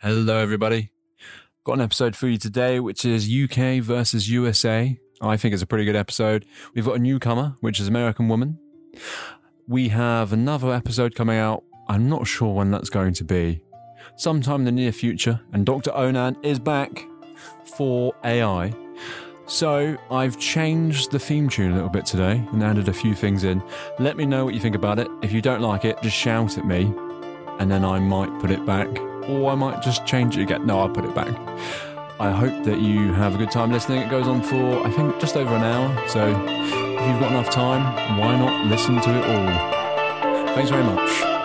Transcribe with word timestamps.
Hello, 0.00 0.38
everybody. 0.38 0.92
Got 1.64 1.72
an 1.72 1.80
episode 1.80 2.14
for 2.14 2.28
you 2.28 2.38
today, 2.38 2.78
which 2.78 3.04
is 3.04 3.28
UK 3.28 3.82
versus 3.82 4.30
USA. 4.30 4.96
I 5.20 5.36
think 5.36 5.52
it's 5.52 5.62
a 5.64 5.66
pretty 5.66 5.84
good 5.84 5.96
episode. 5.96 6.46
We've 6.72 6.84
got 6.84 6.94
a 6.94 7.00
newcomer, 7.00 7.56
which 7.62 7.80
is 7.80 7.88
American 7.88 8.28
Woman. 8.28 8.60
We 9.66 9.88
have 9.88 10.32
another 10.32 10.72
episode 10.72 11.16
coming 11.16 11.36
out. 11.36 11.64
I'm 11.88 12.08
not 12.08 12.28
sure 12.28 12.54
when 12.54 12.70
that's 12.70 12.90
going 12.90 13.12
to 13.14 13.24
be. 13.24 13.60
Sometime 14.14 14.60
in 14.60 14.66
the 14.66 14.70
near 14.70 14.92
future. 14.92 15.40
And 15.52 15.66
Dr. 15.66 15.92
Onan 15.92 16.36
is 16.44 16.60
back 16.60 17.04
for 17.76 18.14
AI. 18.22 18.72
So 19.46 19.96
I've 20.12 20.38
changed 20.38 21.10
the 21.10 21.18
theme 21.18 21.48
tune 21.48 21.72
a 21.72 21.74
little 21.74 21.90
bit 21.90 22.06
today 22.06 22.40
and 22.52 22.62
added 22.62 22.88
a 22.88 22.92
few 22.92 23.16
things 23.16 23.42
in. 23.42 23.60
Let 23.98 24.16
me 24.16 24.26
know 24.26 24.44
what 24.44 24.54
you 24.54 24.60
think 24.60 24.76
about 24.76 25.00
it. 25.00 25.08
If 25.22 25.32
you 25.32 25.42
don't 25.42 25.60
like 25.60 25.84
it, 25.84 26.00
just 26.02 26.16
shout 26.16 26.56
at 26.56 26.64
me 26.64 26.94
and 27.58 27.70
then 27.70 27.84
I 27.84 27.98
might 27.98 28.40
put 28.40 28.50
it 28.50 28.64
back, 28.64 28.88
or 29.28 29.50
I 29.50 29.54
might 29.54 29.82
just 29.82 30.06
change 30.06 30.36
it 30.36 30.42
again. 30.42 30.66
No, 30.66 30.80
I'll 30.80 30.88
put 30.88 31.04
it 31.04 31.14
back. 31.14 31.28
I 32.20 32.30
hope 32.30 32.64
that 32.64 32.80
you 32.80 33.12
have 33.12 33.34
a 33.34 33.38
good 33.38 33.50
time 33.50 33.70
listening. 33.70 34.02
It 34.02 34.10
goes 34.10 34.26
on 34.26 34.42
for, 34.42 34.84
I 34.84 34.90
think, 34.90 35.20
just 35.20 35.36
over 35.36 35.54
an 35.54 35.62
hour. 35.62 36.08
So 36.08 36.26
if 36.26 37.06
you've 37.06 37.20
got 37.20 37.30
enough 37.30 37.50
time, 37.50 38.18
why 38.18 38.36
not 38.36 38.66
listen 38.66 39.00
to 39.00 39.10
it 39.10 39.24
all? 39.24 40.54
Thanks 40.54 40.70
very 40.70 40.82
much. 40.82 41.37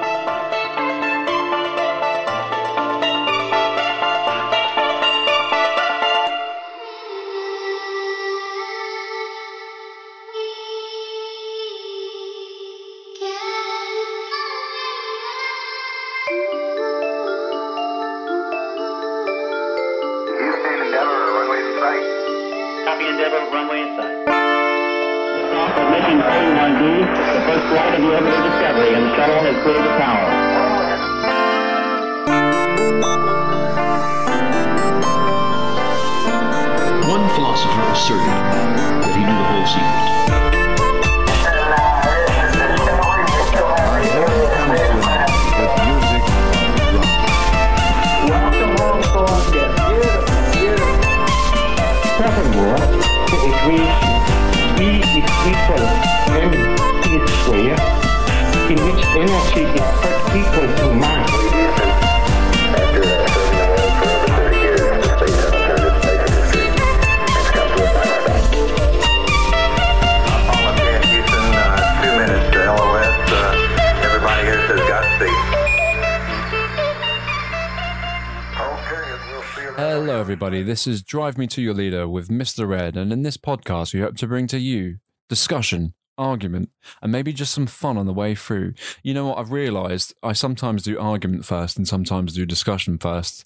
This 80.83 80.95
is 80.95 81.01
Drive 81.01 81.37
Me 81.37 81.47
to 81.47 81.61
Your 81.61 81.73
Leader 81.73 82.09
with 82.09 82.27
Mr. 82.27 82.67
Red. 82.67 82.97
And 82.97 83.13
in 83.13 83.21
this 83.21 83.37
podcast, 83.37 83.93
we 83.93 84.01
hope 84.01 84.17
to 84.17 84.27
bring 84.27 84.47
to 84.47 84.59
you 84.59 84.97
discussion, 85.29 85.93
argument, 86.17 86.71
and 87.01 87.09
maybe 87.09 87.31
just 87.31 87.53
some 87.53 87.67
fun 87.67 87.97
on 87.97 88.05
the 88.05 88.11
way 88.11 88.35
through. 88.35 88.73
You 89.01 89.13
know 89.13 89.27
what? 89.27 89.37
I've 89.37 89.53
realized 89.53 90.13
I 90.21 90.33
sometimes 90.33 90.83
do 90.83 90.99
argument 90.99 91.45
first 91.45 91.77
and 91.77 91.87
sometimes 91.87 92.33
do 92.33 92.45
discussion 92.45 92.97
first. 92.97 93.45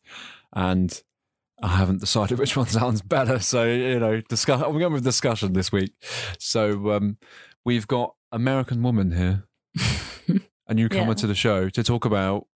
And 0.53 0.99
I 1.61 1.67
haven't 1.77 1.99
decided 1.99 2.39
which 2.39 2.57
one 2.57 2.65
sounds 2.65 3.03
better. 3.03 3.37
So, 3.37 3.65
you 3.65 3.99
know, 3.99 4.19
discuss. 4.21 4.59
I'm 4.63 4.79
going 4.79 4.93
with 4.93 5.03
discussion 5.03 5.53
this 5.53 5.71
week. 5.71 5.91
So, 6.39 6.89
um, 6.93 7.17
we've 7.63 7.85
got 7.85 8.15
American 8.31 8.81
Woman 8.81 9.11
here, 9.11 9.43
a 10.67 10.73
newcomer 10.73 11.09
Yeah. 11.09 11.13
to 11.13 11.27
the 11.27 11.35
show, 11.35 11.69
to 11.69 11.83
talk 11.83 12.03
about 12.03 12.47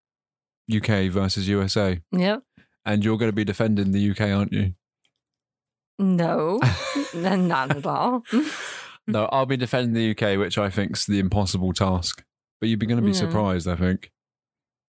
UK 0.75 1.11
versus 1.11 1.49
USA. 1.49 2.01
Yep. 2.13 2.45
And 2.85 3.05
you're 3.05 3.19
going 3.19 3.29
to 3.31 3.35
be 3.37 3.45
defending 3.45 3.93
the 3.93 4.11
UK, 4.11 4.21
aren't 4.23 4.53
you? 4.53 4.75
No, 5.99 6.61
not 7.15 7.77
at 7.77 7.87
all. 7.87 8.23
No, 9.07 9.27
I'll 9.27 9.47
be 9.47 9.57
defending 9.59 9.93
the 9.93 10.11
UK, 10.13 10.39
which 10.39 10.57
I 10.57 10.71
think's 10.71 11.05
the 11.07 11.19
impossible 11.19 11.73
task. 11.73 12.25
But 12.61 12.69
you're 12.69 12.79
going 12.79 12.97
to 12.97 13.03
be 13.03 13.09
Yeah. 13.11 13.19
surprised, 13.19 13.69
I 13.69 13.77
think. 13.77 14.11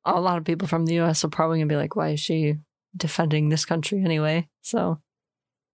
A 0.06 0.20
lot 0.20 0.38
of 0.38 0.44
people 0.46 0.68
from 0.68 0.86
the 0.86 1.00
US 1.02 1.24
are 1.24 1.30
probably 1.30 1.60
going 1.60 1.70
to 1.70 1.74
be 1.74 1.78
like, 1.78 1.96
why 1.96 2.10
is 2.10 2.20
she 2.20 2.56
defending 2.96 3.50
this 3.50 3.66
country 3.66 4.02
anyway? 4.04 4.48
So, 4.62 5.00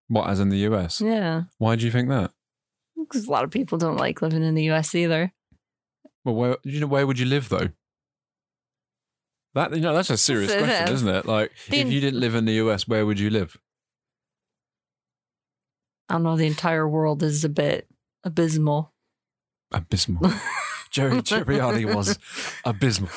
What, 0.08 0.30
as 0.30 0.40
in 0.40 0.50
the 0.50 0.58
US? 0.70 1.02
yeah. 1.02 1.44
Why 1.58 1.76
do 1.76 1.86
you 1.86 1.92
think 1.92 2.10
that? 2.10 2.32
Because 2.98 3.26
a 3.28 3.32
lot 3.32 3.44
of 3.44 3.52
people 3.52 3.78
don't 3.78 3.98
like 3.98 4.22
living 4.22 4.44
in 4.44 4.54
the 4.56 4.70
US 4.72 4.94
either. 4.96 5.34
Well, 6.26 6.36
where 6.36 6.58
you 6.64 6.80
know 6.80 6.88
where 6.88 7.06
would 7.08 7.20
you 7.20 7.26
live 7.26 7.50
though? 7.50 7.70
That 9.56 9.74
you 9.76 9.82
know 9.82 9.94
that's 9.94 10.10
a 10.10 10.18
serious 10.18 10.52
So 10.52 10.58
question, 10.58 10.70
that's- 10.80 10.92
isn't 10.96 11.08
it? 11.16 11.26
Like, 11.26 11.52
The- 11.70 11.80
if 11.80 11.92
you 11.92 12.00
didn't 12.02 12.20
live 12.20 12.34
in 12.36 12.46
the 12.46 12.54
US, 12.54 12.88
where 12.88 13.06
would 13.06 13.20
you 13.20 13.30
live? 13.30 13.58
I 16.10 16.16
don't 16.16 16.24
know. 16.24 16.36
The 16.38 16.46
entire 16.48 16.88
world 16.88 17.24
is 17.24 17.44
a 17.44 17.50
bit 17.50 17.88
abysmal. 18.24 18.94
Abysmal. 19.72 20.32
Jerry 20.92 21.22
Cipriani 21.24 21.86
was 21.86 22.20
abysmal. 22.66 23.10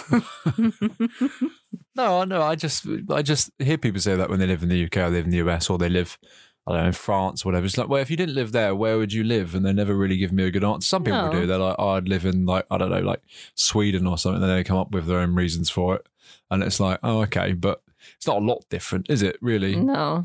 no, 1.94 2.24
no, 2.24 2.42
I 2.42 2.54
just 2.54 2.86
I 3.10 3.20
just 3.22 3.50
hear 3.58 3.76
people 3.78 4.00
say 4.00 4.16
that 4.16 4.30
when 4.30 4.38
they 4.38 4.47
live 4.47 4.62
in 4.62 4.68
the 4.70 4.84
UK 4.84 4.97
or 4.98 5.10
live 5.10 5.24
in 5.26 5.30
the 5.30 5.38
US 5.38 5.68
or 5.68 5.76
they 5.78 5.88
live 5.91 6.18
I 6.66 6.72
don't 6.72 6.80
know 6.80 6.86
in 6.88 6.92
France 6.94 7.44
or 7.44 7.48
whatever. 7.50 7.66
It's 7.66 7.78
like, 7.78 7.88
well, 7.88 8.00
if 8.03 8.10
you 8.10 8.16
didn't 8.16 8.34
live 8.34 8.50
there, 8.50 8.74
where 8.74 8.98
would 8.98 9.12
you 9.12 9.22
live? 9.22 9.54
And 9.54 9.64
they 9.64 9.72
never 9.72 9.94
really 9.94 10.16
give 10.16 10.32
me 10.32 10.42
a 10.44 10.50
good 10.50 10.64
answer. 10.64 10.84
Some 10.86 11.04
people 11.04 11.26
No. 11.26 11.30
do. 11.30 11.47
They're 11.47 11.58
like, 11.58 11.76
oh, 11.78 11.91
I'd 11.91 12.08
live 12.08 12.24
in 12.26 12.44
like 12.47 12.66
I 12.70 12.78
don't 12.78 12.91
know, 12.91 13.00
like 13.00 13.20
Sweden 13.54 14.06
or 14.06 14.16
something. 14.18 14.42
And 14.42 14.50
then 14.50 14.56
they 14.56 14.64
come 14.64 14.78
up 14.78 14.91
with 14.91 15.06
their 15.06 15.18
own 15.18 15.34
reasons 15.34 15.68
for 15.70 15.97
it, 15.97 16.06
and 16.50 16.62
it's 16.62 16.80
like, 16.80 16.98
oh, 17.02 17.22
okay, 17.22 17.52
but 17.52 17.82
it's 18.16 18.26
not 18.26 18.38
a 18.38 18.44
lot 18.44 18.64
different, 18.70 19.10
is 19.10 19.22
it? 19.22 19.36
Really? 19.40 19.76
no. 19.76 20.22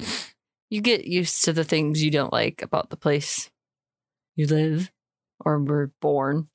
You 0.70 0.80
get 0.80 1.06
used 1.06 1.44
to 1.44 1.52
the 1.52 1.66
things 1.66 2.02
you 2.02 2.12
don't 2.12 2.32
like 2.32 2.62
about 2.62 2.90
the 2.90 2.96
place 2.96 3.52
you 4.38 4.48
live 4.48 4.90
or 5.42 5.60
were 5.60 5.92
born. 6.00 6.48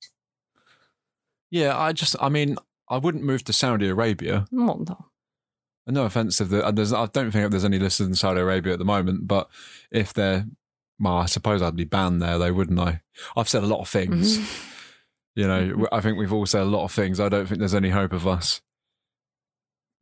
Yeah, 1.50 1.78
I 1.78 1.92
just, 1.92 2.16
I 2.18 2.30
mean, 2.30 2.56
I 2.88 2.96
wouldn't 2.96 3.24
move 3.24 3.44
to 3.44 3.52
Saudi 3.52 3.88
Arabia. 3.88 4.46
Well, 4.50 4.82
no. 4.88 5.06
No 5.86 6.04
offense 6.04 6.40
if 6.40 6.48
the, 6.48 6.64
uh, 6.64 6.70
there's, 6.70 6.94
I 6.94 7.04
don't 7.06 7.30
think 7.30 7.50
there's 7.50 7.64
any 7.64 7.78
listeners 7.78 8.08
in 8.08 8.14
Saudi 8.14 8.40
Arabia 8.40 8.72
at 8.72 8.78
the 8.78 8.86
moment, 8.86 9.28
but 9.28 9.48
if 9.90 10.14
they're, 10.14 10.46
well, 10.98 11.18
I 11.18 11.26
suppose 11.26 11.60
I'd 11.60 11.76
be 11.76 11.84
banned 11.84 12.22
there, 12.22 12.38
though, 12.38 12.54
wouldn't 12.54 12.80
I? 12.80 13.02
I've 13.36 13.50
said 13.50 13.64
a 13.64 13.66
lot 13.66 13.80
of 13.80 13.88
things. 13.88 14.38
Mm-hmm. 14.38 15.40
You 15.40 15.46
know, 15.46 15.60
mm-hmm. 15.60 15.84
I 15.92 16.00
think 16.00 16.16
we've 16.16 16.32
all 16.32 16.46
said 16.46 16.62
a 16.62 16.64
lot 16.64 16.84
of 16.84 16.92
things. 16.92 17.20
I 17.20 17.28
don't 17.28 17.46
think 17.46 17.58
there's 17.58 17.74
any 17.74 17.90
hope 17.90 18.14
of 18.14 18.26
us 18.26 18.62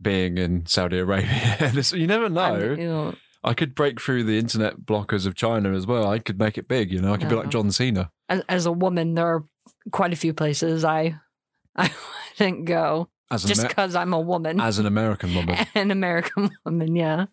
being 0.01 0.39
in 0.39 0.67
Saudi 0.67 0.99
Arabia. 0.99 1.71
This- 1.75 1.93
you 1.93 2.07
never 2.07 2.29
know. 2.29 2.57
mean, 2.59 2.79
you 2.81 2.89
know, 2.89 3.15
I 3.43 3.53
could 3.55 3.75
break 3.75 4.01
through 4.01 4.25
the 4.25 4.39
internet 4.39 4.81
blockers 4.81 5.27
of 5.27 5.35
China 5.35 5.73
as 5.75 5.87
well. 5.87 6.09
I 6.09 6.19
could 6.19 6.39
make 6.39 6.57
it 6.57 6.67
big. 6.67 6.91
You 6.91 7.01
know, 7.03 7.13
I 7.13 7.19
could 7.19 7.29
be 7.29 7.35
like 7.35 7.51
John 7.51 7.71
Cena. 7.71 8.11
as, 8.29 8.43
as 8.49 8.67
a 8.67 8.73
woman, 8.73 9.15
there 9.15 9.27
are 9.27 9.45
quite 9.93 10.13
a 10.13 10.17
few 10.17 10.33
places 10.33 10.85
I 10.85 11.17
I 11.77 11.91
wouldn't 12.39 12.65
go 12.67 13.09
just 13.33 13.61
Amer- 13.61 13.69
because 13.69 13.95
I'm 13.97 14.13
a 14.15 14.21
woman, 14.21 14.61
as 14.61 14.79
an 14.79 14.87
American 14.87 15.35
woman. 15.35 15.59
an 15.75 15.91
American 15.91 16.51
woman. 16.65 16.95
Yeah, 16.97 17.27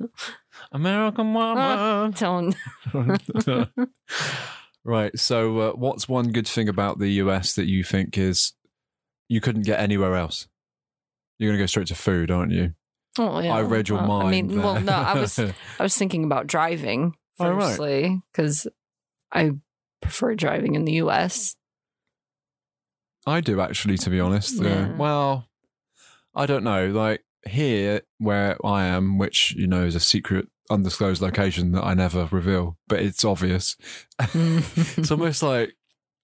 American 0.72 1.34
woman. 1.34 2.12
don't. 2.12 2.56
right. 4.84 5.18
So, 5.20 5.59
uh, 5.59 5.72
what's 5.74 6.09
one 6.09 6.32
good 6.32 6.47
thing 6.47 6.68
about 6.68 7.00
the 7.00 7.09
US 7.24 7.53
that 7.53 7.66
you 7.68 7.84
think 7.84 8.18
is 8.18 8.53
you 9.30 9.41
couldn't 9.41 9.64
get 9.64 9.80
anywhere 9.80 10.16
else? 10.16 10.47
You're 11.41 11.49
going 11.49 11.58
to 11.58 11.64
go 11.64 11.66
straight 11.66 11.88
to 11.88 11.96
food, 11.96 12.29
aren't 12.29 12.52
you? 12.52 12.76
Oh, 13.17 13.40
yeah. 13.40 13.55
I 13.55 13.64
read 13.64 13.90
your 13.90 13.97
well, 13.97 14.08
mind. 14.08 14.28
I 14.28 14.32
mean, 14.32 14.47
there. 14.49 14.61
well, 14.61 14.79
no, 14.79 14.91
I 14.93 15.20
was 15.20 15.40
I 15.40 15.53
was 15.79 15.97
thinking 15.97 16.23
about 16.23 16.46
driving 16.46 17.16
Oh, 17.40 17.49
right. 17.49 17.70
firstly 17.70 18.22
because 18.32 18.67
I 19.32 19.53
prefer 20.03 20.35
driving 20.35 20.76
in 20.76 20.85
the 20.85 20.91
U.S. 20.93 21.55
I 23.26 23.41
do 23.41 23.59
actually, 23.59 23.97
to 23.97 24.11
be 24.11 24.20
honest. 24.20 24.61
Uh, 24.61 24.66
Yeah. 24.66 24.96
well, 24.97 25.47
I 26.35 26.46
don't 26.46 26.64
know. 26.64 26.90
Like 26.90 27.23
here, 27.47 28.02
where 28.20 28.64
I 28.64 28.85
am, 28.85 29.17
which 29.17 29.55
you 29.55 29.66
know 29.66 29.84
is 29.84 29.96
a 29.96 29.99
secret, 29.99 30.46
undisclosed 30.70 31.23
location 31.23 31.72
that 31.72 31.84
I 31.84 31.96
never 31.96 32.29
reveal, 32.32 32.78
but 32.87 32.99
it's 32.99 33.26
obvious. 33.26 33.76
it's 34.20 35.09
almost 35.09 35.41
like 35.41 35.73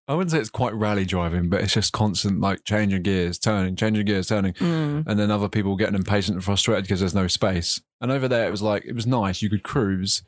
I 0.07 0.13
wouldn't 0.13 0.31
say 0.31 0.39
it's 0.39 0.49
quite 0.49 0.73
rally 0.73 1.03
driving, 1.03 1.49
but 1.49 1.61
it's 1.61 1.73
just 1.73 1.91
constant 1.91 2.39
like 2.39 2.63
changing 2.63 3.03
gears, 3.03 3.37
turning, 3.37 3.75
changing 3.75 4.05
gears, 4.05 4.27
turning, 4.27 4.53
Mm. 4.53 5.05
and 5.05 5.19
then 5.19 5.31
other 5.31 5.49
people 5.49 5.75
getting 5.75 5.95
impatient 5.95 6.35
and 6.35 6.43
frustrated 6.43 6.85
because 6.85 7.01
there's 7.01 7.13
no 7.15 7.27
space. 7.27 7.81
And 7.99 8.09
over 8.11 8.27
there, 8.29 8.47
it 8.47 8.51
was 8.51 8.61
like 8.61 8.85
it 8.85 8.93
was 8.93 9.05
nice. 9.05 9.41
You 9.41 9.49
could 9.49 9.63
cruise. 9.63 10.23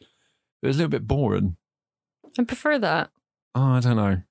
It 0.62 0.68
was 0.68 0.76
a 0.76 0.80
little 0.80 0.90
bit 0.90 1.08
boring. 1.08 1.56
I 2.38 2.44
prefer 2.44 2.78
that. 2.80 3.12
Oh, 3.56 3.62
I 3.62 3.80
don't 3.80 3.96
know. 3.96 4.22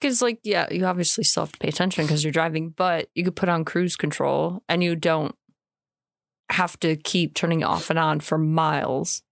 Because, 0.00 0.20
like, 0.20 0.40
yeah, 0.42 0.66
you 0.70 0.84
obviously 0.84 1.24
still 1.24 1.44
have 1.44 1.52
to 1.52 1.58
pay 1.58 1.68
attention 1.68 2.04
because 2.04 2.22
you're 2.24 2.32
driving, 2.32 2.70
but 2.70 3.08
you 3.14 3.22
could 3.24 3.36
put 3.36 3.48
on 3.48 3.64
cruise 3.64 3.96
control 3.96 4.62
and 4.68 4.82
you 4.82 4.96
don't 4.96 5.34
have 6.50 6.78
to 6.80 6.96
keep 6.96 7.34
turning 7.34 7.60
it 7.60 7.64
off 7.64 7.88
and 7.88 7.98
on 7.98 8.20
for 8.20 8.36
miles. 8.36 9.22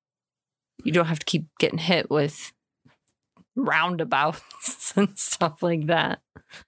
You 0.84 0.92
don't 0.92 1.06
have 1.06 1.18
to 1.18 1.26
keep 1.26 1.46
getting 1.58 1.78
hit 1.80 2.08
with 2.10 2.52
roundabouts 3.56 4.92
and 4.96 5.18
stuff 5.18 5.62
like 5.62 5.86
that. 5.86 6.20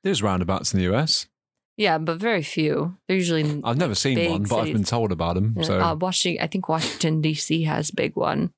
There's 0.02 0.22
roundabouts 0.22 0.72
in 0.72 0.80
the 0.80 0.94
US. 0.94 1.26
Yeah, 1.76 1.98
but 1.98 2.18
very 2.18 2.42
few. 2.42 2.98
They're 3.08 3.16
usually 3.16 3.60
I've 3.64 3.78
never 3.78 3.94
seen 3.94 4.30
one, 4.30 4.42
but 4.44 4.58
I've 4.58 4.72
been 4.72 4.84
told 4.84 5.10
about 5.10 5.34
them. 5.34 5.54
Yeah, 5.56 5.62
So, 5.64 5.80
uh, 5.80 5.94
Washington, 5.94 6.44
I 6.44 6.46
think 6.46 6.68
Washington 6.68 7.20
D.C. 7.20 7.62
has 7.64 7.90
big 7.90 8.14
one, 8.14 8.52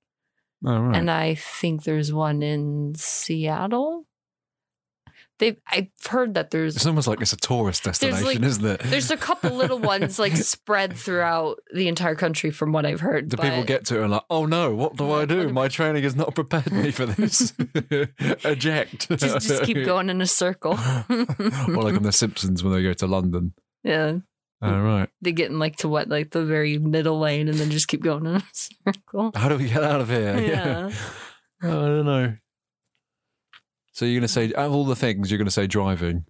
oh, 0.67 0.79
right. 0.79 0.97
and 0.97 1.11
I 1.11 1.37
think 1.37 1.85
there's 1.85 2.13
one 2.13 2.43
in 2.43 2.95
Seattle. 2.97 4.07
They've 5.41 5.57
I've 5.69 5.89
heard 6.09 6.35
that 6.35 6.53
there's 6.53 6.77
it's 6.77 6.87
almost 6.87 7.09
like 7.09 7.21
it's 7.21 7.33
a 7.33 7.37
tourist 7.37 7.83
destination, 7.83 8.25
like- 8.25 8.41
isn't 8.41 8.65
it? 8.65 8.81
there's 8.85 9.11
a 9.11 9.17
couple 9.17 9.51
little 9.51 9.79
ones 9.95 10.17
like 10.19 10.37
spread 10.37 10.93
throughout 10.97 11.59
the 11.75 11.89
entire 11.89 12.15
country, 12.15 12.51
from 12.53 12.71
what 12.71 12.87
I've 12.87 13.01
heard. 13.01 13.31
Do 13.31 13.37
but 13.37 13.43
people 13.45 13.65
get 13.65 13.85
to 13.87 13.99
it 13.99 14.03
and 14.03 14.13
like, 14.13 14.23
oh 14.31 14.47
no, 14.47 14.75
what 14.75 14.95
do 14.97 15.11
I 15.11 15.25
do? 15.25 15.49
My 15.49 15.67
training 15.67 16.05
has 16.05 16.15
not 16.15 16.37
prepared 16.37 16.71
me 16.73 16.93
for 16.93 17.05
this. 17.07 17.53
Eject. 18.45 19.09
just, 19.09 19.49
just 19.49 19.63
keep 19.65 19.77
going 19.85 20.09
in 20.11 20.21
a 20.21 20.27
circle? 20.27 20.73
or 21.09 21.83
like 21.83 21.95
on 21.97 22.03
The 22.05 22.13
Simpsons 22.13 22.63
when 22.63 22.73
they 22.73 22.83
go 22.83 22.93
to 22.93 23.07
London. 23.07 23.55
yeah, 23.83 24.19
All 24.63 24.81
right. 24.83 25.09
they 25.21 25.33
get 25.33 25.51
in 25.51 25.59
like 25.59 25.77
to 25.79 25.89
what 25.89 26.09
like 26.09 26.31
the 26.31 26.45
very 26.45 26.79
middle 26.79 27.19
lane, 27.19 27.49
and 27.49 27.59
then 27.59 27.71
just 27.71 27.89
keep 27.89 28.03
going 28.03 28.27
in 28.27 28.37
a 28.37 28.43
circle. 28.53 29.33
How 29.35 29.49
do 29.49 29.57
we 29.57 29.69
get 29.69 29.83
out 29.83 30.01
of 30.01 30.09
here? 30.09 30.39
Yeah. 30.39 30.91
I 31.63 31.67
don't 31.67 32.05
know. 32.07 32.37
So 33.95 34.05
you're 34.05 34.21
gonna 34.21 34.29
say 34.29 34.47
out 34.55 34.67
of 34.67 34.75
all 34.75 34.85
the 34.85 34.95
things 34.97 35.31
you're 35.31 35.39
gonna 35.39 35.51
say 35.51 35.67
driving. 35.67 36.27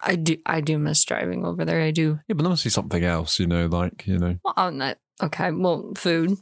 I 0.00 0.14
do 0.16 0.36
I 0.46 0.60
do 0.60 0.78
miss 0.78 1.04
driving 1.04 1.44
over 1.44 1.64
there. 1.64 1.82
I 1.82 1.90
do. 1.90 2.20
Yeah, 2.28 2.34
but 2.34 2.42
there 2.44 2.50
must 2.50 2.64
be 2.64 2.70
something 2.70 3.04
else, 3.04 3.38
you 3.38 3.46
know, 3.46 3.66
like 3.66 4.06
you 4.06 4.16
know, 4.18 4.38
Well, 4.44 4.54
I'm 4.56 4.78
not 4.78 4.98
okay. 5.22 5.50
Well, 5.50 5.92
food 5.96 6.38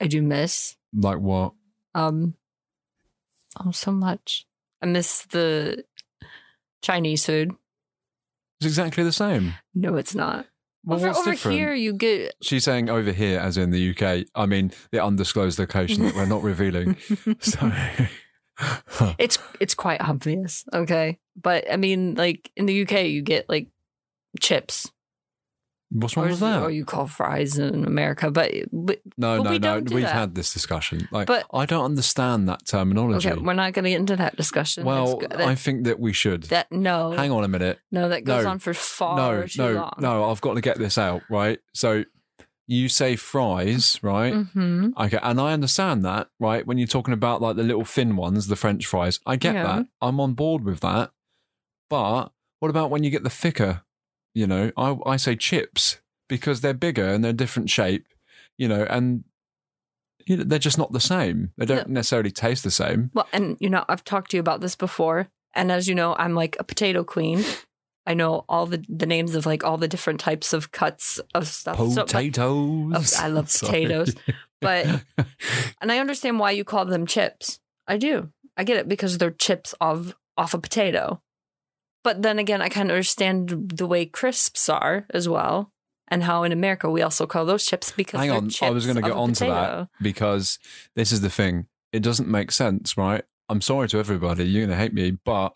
I 0.00 0.06
do 0.06 0.22
miss. 0.22 0.76
like 0.94 1.18
what? 1.18 1.52
Um, 1.94 2.34
oh, 3.64 3.70
so 3.72 3.90
much. 3.92 4.46
I 4.82 4.86
miss 4.86 5.22
the 5.26 5.84
Chinese 6.82 7.26
food. 7.26 7.52
It's 8.60 8.66
exactly 8.66 9.02
the 9.04 9.12
same. 9.12 9.54
No, 9.74 9.96
it's 9.96 10.14
not. 10.14 10.46
Well, 10.84 10.98
over 10.98 11.08
what's 11.08 11.20
over 11.20 11.30
different? 11.32 11.56
here, 11.58 11.74
you 11.74 11.94
get 11.94 12.34
She's 12.42 12.64
saying 12.64 12.90
over 12.90 13.10
here, 13.12 13.40
as 13.40 13.56
in 13.56 13.70
the 13.70 13.90
UK. 13.90 14.26
I 14.34 14.46
mean, 14.46 14.70
the 14.92 15.02
undisclosed 15.02 15.58
location 15.58 16.04
that 16.04 16.14
we're 16.14 16.26
not 16.26 16.42
revealing. 16.42 16.96
So, 17.40 17.72
it's 19.18 19.38
it's 19.60 19.74
quite 19.74 20.00
obvious. 20.00 20.64
Okay, 20.72 21.18
but 21.40 21.70
I 21.72 21.76
mean, 21.76 22.14
like 22.14 22.50
in 22.56 22.66
the 22.66 22.82
UK, 22.82 23.04
you 23.06 23.22
get 23.22 23.48
like 23.48 23.68
chips, 24.40 24.90
what's 25.90 26.16
wrong 26.16 26.26
or, 26.26 26.30
with 26.30 26.40
that? 26.40 26.62
or 26.62 26.70
you 26.70 26.84
call 26.84 27.06
fries 27.06 27.58
in 27.58 27.84
America. 27.84 28.30
But, 28.30 28.52
but 28.72 29.00
no, 29.16 29.38
but 29.38 29.44
no, 29.44 29.50
we 29.50 29.58
no. 29.58 29.80
do 29.80 29.94
We've 29.94 30.04
that. 30.04 30.12
had 30.12 30.34
this 30.34 30.52
discussion. 30.52 31.08
Like, 31.10 31.26
But- 31.26 31.46
I 31.52 31.66
don't 31.66 31.84
understand 31.84 32.48
that 32.48 32.66
terminology. 32.66 33.30
okay, 33.30 33.40
we're 33.40 33.54
not 33.54 33.72
going 33.72 33.84
to 33.84 33.90
get 33.90 34.00
into 34.00 34.16
that 34.16 34.36
discussion. 34.36 34.84
well, 34.84 35.16
go- 35.16 35.36
I 35.44 35.54
think 35.54 35.84
that 35.84 36.00
we 36.00 36.12
should. 36.12 36.44
that 36.44 36.70
no, 36.72 37.12
Hang 37.12 37.30
on 37.30 37.44
a 37.44 37.48
minute. 37.48 37.78
no, 37.92 38.08
that 38.08 38.24
goes 38.24 38.44
No. 38.44 38.50
on 38.50 38.58
for 38.58 38.74
far 38.74 39.16
no, 39.16 39.46
too 39.46 39.62
no, 39.62 39.72
long. 39.72 39.92
no. 39.98 40.30
I've 40.30 40.40
got 40.40 40.54
to 40.54 40.60
get 40.60 40.78
this 40.78 40.98
out, 40.98 41.22
right? 41.30 41.58
So, 41.74 42.04
you 42.66 42.88
say 42.88 43.14
fries, 43.16 43.98
right? 44.02 44.32
Mm-hmm. 44.32 44.90
Okay, 44.98 45.18
and 45.22 45.40
I 45.40 45.52
understand 45.52 46.04
that, 46.04 46.28
right? 46.40 46.66
When 46.66 46.78
you're 46.78 46.86
talking 46.86 47.14
about 47.14 47.42
like 47.42 47.56
the 47.56 47.62
little 47.62 47.84
thin 47.84 48.16
ones, 48.16 48.46
the 48.46 48.56
French 48.56 48.86
fries, 48.86 49.20
I 49.26 49.36
get 49.36 49.54
Yeah. 49.54 49.62
that. 49.64 49.86
I'm 50.00 50.18
on 50.20 50.34
board 50.34 50.64
with 50.64 50.80
that. 50.80 51.12
But 51.90 52.32
what 52.60 52.70
about 52.70 52.90
when 52.90 53.04
you 53.04 53.10
get 53.10 53.22
the 53.24 53.30
thicker? 53.30 53.82
You 54.34 54.46
know, 54.46 54.72
I 54.76 54.96
I 55.06 55.16
say 55.16 55.36
chips 55.36 55.98
because 56.28 56.60
they're 56.60 56.74
bigger 56.74 57.06
and 57.06 57.22
they're 57.22 57.30
a 57.30 57.34
different 57.34 57.70
shape. 57.70 58.06
You 58.56 58.68
know, 58.68 58.84
and 58.88 59.24
you 60.26 60.38
know, 60.38 60.44
they're 60.44 60.58
just 60.58 60.78
not 60.78 60.92
the 60.92 61.00
same. 61.00 61.52
They 61.58 61.66
don't 61.66 61.88
necessarily 61.90 62.30
taste 62.30 62.64
the 62.64 62.70
same. 62.70 63.10
Well, 63.12 63.28
and 63.32 63.56
you 63.60 63.68
know, 63.68 63.84
I've 63.88 64.04
talked 64.04 64.30
to 64.30 64.36
you 64.36 64.40
about 64.40 64.60
this 64.62 64.74
before, 64.74 65.28
and 65.54 65.70
as 65.70 65.86
you 65.86 65.94
know, 65.94 66.14
I'm 66.16 66.34
like 66.34 66.56
a 66.58 66.64
potato 66.64 67.04
queen. 67.04 67.44
I 68.06 68.14
know 68.14 68.44
all 68.48 68.66
the 68.66 68.84
the 68.88 69.06
names 69.06 69.34
of 69.34 69.46
like 69.46 69.64
all 69.64 69.78
the 69.78 69.88
different 69.88 70.20
types 70.20 70.52
of 70.52 70.72
cuts 70.72 71.20
of 71.34 71.46
stuff. 71.48 71.78
So- 71.78 71.94
but- 71.94 72.06
Potatoes. 72.06 73.14
Oh, 73.18 73.24
I 73.24 73.28
love 73.28 73.46
potatoes. 73.60 74.14
but 74.60 74.86
and 75.80 75.90
I 75.92 75.98
understand 75.98 76.38
why 76.38 76.50
you 76.52 76.64
call 76.64 76.84
them 76.84 77.06
chips. 77.06 77.60
I 77.86 77.96
do. 77.96 78.30
I 78.56 78.64
get 78.64 78.76
it 78.76 78.88
because 78.88 79.18
they're 79.18 79.30
chips 79.30 79.74
of 79.80 80.14
off 80.36 80.54
a 80.54 80.58
potato. 80.58 81.20
But 82.02 82.20
then 82.22 82.38
again, 82.38 82.60
I 82.60 82.68
kind 82.68 82.90
of 82.90 82.94
understand 82.94 83.48
the 83.74 83.86
way 83.86 84.04
crisps 84.04 84.68
are 84.68 85.06
as 85.10 85.26
well, 85.28 85.72
and 86.08 86.22
how 86.22 86.42
in 86.42 86.52
America 86.52 86.90
we 86.90 87.00
also 87.00 87.26
call 87.26 87.46
those 87.46 87.64
chips 87.64 87.90
because 87.90 88.20
Hang 88.20 88.30
on, 88.30 88.50
I 88.60 88.70
was 88.70 88.84
going 88.84 88.96
to 88.96 89.02
get 89.02 89.10
a 89.12 89.14
onto 89.14 89.46
that 89.46 89.88
because 90.02 90.58
this 90.94 91.12
is 91.12 91.22
the 91.22 91.30
thing. 91.30 91.66
It 91.92 92.02
doesn't 92.02 92.28
make 92.28 92.50
sense, 92.52 92.98
right? 92.98 93.24
I'm 93.48 93.62
sorry 93.62 93.88
to 93.88 93.98
everybody. 93.98 94.44
You're 94.44 94.66
going 94.66 94.76
to 94.76 94.82
hate 94.82 94.92
me, 94.92 95.12
but 95.24 95.54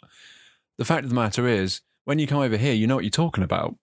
the 0.78 0.84
fact 0.86 1.04
of 1.04 1.10
the 1.10 1.14
matter 1.16 1.46
is, 1.46 1.82
when 2.08 2.18
you 2.18 2.26
come 2.26 2.38
over 2.38 2.56
here, 2.56 2.72
you 2.72 2.86
know 2.86 2.94
what 2.94 3.04
you're 3.04 3.10
talking 3.10 3.44
about. 3.44 3.76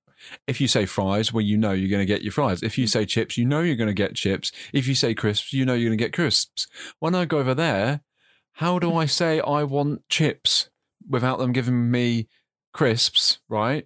If 0.48 0.60
you 0.60 0.68
say 0.68 0.88
fries, 0.88 1.32
well, 1.32 1.44
you 1.44 1.58
know 1.58 1.74
you're 1.74 1.92
going 1.92 2.02
to 2.02 2.12
get 2.12 2.24
your 2.24 2.32
fries. 2.32 2.64
If 2.64 2.76
you 2.76 2.86
hmm. 2.86 2.90
say 2.90 3.06
chips, 3.06 3.38
you 3.38 3.46
know 3.46 3.62
you're 3.62 3.76
going 3.76 3.86
to 3.86 3.94
get 3.94 4.16
chips. 4.16 4.52
If 4.74 4.88
you 4.88 4.96
say 4.96 5.14
crisps, 5.14 5.54
you 5.54 5.64
know 5.64 5.76
you're 5.76 5.90
going 5.90 6.00
to 6.00 6.04
get 6.04 6.12
crisps. 6.12 6.66
When 6.98 7.14
I 7.14 7.26
go 7.26 7.38
over 7.38 7.54
there, 7.54 8.02
how 8.54 8.80
do 8.80 8.96
I 8.96 9.06
say 9.20 9.42
I 9.42 9.62
want 9.62 10.10
chips 10.10 10.72
without 11.08 11.38
them 11.38 11.52
giving 11.52 11.92
me 11.92 12.28
crisps, 12.74 13.38
right? 13.48 13.86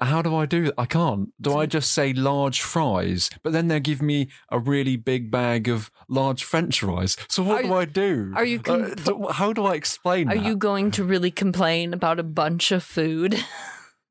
How 0.00 0.22
do 0.22 0.34
I 0.34 0.46
do 0.46 0.64
that? 0.64 0.74
I 0.76 0.86
can't. 0.86 1.30
Do 1.40 1.56
I 1.56 1.66
just 1.66 1.92
say 1.92 2.12
large 2.12 2.60
fries? 2.62 3.30
But 3.42 3.52
then 3.52 3.68
they 3.68 3.78
give 3.80 4.02
me 4.02 4.28
a 4.50 4.58
really 4.58 4.96
big 4.96 5.30
bag 5.30 5.68
of 5.68 5.90
large 6.08 6.42
French 6.44 6.80
fries. 6.80 7.16
So 7.28 7.42
what 7.44 7.60
Are 7.64 7.68
do 7.68 7.74
I 7.74 7.84
do? 7.84 8.32
are 8.34 8.44
you 8.44 8.58
com- 8.60 8.94
Uh, 9.06 9.32
how 9.32 9.52
do 9.52 9.64
I 9.64 9.74
explain 9.74 10.28
Are 10.28 10.34
that? 10.34 10.44
you 10.44 10.56
going 10.56 10.90
to 10.92 11.04
really 11.04 11.30
complain 11.30 11.94
about 11.94 12.18
a 12.18 12.24
bunch 12.24 12.72
of 12.72 12.82
food? 12.82 13.38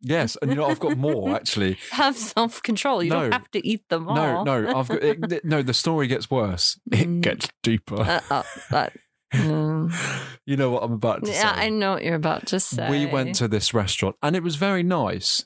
Yes, 0.06 0.38
and 0.42 0.52
you 0.52 0.58
know 0.58 0.66
I've 0.66 0.80
got 0.82 0.98
more 0.98 1.34
actually. 1.36 1.78
have 1.92 2.18
self 2.18 2.62
control. 2.62 3.02
You 3.04 3.10
No. 3.12 3.22
don't 3.22 3.32
have 3.32 3.50
to 3.52 3.66
eat 3.68 3.88
them 3.90 4.08
all. 4.10 4.16
No, 4.16 4.44
no, 4.44 4.78
I've 4.78 4.88
got 4.90 5.02
it, 5.04 5.30
th- 5.30 5.44
no. 5.46 5.62
The 5.62 5.74
story 5.74 6.08
gets 6.08 6.30
worse. 6.30 6.78
It 6.92 7.08
Mm. 7.08 7.22
gets 7.22 7.48
deeper. 7.62 8.02
Uh, 8.30 8.44
uh, 8.72 8.90
mm. 9.34 9.94
you 10.46 10.58
know 10.58 10.72
what 10.72 10.84
I'm 10.84 10.94
about 10.94 11.24
to 11.24 11.32
Yeah, 11.32 11.56
say. 11.56 11.66
I 11.66 11.70
know 11.70 11.94
what 11.94 12.04
you're 12.04 12.16
about 12.16 12.48
to 12.48 12.60
say. 12.60 12.90
We 12.90 13.06
went 13.06 13.36
to 13.36 13.48
this 13.48 13.74
restaurant 13.74 14.16
and 14.22 14.36
it 14.36 14.44
was 14.44 14.56
very 14.58 14.84
nice. 14.84 15.46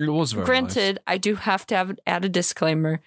It 0.00 0.08
was 0.08 0.32
very 0.32 0.46
Granted, 0.46 1.00
I 1.06 1.18
do 1.18 1.34
have 1.34 1.66
to 1.66 1.76
have, 1.76 1.98
add 2.06 2.24
a 2.24 2.28
disclaimer. 2.28 3.00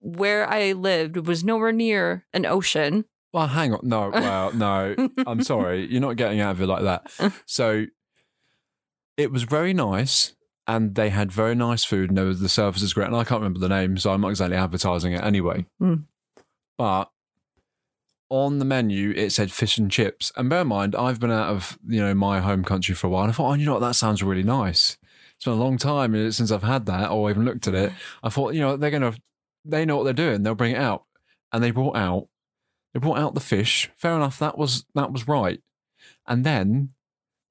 Where 0.00 0.48
I 0.48 0.72
lived 0.72 1.26
was 1.26 1.42
nowhere 1.44 1.72
near 1.72 2.24
an 2.32 2.46
ocean. 2.46 3.04
Well, 3.32 3.48
hang 3.48 3.74
on. 3.74 3.80
No, 3.82 4.10
well, 4.14 4.52
no. 4.52 4.94
I'm 5.26 5.42
sorry. 5.42 5.86
You're 5.90 6.00
not 6.00 6.16
getting 6.16 6.40
out 6.40 6.52
of 6.52 6.62
it 6.62 6.66
like 6.66 6.82
that. 6.82 7.32
So 7.46 7.86
it 9.16 9.32
was 9.32 9.42
very 9.42 9.74
nice 9.74 10.34
and 10.66 10.94
they 10.94 11.10
had 11.10 11.32
very 11.32 11.54
nice 11.54 11.84
food 11.84 12.10
and 12.10 12.18
there 12.18 12.26
was 12.26 12.40
the 12.40 12.48
service 12.48 12.82
is 12.82 12.94
great. 12.94 13.08
And 13.08 13.16
I 13.16 13.24
can't 13.24 13.40
remember 13.40 13.58
the 13.58 13.68
name, 13.68 13.96
so 13.98 14.12
I'm 14.12 14.20
not 14.20 14.28
exactly 14.28 14.56
advertising 14.56 15.12
it 15.12 15.24
anyway. 15.24 15.66
Mm. 15.82 16.04
But 16.76 17.10
on 18.30 18.58
the 18.58 18.64
menu 18.64 19.10
it 19.16 19.30
said 19.30 19.50
fish 19.50 19.78
and 19.78 19.90
chips. 19.90 20.30
And 20.36 20.48
bear 20.48 20.60
in 20.60 20.68
mind, 20.68 20.94
I've 20.94 21.18
been 21.18 21.32
out 21.32 21.48
of, 21.48 21.78
you 21.86 22.00
know, 22.00 22.14
my 22.14 22.40
home 22.40 22.64
country 22.64 22.94
for 22.94 23.08
a 23.08 23.10
while 23.10 23.24
and 23.24 23.32
I 23.32 23.34
thought, 23.34 23.50
oh, 23.50 23.54
you 23.54 23.66
know 23.66 23.74
what, 23.74 23.80
that 23.80 23.96
sounds 23.96 24.22
really 24.22 24.42
nice. 24.42 24.96
It's 25.38 25.44
been 25.44 25.54
a 25.54 25.56
long 25.56 25.78
time 25.78 26.16
uh, 26.16 26.32
since 26.32 26.50
I've 26.50 26.64
had 26.64 26.86
that 26.86 27.10
or 27.10 27.30
even 27.30 27.44
looked 27.44 27.68
at 27.68 27.74
it. 27.74 27.92
I 28.24 28.28
thought, 28.28 28.54
you 28.54 28.60
know, 28.60 28.76
they're 28.76 28.90
gonna 28.90 29.14
they 29.64 29.84
know 29.84 29.96
what 29.96 30.02
they're 30.02 30.12
doing, 30.12 30.42
they'll 30.42 30.56
bring 30.56 30.74
it 30.74 30.80
out. 30.80 31.04
And 31.52 31.62
they 31.62 31.70
brought 31.70 31.96
out 31.96 32.26
they 32.92 32.98
brought 32.98 33.18
out 33.18 33.34
the 33.34 33.40
fish. 33.40 33.88
Fair 33.96 34.16
enough, 34.16 34.38
that 34.40 34.58
was 34.58 34.84
that 34.96 35.12
was 35.12 35.28
right. 35.28 35.60
And 36.26 36.44
then 36.44 36.90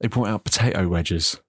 they 0.01 0.09
brought 0.09 0.27
out 0.27 0.43
potato 0.43 0.87
wedges. 0.89 1.39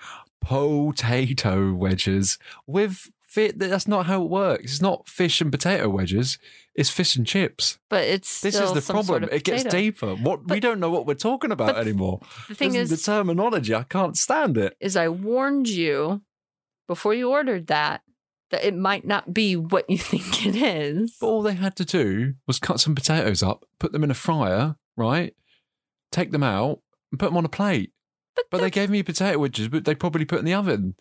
Potato 0.40 1.72
wedges 1.72 2.38
with. 2.66 3.10
That's 3.34 3.88
not 3.88 4.06
how 4.06 4.22
it 4.22 4.30
works. 4.30 4.64
It's 4.64 4.82
not 4.82 5.08
fish 5.08 5.40
and 5.40 5.50
potato 5.50 5.88
wedges. 5.88 6.38
It's 6.74 6.90
fish 6.90 7.16
and 7.16 7.26
chips. 7.26 7.78
But 7.88 8.04
it's 8.04 8.40
This 8.40 8.54
still 8.54 8.68
is 8.68 8.74
the 8.74 8.80
some 8.80 8.94
problem. 8.94 9.06
Sort 9.06 9.22
of 9.24 9.32
it 9.32 9.44
gets 9.44 9.64
deeper. 9.64 10.14
What 10.14 10.48
we 10.48 10.60
don't 10.60 10.80
know 10.80 10.90
what 10.90 11.06
we're 11.06 11.14
talking 11.14 11.52
about 11.52 11.76
anymore. 11.76 12.20
The 12.48 12.54
thing 12.54 12.74
is, 12.74 12.90
the 12.90 12.96
terminology. 12.96 13.74
I 13.74 13.84
can't 13.84 14.16
stand 14.16 14.56
it. 14.56 14.76
is 14.80 14.96
I 14.96 15.08
warned 15.08 15.68
you 15.68 16.22
before 16.88 17.14
you 17.14 17.30
ordered 17.30 17.68
that 17.68 18.02
that 18.50 18.64
it 18.66 18.76
might 18.76 19.06
not 19.06 19.32
be 19.32 19.56
what 19.56 19.88
you 19.88 19.98
think 20.12 20.46
it 20.46 20.56
is. 20.56 21.16
But 21.20 21.26
all 21.26 21.42
they 21.42 21.54
had 21.54 21.74
to 21.76 21.84
do 21.84 22.34
was 22.46 22.58
cut 22.58 22.80
some 22.80 22.94
potatoes 22.94 23.42
up, 23.42 23.64
put 23.78 23.92
them 23.92 24.04
in 24.04 24.10
a 24.10 24.14
fryer, 24.14 24.76
right? 24.96 25.34
Take 26.10 26.32
them 26.32 26.42
out 26.42 26.80
and 27.10 27.18
put 27.18 27.26
them 27.26 27.36
on 27.38 27.46
a 27.46 27.48
plate. 27.48 27.92
But, 28.34 28.44
But 28.50 28.60
they 28.62 28.70
gave 28.70 28.88
me 28.88 29.02
potato 29.02 29.38
wedges, 29.38 29.68
but 29.68 29.84
they 29.84 29.94
probably 29.94 30.24
put 30.24 30.38
in 30.38 30.44
the 30.46 30.54
oven, 30.54 30.94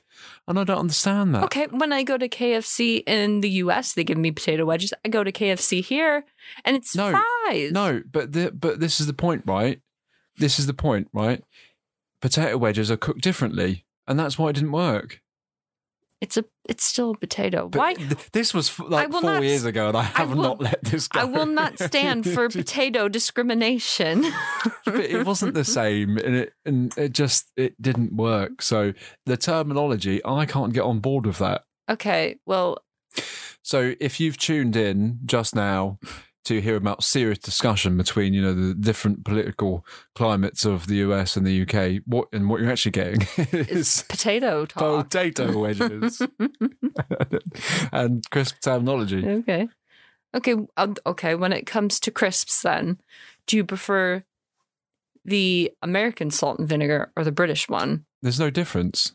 and 0.47 0.59
I 0.59 0.63
don't 0.65 0.79
understand 0.79 1.33
that. 1.33 1.43
okay, 1.45 1.67
when 1.67 1.93
I 1.93 2.03
go 2.03 2.17
to 2.17 2.27
KFC 2.27 3.03
in 3.07 3.39
the 3.41 3.50
US, 3.50 3.93
they 3.93 4.03
give 4.03 4.17
me 4.17 4.31
potato 4.31 4.65
wedges. 4.65 4.93
I 5.05 5.09
go 5.09 5.23
to 5.23 5.31
KFC 5.31 5.81
here, 5.83 6.25
and 6.65 6.75
it's 6.75 6.95
No, 6.95 7.11
fries. 7.11 7.71
No, 7.71 8.01
but 8.11 8.33
the, 8.33 8.51
but 8.51 8.79
this 8.81 9.00
is 9.00 9.07
the 9.07 9.13
point, 9.13 9.43
right? 9.45 9.79
This 10.38 10.59
is 10.59 10.67
the 10.67 10.73
point, 10.73 11.07
right? 11.13 11.41
Potato 12.21 12.57
wedges 12.57 12.91
are 12.91 12.97
cooked 12.97 13.21
differently, 13.21 13.85
and 14.07 14.19
that's 14.19 14.38
why 14.38 14.50
it 14.50 14.53
didn't 14.53 14.71
work. 14.73 15.21
It's 16.22 16.38
a 16.38 16.46
it's 16.70 16.84
still 16.84 17.12
a 17.12 17.18
potato. 17.18 17.68
But 17.68 17.80
Why? 17.80 17.94
th- 17.96 18.32
this 18.32 18.54
was 18.54 18.70
f- 18.70 18.80
like 18.88 19.12
four 19.12 19.22
not 19.22 19.44
years 19.44 19.66
ago, 19.66 19.90
and 19.90 19.98
I 19.98 20.04
have 20.04 20.30
will- 20.30 20.44
not 20.44 20.62
let 20.62 20.84
this 20.84 21.08
go. 21.08 21.20
I 21.20 21.24
will 21.25 21.46
not 21.48 21.80
stand 21.88 22.25
for 22.25 22.48
potato 22.48 23.08
discrimination. 23.10 24.22
but 24.86 24.96
it 25.00 25.25
wasn't 25.25 25.56
the 25.56 25.66
same, 25.66 26.18
and 26.18 26.36
it 26.36 26.54
and 26.66 26.98
it 26.98 27.13
just 27.13 27.51
it 27.58 27.82
didn't 27.82 28.13
work. 28.16 28.62
So 28.62 28.94
the 29.25 29.36
terminology, 29.38 30.22
I 30.24 30.46
can't 30.46 30.74
get 30.74 30.84
on 30.84 31.00
board 31.00 31.25
with 31.25 31.40
that. 31.40 31.63
okay, 31.90 32.38
well, 32.46 32.78
So 33.63 33.94
if 34.00 34.20
you've 34.20 34.38
tuned 34.38 34.75
in 34.75 35.20
just 35.25 35.56
now 35.56 36.00
to 36.45 36.60
hear 36.60 36.75
about 36.75 37.03
serious 37.03 37.38
discussion 37.38 37.98
between 37.98 38.33
you 38.33 38.41
know 38.41 38.53
the 38.53 38.74
different 38.74 39.24
political 39.24 39.86
climates 40.15 40.65
of 40.65 40.88
the 40.88 40.95
US 40.95 41.36
and 41.36 41.45
the 41.45 41.62
UK, 41.62 42.03
what 42.05 42.27
and 42.33 42.50
what 42.50 42.62
you're 42.62 42.71
actually 42.71 42.91
getting 42.91 43.21
it's 43.38 43.71
is 43.71 44.05
potato 44.07 44.65
talk. 44.65 45.10
potato 45.10 45.57
wedges 45.60 46.21
and 47.91 48.29
crisp 48.29 48.60
terminology. 48.62 49.25
okay, 49.27 49.67
okay, 50.36 50.55
um, 50.77 50.95
okay. 51.05 51.36
When 51.36 51.53
it 51.53 51.65
comes 51.65 52.00
to 52.01 52.12
crisps, 52.12 52.62
then 52.62 53.00
do 53.48 53.57
you 53.57 53.63
prefer 53.63 54.24
the 55.24 55.71
American 55.81 56.31
salt 56.31 56.60
and 56.60 56.67
vinegar 56.67 57.12
or 57.15 57.24
the 57.24 57.31
British 57.31 57.69
one? 57.69 58.05
There's 58.21 58.39
no 58.39 58.50
difference. 58.50 59.13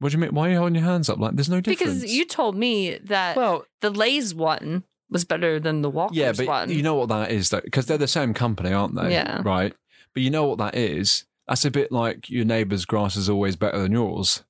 What 0.00 0.10
do 0.10 0.18
you 0.18 0.20
mean? 0.20 0.34
Why 0.34 0.48
are 0.48 0.50
you 0.50 0.58
holding 0.58 0.74
your 0.74 0.84
hands 0.84 1.08
up 1.08 1.18
like? 1.18 1.34
There's 1.34 1.48
no 1.48 1.62
difference. 1.62 2.00
Because 2.00 2.14
you 2.14 2.26
told 2.26 2.56
me 2.56 2.98
that 3.04 3.36
well, 3.36 3.64
the 3.80 3.88
Lay's 3.88 4.34
one 4.34 4.84
was 5.10 5.24
better 5.24 5.60
than 5.60 5.82
the 5.82 5.90
Walker's 5.90 6.16
yeah, 6.16 6.32
but 6.32 6.46
one. 6.46 6.70
you 6.70 6.82
know 6.82 6.94
what 6.94 7.08
that 7.10 7.30
is, 7.30 7.50
though, 7.50 7.60
because 7.60 7.86
they're 7.86 7.98
the 7.98 8.08
same 8.08 8.34
company, 8.34 8.72
aren't 8.72 8.94
they? 8.94 9.12
Yeah. 9.12 9.42
Right. 9.44 9.74
But 10.14 10.22
you 10.22 10.30
know 10.30 10.44
what 10.46 10.58
that 10.58 10.74
is? 10.74 11.24
That's 11.48 11.64
a 11.64 11.70
bit 11.70 11.92
like 11.92 12.30
your 12.30 12.44
neighbour's 12.44 12.84
grass 12.84 13.16
is 13.16 13.28
always 13.28 13.56
better 13.56 13.78
than 13.78 13.92
yours. 13.92 14.44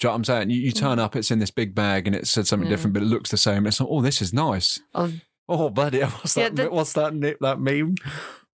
Do 0.00 0.06
you 0.06 0.08
know 0.08 0.12
what 0.12 0.16
I'm 0.16 0.24
saying? 0.24 0.50
You, 0.50 0.60
you 0.60 0.72
turn 0.72 0.98
up, 0.98 1.14
it's 1.14 1.30
in 1.30 1.38
this 1.38 1.50
big 1.52 1.74
bag, 1.74 2.06
and 2.06 2.16
it 2.16 2.26
said 2.26 2.46
something 2.46 2.66
Mm. 2.66 2.70
Yeah. 2.70 2.76
different, 2.76 2.94
but 2.94 3.02
it 3.02 3.06
looks 3.06 3.30
the 3.30 3.36
same. 3.36 3.66
It's 3.66 3.78
like, 3.80 3.88
oh, 3.90 4.00
this 4.02 4.20
is 4.22 4.32
nice. 4.32 4.80
Oh, 4.94 5.12
Oh, 5.48 5.68
bloody 5.70 5.98
hell, 6.00 6.10
what's 6.10 6.36
Yeah, 6.36 6.48
that? 6.48 6.56
the- 6.56 6.70
what's 6.70 6.92
that? 6.94 7.14
ni- 7.14 7.34
That 7.40 7.60
meme? 7.60 7.96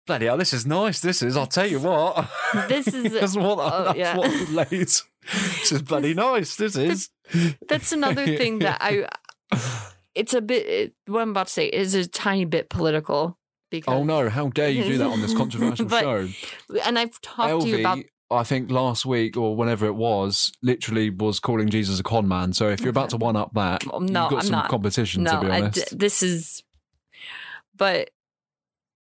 Bloody 0.07 0.27
hell, 0.27 0.39
this 0.39 0.53
is 0.55 0.67
nice. 0.67 1.01
This 1.01 1.23
is. 1.23 1.37
I'll 1.37 1.47
tell 1.47 1.67
you 1.67 1.79
what. 1.81 2.29
This 2.69 2.89
is- 2.89 3.13
that's 3.21 3.37
what. 3.37 3.59
oh, 3.61 3.85
that's 3.85 3.99
yeah. 3.99 4.17
what 4.17 4.49
lays. 4.71 5.05
This 5.31 5.73
is 5.73 5.83
bloody 5.83 6.15
nice. 6.15 6.57
This 6.57 6.77
is. 6.77 7.11
that's 7.69 7.93
another 7.93 8.25
thing 8.25 8.61
that 8.61 8.79
I. 8.83 9.07
It's 10.19 10.35
a 10.35 10.41
bit. 10.41 10.67
It, 10.67 10.95
what 11.07 11.23
I'm 11.23 11.31
about 11.31 11.47
to 11.47 11.53
say 11.53 11.67
is 11.67 11.95
a 11.95 12.07
tiny 12.07 12.45
bit 12.45 12.69
political. 12.69 13.39
Because, 13.71 13.95
Oh 13.95 14.03
no! 14.03 14.29
How 14.29 14.49
dare 14.49 14.71
you 14.71 14.83
do 14.85 14.99
that 14.99 15.07
on 15.11 15.21
this 15.21 15.35
controversial 15.37 15.87
But 15.87 16.01
show? 16.01 16.29
And 16.85 16.99
I've 16.99 17.21
talked 17.21 17.63
to 17.63 17.69
you 17.69 17.81
about 17.81 17.99
I 18.31 18.45
think 18.45 18.71
last 18.71 19.07
week 19.07 19.37
or 19.37 19.57
whenever 19.57 19.87
it 19.87 19.95
was, 19.95 20.53
literally 20.63 21.09
was 21.09 21.41
calling 21.41 21.71
Jesus 21.71 21.99
a 21.99 22.03
con 22.03 22.29
man. 22.29 22.53
So 22.53 22.69
if 22.69 22.81
you're 22.81 22.91
about 22.91 23.11
to 23.11 23.17
mm-hmm. 23.17 23.25
one 23.25 23.37
up 23.37 23.55
that, 23.55 23.85
Oh, 23.91 24.01
you've 24.01 24.13
got 24.13 24.33
I'm 24.33 24.41
some 24.43 24.53
not. 24.53 24.69
competition 24.69 25.23
no, 25.23 25.33
to 25.33 25.41
be 25.41 25.51
honest. 25.51 25.91
d- 25.91 25.97
this 25.97 26.23
is. 26.23 26.63
But 27.75 28.11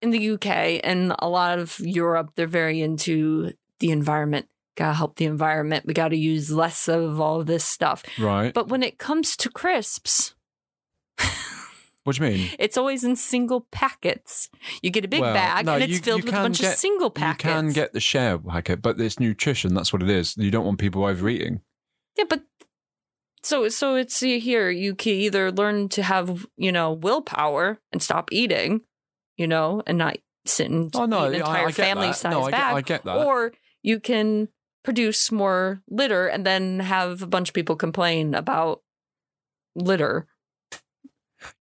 in 0.02 0.10
the 0.10 0.32
UK 0.32 0.82
and 0.84 1.16
a 1.20 1.30
lot 1.30 1.60
of 1.60 1.80
Europe, 1.80 2.32
they're 2.36 2.48
very 2.48 2.82
into 2.82 3.54
the 3.80 3.92
environment. 3.92 4.48
Gotta 4.76 4.94
help 4.94 5.16
the 5.16 5.26
environment. 5.26 5.86
We 5.86 5.94
gotta 5.94 6.18
use 6.18 6.52
less 6.52 6.90
of 6.90 7.22
all 7.22 7.44
this 7.44 7.64
stuff. 7.64 8.04
right? 8.20 8.54
But 8.54 8.68
when 8.68 8.84
it 8.84 8.98
comes 8.98 9.38
to 9.38 9.50
crisps, 9.50 10.33
what 12.04 12.16
do 12.16 12.26
you 12.26 12.32
mean? 12.32 12.50
it's 12.60 12.78
always 12.78 13.04
in 13.04 13.16
single 13.16 13.68
packets. 13.72 14.50
You 14.82 14.90
get 14.90 15.06
a 15.06 15.08
big 15.08 15.22
Well, 15.22 15.34
bag 15.34 15.66
no, 15.66 15.74
and 15.76 15.84
it's 15.84 15.94
you- 15.94 16.00
filled 16.00 16.20
you 16.22 16.26
with 16.26 16.34
a 16.34 16.38
bunch 16.38 16.60
of 16.62 16.68
single 16.74 17.10
packets. 17.10 17.46
You 17.46 17.52
can 17.62 17.72
get 17.72 17.94
the 17.94 18.00
share 18.00 18.38
packet, 18.38 18.82
but 18.82 19.00
it's 19.00 19.20
nutrition. 19.20 19.74
That's 19.74 19.94
what 19.94 20.04
it 20.04 20.10
is. 20.10 20.36
You 20.38 20.52
don't 20.52 20.66
want 20.66 20.80
people 20.80 21.06
overeating. 21.06 21.62
Yeah, 22.18 22.26
but 22.30 22.44
so 23.42 23.70
so 23.70 23.96
it's 23.96 24.20
here. 24.20 24.70
You 24.70 24.96
can 24.96 25.14
either 25.14 25.52
learn 25.52 25.90
to 25.90 26.04
have 26.04 26.46
you 26.58 26.72
know 26.72 26.92
willpower 26.94 27.80
and 27.92 28.02
stop 28.04 28.30
eating, 28.32 28.82
you 29.38 29.48
know, 29.48 29.82
and 29.88 29.98
not 29.98 30.18
sit 30.46 30.70
and 30.70 30.94
Oh 30.96 31.06
no, 31.06 31.26
an 31.26 31.36
I- 31.36 31.38
entire 31.38 31.64
I, 31.68 31.72
get 31.72 31.76
family 31.76 32.08
that. 32.08 32.16
size 32.18 32.32
no, 32.34 32.42
I 32.44 32.52
get, 32.52 32.58
bag, 32.60 32.76
I 32.76 32.82
get 32.82 33.06
that. 33.06 33.16
or 33.26 33.54
you 33.82 34.00
can 34.00 34.50
produce 34.84 35.32
more 35.32 35.82
litter 35.90 36.28
and 36.28 36.46
then 36.46 36.82
have 36.82 37.22
a 37.22 37.28
bunch 37.28 37.48
of 37.50 37.56
people 37.56 37.78
complain 37.78 38.34
about 38.36 38.82
litter. 39.76 40.28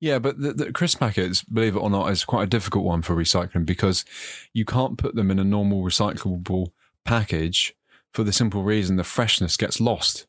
Yeah, 0.00 0.18
but 0.18 0.40
the, 0.40 0.52
the 0.52 0.72
crisp 0.72 1.00
packets, 1.00 1.42
believe 1.42 1.76
it 1.76 1.80
or 1.80 1.90
not, 1.90 2.10
is 2.10 2.24
quite 2.24 2.44
a 2.44 2.46
difficult 2.46 2.84
one 2.84 3.02
for 3.02 3.14
recycling 3.14 3.66
because 3.66 4.04
you 4.52 4.64
can't 4.64 4.98
put 4.98 5.14
them 5.14 5.30
in 5.30 5.38
a 5.38 5.44
normal 5.44 5.82
recyclable 5.82 6.72
package 7.04 7.74
for 8.12 8.24
the 8.24 8.32
simple 8.32 8.62
reason 8.62 8.96
the 8.96 9.04
freshness 9.04 9.56
gets 9.56 9.80
lost 9.80 10.26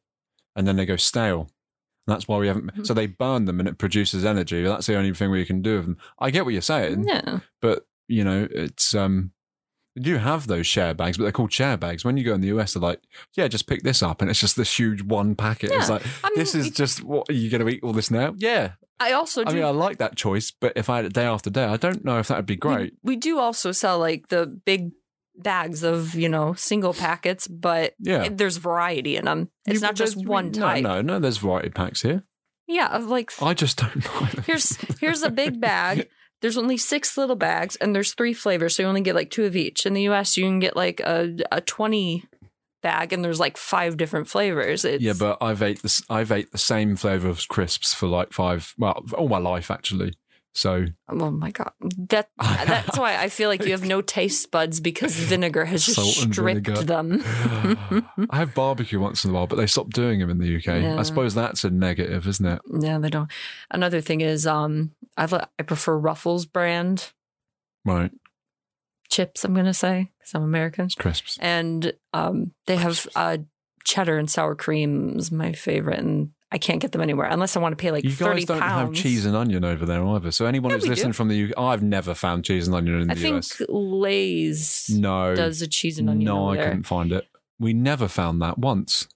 and 0.55 0.67
then 0.67 0.75
they 0.75 0.85
go 0.85 0.95
stale. 0.95 1.49
And 2.05 2.13
that's 2.13 2.27
why 2.27 2.37
we 2.37 2.47
haven't. 2.47 2.67
Mm-hmm. 2.67 2.83
So 2.83 2.93
they 2.93 3.07
burn 3.07 3.45
them 3.45 3.59
and 3.59 3.67
it 3.67 3.77
produces 3.77 4.25
energy. 4.25 4.63
That's 4.63 4.87
the 4.87 4.95
only 4.95 5.13
thing 5.13 5.31
we 5.31 5.45
can 5.45 5.61
do 5.61 5.77
with 5.77 5.85
them. 5.85 5.97
I 6.19 6.31
get 6.31 6.45
what 6.45 6.53
you're 6.53 6.61
saying, 6.61 7.05
Yeah, 7.07 7.39
but 7.61 7.85
you 8.07 8.23
know, 8.23 8.47
it's 8.51 8.93
um, 8.93 9.31
do 9.99 10.17
have 10.17 10.47
those 10.47 10.67
share 10.67 10.93
bags, 10.93 11.17
but 11.17 11.23
they're 11.23 11.31
called 11.31 11.53
share 11.53 11.77
bags. 11.77 12.03
When 12.03 12.17
you 12.17 12.23
go 12.23 12.33
in 12.33 12.41
the 12.41 12.47
US, 12.47 12.73
they're 12.73 12.81
like, 12.81 13.01
yeah, 13.33 13.47
just 13.47 13.67
pick 13.67 13.83
this 13.83 14.01
up, 14.01 14.21
and 14.21 14.29
it's 14.29 14.39
just 14.39 14.55
this 14.55 14.77
huge 14.77 15.03
one 15.03 15.35
packet. 15.35 15.71
It's 15.71 15.89
like 15.89 16.03
I 16.23 16.29
mean, 16.29 16.39
this 16.39 16.55
is 16.55 16.71
just 16.71 17.03
what 17.03 17.29
are 17.29 17.33
you 17.33 17.49
going 17.49 17.61
to 17.61 17.69
eat 17.69 17.83
all 17.83 17.93
this 17.93 18.11
now? 18.11 18.33
Yeah, 18.37 18.71
I 19.09 19.11
also 19.13 19.43
do. 19.43 19.51
I 19.51 19.53
mean, 19.55 19.63
I 19.63 19.69
like 19.69 19.97
that 19.97 20.15
choice, 20.15 20.51
but 20.51 20.73
if 20.75 20.89
I 20.89 20.97
had 20.97 21.05
it 21.05 21.13
day 21.13 21.25
after 21.25 21.49
day, 21.49 21.65
I 21.65 21.77
don't 21.77 22.03
know 22.03 22.19
if 22.19 22.27
that 22.29 22.37
would 22.37 22.45
be 22.45 22.55
great. 22.55 22.93
We, 23.03 23.15
do 23.15 23.39
also 23.39 23.71
sell 23.71 23.99
like 23.99 24.27
the 24.29 24.45
big 24.65 24.91
bags 25.35 25.83
of 25.83 26.13
you 26.15 26.29
know 26.29 26.53
single 26.53 26.93
packets, 26.93 27.47
but 27.47 27.93
Yeah. 27.99 28.29
there's 28.31 28.57
variety 28.57 29.15
in 29.15 29.25
them. 29.25 29.49
It's 29.65 29.75
You- 29.81 29.87
not 29.87 29.95
just 29.95 30.15
one 30.15 30.51
type. 30.51 30.83
No, 30.83 30.95
no, 30.95 31.01
no. 31.01 31.19
There's 31.19 31.37
variety 31.37 31.69
packs 31.69 32.01
here. 32.01 32.23
Yeah, 32.67 32.97
like 32.97 33.31
I 33.41 33.53
just 33.53 33.77
don't 33.77 33.95
know. 34.05 34.41
here's 34.45 34.77
here's 34.99 35.21
a 35.23 35.29
big 35.29 35.59
bag. 35.59 36.07
There's 36.41 36.57
only 36.57 36.77
six 36.77 37.17
little 37.17 37.35
bags, 37.37 37.75
and 37.77 37.95
there's 37.95 38.13
three 38.13 38.33
flavors, 38.33 38.75
so 38.75 38.83
you 38.83 38.89
only 38.89 39.01
get 39.01 39.15
like 39.15 39.31
two 39.31 39.45
of 39.45 39.55
each. 39.55 39.85
In 39.85 39.93
the 39.93 40.01
U.S., 40.03 40.35
you 40.37 40.43
can 40.43 40.59
get 40.59 40.75
like 40.75 40.99
a 41.01 41.35
a 41.51 41.61
twenty 41.61 42.25
bag, 42.83 43.11
and 43.13 43.23
there's 43.23 43.39
like 43.39 43.57
five 43.57 43.97
different 43.97 44.27
flavors. 44.27 44.85
It's, 44.85 45.03
yeah, 45.03 45.13
but 45.17 45.39
I've 45.41 45.63
ate 45.63 45.81
this. 45.81 46.03
I've 46.09 46.31
ate 46.31 46.51
the 46.51 46.59
same 46.59 46.95
flavour 46.95 47.29
of 47.29 47.47
crisps 47.47 47.93
for 47.93 48.07
like 48.07 48.31
five, 48.31 48.75
well, 48.77 49.03
all 49.17 49.29
my 49.29 49.39
life 49.39 49.71
actually. 49.71 50.13
So 50.55 50.85
oh 51.09 51.31
my 51.31 51.49
god, 51.49 51.71
that 52.09 52.29
that's 52.37 52.99
why 52.99 53.17
I 53.17 53.29
feel 53.29 53.49
like 53.49 53.65
you 53.65 53.71
have 53.71 53.85
no 53.85 54.01
taste 54.01 54.51
buds 54.51 54.79
because 54.79 55.15
vinegar 55.19 55.65
has 55.65 55.83
just 55.83 56.21
stripped 56.21 56.85
them. 56.85 57.23
I 57.25 58.37
have 58.37 58.53
barbecue 58.53 58.99
once 58.99 59.25
in 59.25 59.31
a 59.31 59.33
while, 59.33 59.47
but 59.47 59.55
they 59.55 59.65
stopped 59.65 59.93
doing 59.93 60.19
them 60.19 60.29
in 60.29 60.37
the 60.37 60.57
UK. 60.57 60.83
Yeah. 60.83 60.99
I 60.99 61.01
suppose 61.01 61.33
that's 61.33 61.63
a 61.63 61.71
negative, 61.71 62.27
isn't 62.27 62.45
it? 62.45 62.61
Yeah, 62.71 62.99
they 62.99 63.09
don't. 63.09 63.31
Another 63.71 63.99
thing 63.99 64.21
is, 64.21 64.45
um, 64.45 64.91
I 65.17 65.47
I 65.57 65.63
prefer 65.63 65.97
Ruffles 65.97 66.45
brand 66.45 67.13
Right, 67.85 68.11
chips. 69.13 69.43
I'm 69.45 69.53
gonna 69.53 69.73
say 69.73 70.11
because 70.19 70.33
I'm 70.35 70.43
American, 70.43 70.87
crisps. 70.97 71.37
and 71.39 71.93
um, 72.13 72.53
they 72.67 72.75
have 72.77 73.07
uh, 73.15 73.37
cheddar 73.85 74.17
and 74.17 74.29
sour 74.29 74.55
cream 74.55 75.17
is 75.17 75.31
my 75.31 75.53
favorite, 75.53 75.99
and 75.99 76.31
I 76.51 76.57
can't 76.57 76.79
get 76.81 76.91
them 76.91 77.01
anywhere 77.01 77.27
unless 77.27 77.55
I 77.55 77.59
want 77.59 77.73
to 77.77 77.81
pay 77.81 77.91
like 77.91 78.03
You 78.03 78.11
thirty 78.11 78.41
guys 78.41 78.45
don't 78.47 78.59
pounds. 78.59 78.97
have 78.97 79.03
cheese 79.03 79.25
and 79.25 79.35
onion 79.35 79.63
over 79.65 79.85
there 79.85 80.05
either. 80.05 80.31
So 80.31 80.45
anyone 80.45 80.69
Yeah, 80.71 80.75
who's 80.77 80.83
we 80.83 80.89
do. 80.89 80.91
listening 80.95 81.13
from 81.13 81.27
the 81.29 81.43
UK, 81.45 81.57
I've 81.57 81.83
never 81.83 82.13
found 82.13 82.45
cheese 82.45 82.67
and 82.67 82.75
onion 82.75 83.01
in 83.01 83.11
I 83.11 83.15
the 83.15 83.33
US. 83.35 83.51
I 83.53 83.55
think 83.57 83.69
Lay's 83.71 84.89
No, 84.89 85.35
does 85.35 85.61
a 85.61 85.67
cheese 85.67 85.97
and 85.99 86.09
onion. 86.09 86.25
No, 86.25 86.49
I 86.49 86.55
there. 86.55 86.65
couldn't 86.65 86.83
find 86.83 87.11
it. 87.11 87.27
We 87.59 87.73
never 87.73 88.07
found 88.07 88.41
that 88.41 88.57
once. 88.57 89.07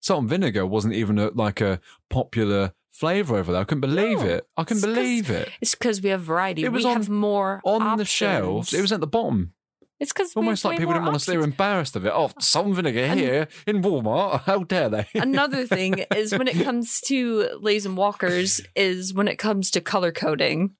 Salt 0.00 0.20
and 0.20 0.28
vinegar 0.28 0.66
wasn't 0.66 0.94
even 0.94 1.18
a, 1.18 1.28
like 1.28 1.60
a 1.62 1.80
popular 2.10 2.74
flavor 2.94 3.36
over 3.36 3.52
there. 3.52 3.60
I 3.60 3.64
couldn't 3.64 3.80
believe 3.82 4.20
No, 4.20 4.26
it. 4.26 4.46
I 4.56 4.64
couldn't 4.64 4.80
believe 4.82 5.28
it. 5.30 5.50
It's 5.60 5.74
because 5.74 6.00
we 6.00 6.08
have 6.10 6.22
variety. 6.22 6.64
It 6.64 6.72
was 6.72 6.84
we 6.84 6.90
on- 6.90 6.96
have 6.96 7.08
more 7.10 7.60
On 7.64 7.98
the 7.98 8.04
shelves, 8.06 8.72
it 8.72 8.80
was 8.80 8.92
at 8.92 9.00
the 9.00 9.06
bottom. 9.06 9.52
It's 10.00 10.12
because 10.12 10.34
Almost 10.34 10.64
like 10.64 10.78
people 10.78 10.92
didn't 10.92 11.06
want 11.06 11.20
to. 11.20 11.30
They 11.30 11.36
were 11.36 11.44
embarrassed 11.44 11.94
of 11.96 12.04
it. 12.04 12.12
Oh, 12.14 12.30
salt 12.40 12.66
and 12.66 12.74
vinegar 12.74 12.98
And- 13.00 13.20
here 13.20 13.48
in 13.66 13.80
Walmart. 13.82 14.40
How 14.46 14.64
dare 14.64 14.88
they? 14.88 15.06
Another 15.14 15.66
thing 15.66 16.04
is 16.16 16.32
when 16.32 16.48
it 16.48 16.62
comes 16.64 17.00
to 17.02 17.48
Lays 17.60 17.86
and 17.86 17.96
Walkers 17.96 18.60
is 18.74 19.14
when 19.14 19.28
it 19.28 19.36
comes 19.36 19.70
to 19.72 19.80
color 19.80 20.10
coding, 20.12 20.74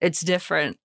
it's 0.00 0.20
different. 0.20 0.78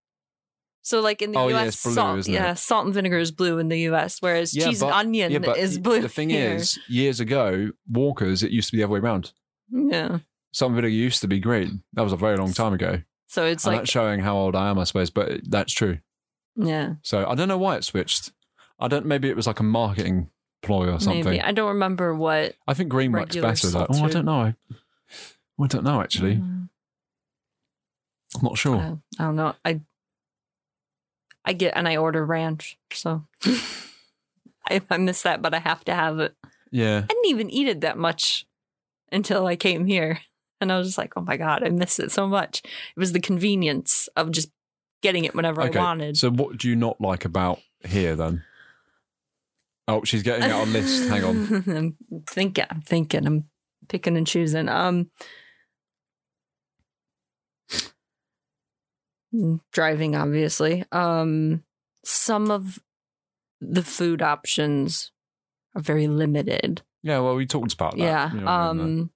So 0.81 1.01
like 1.01 1.22
in 1.22 1.34
the 1.34 1.39
Oh, 1.39 1.50
US, 1.50 1.67
it's 1.67 1.84
blue, 1.84 1.93
salt, 1.93 2.27
yeah, 2.27 2.53
salt 2.55 2.86
and 2.86 2.93
vinegar 2.96 3.19
is 3.19 3.31
blue 3.31 3.57
in 3.60 3.67
the 3.67 3.79
US, 3.91 4.22
whereas 4.22 4.55
Yeah, 4.55 4.65
cheese 4.67 4.79
but- 4.79 4.88
and 4.88 4.96
onion 4.96 5.31
yeah, 5.31 5.53
is 5.53 5.77
blue. 5.77 6.01
The 6.01 6.10
thing 6.10 6.29
here. 6.29 6.53
is, 6.55 6.79
years 6.88 7.19
ago, 7.19 7.72
Walkers, 7.89 8.41
it 8.41 8.51
used 8.51 8.69
to 8.69 8.72
be 8.72 8.77
the 8.79 8.86
other 8.86 8.93
way 8.93 9.00
around. 9.00 9.34
yeah. 9.69 10.19
And 10.61 10.75
vinegar 10.75 10.87
used 10.87 11.21
to 11.21 11.27
be 11.27 11.39
green. 11.39 11.83
That 11.93 12.01
was 12.01 12.13
a 12.13 12.17
very 12.17 12.37
long 12.37 12.53
time 12.53 12.73
ago. 12.73 13.01
So 13.27 13.45
it's 13.45 13.65
and 13.65 13.73
like, 13.73 13.81
that's 13.81 13.91
showing 13.91 14.21
how 14.21 14.37
old 14.37 14.55
I 14.55 14.69
am, 14.69 14.79
I 14.79 14.85
suppose, 14.85 15.09
but 15.09 15.41
that's 15.49 15.73
true. 15.73 15.99
yeah, 16.55 16.95
So 17.01 17.27
I 17.27 17.35
don't 17.35 17.47
know 17.47 17.57
why 17.57 17.75
it 17.75 17.83
switched. 17.83 18.31
I 18.79 18.87
don't. 18.87 19.05
Maybe 19.05 19.29
it 19.29 19.35
was 19.35 19.47
like 19.47 19.59
a 19.59 19.63
marketing 19.63 20.29
ploy 20.61 20.91
or 20.91 20.99
something. 20.99 21.23
Maybe 21.23 21.41
I 21.41 21.51
don't 21.51 21.69
remember 21.69 22.13
what. 22.13 22.55
I 22.67 22.73
think 22.73 22.89
green 22.89 23.11
works 23.11 23.35
better 23.35 23.67
though. 23.69 23.87
Oh, 23.89 24.03
I 24.03 24.09
don't 24.09 24.25
know. 24.25 24.41
I, 24.41 24.55
I 25.59 25.67
don't 25.67 25.83
know 25.83 26.01
actually. 26.01 26.35
Mm, 26.35 26.69
I'm 28.35 28.41
not 28.41 28.57
sure. 28.57 28.77
I, 28.77 28.97
I 29.19 29.23
don't 29.25 29.35
know. 29.35 29.55
I 29.65 29.81
I 31.43 31.53
get 31.53 31.73
and 31.75 31.87
I 31.87 31.97
order 31.97 32.25
ranch, 32.25 32.77
so 32.91 33.25
I, 34.69 34.81
I 34.89 34.97
miss 34.97 35.21
that, 35.23 35.41
but 35.41 35.53
I 35.53 35.59
have 35.59 35.83
to 35.85 35.93
have 35.95 36.19
it. 36.19 36.35
yeah. 36.71 36.97
I 37.03 37.07
didn't 37.07 37.25
even 37.27 37.49
eat 37.49 37.67
it 37.67 37.81
that 37.81 37.97
much 37.97 38.45
until 39.11 39.47
I 39.47 39.55
came 39.55 39.85
here, 39.85 40.19
and 40.61 40.71
I 40.71 40.77
was 40.77 40.87
just 40.87 40.97
like, 40.97 41.13
"Oh 41.15 41.21
my 41.21 41.37
god, 41.37 41.63
I 41.63 41.69
miss 41.69 41.99
it 41.99 42.11
so 42.11 42.27
much." 42.27 42.61
It 42.63 42.99
was 42.99 43.11
the 43.13 43.19
convenience 43.19 44.09
of 44.15 44.31
just 44.31 44.49
getting 45.01 45.25
it 45.25 45.35
whenever 45.35 45.61
Okay. 45.63 45.79
I 45.79 45.83
wanted. 45.83 46.17
So 46.17 46.29
what 46.31 46.57
do 46.57 46.67
you 46.69 46.75
not 46.75 46.99
like 46.99 47.25
about 47.25 47.59
here 47.85 48.15
then? 48.15 48.43
Oh, 49.87 50.03
she's 50.03 50.23
getting 50.23 50.43
it 50.49 50.51
on 50.51 50.73
list. 50.73 51.07
Hang 51.07 51.23
on. 51.23 51.63
I'm 52.11 52.23
thinking. 52.27 52.65
I'm 52.69 52.81
thinking. 52.81 53.25
I'm 53.25 53.45
picking 53.87 54.17
and 54.17 54.27
choosing. 54.27 54.67
Um, 54.67 55.11
driving, 59.71 60.15
obviously. 60.15 60.83
Um, 60.91 61.63
some 62.03 62.51
of 62.51 62.79
the 63.61 63.83
food 63.83 64.21
options 64.21 65.11
are 65.75 65.81
very 65.81 66.07
limited. 66.07 66.81
Yeah, 67.03 67.19
well, 67.19 67.35
we 67.35 67.45
talked 67.45 67.73
about 67.73 67.91
that. 67.97 68.03
yeah. 68.03 68.33
You 68.33 68.41
know, 68.41 68.47
um. 68.47 69.11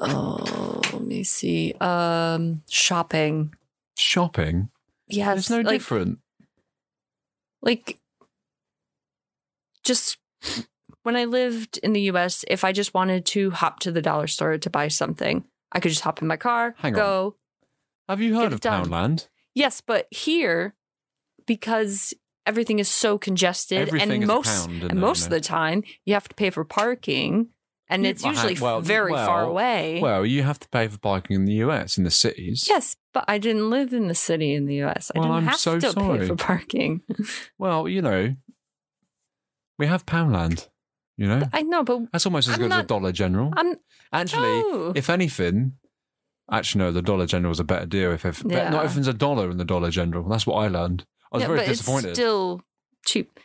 Oh, 0.00 0.80
let 0.92 1.02
me 1.02 1.24
see. 1.24 1.74
Um, 1.80 2.62
shopping. 2.68 3.54
shopping. 3.96 4.70
Yes, 5.08 5.38
it's 5.38 5.50
no 5.50 5.60
like, 5.60 5.68
different. 5.68 6.18
like 7.62 7.98
just 9.84 10.18
when 11.02 11.16
I 11.16 11.24
lived 11.24 11.78
in 11.78 11.94
the 11.94 12.02
US, 12.12 12.44
if 12.48 12.64
I 12.64 12.72
just 12.72 12.92
wanted 12.94 13.24
to 13.26 13.50
hop 13.50 13.80
to 13.80 13.90
the 13.90 14.02
dollar 14.02 14.26
store 14.26 14.58
to 14.58 14.70
buy 14.70 14.88
something, 14.88 15.44
I 15.72 15.80
could 15.80 15.90
just 15.90 16.02
hop 16.02 16.20
in 16.20 16.28
my 16.28 16.36
car, 16.36 16.74
Hang 16.78 16.94
on. 16.94 16.98
go. 16.98 17.36
Have 18.08 18.20
you 18.20 18.36
heard 18.36 18.52
of 18.52 18.60
done. 18.60 18.84
Poundland? 18.86 19.28
Yes, 19.54 19.80
but 19.80 20.06
here, 20.10 20.74
because 21.46 22.14
everything 22.46 22.78
is 22.78 22.88
so 22.88 23.18
congested, 23.18 23.88
Everything 23.88 24.22
and 24.22 24.26
most 24.26 24.68
pound, 24.68 24.82
and 24.84 25.00
most 25.00 25.24
of 25.24 25.30
the 25.30 25.40
time 25.40 25.82
you 26.04 26.14
have 26.14 26.28
to 26.28 26.34
pay 26.34 26.50
for 26.50 26.64
parking, 26.64 27.48
and 27.88 28.06
it's 28.06 28.22
well, 28.22 28.32
usually 28.32 28.54
well, 28.60 28.80
very 28.80 29.12
far 29.12 29.44
away. 29.44 30.00
Well, 30.00 30.24
you 30.26 30.42
have 30.42 30.58
to 30.60 30.68
pay 30.68 30.88
for 30.88 30.98
parking 30.98 31.36
in 31.36 31.44
the 31.46 31.54
US 31.64 31.96
in 31.98 32.04
the 32.04 32.10
cities. 32.10 32.66
yes, 32.68 32.96
but 33.14 33.24
I 33.28 33.38
didn't 33.38 33.70
live 33.70 33.92
in 33.92 34.08
the 34.08 34.14
city 34.14 34.54
in 34.54 34.66
the 34.66 34.82
US. 34.84 35.10
I 35.14 35.18
Well, 35.18 35.28
didn't 35.28 35.36
I'm 35.38 35.46
have 35.48 35.56
so 35.58 35.78
to 35.80 35.90
sorry. 35.92 36.18
pay 36.20 36.26
for 36.26 36.36
parking. 36.36 37.02
Well, 37.58 37.88
you 37.88 38.02
know, 38.02 38.34
we 39.78 39.86
have 39.86 40.06
Poundland. 40.06 40.68
You 41.16 41.26
know, 41.26 41.42
I 41.52 41.62
know, 41.62 41.82
but 41.82 42.12
that's 42.12 42.26
almost 42.26 42.48
as 42.48 42.54
I'm 42.54 42.60
good 42.60 42.72
as 42.72 42.78
a 42.78 42.82
Dollar 42.84 43.10
General. 43.10 43.52
I'm 43.56 43.74
Actually, 44.12 44.62
no. 44.62 44.92
if 44.94 45.10
anything, 45.10 45.72
actually 46.50 46.84
no, 46.84 46.92
the 46.92 47.02
Dollar 47.02 47.26
General 47.26 47.48
was 47.50 47.58
a 47.60 47.64
better 47.64 47.86
deal. 47.86 48.12
If, 48.12 48.24
if 48.24 48.42
Yeah. 48.46 48.70
not 48.70 48.84
everything's 48.84 49.08
a 49.08 49.12
dollar 49.12 49.50
in 49.50 49.56
the 49.56 49.64
Dollar 49.64 49.90
General, 49.90 50.28
that's 50.28 50.46
what 50.46 50.54
I 50.54 50.68
learned. 50.68 51.04
I 51.32 51.36
was 51.36 51.42
yeah, 51.42 51.46
very 51.48 51.58
but 51.60 51.66
disappointed. 51.66 52.10
It's 52.10 52.18
still 52.18 52.62
cheap. 53.04 53.38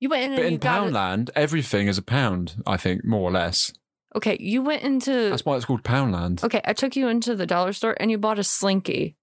You 0.00 0.08
went 0.08 0.22
in 0.24 0.30
but 0.30 0.38
and 0.38 0.46
in 0.46 0.52
you 0.54 0.58
got 0.58 0.86
it. 0.86 0.92
Poundland, 0.92 1.30
everything 1.36 1.86
is 1.86 1.98
a 1.98 2.02
pound. 2.02 2.62
I 2.66 2.76
think 2.78 3.04
more 3.04 3.28
or 3.28 3.32
less. 3.32 3.72
Okay, 4.18 4.36
you 4.40 4.62
went 4.62 4.82
into. 4.82 5.30
That's 5.30 5.44
why 5.46 5.56
it's 5.56 5.64
called 5.64 5.82
Poundland. 5.84 6.42
Okay, 6.44 6.60
I 6.64 6.72
took 6.72 6.94
you 6.96 7.08
into 7.08 7.34
the 7.36 7.46
dollar 7.46 7.72
store 7.72 7.96
and 8.00 8.10
you 8.10 8.18
bought 8.18 8.38
a 8.38 8.44
slinky. 8.44 9.16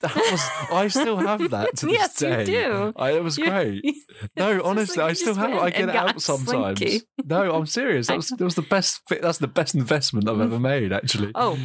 That 0.00 0.14
was. 0.16 0.40
I 0.72 0.88
still 0.88 1.18
have 1.18 1.50
that 1.50 1.76
to 1.76 1.86
this 1.92 1.94
Yes, 1.94 2.22
you 2.22 2.28
day. 2.28 2.44
do. 2.46 2.92
I, 2.96 3.10
it 3.12 3.22
was 3.22 3.36
You- 3.36 3.44
great. 3.50 3.84
No, 4.36 4.60
honestly, 4.64 4.96
like 5.02 5.10
I 5.10 5.12
still 5.14 5.34
have 5.34 5.50
it. 5.50 5.56
I 5.58 5.70
get 5.70 5.88
it 5.90 5.94
out 5.96 6.20
sometimes. 6.22 6.78
Slinky. 6.78 7.02
No, 7.24 7.52
I'm 7.54 7.66
serious. 7.66 8.06
That 8.08 8.16
was, 8.16 8.28
that 8.30 8.40
was 8.44 8.54
the 8.54 8.62
best. 8.62 9.02
That's 9.10 9.38
the 9.38 9.46
best 9.48 9.74
investment 9.74 10.28
I've 10.28 10.40
ever 10.40 10.58
made. 10.58 10.92
Actually. 10.92 11.32
Oh, 11.36 11.58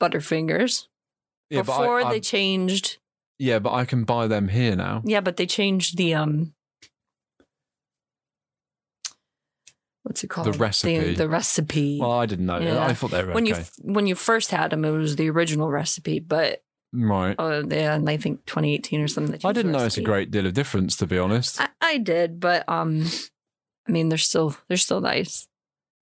Butterfingers. 0.00 0.86
yeah, 1.50 1.62
Before 1.62 2.00
I, 2.02 2.10
they 2.12 2.20
changed. 2.20 2.98
yeah, 3.38 3.58
but 3.58 3.72
I 3.72 3.84
can 3.84 4.04
buy 4.04 4.26
them 4.26 4.48
here 4.48 4.76
now. 4.76 5.02
Yeah, 5.04 5.20
but 5.20 5.36
they 5.36 5.46
changed 5.46 5.96
the 5.96 6.14
um. 6.14 6.52
What's 10.06 10.22
it 10.22 10.28
called? 10.28 10.46
The 10.46 10.56
recipe. 10.56 10.98
The, 11.00 11.14
the 11.14 11.28
recipe. 11.28 11.98
Well, 12.00 12.12
I 12.12 12.26
didn't 12.26 12.46
know. 12.46 12.60
Yeah. 12.60 12.86
I 12.86 12.94
thought 12.94 13.10
they 13.10 13.24
were 13.24 13.32
when 13.32 13.50
okay. 13.50 13.64
you 13.78 13.92
when 13.92 14.06
you 14.06 14.14
first 14.14 14.52
had 14.52 14.70
them, 14.70 14.84
it 14.84 14.92
was 14.92 15.16
the 15.16 15.28
original 15.28 15.68
recipe, 15.68 16.20
but 16.20 16.62
right. 16.92 17.34
uh, 17.36 17.64
yeah, 17.68 17.96
and 17.96 18.08
I 18.08 18.16
think 18.16 18.46
2018 18.46 19.00
or 19.00 19.08
something. 19.08 19.40
I 19.44 19.52
didn't 19.52 19.72
notice 19.72 19.96
a 19.98 20.02
great 20.02 20.30
deal 20.30 20.46
of 20.46 20.54
difference, 20.54 20.96
to 20.98 21.08
be 21.08 21.18
honest. 21.18 21.60
I, 21.60 21.70
I 21.80 21.98
did, 21.98 22.38
but 22.38 22.68
um, 22.68 23.04
I 23.88 23.90
mean, 23.90 24.08
they're 24.08 24.16
still 24.16 24.56
they're 24.68 24.76
still 24.76 25.00
nice. 25.00 25.48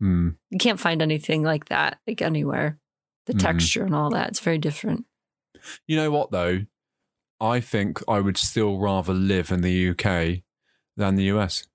Hmm. 0.01 0.31
You 0.51 0.59
can't 0.59 0.79
find 0.79 1.01
anything 1.01 1.43
like 1.43 1.71
that 1.71 1.99
like 2.07 2.21
anywhere. 2.21 2.79
The 3.25 3.33
Mhm. 3.33 3.39
texture 3.41 3.85
and 3.85 3.95
all 3.95 4.11
that, 4.11 4.29
it's 4.29 4.41
very 4.41 4.59
different. 4.59 5.07
You 5.87 5.97
know 5.97 6.11
what, 6.11 6.31
though? 6.31 6.67
I 7.41 7.61
think 7.61 8.03
I 8.07 8.21
would 8.21 8.37
still 8.37 8.79
rather 8.79 9.15
live 9.15 9.51
in 9.51 9.63
the 9.63 9.89
UK 9.93 10.43
than 10.95 11.15
the 11.15 11.25
US. 11.33 11.67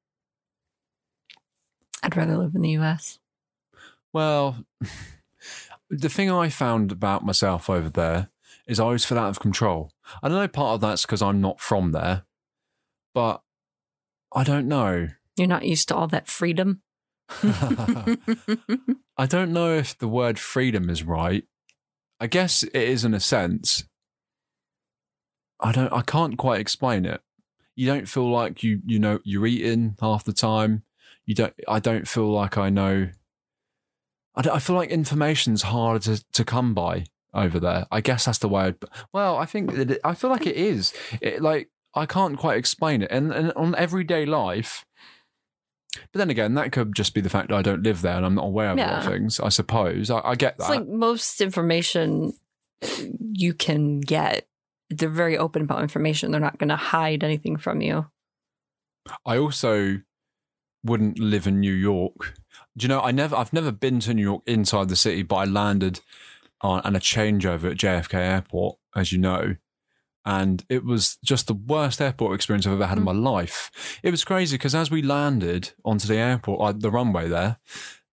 I'd 2.04 2.16
rather 2.16 2.38
live 2.38 2.56
in 2.56 2.62
the 2.62 2.72
U.S. 2.72 3.20
Well, 4.14 4.66
the 5.90 6.10
thing 6.10 6.32
I 6.32 6.50
found 6.50 6.92
about 6.92 7.26
myself 7.26 7.70
over 7.70 7.90
there 7.90 8.30
is 8.68 8.80
I 8.80 8.84
always 8.84 9.06
feel 9.06 9.18
out 9.18 9.30
of 9.30 9.40
control. 9.40 9.92
I 10.22 10.30
don't 10.30 10.38
know, 10.38 10.48
part 10.48 10.76
of 10.76 10.82
that's 10.82 11.04
because 11.04 11.22
I'm 11.22 11.42
not 11.42 11.60
from 11.60 11.92
there, 11.92 12.24
but 13.14 13.42
I 14.34 14.44
don't 14.44 14.68
know. 14.68 15.10
You're 15.36 15.48
not 15.48 15.66
used 15.66 15.88
to 15.88 15.96
all 15.96 16.08
that 16.08 16.28
freedom. 16.28 16.82
I 17.44 19.26
don't 19.28 19.54
know 19.54 19.74
if 19.74 19.98
the 19.98 20.08
word 20.08 20.40
freedom 20.40 20.90
is 20.90 21.04
right. 21.04 21.46
I 22.20 22.28
guess 22.28 22.64
it 22.64 22.76
is 22.76 23.06
in 23.06 23.14
a 23.14 23.20
sense. 23.20 23.84
I 25.60 25.72
don't. 25.72 25.92
I 25.92 26.02
can't 26.02 26.38
quite 26.38 26.60
explain 26.60 27.06
it. 27.06 27.22
You 27.76 27.88
don't 27.88 28.08
feel 28.08 28.30
like 28.30 28.64
you 28.64 28.82
you 28.86 29.00
know 29.00 29.20
you're 29.24 29.48
eating 29.48 29.96
half 30.02 30.24
the 30.24 30.34
time. 30.34 30.84
You 31.30 31.36
don't. 31.36 31.54
I 31.68 31.78
don't 31.80 32.08
feel 32.08 32.32
like 32.32 32.58
I 32.58 32.72
know. 32.72 33.08
I, 34.36 34.50
I 34.50 34.58
feel 34.58 34.76
like 34.76 34.90
information's 34.90 35.62
harder 35.62 36.00
to, 36.00 36.26
to 36.32 36.44
come 36.44 36.74
by 36.74 37.04
over 37.36 37.60
there. 37.60 37.86
I 37.92 38.02
guess 38.02 38.26
that's 38.26 38.40
the 38.40 38.50
way. 38.50 38.64
I'd, 38.64 38.78
well, 39.14 39.38
I 39.38 39.46
think 39.46 39.76
that 39.76 39.92
it, 39.92 40.02
I 40.04 40.16
feel 40.16 40.32
like 40.32 40.48
it 40.48 40.56
is. 40.56 40.92
It, 41.22 41.40
like 41.40 41.70
I 41.94 42.08
can't 42.08 42.36
quite 42.36 42.58
explain 42.58 43.04
it, 43.04 43.12
and, 43.12 43.32
and 43.32 43.54
on 43.54 43.76
everyday 43.76 44.26
life. 44.26 44.88
But 45.94 46.18
then 46.18 46.32
again, 46.32 46.56
that 46.56 46.72
could 46.72 46.96
just 46.96 47.14
be 47.14 47.22
the 47.22 47.30
fact 47.30 47.50
that 47.50 47.58
I 47.58 47.62
don't 47.62 47.84
live 47.84 48.02
there 48.02 48.18
and 48.18 48.26
I'm 48.26 48.34
not 48.34 48.46
aware 48.46 48.72
of 48.72 48.80
a 48.80 48.82
lot 48.82 49.06
of 49.06 49.12
things. 49.12 49.40
I 49.40 49.50
suppose 49.50 50.10
I, 50.10 50.22
I 50.24 50.34
get 50.34 50.58
that. 50.58 50.64
It's 50.64 50.70
like 50.72 50.88
most 50.88 51.42
information 51.42 52.34
you 53.34 53.54
can 53.54 54.00
get. 54.00 54.48
They're 54.90 55.10
very 55.10 55.38
open 55.38 55.62
about 55.62 55.84
information. 55.84 56.32
They're 56.32 56.42
not 56.42 56.58
going 56.58 56.70
to 56.70 56.76
hide 56.76 57.24
anything 57.24 57.58
from 57.58 57.82
you. 57.82 58.08
I 59.28 59.38
also 59.38 60.02
wouldn't 60.84 61.20
live 61.20 61.48
in 61.48 61.60
New 61.60 61.74
York. 61.74 62.36
Do 62.78 62.84
you 62.84 62.88
know? 62.88 63.02
I 63.02 63.12
never. 63.12 63.36
I've 63.36 63.54
never 63.54 63.72
been 63.72 64.00
to 64.02 64.14
New 64.14 64.22
York 64.22 64.44
inside 64.46 64.90
the 64.90 64.96
city, 64.96 65.24
but 65.24 65.36
I 65.36 65.46
landed 65.46 66.02
on, 66.62 66.82
and 66.84 66.96
a 66.96 67.00
changeover 67.00 67.72
at 67.72 67.78
JFK 67.78 68.14
Airport, 68.14 68.78
as 68.96 69.12
you 69.12 69.18
know, 69.18 69.56
and 70.26 70.64
it 70.70 70.84
was 70.84 71.18
just 71.24 71.48
the 71.48 71.54
worst 71.54 72.02
airport 72.02 72.36
experience 72.36 72.68
I've 72.68 72.74
ever 72.74 72.86
had 72.86 72.98
in 72.98 73.04
my 73.04 73.14
life. 73.14 73.72
It 74.04 74.12
was 74.12 74.24
crazy 74.24 74.58
because 74.58 74.76
as 74.76 74.92
we 74.92 75.02
landed 75.02 75.72
onto 75.84 76.08
the 76.08 76.18
airport, 76.18 76.62
uh, 76.62 76.78
the 76.78 76.92
runway 76.92 77.28
there. 77.28 77.58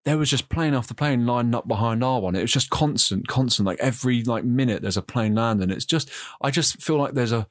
There 0.05 0.19
was 0.19 0.29
just 0.29 0.49
plane 0.49 0.75
after 0.75 0.93
plane 0.93 1.25
lining 1.25 1.55
up 1.55 1.67
behind 1.67 2.03
our 2.03 2.21
one. 2.21 2.35
It 2.35 2.41
was 2.41 2.51
just 2.51 2.69
constant, 2.69 3.27
constant. 3.27 3.65
Like 3.65 3.79
every 3.79 4.23
like 4.23 4.45
minute, 4.45 4.83
there's 4.83 4.97
a 4.97 5.01
plane 5.01 5.33
landing. 5.33 5.71
It's 5.71 5.83
just, 5.83 6.11
I 6.41 6.51
just 6.51 6.81
feel 6.81 6.97
like 6.97 7.15
there's 7.15 7.31
a, 7.31 7.47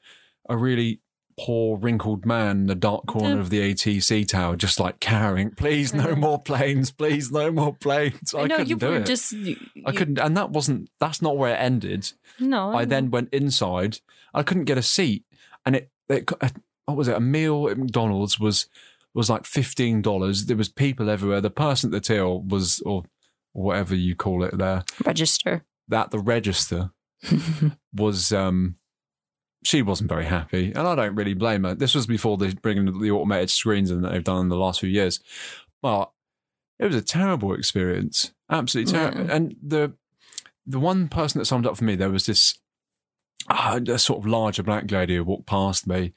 a 0.47 0.55
really 0.55 1.01
poor 1.37 1.77
wrinkled 1.77 2.25
man 2.25 2.51
in 2.61 2.67
the 2.67 2.75
dark 2.75 3.05
corner 3.07 3.39
of 3.39 3.49
the 3.49 3.59
ATC 3.59 4.27
tower, 4.27 4.55
just 4.55 4.79
like 4.79 4.99
carrying, 4.99 5.51
please, 5.51 5.93
no 5.93 6.15
more 6.15 6.41
planes, 6.41 6.91
please, 6.91 7.31
no 7.31 7.51
more 7.51 7.73
planes. 7.73 8.33
I, 8.33 8.41
I 8.41 8.47
know 8.47 8.55
couldn't 8.57 8.69
you 8.69 8.75
do 8.77 8.93
it. 8.93 9.05
just. 9.05 9.31
You, 9.31 9.57
I 9.85 9.91
couldn't, 9.91 10.19
and 10.19 10.35
that 10.37 10.51
wasn't. 10.51 10.89
That's 10.99 11.21
not 11.21 11.37
where 11.37 11.53
it 11.53 11.59
ended. 11.59 12.11
No, 12.39 12.73
I 12.73 12.85
then 12.85 13.11
went 13.11 13.33
inside. 13.33 13.99
I 14.33 14.43
couldn't 14.43 14.65
get 14.65 14.77
a 14.77 14.83
seat, 14.83 15.23
and 15.65 15.75
it. 15.75 15.89
it 16.09 16.29
what 16.85 16.97
was 16.97 17.07
it? 17.07 17.17
A 17.17 17.19
meal 17.19 17.67
at 17.69 17.77
McDonald's 17.77 18.39
was 18.39 18.67
was 19.13 19.29
like 19.29 19.45
fifteen 19.45 20.01
dollars. 20.01 20.45
There 20.45 20.57
was 20.57 20.69
people 20.69 21.09
everywhere. 21.09 21.41
The 21.41 21.49
person 21.49 21.89
at 21.89 21.91
the 21.91 21.99
till 21.99 22.41
was, 22.41 22.81
or 22.85 23.03
whatever 23.53 23.95
you 23.95 24.15
call 24.15 24.43
it 24.43 24.57
there, 24.57 24.83
register. 25.05 25.65
that 25.87 26.11
the 26.11 26.19
register 26.19 26.91
was 27.93 28.31
um 28.31 28.75
she 29.65 29.81
wasn't 29.81 30.07
very 30.09 30.25
happy 30.25 30.71
and 30.75 30.87
i 30.87 30.95
don't 30.95 31.15
really 31.15 31.33
blame 31.33 31.63
her 31.63 31.73
this 31.75 31.93
was 31.95 32.05
before 32.07 32.37
they 32.37 32.53
bringing 32.53 32.85
the 33.01 33.11
automated 33.11 33.49
screens 33.49 33.89
in 33.91 34.01
that 34.01 34.11
they've 34.11 34.23
done 34.23 34.41
in 34.41 34.49
the 34.49 34.55
last 34.55 34.79
few 34.79 34.89
years 34.89 35.19
but 35.81 36.11
it 36.79 36.85
was 36.85 36.95
a 36.95 37.01
terrible 37.01 37.53
experience 37.53 38.31
absolutely 38.49 38.93
terrible 38.93 39.25
Yeah. 39.25 39.35
and 39.35 39.55
the 39.61 39.93
the 40.67 40.79
one 40.79 41.07
person 41.09 41.39
that 41.39 41.45
summed 41.45 41.65
up 41.67 41.77
for 41.77 41.83
me 41.83 41.95
there 41.95 42.09
was 42.09 42.25
this 42.25 42.57
uh, 43.49 43.79
a 43.87 43.99
sort 43.99 44.19
of 44.19 44.25
larger 44.25 44.63
black 44.63 44.89
lady 44.91 45.15
who 45.15 45.23
walked 45.23 45.45
past 45.47 45.85
me 45.87 46.13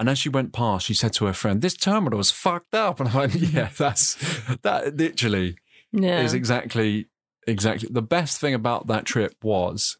And 0.00 0.08
as 0.08 0.16
she 0.20 0.28
went 0.28 0.52
past, 0.52 0.86
she 0.86 0.94
said 0.94 1.12
to 1.14 1.24
her 1.26 1.32
friend, 1.32 1.60
"This 1.60 1.74
terminal 1.76 2.20
is 2.20 2.30
fucked 2.30 2.72
up." 2.72 3.00
And 3.00 3.08
I 3.08 3.16
went, 3.16 3.34
"Yeah, 3.56 3.70
that's 3.76 4.14
that. 4.62 4.96
Literally 4.96 5.56
Yeah. 5.90 6.20
is 6.22 6.34
exactly 6.34 7.08
exactly 7.48 7.88
the 7.90 8.00
best 8.16 8.40
thing 8.40 8.54
about 8.54 8.86
that 8.86 9.04
trip 9.06 9.34
was, 9.42 9.98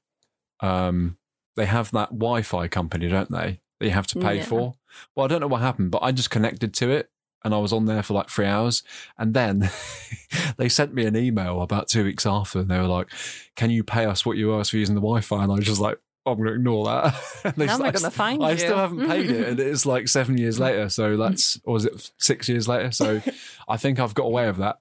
um, 0.61 1.18
they 1.59 1.67
have 1.67 1.91
that 1.91 2.11
Wi-Fi 2.11 2.69
company, 2.69 3.09
don't 3.09 3.31
they? 3.31 3.61
That 3.81 3.87
you 3.87 3.93
have 3.93 4.07
to 4.09 4.19
pay 4.19 4.39
Yeah. 4.39 4.45
for. 4.45 4.77
Well, 5.15 5.25
I 5.25 5.29
don't 5.29 5.41
know 5.41 5.47
what 5.47 5.61
happened, 5.61 5.91
but 5.91 6.03
I 6.03 6.13
just 6.13 6.31
connected 6.31 6.73
to 6.75 6.91
it. 6.91 7.11
And 7.45 7.55
I 7.55 7.59
was 7.59 7.73
on 7.73 7.87
there 7.87 8.03
for 8.03 8.15
like 8.15 8.29
three 8.29 8.47
hours. 8.47 8.83
And 9.17 9.33
then 9.33 9.71
they 10.57 10.69
sent 10.69 10.93
me 10.93 11.05
an 11.05 11.17
email 11.17 11.63
about 11.63 11.89
two 11.89 12.05
weeks 12.05 12.27
after. 12.27 12.61
And 12.61 12.69
they 12.69 12.79
were 12.79 12.87
like, 12.87 13.09
Can 13.55 13.71
you 13.71 13.85
pay 13.85 14.07
us 14.07 14.27
what 14.27 14.37
you 14.37 14.53
owe 14.53 14.61
us 14.61 14.71
for 14.71 14.77
using 14.77 14.95
the 14.97 15.01
Wi 15.01 15.21
Fi? 15.21 15.43
And 15.45 15.53
I 15.53 15.57
was 15.57 15.65
just 15.67 15.81
like, 15.81 15.99
oh, 16.27 16.33
I'm 16.33 16.39
going 16.39 16.49
to 16.49 16.55
ignore 16.55 16.87
that. 16.87 17.15
And 17.45 17.55
they 17.55 17.67
Now 17.67 17.79
they're 17.79 17.87
I 17.87 17.91
gonna 17.93 18.11
find 18.11 18.43
I 18.45 18.53
you. 18.53 18.59
still 18.59 18.77
haven't 18.77 19.07
paid 19.07 19.31
it. 19.31 19.49
And 19.49 19.61
it's 19.61 19.87
like 19.87 20.09
seven 20.09 20.37
years 20.37 20.57
mm. 20.59 20.63
later. 20.63 20.89
So 20.89 21.17
mm. 21.17 21.19
that's, 21.19 21.61
or 21.65 21.75
was 21.75 21.85
it 21.85 22.11
six 22.19 22.49
years 22.49 22.67
later? 22.67 22.91
So 22.91 23.23
I 23.69 23.77
think 23.77 24.01
I've 24.01 24.15
got 24.15 24.25
away 24.25 24.47
with 24.47 24.59
that. 24.59 24.79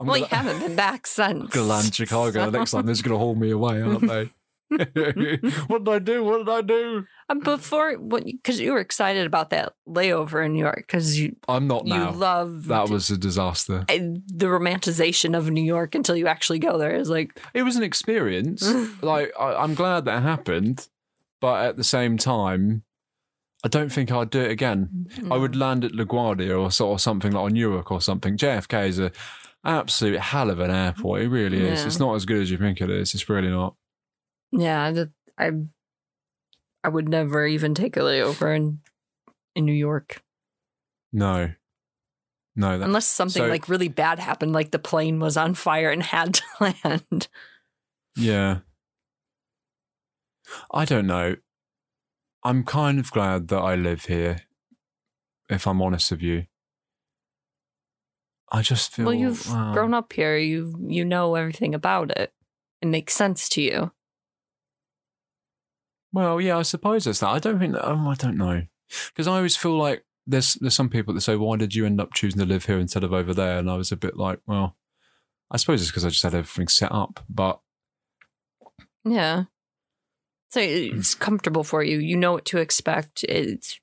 I'm 0.00 0.06
well, 0.08 0.20
gonna- 0.20 0.28
you 0.30 0.36
haven't 0.36 0.66
been 0.66 0.76
back 0.76 1.06
since. 1.06 1.50
gonna 1.50 1.66
land 1.66 1.94
Chicago. 1.94 2.50
The 2.50 2.58
next 2.58 2.72
time 2.72 2.84
they're 2.84 2.94
just 2.94 3.04
gonna 3.04 3.18
haul 3.18 3.34
me 3.34 3.50
away, 3.50 3.80
aren't 3.80 4.06
they? 4.06 4.30
what 4.68 5.84
did 5.84 5.88
I 5.88 5.98
do? 6.00 6.24
What 6.24 6.38
did 6.38 6.48
I 6.48 6.60
do? 6.60 7.06
Um, 7.28 7.40
Before, 7.40 7.96
because 7.96 8.60
you 8.60 8.72
were 8.72 8.80
excited 8.80 9.26
about 9.26 9.50
that 9.50 9.74
layover 9.88 10.44
in 10.44 10.54
New 10.54 10.60
York, 10.60 10.84
because 10.86 11.18
you 11.18 11.36
I'm 11.48 11.66
not 11.66 11.86
you 11.86 11.94
now. 11.94 12.12
love 12.12 12.66
that 12.66 12.88
was 12.88 13.10
a 13.10 13.16
disaster. 13.16 13.84
the 13.88 14.46
romanticization 14.46 15.36
of 15.36 15.50
New 15.50 15.62
York 15.62 15.94
until 15.94 16.16
you 16.16 16.26
actually 16.26 16.58
go 16.58 16.78
there. 16.78 16.94
Is 16.94 17.08
like, 17.08 17.40
It 17.54 17.62
was 17.62 17.76
an 17.76 17.82
experience. 17.82 18.62
like 19.02 19.32
I, 19.38 19.54
I'm 19.54 19.74
glad 19.74 20.04
that 20.06 20.22
happened, 20.22 20.88
but 21.40 21.64
at 21.64 21.76
the 21.76 21.84
same 21.84 22.18
time, 22.18 22.82
I 23.64 23.68
don't 23.68 23.90
think 23.90 24.10
I'd 24.12 24.30
do 24.30 24.40
it 24.40 24.50
again. 24.50 25.08
I 25.30 25.36
would 25.36 25.56
land 25.56 25.84
at 25.84 25.92
LaGuardia 25.92 26.60
or 26.60 26.70
sort 26.70 26.94
of 26.94 27.00
something 27.00 27.32
like 27.32 27.44
on 27.44 27.52
Newark 27.52 27.90
or 27.90 28.00
something. 28.00 28.36
JFK 28.36 28.88
is 28.88 28.98
a 28.98 29.12
absolute 29.64 30.20
hell 30.20 30.50
of 30.50 30.60
an 30.60 30.70
airport. 30.70 31.22
It 31.22 31.28
really 31.28 31.58
is. 31.58 31.80
Yeah. 31.80 31.86
It's 31.86 31.98
not 31.98 32.14
as 32.14 32.24
good 32.24 32.40
as 32.42 32.50
you 32.50 32.58
think 32.58 32.80
it 32.80 32.90
is. 32.90 33.14
It's 33.14 33.28
really 33.28 33.48
not. 33.48 33.74
Yeah, 34.52 34.90
that- 34.90 35.12
I, 35.38 35.50
I 36.82 36.88
would 36.88 37.08
never 37.08 37.46
even 37.46 37.74
take 37.74 37.96
a 37.96 38.00
layover 38.00 38.56
in 38.56 38.80
in 39.54 39.64
New 39.64 39.72
York 39.72 40.22
No. 41.12 41.52
No, 42.58 42.78
that, 42.78 42.84
unless 42.86 43.06
something 43.06 43.42
so- 43.42 43.48
like 43.48 43.68
really 43.68 43.88
bad 43.88 44.18
happened, 44.18 44.52
like 44.52 44.70
the 44.70 44.78
plane 44.78 45.20
was 45.20 45.36
on 45.36 45.54
fire 45.54 45.90
and 45.90 46.02
had 46.14 46.34
to 46.34 46.42
land. 46.60 47.28
Yeah. 48.16 48.60
I 50.72 50.84
don't 50.86 51.06
know. 51.06 51.36
I'm 52.44 52.64
kind 52.64 52.98
of 52.98 53.10
glad 53.10 53.48
that 53.48 53.58
I 53.58 53.74
live 53.74 54.04
here, 54.06 54.42
if 55.50 55.66
I'm 55.66 55.82
honest 55.82 56.10
with 56.12 56.22
you. 56.22 56.46
I 58.52 58.62
just 58.62 58.92
feel 58.92 59.06
well, 59.06 59.14
you've 59.14 59.50
wow. 59.50 59.72
grown 59.72 59.92
up 59.92 60.12
here. 60.12 60.36
You 60.36 60.76
you 60.86 61.04
know 61.04 61.34
everything 61.34 61.74
about 61.74 62.16
it. 62.16 62.32
It 62.80 62.86
makes 62.86 63.14
sense 63.14 63.48
to 63.50 63.60
you. 63.60 63.92
Well, 66.16 66.40
yeah, 66.40 66.56
I 66.56 66.62
suppose 66.62 67.06
it's 67.06 67.20
that. 67.20 67.28
I 67.28 67.38
don't 67.38 67.58
think. 67.58 67.76
Oh, 67.78 68.08
I 68.08 68.14
don't 68.14 68.38
know, 68.38 68.62
because 69.08 69.26
I 69.26 69.36
always 69.36 69.54
feel 69.54 69.76
like 69.76 70.02
there's 70.26 70.54
there's 70.54 70.74
some 70.74 70.88
people 70.88 71.12
that 71.12 71.20
say, 71.20 71.36
"Why 71.36 71.58
did 71.58 71.74
you 71.74 71.84
end 71.84 72.00
up 72.00 72.14
choosing 72.14 72.40
to 72.40 72.46
live 72.46 72.64
here 72.64 72.78
instead 72.78 73.04
of 73.04 73.12
over 73.12 73.34
there?" 73.34 73.58
And 73.58 73.70
I 73.70 73.76
was 73.76 73.92
a 73.92 73.96
bit 73.96 74.16
like, 74.16 74.40
"Well, 74.46 74.78
I 75.50 75.58
suppose 75.58 75.82
it's 75.82 75.90
because 75.90 76.06
I 76.06 76.08
just 76.08 76.22
had 76.22 76.34
everything 76.34 76.68
set 76.68 76.90
up." 76.90 77.20
But 77.28 77.60
Yeah. 79.04 79.44
So 80.48 80.60
it's 80.60 81.14
comfortable 81.14 81.64
for 81.64 81.82
you. 81.82 81.98
You 81.98 82.16
know 82.16 82.32
what 82.32 82.46
to 82.46 82.56
expect. 82.60 83.22
It's 83.24 83.78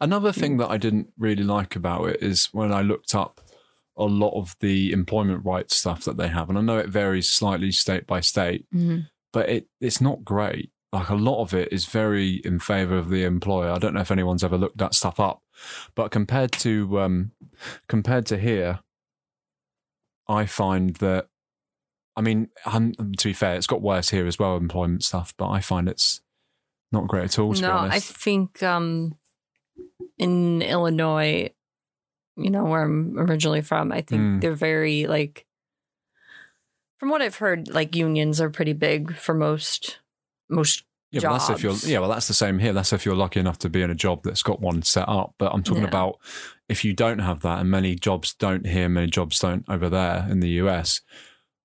Another 0.00 0.30
thing 0.30 0.54
mm. 0.54 0.58
that 0.58 0.70
I 0.70 0.76
didn't 0.76 1.08
really 1.18 1.42
like 1.42 1.74
about 1.74 2.08
it 2.08 2.22
is 2.22 2.46
when 2.52 2.72
I 2.72 2.82
looked 2.82 3.16
up 3.16 3.40
a 3.96 4.04
lot 4.04 4.38
of 4.38 4.54
the 4.60 4.92
employment 4.92 5.44
rights 5.44 5.74
stuff 5.74 6.04
that 6.04 6.16
they 6.16 6.28
have, 6.28 6.48
and 6.48 6.56
I 6.56 6.60
know 6.60 6.78
it 6.78 6.88
varies 6.88 7.28
slightly 7.28 7.72
state 7.72 8.06
by 8.06 8.20
state, 8.20 8.64
mm-hmm. 8.72 9.00
but 9.32 9.48
it 9.48 9.66
it's 9.80 10.00
not 10.00 10.24
great. 10.24 10.70
Like 10.92 11.10
a 11.10 11.14
lot 11.14 11.42
of 11.42 11.52
it 11.52 11.70
is 11.70 11.84
very 11.84 12.36
in 12.44 12.58
favour 12.60 12.96
of 12.96 13.10
the 13.10 13.24
employer. 13.24 13.70
I 13.70 13.78
don't 13.78 13.92
know 13.92 14.00
if 14.00 14.10
anyone's 14.10 14.42
ever 14.42 14.56
looked 14.56 14.78
that 14.78 14.94
stuff 14.94 15.20
up, 15.20 15.42
but 15.94 16.10
compared 16.10 16.52
to 16.52 16.98
um, 17.00 17.32
compared 17.88 18.24
to 18.26 18.38
here, 18.38 18.80
I 20.26 20.46
find 20.46 20.96
that. 20.96 21.28
I 22.16 22.20
mean, 22.20 22.48
um, 22.64 22.94
to 23.18 23.28
be 23.28 23.32
fair, 23.32 23.54
it's 23.54 23.66
got 23.66 23.80
worse 23.82 24.08
here 24.08 24.26
as 24.26 24.38
well, 24.38 24.56
employment 24.56 25.04
stuff. 25.04 25.34
But 25.36 25.50
I 25.50 25.60
find 25.60 25.88
it's 25.88 26.20
not 26.90 27.06
great 27.06 27.24
at 27.24 27.38
all. 27.38 27.52
To 27.52 27.60
no, 27.62 27.76
I 27.76 28.00
think 28.00 28.62
um, 28.62 29.16
in 30.16 30.62
Illinois, 30.62 31.50
you 32.36 32.50
know 32.50 32.64
where 32.64 32.82
I'm 32.82 33.16
originally 33.18 33.60
from. 33.60 33.92
I 33.92 34.00
think 34.00 34.22
Mm. 34.22 34.40
they're 34.40 34.54
very 34.54 35.06
like. 35.06 35.44
From 36.98 37.10
what 37.10 37.22
I've 37.22 37.36
heard, 37.36 37.68
like 37.68 37.94
unions 37.94 38.40
are 38.40 38.50
pretty 38.50 38.72
big 38.72 39.14
for 39.14 39.34
most 39.34 39.98
most. 40.48 40.84
Yeah, 41.10 41.20
that's 41.20 41.48
if 41.48 41.62
you're 41.62 41.72
jobs. 41.72 41.88
yeah, 41.88 42.00
well, 42.00 42.10
that's 42.10 42.28
the 42.28 42.34
same 42.34 42.58
here. 42.58 42.74
That's 42.74 42.92
if 42.92 43.06
you're 43.06 43.14
lucky 43.16 43.40
enough 43.40 43.58
to 43.60 43.70
be 43.70 43.80
in 43.80 43.90
a 43.90 43.94
job 43.94 44.24
that's 44.24 44.42
got 44.42 44.60
one 44.60 44.82
set 44.82 45.08
up. 45.08 45.34
But 45.38 45.54
I'm 45.54 45.62
talking 45.62 45.84
Yeah. 45.84 45.88
about 45.88 46.18
if 46.68 46.84
you 46.84 46.92
don't 46.92 47.20
have 47.20 47.40
that, 47.40 47.60
and 47.60 47.70
many 47.70 47.94
jobs 47.94 48.34
don't 48.34 48.66
here, 48.66 48.90
many 48.90 49.06
jobs 49.06 49.38
don't 49.38 49.64
over 49.70 49.88
there 49.88 50.26
in 50.28 50.40
the 50.40 50.50
US. 50.60 51.00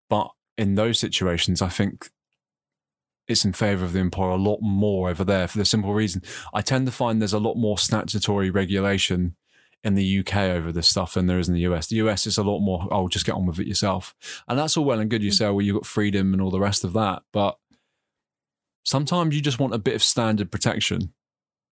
But 0.10 0.32
in 0.58 0.76
those 0.76 0.98
situations, 0.98 1.62
I 1.62 1.67
think 1.67 2.10
it's 3.28 3.43
in 3.43 3.54
favour 3.54 3.84
of 3.84 3.93
the 3.93 4.00
employer 4.00 4.32
a 4.32 4.38
lot 4.38 4.60
more 4.62 5.10
over 5.10 5.24
there 5.24 5.48
for 5.48 5.58
the 5.58 5.65
simple 5.65 5.93
reason 5.93 6.22
I 6.54 6.62
tend 6.62 6.86
to 6.88 6.91
find 6.91 7.22
there's 7.22 7.32
a 7.32 7.39
lot 7.39 7.56
more 7.56 7.78
statutory 7.78 8.50
regulation 8.50 9.38
in 9.84 9.96
the 9.96 10.19
UK 10.19 10.36
over 10.36 10.72
this 10.72 10.88
stuff 10.88 11.13
than 11.13 11.28
there 11.28 11.39
is 11.39 11.50
in 11.50 11.54
the 11.54 11.62
US. 11.62 11.88
The 11.88 11.98
US 11.98 12.26
is 12.26 12.38
a 12.38 12.43
lot 12.43 12.60
more, 12.60 12.88
oh, 12.89 13.10
just 13.10 13.26
get 13.26 13.36
on 13.36 13.46
with 13.46 13.60
it 13.60 13.67
yourself. 13.67 14.15
And 14.48 14.58
that's 14.58 14.78
all 14.78 14.86
well 14.86 15.00
and 15.00 15.10
good. 15.10 15.22
You 15.22 15.32
mm. 15.32 15.36
say, 15.36 15.46
well, 15.48 15.62
you've 15.62 15.76
got 15.76 15.86
freedom 15.86 16.32
and 16.34 16.41
all 16.41 16.52
the 16.52 16.60
rest 16.60 16.86
of 16.86 16.93
that. 16.93 17.24
But 17.34 17.58
sometimes 18.84 19.36
you 19.36 19.41
just 19.41 19.60
want 19.60 19.74
a 19.74 19.78
bit 19.78 19.96
of 19.96 20.04
standard 20.04 20.52
protection. 20.52 21.13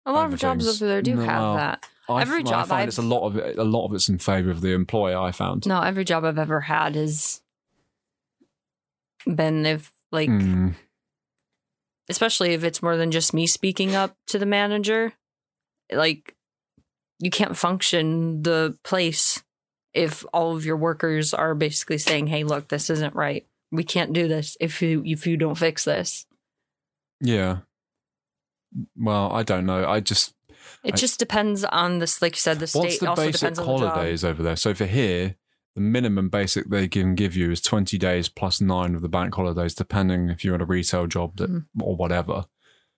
A 0.06 0.12
lot 0.12 0.32
of 0.32 0.40
jobs 0.40 0.66
things. 0.66 0.82
over 0.82 0.88
there 0.90 1.02
do 1.02 1.16
No, 1.16 1.22
have 1.26 1.56
that. 1.58 1.86
I, 2.10 2.22
Every 2.22 2.40
I 2.40 2.44
job 2.44 2.68
find 2.68 2.82
I've- 2.84 2.88
it's 2.88 2.98
a 2.98 3.02
lot 3.02 3.28
of 3.28 3.36
it, 3.38 3.58
a 3.58 3.64
lot 3.66 3.86
of 3.86 3.94
it's 3.94 4.08
in 4.08 4.18
favour 4.20 4.50
of 4.52 4.62
the 4.62 4.72
employer. 4.74 5.18
I 5.18 5.32
found. 5.32 5.66
No, 5.68 5.82
every 5.82 6.06
job 6.06 6.24
I've 6.24 6.38
ever 6.38 6.62
had 6.62 6.96
has 6.96 7.42
been 9.26 9.66
if 9.66 9.92
like 10.12 10.30
Mm, 10.30 10.76
especially 12.10 12.54
if 12.54 12.64
it's 12.64 12.82
more 12.82 12.96
than 12.96 13.12
just 13.12 13.34
me 13.34 13.46
speaking 13.48 13.94
up 13.96 14.16
to 14.28 14.40
the 14.40 14.46
manager 14.46 15.14
like 15.92 16.36
you 17.20 17.30
can't 17.30 17.58
function 17.58 18.44
the 18.44 18.78
place 18.86 19.44
if 19.94 20.24
all 20.34 20.56
of 20.56 20.66
your 20.66 20.78
workers 20.78 21.34
are 21.34 21.56
basically 21.56 21.98
saying 21.98 22.28
hey 22.28 22.46
look 22.46 22.70
this 22.70 22.90
isn't 22.90 23.16
right 23.16 23.46
we 23.72 23.84
can't 23.84 24.14
do 24.14 24.30
this 24.30 24.56
if 24.62 24.82
you 24.82 25.04
if 25.06 25.28
you 25.28 25.36
don't 25.36 25.58
fix 25.58 25.84
this 25.84 26.26
yeah. 27.22 27.60
Well, 28.96 29.32
I 29.32 29.44
don't 29.44 29.66
know. 29.66 29.88
I 29.88 30.00
just 30.00 30.34
it 30.84 30.94
I- 30.94 30.98
just 30.98 31.20
depends 31.20 31.64
on 31.64 32.00
this 32.00 32.22
like 32.22 32.34
you 32.36 32.40
said 32.40 32.60
the 32.60 32.68
state 32.68 32.80
what's 32.80 33.00
the 33.00 33.08
also 33.10 33.26
basic 33.26 33.40
depends 33.42 33.60
on 33.60 33.66
the 33.66 33.78
job 33.80 33.92
holidays 33.94 34.24
over 34.24 34.44
there? 34.44 34.56
So 34.56 34.74
for 34.74 34.86
here, 34.86 35.36
the 35.76 35.82
minimum 35.82 36.30
basic 36.30 36.70
they 36.70 36.88
can 36.88 37.16
give 37.16 37.36
you 37.36 37.52
is 37.52 37.62
twenty 37.62 37.98
days 37.98 38.30
plus 38.30 38.60
nine 38.62 38.94
of 38.96 39.02
the 39.02 39.10
bank 39.10 39.34
holidays, 39.36 39.74
depending 39.74 40.30
if 40.30 40.44
you're 40.44 40.56
in 40.56 40.62
a 40.62 40.66
retail 40.66 41.08
job 41.08 41.38
that, 41.38 41.50
Mhm. 41.52 41.66
or 41.82 41.96
whatever. 41.96 42.46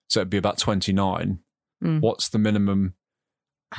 So 0.08 0.20
it'd 0.20 0.30
be 0.30 0.36
about 0.38 0.58
twenty 0.58 0.92
nine. 0.92 1.40
Mm. 1.82 2.00
What's 2.00 2.28
the 2.28 2.38
minimum 2.38 2.94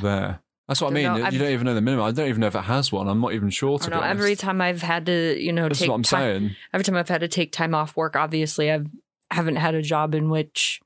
there? 0.02 0.42
That's 0.68 0.80
what 0.82 0.92
I 0.92 0.94
mean. 0.94 1.04
know. 1.04 1.18
You 1.18 1.26
I've- 1.26 1.38
don't 1.38 1.52
even 1.52 1.66
know 1.66 1.74
the 1.76 1.82
minimum. 1.82 2.06
I 2.06 2.12
don't 2.12 2.30
even 2.30 2.40
know 2.40 2.48
if 2.48 2.56
it 2.56 2.62
has 2.62 2.92
one. 2.92 3.10
I'm 3.10 3.20
not 3.20 3.34
even 3.34 3.50
sure 3.50 3.76
I 3.76 3.84
to 3.84 3.90
be 3.92 3.96
know, 3.98 4.02
every 4.02 4.36
time 4.38 4.62
I've 4.62 4.82
had 4.82 5.06
to, 5.08 5.38
you 5.38 5.52
know, 5.52 5.68
this 5.68 5.80
is 5.80 5.82
take 5.82 5.90
what 5.90 5.96
I'm 5.96 6.04
time, 6.04 6.20
saying. 6.22 6.56
every 6.74 6.84
time 6.86 6.96
I've 6.96 7.10
had 7.10 7.22
to 7.22 7.28
take 7.28 7.52
time 7.52 7.76
off 7.76 7.98
work, 7.98 8.16
obviously 8.16 8.72
I've 8.72 8.88
haven't 9.32 9.56
had 9.58 9.76
a 9.76 9.82
job 9.82 10.14
in 10.14 10.30
which 10.30 10.82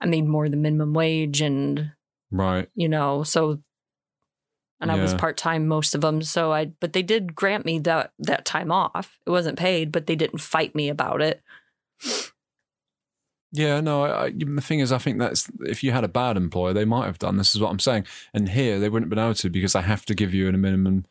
I 0.00 0.06
made 0.06 0.26
more 0.26 0.48
than 0.48 0.62
minimum 0.62 0.92
wage 0.94 1.40
and 1.40 1.92
Right. 2.30 2.68
you 2.74 2.88
know, 2.88 3.22
so 3.22 3.60
and 4.80 4.92
I 4.92 5.00
was 5.00 5.12
part 5.14 5.36
time 5.36 5.66
most 5.66 5.94
of 5.96 6.02
them. 6.02 6.22
So 6.22 6.52
I, 6.52 6.66
but 6.66 6.92
they 6.92 7.02
did 7.02 7.34
grant 7.34 7.64
me 7.64 7.80
that 7.80 8.12
that 8.20 8.44
time 8.44 8.70
off. 8.70 9.18
It 9.26 9.30
wasn't 9.30 9.58
paid, 9.58 9.90
but 9.90 10.06
they 10.06 10.14
didn't 10.14 10.38
fight 10.40 10.74
me 10.74 10.88
about 10.88 11.20
it. 11.20 11.42
Yeah, 13.52 13.80
no. 13.80 14.04
I, 14.04 14.24
I, 14.24 14.30
the 14.30 14.60
thing 14.60 14.80
is, 14.80 14.92
I 14.92 14.98
think 14.98 15.18
that's 15.18 15.50
if 15.60 15.82
you 15.82 15.92
had 15.92 16.04
a 16.04 16.08
bad 16.08 16.36
employer, 16.36 16.72
they 16.74 16.84
might 16.84 17.06
have 17.06 17.18
done. 17.18 17.38
This 17.38 17.54
is 17.54 17.60
what 17.60 17.70
I'm 17.70 17.78
saying. 17.78 18.06
And 18.34 18.50
here, 18.50 18.78
they 18.78 18.88
wouldn't 18.88 19.06
have 19.06 19.16
been 19.16 19.24
able 19.24 19.34
to 19.34 19.50
because 19.50 19.74
I 19.74 19.80
have 19.80 20.04
to 20.06 20.14
give 20.14 20.34
you 20.34 20.48
a 20.48 20.52
minimum 20.52 21.06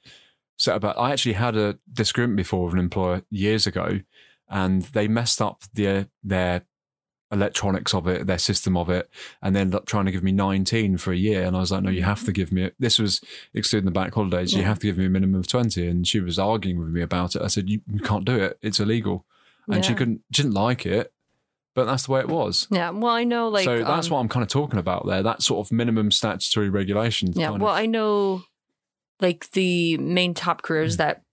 set 0.58 0.76
about. 0.76 0.98
I 0.98 1.12
actually 1.12 1.34
had 1.34 1.56
a 1.56 1.78
disagreement 1.92 2.38
before 2.38 2.66
with 2.66 2.74
an 2.74 2.80
employer 2.80 3.24
years 3.32 3.66
ago, 3.66 4.00
and 4.50 4.82
they 4.84 5.08
messed 5.08 5.42
up 5.42 5.64
their 5.74 6.08
their 6.24 6.64
electronics 7.30 7.94
of 7.94 8.08
it, 8.08 8.26
their 8.26 8.38
system 8.38 8.78
of 8.78 8.90
it, 8.90 9.10
and 9.42 9.54
they 9.56 9.60
ended 9.60 9.76
up 9.76 9.86
trying 9.86 10.06
to 10.06 10.12
give 10.12 10.24
me 10.24 10.32
19 10.32 10.98
for 10.98 11.12
a 11.12 11.18
year. 11.18 11.44
And 11.44 11.58
I 11.58 11.60
was 11.60 11.72
like, 11.72 11.84
no, 11.84 11.90
you 11.90 12.04
have 12.04 12.24
to 12.24 12.32
give 12.32 12.52
me. 12.54 12.72
This 12.80 13.00
was 13.00 13.20
excluding 13.54 13.86
the 13.86 13.92
bank 13.92 14.14
holidays. 14.14 14.54
You 14.54 14.64
have 14.64 14.80
to 14.80 14.88
give 14.88 14.98
me 14.98 15.06
a 15.08 15.10
minimum 15.10 15.40
of 15.42 15.48
20. 15.48 15.86
And 15.88 16.08
she 16.08 16.22
was 16.22 16.40
arguing 16.40 16.80
with 16.80 16.88
me 16.90 17.02
about 17.02 17.36
it. 17.36 17.42
I 17.42 17.48
said, 17.48 17.70
you, 17.70 17.82
you 17.92 18.00
can't 18.00 18.24
do 18.24 18.38
it. 18.38 18.58
It's 18.62 18.80
illegal. 18.80 19.26
And 19.70 19.84
she 19.84 19.94
couldn't, 19.94 20.22
she 20.32 20.44
didn't 20.44 20.54
like 20.54 20.86
it. 20.86 21.12
but 21.76 21.84
that's 21.84 22.06
the 22.06 22.14
way 22.14 22.22
it 22.22 22.30
was. 22.30 22.66
Yeah. 22.72 22.92
Well, 22.92 23.12
I 23.14 23.26
know 23.26 23.50
like 23.50 23.66
so 23.66 23.84
that's 23.84 24.08
um, 24.08 24.14
what 24.14 24.20
I'm 24.22 24.30
kind 24.30 24.44
of 24.44 24.48
talking 24.50 24.80
about 24.80 25.06
there. 25.06 25.22
That 25.22 25.42
sort 25.44 25.68
of 25.68 25.72
minimum 25.74 26.12
statutory 26.12 26.70
regulations. 26.70 27.36
Yeah. 27.36 27.50
Well, 27.50 27.72
of- 27.74 27.78
I 27.78 27.86
know 27.88 28.44
like 29.20 29.52
the 29.52 29.98
main 29.98 30.34
top 30.34 30.62
careers 30.62 30.96
Mm. 30.96 30.98
that 31.00 31.24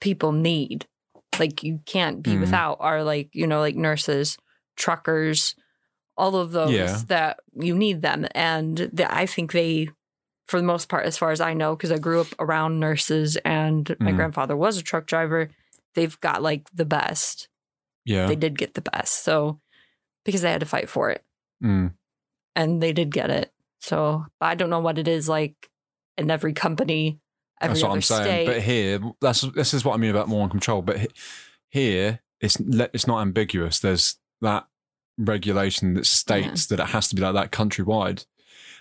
people 0.00 0.32
need, 0.32 0.86
like 1.38 1.62
you 1.62 1.80
can't 1.86 2.22
be 2.22 2.32
Mhm. 2.32 2.40
without, 2.40 2.76
are 2.80 3.02
like, 3.02 3.30
you 3.32 3.46
know, 3.46 3.60
like 3.60 3.76
nurses, 3.76 4.36
truckers, 4.76 5.54
all 6.16 6.36
of 6.36 6.52
those 6.52 6.72
Yeah. 6.72 7.00
that 7.08 7.40
you 7.54 7.74
need 7.76 8.02
them. 8.02 8.26
And 8.34 8.76
the, 8.78 9.12
I 9.12 9.26
think 9.26 9.52
they, 9.52 9.88
for 10.46 10.58
the 10.60 10.66
most 10.66 10.88
part, 10.88 11.06
as 11.06 11.16
far 11.16 11.30
as 11.30 11.40
I 11.40 11.54
know, 11.54 11.74
because 11.74 11.90
I 11.92 11.98
grew 11.98 12.20
up 12.20 12.28
around 12.38 12.80
nurses 12.80 13.36
and 13.44 13.96
my 13.98 14.12
Mhm. 14.12 14.16
grandfather 14.16 14.56
was 14.56 14.76
a 14.76 14.82
truck 14.82 15.06
driver, 15.06 15.48
they've 15.94 16.18
got 16.20 16.42
like 16.42 16.68
the 16.74 16.84
best. 16.84 17.48
yeah. 18.04 18.26
They 18.26 18.34
did 18.34 18.58
get 18.58 18.74
the 18.74 18.80
best. 18.80 19.22
So, 19.22 19.60
because 20.24 20.42
they 20.42 20.50
had 20.50 20.58
to 20.60 20.66
fight 20.66 20.88
for 20.88 21.10
it 21.10 21.24
Mm. 21.62 21.94
and 22.56 22.82
they 22.82 22.92
did 22.92 23.12
get 23.12 23.30
it. 23.30 23.52
So 23.80 24.26
I 24.40 24.56
don't 24.56 24.70
know 24.70 24.80
what 24.80 24.98
it 24.98 25.06
is 25.06 25.28
like 25.28 25.70
in 26.18 26.28
every 26.30 26.52
company, 26.52 27.20
every 27.62 27.74
That's 27.74 27.82
what 27.82 27.88
other 27.90 27.96
I'm 27.98 28.02
saying. 28.02 28.22
state. 28.24 28.46
But 28.46 28.62
here, 28.62 29.00
that's 29.20 29.40
this 29.54 29.72
is 29.74 29.84
what 29.84 29.94
I 29.94 29.96
mean 29.98 30.10
about 30.10 30.28
more 30.28 30.44
in 30.44 30.50
control. 30.50 30.82
But 30.82 30.98
he- 31.00 31.08
here, 31.70 32.20
it's 32.40 32.58
le- 32.60 32.90
it's 32.92 33.06
not 33.06 33.20
ambiguous. 33.22 33.78
There's 33.80 34.16
that 34.40 34.66
regulation 35.18 35.94
that 35.94 36.06
states 36.06 36.66
that 36.66 36.80
it 36.80 36.86
has 36.88 37.08
to 37.08 37.14
be 37.16 37.22
like 37.22 37.34
that 37.34 37.50
countrywide. 37.52 38.26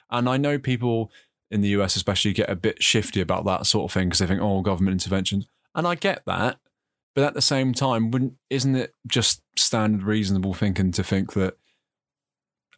And 0.10 0.28
I 0.28 0.38
know 0.38 0.58
people 0.60 1.12
in 1.50 1.62
the 1.62 1.70
US, 1.70 1.96
especially, 1.96 2.34
get 2.34 2.50
a 2.50 2.56
bit 2.56 2.82
shifty 2.82 3.22
about 3.22 3.46
that 3.46 3.66
sort 3.66 3.90
of 3.90 3.94
thing 3.94 4.08
because 4.10 4.20
they 4.20 4.28
think, 4.28 4.42
"Oh, 4.42 4.62
government 4.62 4.94
intervention," 4.94 5.46
and 5.76 5.86
I 5.88 5.96
get 5.96 6.24
that. 6.26 6.58
But 7.14 7.26
at 7.26 7.34
the 7.34 7.42
same 7.42 7.74
time, 7.74 8.10
wouldn't 8.12 8.36
isn't 8.50 8.76
it 8.76 8.96
just 9.08 9.42
standard 9.58 10.04
reasonable 10.04 10.54
thinking 10.54 10.92
to 10.94 11.04
think 11.04 11.34
that 11.34 11.58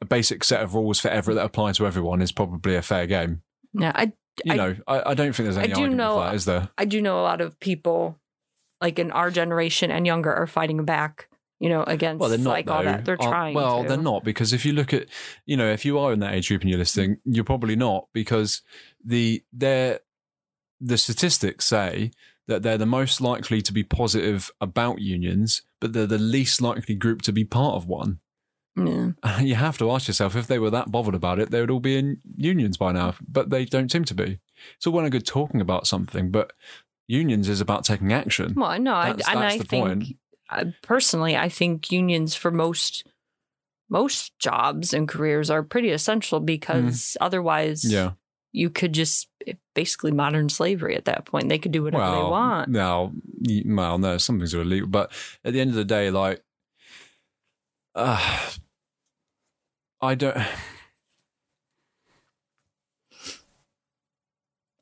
a 0.02 0.06
basic 0.06 0.44
set 0.44 0.62
of 0.62 0.74
rules 0.74 1.00
for 1.00 1.08
ever 1.10 1.34
that 1.34 1.46
apply 1.46 1.72
to 1.74 1.86
everyone 1.88 2.22
is 2.22 2.32
probably 2.32 2.76
a 2.76 2.82
fair 2.82 3.06
game? 3.08 3.42
yeah, 3.74 3.92
I 3.96 4.13
You 4.46 4.54
I- 4.54 4.56
know, 4.56 4.76
I, 4.88 5.12
I 5.12 5.13
don't 5.13 5.34
think 5.36 5.46
there's 5.48 5.58
I 5.58 5.63
any 5.63 5.74
do 5.74 5.82
argument 5.82 5.98
know- 5.98 6.19
that, 6.19 6.36
is 6.36 6.46
there? 6.46 6.69
I 6.78 6.86
do 6.86 7.02
know 7.02 7.19
a 7.19 7.24
lot 7.24 7.41
of 7.41 7.60
people 7.60 8.19
like 8.82 9.00
in 9.00 9.12
our 9.12 9.32
generation 9.32 9.91
and 9.91 10.06
younger 10.06 10.34
are 10.34 10.48
fighting 10.48 10.84
back, 10.86 11.30
you 11.60 11.69
know, 11.69 11.84
against 11.84 12.19
Well, 12.19 12.30
they're 12.30 12.38
not. 12.39 12.50
like 12.50 12.69
all 12.69 12.84
that. 12.84 13.06
They're 13.06 13.22
Uh, 13.22 13.30
trying. 13.30 13.54
Well, 13.56 13.84
to. 13.84 13.88
they're 13.88 13.98
not 13.98 14.24
because 14.24 14.52
if 14.54 14.65
you 14.65 14.74
look 14.74 14.93
at, 14.93 15.08
you 15.46 15.56
know, 15.56 15.69
if 15.72 15.86
you 15.86 15.98
are 16.00 16.12
in 16.12 16.19
that 16.19 16.34
age 16.34 16.48
group 16.50 16.62
and 16.62 16.69
you're 16.69 16.80
listening, 16.80 17.17
you're 17.26 17.43
probably 17.46 17.76
not 17.76 18.08
because 18.13 18.62
the 19.06 19.43
they're 19.54 20.00
the 20.82 20.98
statistics 20.98 21.65
say 21.65 22.12
that 22.48 22.62
they're 22.62 22.78
the 22.78 22.86
most 22.86 23.22
likely 23.22 23.62
to 23.62 23.72
be 23.72 23.84
positive 23.84 24.52
about 24.60 25.00
unions, 25.00 25.62
but 25.80 25.93
they're 25.93 26.06
the 26.06 26.17
least 26.17 26.62
likely 26.62 26.93
group 26.96 27.22
to 27.22 27.32
be 27.32 27.46
part 27.46 27.76
of 27.76 27.88
one. 27.88 28.19
Yeah. 28.76 29.12
You 29.42 29.56
have 29.56 29.78
to 29.80 29.92
ask 29.92 30.08
yourself 30.08 30.36
if 30.36 30.48
they 30.48 30.60
were 30.60 30.70
that 30.72 30.92
bothered 30.92 31.14
about 31.16 31.40
it, 31.40 31.52
they 31.52 31.60
would 31.62 31.70
all 31.72 31.80
be 31.80 31.98
in 31.98 32.20
unions 32.38 32.78
by 32.78 32.92
now, 32.92 33.14
but 33.28 33.50
they 33.50 33.66
don't 33.66 33.92
seem 33.92 34.04
to 34.06 34.14
be. 34.16 34.40
It's 34.78 34.88
all 34.88 34.94
well 34.94 35.04
and 35.06 35.12
good 35.12 35.26
talking 35.26 35.62
about 35.62 35.86
something, 35.88 36.32
but 36.32 36.54
unions 37.08 37.50
is 37.50 37.62
about 37.62 37.84
taking 37.86 38.12
action. 38.14 38.54
Well, 38.56 38.80
no, 38.80 38.96
I, 38.96 39.12
That's- 39.14 39.28
and 39.30 39.42
that's 39.42 39.56
I 39.56 39.58
think. 39.60 40.18
I, 40.50 40.74
personally, 40.82 41.36
I 41.38 41.50
think 41.50 41.92
unions 41.92 42.36
for 42.36 42.52
most 42.52 43.06
most 43.90 44.38
jobs 44.40 44.94
and 44.94 45.08
careers 45.08 45.50
are 45.52 45.62
pretty 45.62 45.90
essential 45.92 46.40
because 46.40 47.16
otherwise, 47.22 47.84
Mm-hmm. 47.84 47.94
Yeah. 47.94 48.12
you 48.52 48.70
could 48.72 48.94
just 48.94 49.28
basically 49.76 50.12
modern 50.12 50.50
slavery 50.50 50.96
at 50.96 51.06
that 51.06 51.26
point. 51.26 51.50
They 51.50 51.60
could 51.60 51.72
do 51.72 51.84
whatever 51.84 52.04
they 52.06 52.24
want. 52.24 52.70
No, 52.70 53.14
well, 53.66 53.98
no, 54.00 54.18
some 54.18 54.40
things 54.40 54.54
are 54.56 54.62
illegal, 54.62 54.88
but 54.88 55.12
at 55.44 55.54
the 55.54 55.60
end 55.62 55.70
of 55.70 55.76
the 55.76 55.86
day, 55.86 56.10
like, 56.10 56.42
uh, 57.96 58.50
I 60.04 60.16
don't. 60.16 60.38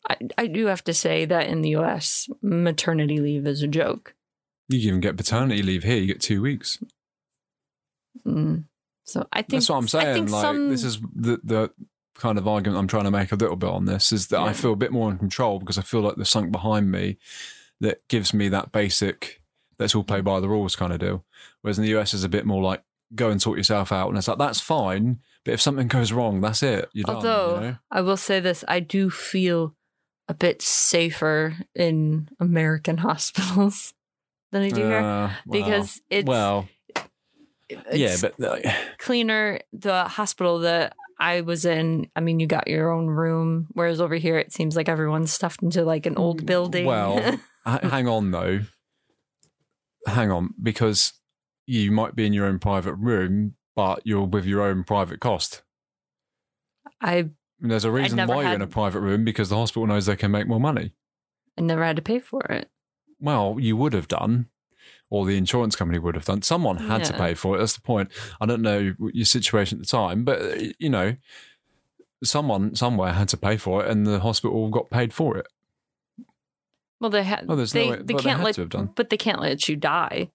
I, 0.10 0.18
I 0.38 0.48
do 0.48 0.66
have 0.66 0.84
to 0.86 0.94
say 0.96 1.26
that 1.26 1.46
in 1.48 1.62
the 1.62 1.76
US, 1.78 2.28
maternity 2.42 3.20
leave 3.20 3.46
is 3.46 3.62
a 3.62 3.68
joke. 3.68 4.16
You 4.68 4.80
even 4.80 5.00
get 5.00 5.18
paternity 5.18 5.62
leave 5.62 5.84
here. 5.84 5.98
You 5.98 6.08
get 6.08 6.22
two 6.22 6.42
weeks. 6.42 6.84
Mm. 8.26 8.64
So 9.04 9.28
I 9.32 9.44
think 9.44 9.50
That's 9.62 9.70
what 9.70 9.78
I'm 9.78 9.84
I 9.84 9.88
saying. 9.88 10.14
think 10.16 10.30
Like, 10.32 10.42
some, 10.42 10.70
this 10.70 10.84
is 10.84 11.00
the 11.16 11.40
the 11.44 11.72
kind 12.16 12.40
of 12.40 12.48
argument 12.48 12.80
I'm 12.80 12.88
trying 12.88 13.04
to 13.04 13.12
make 13.12 13.32
a 13.32 13.36
little 13.36 13.56
bit 13.56 13.70
on 13.70 13.86
this 13.86 14.12
is 14.12 14.28
that 14.28 14.40
I 14.40 14.54
feel 14.54 14.74
a 14.74 14.76
bit 14.76 14.92
more 14.92 15.12
in 15.12 15.18
control 15.18 15.60
because 15.60 15.78
I 15.78 15.82
feel 15.82 16.02
like 16.02 16.16
there's 16.16 16.30
sunk 16.30 16.52
behind 16.52 16.92
me 16.92 17.18
that 17.80 18.08
gives 18.10 18.34
me 18.34 18.50
that 18.50 18.72
basic 18.72 19.42
let's 19.80 19.96
all 19.96 20.04
play 20.04 20.22
by 20.22 20.40
the 20.40 20.50
rules 20.50 20.76
kind 20.76 20.94
of 20.94 21.00
deal. 21.00 21.26
Whereas 21.62 21.78
in 21.78 21.84
the 21.84 21.96
US 21.98 22.14
is 22.14 22.24
a 22.24 22.30
bit 22.30 22.46
more 22.46 22.62
like 22.62 22.84
go 23.14 23.30
and 23.30 23.42
sort 23.42 23.58
yourself 23.58 23.92
out, 23.92 24.10
and 24.10 24.18
it's 24.18 24.28
like 24.28 24.38
that's 24.38 24.60
fine, 24.62 25.20
but 25.46 25.54
if 25.54 25.62
something 25.62 25.88
goes 25.88 26.12
wrong, 26.12 26.42
that's 26.42 26.64
it. 26.64 26.90
You're 26.94 27.06
done. 27.06 27.16
Although 27.18 27.56
you 27.56 27.62
know? 27.62 27.76
I 27.92 28.02
will 28.02 28.18
say 28.18 28.40
this, 28.40 28.64
I 28.68 28.80
do 28.80 29.10
feel 29.10 29.76
a 30.28 30.34
bit 30.34 30.62
safer 30.62 31.56
in 31.76 32.30
American 32.40 32.98
hospitals 33.10 33.94
than 34.52 34.64
I 34.64 34.70
do 34.70 34.82
here 34.82 34.98
Uh, 35.00 35.32
well, 35.46 35.62
because 35.62 36.02
it's, 36.10 36.28
well, 36.28 36.68
it's 37.70 37.96
yeah, 37.98 38.16
but 38.22 38.40
like, 38.40 38.66
cleaner. 38.98 39.60
The 39.74 40.06
hospital 40.06 40.60
that 40.60 40.94
I 41.20 41.42
was 41.42 41.66
in, 41.66 42.08
I 42.16 42.20
mean, 42.20 42.40
you 42.40 42.48
got 42.48 42.68
your 42.68 42.92
own 42.92 43.08
room, 43.08 43.68
whereas 43.74 44.02
over 44.02 44.16
here 44.16 44.38
it 44.38 44.52
seems 44.54 44.76
like 44.76 44.90
everyone's 44.90 45.32
stuffed 45.34 45.62
into 45.64 45.84
like 45.84 46.06
an 46.06 46.18
old 46.18 46.46
building. 46.46 46.86
Mm, 46.86 46.88
Well, 46.88 47.18
h- 47.68 47.90
hang 47.92 48.08
on 48.08 48.32
though. 48.32 48.62
Hang 50.08 50.32
on, 50.32 50.54
because 50.62 51.14
you 51.72 51.92
might 51.92 52.16
be 52.16 52.26
in 52.26 52.34
your 52.34 52.46
own 52.46 52.60
private 52.60 52.96
room, 52.96 53.56
but 53.76 54.02
you're 54.04 54.26
with 54.26 54.46
your 54.46 54.62
own 54.62 54.84
private 54.84 55.22
cost. 55.22 55.62
I 57.00 57.30
And 57.62 57.72
there's 57.72 57.86
a 57.86 57.92
reason 57.92 58.20
why 58.28 58.44
you're 58.44 58.54
in 58.54 58.62
a 58.62 58.68
private 58.68 59.00
room 59.00 59.24
because 59.24 59.50
the 59.50 59.56
hospital 59.56 59.88
knows 59.88 60.06
they 60.06 60.18
can 60.18 60.32
make 60.32 60.48
more 60.48 60.60
money. 60.60 60.92
I 61.58 61.62
never 61.62 61.84
had 61.84 61.96
to 61.96 62.02
pay 62.02 62.20
for 62.20 62.42
it. 62.44 62.70
Well, 63.20 63.56
you 63.60 63.78
would 63.78 63.94
have 63.94 64.08
done, 64.08 64.48
or 65.10 65.26
the 65.26 65.38
insurance 65.38 65.76
company 65.76 65.98
would 66.00 66.16
have 66.16 66.26
done. 66.26 66.42
Someone 66.42 66.78
had 66.78 67.06
to 67.06 67.14
pay 67.14 67.36
for 67.36 67.56
it. 67.56 67.60
That's 67.60 67.74
the 67.76 67.82
point. 67.82 68.12
I 68.42 68.46
don't 68.46 68.62
know 68.62 68.94
your 69.14 69.26
situation 69.26 69.80
at 69.80 69.86
the 69.86 69.92
time, 69.92 70.26
but 70.26 70.80
you 70.80 70.90
know, 70.90 71.16
someone 72.24 72.76
somewhere 72.76 73.14
had 73.14 73.30
to 73.30 73.38
pay 73.38 73.56
for 73.58 73.86
it, 73.86 73.90
and 73.92 74.06
the 74.06 74.20
hospital 74.20 74.70
got 74.70 74.90
paid 74.90 75.14
for 75.14 75.38
it. 75.38 75.48
Well, 77.00 77.10
they 77.12 77.24
had. 77.24 77.48
Well, 77.48 77.58
there's 77.58 77.74
no 77.74 77.82
way- 77.82 77.86
they 77.88 77.96
well, 77.96 78.06
they 78.06 78.14
can't 78.30 78.40
had 78.40 78.46
let, 78.46 78.56
to 78.56 78.62
have 78.62 78.70
done. 78.70 78.90
but 78.96 79.10
they 79.10 79.18
can't 79.18 79.40
let 79.40 79.70
you 79.70 79.76
die. 79.76 80.32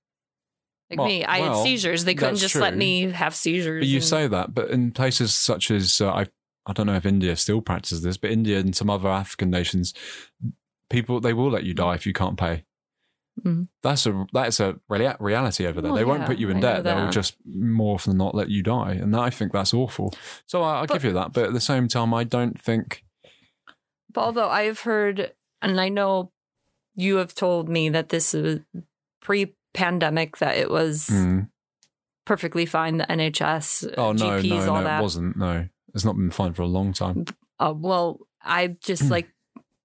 Like 0.90 0.98
Well- 1.00 1.08
me, 1.08 1.24
I 1.24 1.40
well, 1.40 1.54
had 1.54 1.62
seizures. 1.64 2.04
They 2.04 2.14
couldn't 2.14 2.36
just 2.36 2.54
let 2.54 2.76
me 2.76 3.10
have 3.10 3.34
seizures. 3.34 3.80
But 3.82 3.88
you 3.88 3.96
and- 3.96 4.04
say 4.04 4.26
that, 4.28 4.54
but 4.54 4.70
in 4.70 4.92
places 4.92 5.34
such 5.34 5.70
as 5.70 6.00
uh, 6.00 6.10
I, 6.12 6.26
I 6.66 6.72
don't 6.72 6.86
know 6.86 6.94
if 6.94 7.06
India 7.06 7.34
still 7.36 7.60
practices 7.60 8.02
this, 8.02 8.16
but 8.16 8.30
India 8.30 8.58
and 8.58 8.74
some 8.74 8.88
other 8.90 9.08
African 9.08 9.50
nations, 9.50 9.94
people 10.90 11.20
they 11.20 11.32
will 11.32 11.50
let 11.50 11.64
you 11.64 11.74
die 11.74 11.94
if 11.94 12.06
you 12.06 12.12
can't 12.12 12.38
pay. 12.38 12.64
Mhm. 13.44 13.68
That's 13.82 14.06
a 14.06 14.26
that's 14.32 14.60
a 14.60 14.76
rea- 14.88 15.16
reality 15.20 15.66
over 15.66 15.82
there. 15.82 15.90
Well, 15.90 15.98
they 15.98 16.04
won't 16.04 16.20
yeah, 16.22 16.26
put 16.26 16.38
you 16.38 16.48
in 16.50 16.58
I 16.58 16.60
debt. 16.60 16.84
They'll 16.84 17.10
just 17.10 17.36
more 17.44 17.94
often 17.96 18.12
than 18.12 18.18
not 18.18 18.34
let 18.34 18.48
you 18.48 18.62
die, 18.62 18.92
and 18.92 19.14
I 19.14 19.28
think 19.30 19.52
that's 19.52 19.74
awful. 19.74 20.14
So 20.46 20.62
I, 20.62 20.86
But- 20.86 20.94
give 20.94 21.04
you 21.04 21.12
that, 21.12 21.32
but 21.32 21.44
at 21.44 21.52
the 21.52 21.60
same 21.60 21.86
time, 21.88 22.14
I 22.14 22.24
don't 22.24 22.58
think. 22.60 23.04
But 24.12 24.22
although 24.22 24.48
I 24.48 24.62
have 24.62 24.80
heard, 24.80 25.34
and 25.60 25.78
I 25.80 25.90
know 25.90 26.32
you 26.94 27.16
have 27.16 27.34
told 27.34 27.68
me 27.68 27.90
that 27.90 28.08
this 28.08 28.32
is 28.32 28.60
pre-pandemic, 29.76 30.38
that 30.38 30.56
it 30.56 30.70
was 30.70 31.08
Mm. 31.08 31.48
perfectly 32.24 32.66
fine. 32.66 32.96
The 32.98 33.10
NHS, 33.10 33.86
Oh 33.96 34.12
no, 34.12 34.40
GPs, 34.40 34.48
no, 34.66 34.74
all 34.74 34.78
no, 34.80 34.84
that. 34.84 35.00
it 35.00 35.02
wasn't. 35.02 35.36
No, 35.36 35.68
it's 35.94 36.04
not 36.04 36.16
been 36.16 36.30
fine 36.30 36.54
for 36.54 36.62
a 36.62 36.66
long 36.66 36.92
time. 36.92 37.24
Uh, 37.58 37.74
well, 37.76 38.20
I 38.42 38.76
just 38.82 39.10
like 39.10 39.28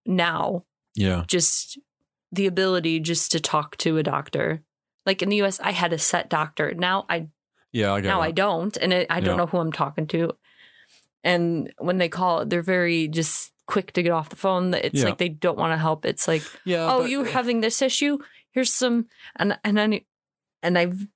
now, 0.06 0.66
Yeah, 0.96 1.24
just 1.28 1.80
the 2.32 2.48
ability 2.48 3.00
just 3.00 3.32
to 3.32 3.40
talk 3.40 3.78
to 3.78 3.98
a 3.98 4.04
doctor. 4.04 4.64
Like 5.06 5.22
in 5.22 5.30
the 5.30 5.42
US, 5.42 5.60
I 5.60 5.72
had 5.72 5.94
a 5.94 5.98
set 5.98 6.30
doctor. 6.30 6.74
Now 6.74 7.06
I 7.10 7.28
yeah, 7.72 7.94
I 7.94 8.02
now 8.02 8.20
that. 8.20 8.26
I 8.28 8.32
don't, 8.32 8.76
and 8.78 8.92
it, 8.94 9.08
I 9.10 9.20
don't 9.20 9.32
Yeah. 9.32 9.38
know 9.38 9.46
who 9.48 9.58
I'm 9.60 9.72
talking 9.72 10.08
to. 10.08 10.32
And 11.24 11.72
when 11.78 11.98
they 11.98 12.10
call, 12.10 12.46
they're 12.46 12.62
very 12.64 13.08
just 13.08 13.52
quick 13.68 13.94
to 13.94 14.04
get 14.04 14.12
off 14.12 14.30
the 14.30 14.36
phone. 14.36 14.74
It's 14.74 15.00
Yeah. 15.00 15.06
like 15.06 15.18
they 15.18 15.30
don't 15.30 15.58
want 15.58 15.72
to 15.72 15.78
help. 15.78 16.06
It's 16.06 16.28
like, 16.28 16.42
yeah, 16.66 16.92
oh, 16.92 17.02
but- 17.02 17.10
you 17.10 17.24
having 17.24 17.62
this 17.62 17.82
issue? 17.82 18.18
Here's 18.52 18.74
some, 18.74 19.08
and 19.36 19.58
and 19.64 19.80
I 19.80 20.02
and 20.64 20.78
I've 20.78 21.08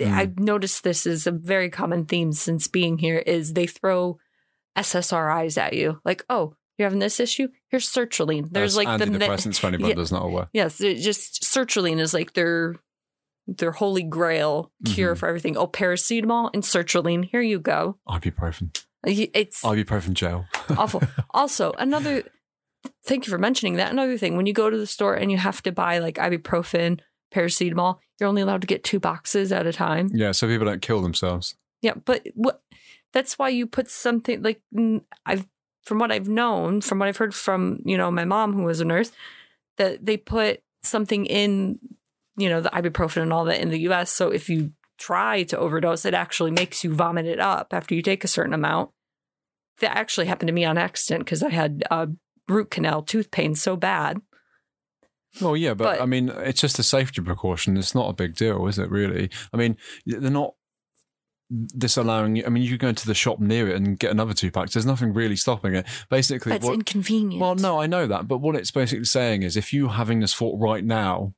Mm. 0.00 0.10
I've 0.10 0.38
noticed 0.38 0.82
this 0.84 1.04
is 1.04 1.26
a 1.26 1.30
very 1.30 1.68
common 1.68 2.06
theme 2.06 2.32
since 2.32 2.66
being 2.66 2.96
here. 2.96 3.18
Is 3.18 3.52
they 3.52 3.66
throw 3.66 4.18
SSRIs 4.76 5.58
at 5.58 5.74
you, 5.74 6.00
like, 6.04 6.24
oh, 6.30 6.54
you're 6.78 6.86
having 6.86 6.98
this 6.98 7.20
issue. 7.20 7.48
Here's 7.68 7.88
sertraline. 7.90 8.48
There's 8.50 8.74
That's 8.74 8.86
like 8.86 8.98
the 8.98 9.04
antidepressants 9.04 9.58
for 9.58 9.66
anybody 9.66 9.90
Yeah. 9.90 9.96
that's 9.96 10.10
not 10.10 10.24
aware. 10.24 10.48
Yes, 10.54 10.80
it 10.80 10.96
just 10.96 11.42
sertraline 11.42 12.00
is 12.00 12.14
like 12.14 12.32
their 12.32 12.76
their 13.46 13.72
holy 13.72 14.02
grail 14.04 14.72
cure 14.86 15.14
Mhm. 15.14 15.18
for 15.18 15.28
everything. 15.28 15.56
Oh, 15.56 15.66
paracetamol 15.66 16.50
and 16.54 16.62
sertraline. 16.62 17.24
Here 17.24 17.42
you 17.42 17.58
go. 17.58 17.98
Ibuprofen, 18.08 18.74
It's 19.04 19.62
ibuprofen 19.62 20.14
gel. 20.14 20.46
awful. 20.78 21.02
Also, 21.30 21.72
another 21.72 22.22
thank 23.04 23.26
you 23.26 23.30
for 23.30 23.38
mentioning 23.38 23.76
that. 23.76 23.92
Another 23.92 24.18
thing, 24.18 24.36
when 24.36 24.46
you 24.46 24.52
go 24.52 24.70
to 24.70 24.76
the 24.76 24.86
store 24.86 25.14
and 25.14 25.30
you 25.30 25.38
have 25.38 25.62
to 25.62 25.72
buy 25.72 25.98
like 25.98 26.16
ibuprofen, 26.16 27.00
paracetamol, 27.32 27.98
you're 28.18 28.28
only 28.28 28.42
allowed 28.42 28.60
to 28.60 28.66
get 28.66 28.84
two 28.84 29.00
boxes 29.00 29.52
at 29.52 29.66
a 29.66 29.72
time. 29.72 30.10
Yeah, 30.12 30.32
so 30.32 30.46
people 30.46 30.66
don't 30.66 30.82
kill 30.82 31.02
themselves. 31.02 31.54
Yeah, 31.80 31.94
but 32.04 32.26
what? 32.34 32.62
That's 33.12 33.38
why 33.38 33.50
you 33.50 33.66
put 33.66 33.90
something 33.90 34.42
like 34.42 34.62
I've 35.26 35.46
from 35.84 35.98
what 35.98 36.12
I've 36.12 36.28
known, 36.28 36.80
from 36.80 37.00
what 37.00 37.08
I've 37.08 37.16
heard 37.16 37.34
from 37.34 37.80
you 37.84 37.96
know 37.96 38.10
my 38.10 38.24
mom 38.24 38.52
who 38.52 38.62
was 38.62 38.80
a 38.80 38.84
nurse, 38.84 39.12
that 39.78 40.04
they 40.04 40.16
put 40.16 40.62
something 40.82 41.26
in 41.26 41.78
you 42.36 42.48
know 42.48 42.60
the 42.60 42.70
ibuprofen 42.70 43.22
and 43.22 43.32
all 43.32 43.44
that 43.46 43.60
in 43.60 43.70
the 43.70 43.80
U.S. 43.80 44.12
So 44.12 44.30
if 44.30 44.48
you 44.48 44.72
try 44.98 45.42
to 45.44 45.58
overdose, 45.58 46.04
it 46.04 46.14
actually 46.14 46.52
makes 46.52 46.84
you 46.84 46.94
vomit 46.94 47.26
it 47.26 47.40
up 47.40 47.72
after 47.72 47.94
you 47.94 48.02
take 48.02 48.24
a 48.24 48.28
certain 48.28 48.54
amount. 48.54 48.90
That 49.80 49.96
actually 49.96 50.26
happened 50.26 50.46
to 50.46 50.52
me 50.52 50.64
on 50.64 50.78
accident 50.78 51.24
because 51.24 51.42
I 51.42 51.50
had 51.50 51.82
uh, 51.90 52.06
root 52.48 52.70
canal 52.70 53.02
tooth 53.02 53.30
pain 53.30 53.54
so 53.54 53.76
bad. 53.76 54.20
Well, 55.40 55.56
yeah, 55.56 55.74
but, 55.74 55.84
But- 55.84 56.02
I 56.02 56.06
mean, 56.06 56.28
it's 56.28 56.60
just 56.60 56.78
a 56.78 56.82
safety 56.82 57.22
precaution. 57.22 57.76
It's 57.76 57.94
not 57.94 58.10
a 58.10 58.12
big 58.12 58.34
deal, 58.34 58.66
is 58.66 58.78
it? 58.78 58.90
Really? 58.90 59.30
I 59.52 59.56
mean, 59.56 59.76
they're 60.04 60.30
not 60.30 60.54
disallowing 61.76 62.36
you. 62.36 62.44
I 62.46 62.48
mean, 62.48 62.62
you 62.62 62.70
could 62.70 62.80
go 62.80 62.88
into 62.88 63.06
the 63.06 63.14
shop 63.14 63.38
near 63.38 63.68
it 63.68 63.76
and 63.76 63.98
get 63.98 64.10
another 64.10 64.34
two 64.34 64.50
packs. 64.50 64.72
There's 64.74 64.86
nothing 64.86 65.12
really 65.12 65.36
stopping 65.36 65.74
it. 65.74 65.86
Basically, 66.10 66.50
That's 66.52 66.66
what, 66.66 66.74
inconvenient. 66.74 67.40
well, 67.40 67.54
no, 67.54 67.80
I 67.80 67.86
know 67.86 68.06
that, 68.06 68.28
but 68.28 68.38
what 68.38 68.56
it's 68.56 68.70
basically 68.70 69.04
saying 69.04 69.42
is, 69.42 69.56
if 69.56 69.72
you're 69.72 69.90
having 69.90 70.20
this 70.20 70.34
thought 70.34 70.58
right 70.60 70.84
now, 70.84 71.34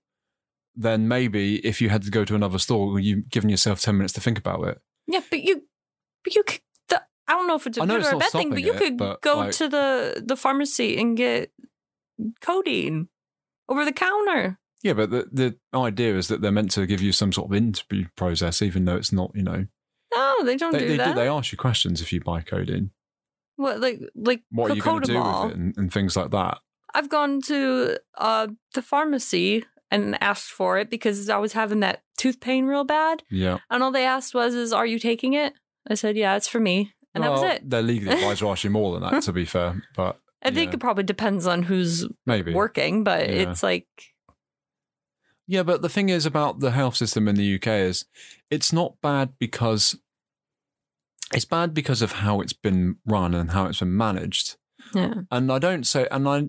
then 0.76 1.06
maybe 1.06 1.64
if 1.66 1.80
you 1.80 1.88
had 1.88 2.02
to 2.02 2.10
go 2.10 2.24
to 2.24 2.34
another 2.34 2.58
store, 2.58 2.98
you've 2.98 3.28
given 3.28 3.48
yourself 3.48 3.80
ten 3.80 3.96
minutes 3.96 4.12
to 4.14 4.20
think 4.20 4.38
about 4.38 4.66
it. 4.66 4.80
Yeah, 5.06 5.20
but 5.30 5.42
you, 5.42 5.62
but 6.24 6.34
you 6.34 6.42
could. 6.42 6.60
I 7.26 7.32
don't 7.32 7.46
know 7.46 7.56
if 7.56 7.66
it's 7.66 7.78
a 7.78 7.80
good 7.86 8.00
it's 8.00 8.12
or 8.12 8.16
a 8.16 8.18
bad 8.18 8.30
thing, 8.32 8.50
but 8.50 8.62
you 8.62 8.72
it, 8.74 8.78
could 8.78 8.96
but, 8.98 9.20
go 9.22 9.38
like- 9.38 9.52
to 9.52 9.68
the 9.68 10.22
the 10.24 10.36
pharmacy 10.36 10.96
and 10.98 11.16
get 11.16 11.50
codeine 12.40 13.08
over 13.68 13.84
the 13.84 13.92
counter. 13.92 14.58
Yeah, 14.82 14.92
but 14.92 15.10
the 15.10 15.26
the 15.32 15.56
idea 15.78 16.16
is 16.16 16.28
that 16.28 16.42
they're 16.42 16.52
meant 16.52 16.70
to 16.72 16.86
give 16.86 17.00
you 17.00 17.12
some 17.12 17.32
sort 17.32 17.50
of 17.50 17.56
interview 17.56 18.06
process, 18.16 18.60
even 18.60 18.84
though 18.84 18.96
it's 18.96 19.12
not. 19.12 19.30
You 19.34 19.42
know, 19.42 19.66
No, 20.14 20.44
they 20.44 20.56
don't 20.56 20.72
they 20.72 20.80
do 20.80 20.88
they, 20.88 20.96
that. 20.98 21.08
do, 21.08 21.14
they 21.14 21.28
ask 21.28 21.52
you 21.52 21.58
questions 21.58 22.00
if 22.02 22.12
you 22.12 22.20
buy 22.20 22.42
codeine. 22.42 22.90
what 23.56 23.80
like 23.80 24.00
like 24.14 24.42
What 24.50 24.70
are 24.70 24.74
you 24.74 24.82
going 24.82 25.00
to 25.02 25.12
do 25.12 25.18
with 25.22 25.50
it 25.52 25.56
and, 25.56 25.74
and 25.78 25.92
things 25.92 26.16
like 26.16 26.30
that. 26.32 26.58
I've 26.94 27.08
gone 27.08 27.40
to 27.42 27.98
uh 28.18 28.48
the 28.74 28.82
pharmacy 28.82 29.64
and 29.90 30.22
asked 30.22 30.50
for 30.50 30.78
it 30.78 30.90
because 30.90 31.28
I 31.30 31.38
was 31.38 31.52
having 31.54 31.80
that 31.80 32.02
tooth 32.18 32.40
pain 32.40 32.66
real 32.66 32.84
bad, 32.84 33.22
Yeah. 33.30 33.58
and 33.70 33.82
all 33.82 33.90
they 33.92 34.04
asked 34.04 34.34
was, 34.34 34.54
"Is 34.54 34.72
are 34.72 34.86
you 34.86 34.98
taking 34.98 35.32
it?" 35.32 35.54
I 35.88 35.94
said, 35.94 36.16
"Yeah, 36.16 36.36
it's 36.36 36.48
for 36.48 36.60
me," 36.60 36.92
and 37.14 37.24
that 37.24 37.30
was 37.30 37.40
Well, 37.42 37.52
it. 37.52 37.68
They're 37.70 37.82
legally 37.82 38.12
advised 38.12 38.40
to 38.40 38.48
ask 38.50 38.64
you 38.64 38.70
more 38.70 38.92
than 38.98 39.08
that, 39.10 39.22
to 39.24 39.32
be 39.32 39.44
fair. 39.44 39.82
But 39.96 40.20
I 40.42 40.50
think 40.50 40.70
yeah, 40.72 40.74
it 40.74 40.80
probably 40.80 41.04
depends 41.04 41.46
on 41.46 41.62
who's 41.62 42.06
maybe. 42.26 42.52
working, 42.52 43.04
but 43.04 43.28
Yeah. 43.28 43.34
it's 43.50 43.62
like 43.62 43.86
Yeah, 45.46 45.62
but 45.62 45.82
the 45.82 45.88
thing 45.88 46.08
is 46.08 46.24
about 46.26 46.60
the 46.60 46.70
health 46.70 46.96
system 46.96 47.28
in 47.28 47.36
the 47.36 47.54
UK 47.56 47.66
is 47.68 48.04
it's 48.50 48.72
not 48.72 49.00
bad 49.02 49.34
because 49.38 49.96
it's 51.32 51.44
bad 51.44 51.74
because 51.74 52.02
of 52.02 52.12
how 52.12 52.40
it's 52.40 52.52
been 52.52 52.96
run 53.06 53.34
and 53.34 53.50
how 53.50 53.66
it's 53.66 53.80
been 53.80 53.96
managed. 53.96 54.56
yeah, 54.94 55.14
And 55.30 55.50
I 55.50 55.58
don't 55.58 55.84
say, 55.86 56.06
and 56.10 56.28
I, 56.28 56.48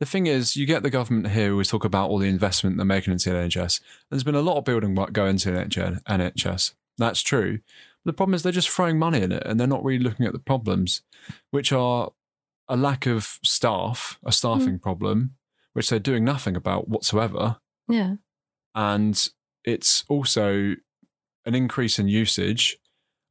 the 0.00 0.06
thing 0.06 0.26
is, 0.26 0.56
you 0.56 0.66
get 0.66 0.82
the 0.82 0.90
government 0.90 1.28
here 1.32 1.46
who 1.48 1.52
always 1.52 1.68
talk 1.68 1.84
about 1.84 2.08
all 2.10 2.18
the 2.18 2.28
investment 2.28 2.76
they're 2.76 2.84
making 2.86 3.12
into 3.12 3.30
the 3.30 3.36
NHS. 3.36 3.80
There's 4.10 4.24
been 4.24 4.34
a 4.34 4.40
lot 4.40 4.56
of 4.56 4.64
building 4.64 4.94
work 4.94 5.12
going 5.12 5.30
into 5.32 5.50
the 5.52 5.58
NHS. 6.08 6.72
That's 6.98 7.20
true. 7.20 7.60
The 8.04 8.12
problem 8.12 8.34
is 8.34 8.42
they're 8.42 8.52
just 8.52 8.70
throwing 8.70 8.98
money 8.98 9.22
in 9.22 9.32
it 9.32 9.42
and 9.46 9.58
they're 9.58 9.66
not 9.66 9.84
really 9.84 10.02
looking 10.02 10.26
at 10.26 10.32
the 10.32 10.38
problems, 10.38 11.02
which 11.50 11.72
are 11.72 12.10
a 12.68 12.76
lack 12.76 13.06
of 13.06 13.38
staff, 13.42 14.18
a 14.24 14.32
staffing 14.32 14.78
problem, 14.78 15.34
which 15.72 15.90
they're 15.90 15.98
doing 15.98 16.24
nothing 16.24 16.56
about 16.56 16.88
whatsoever. 16.88 17.56
yeah. 17.88 18.14
And 18.74 19.28
it's 19.64 20.04
also 20.08 20.74
an 21.46 21.54
increase 21.54 21.98
in 21.98 22.08
usage. 22.08 22.76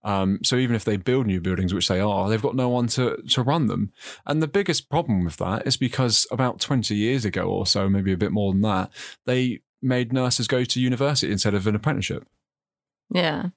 Um, 0.04 0.40
so 0.44 0.58
even 0.58 0.76
if 0.76 0.84
they 0.84 0.98
build 0.98 1.28
new 1.28 1.40
buildings, 1.40 1.74
which 1.74 1.88
they 1.88 2.00
are, 2.00 2.30
they've 2.30 2.42
got 2.42 2.56
no 2.56 2.70
one 2.70 2.88
to, 2.88 3.18
to 3.30 3.42
run 3.42 3.68
them. 3.68 3.92
And 4.26 4.42
the 4.42 4.48
biggest 4.48 4.90
problem 4.90 5.24
with 5.24 5.38
that 5.38 5.66
is 5.66 5.78
because 5.78 6.28
about 6.32 6.60
20 6.60 6.96
years 6.96 7.24
ago 7.26 7.44
or 7.44 7.66
so, 7.66 7.88
maybe 7.90 8.12
a 8.12 8.18
bit 8.18 8.32
more 8.32 8.52
than 8.52 8.62
that, 8.62 8.92
they 9.26 9.62
made 9.82 10.14
nurses 10.14 10.48
go 10.48 10.64
to 10.64 10.82
university 10.82 11.32
instead 11.32 11.54
of 11.54 11.68
an 11.68 11.76
apprenticeship. 11.76 12.28
Yeah. 13.14 13.50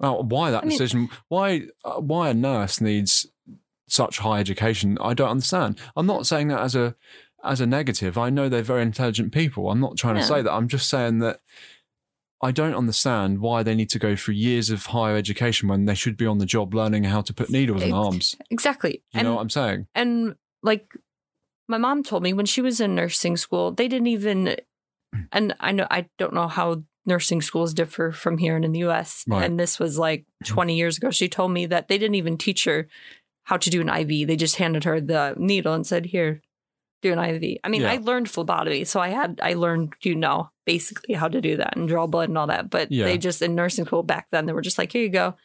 Now, 0.00 0.20
why 0.20 0.50
that 0.50 0.64
I 0.64 0.66
mean- 0.66 0.70
decision? 0.78 1.08
Why 1.28 1.62
uh, 1.84 2.00
why 2.00 2.30
a 2.30 2.34
nurse 2.34 2.80
needs 2.80 3.26
such 3.88 4.18
high 4.18 4.40
education? 4.40 4.98
I 5.00 5.14
don't 5.14 5.30
understand. 5.30 5.78
I'm 5.96 6.06
not 6.06 6.26
saying 6.26 6.48
that 6.48 6.60
as 6.60 6.74
a 6.74 6.94
as 7.42 7.60
a 7.60 7.66
negative. 7.66 8.16
I 8.16 8.30
know 8.30 8.48
they're 8.48 8.62
very 8.62 8.82
intelligent 8.82 9.32
people. 9.32 9.70
I'm 9.70 9.80
not 9.80 9.96
trying 9.96 10.16
to 10.16 10.22
say 10.22 10.42
that. 10.42 10.52
I'm 10.52 10.68
just 10.68 10.88
saying 10.88 11.18
that 11.18 11.40
I 12.42 12.50
don't 12.50 12.74
understand 12.74 13.40
why 13.40 13.62
they 13.62 13.74
need 13.74 13.90
to 13.90 13.98
go 13.98 14.16
through 14.16 14.34
years 14.34 14.70
of 14.70 14.86
higher 14.86 15.16
education 15.16 15.68
when 15.68 15.84
they 15.84 15.94
should 15.94 16.16
be 16.16 16.26
on 16.26 16.38
the 16.38 16.46
job 16.46 16.74
learning 16.74 17.04
how 17.04 17.20
to 17.22 17.32
put 17.32 17.50
needles 17.50 17.82
in 17.82 17.92
arms. 17.92 18.36
Exactly. 18.50 19.02
You 19.12 19.20
and 19.20 19.28
know 19.28 19.34
what 19.34 19.42
I'm 19.42 19.50
saying? 19.50 19.86
and 19.94 20.34
like 20.62 20.94
my 21.68 21.78
mom 21.78 22.02
told 22.02 22.22
me 22.22 22.32
when 22.32 22.46
she 22.46 22.60
was 22.60 22.80
in 22.80 22.94
nursing 22.94 23.36
school, 23.36 23.70
they 23.72 23.88
didn't 23.88 24.08
even 24.08 24.56
and 25.32 25.54
I 25.60 25.72
know 25.72 25.86
I 25.90 26.08
don't 26.18 26.34
know 26.34 26.48
how 26.48 26.82
nursing 27.06 27.42
schools 27.42 27.74
differ 27.74 28.12
from 28.12 28.38
here 28.38 28.56
and 28.56 28.64
in 28.64 28.72
the 28.72 28.80
US. 28.80 29.24
Right. 29.26 29.44
And 29.44 29.58
this 29.58 29.78
was 29.78 29.98
like 29.98 30.22
mm-hmm. 30.22 30.54
20 30.54 30.76
years 30.76 30.96
ago. 30.98 31.10
She 31.10 31.28
told 31.28 31.52
me 31.52 31.66
that 31.66 31.88
they 31.88 31.98
didn't 31.98 32.14
even 32.14 32.38
teach 32.38 32.64
her 32.64 32.88
how 33.44 33.56
to 33.58 33.70
do 33.70 33.80
an 33.80 33.88
IV. 33.90 34.26
They 34.26 34.36
just 34.36 34.56
handed 34.56 34.84
her 34.84 35.00
the 35.00 35.34
needle 35.36 35.74
and 35.74 35.86
said, 35.86 36.06
"Here, 36.06 36.40
do 37.02 37.12
an 37.12 37.18
IV." 37.18 37.58
I 37.62 37.68
mean, 37.68 37.82
Yeah. 37.82 37.92
I 37.92 37.96
learned 37.98 38.30
phlebotomy, 38.30 38.84
so 38.84 39.00
I 39.00 39.08
had 39.10 39.38
I 39.42 39.52
learned, 39.54 39.94
you 40.02 40.14
know, 40.14 40.50
basically 40.64 41.14
how 41.14 41.28
to 41.28 41.40
do 41.40 41.58
that 41.58 41.76
and 41.76 41.86
draw 41.86 42.06
blood 42.06 42.30
and 42.30 42.38
all 42.38 42.46
that. 42.46 42.70
But 42.70 42.90
Yeah. 42.90 43.04
they 43.04 43.18
just 43.18 43.42
in 43.42 43.54
nursing 43.54 43.84
school 43.84 44.02
back 44.02 44.28
then, 44.30 44.46
they 44.46 44.54
were 44.54 44.62
just 44.62 44.78
like, 44.78 44.92
"Here 44.92 45.02
you 45.02 45.10
go. 45.10 45.36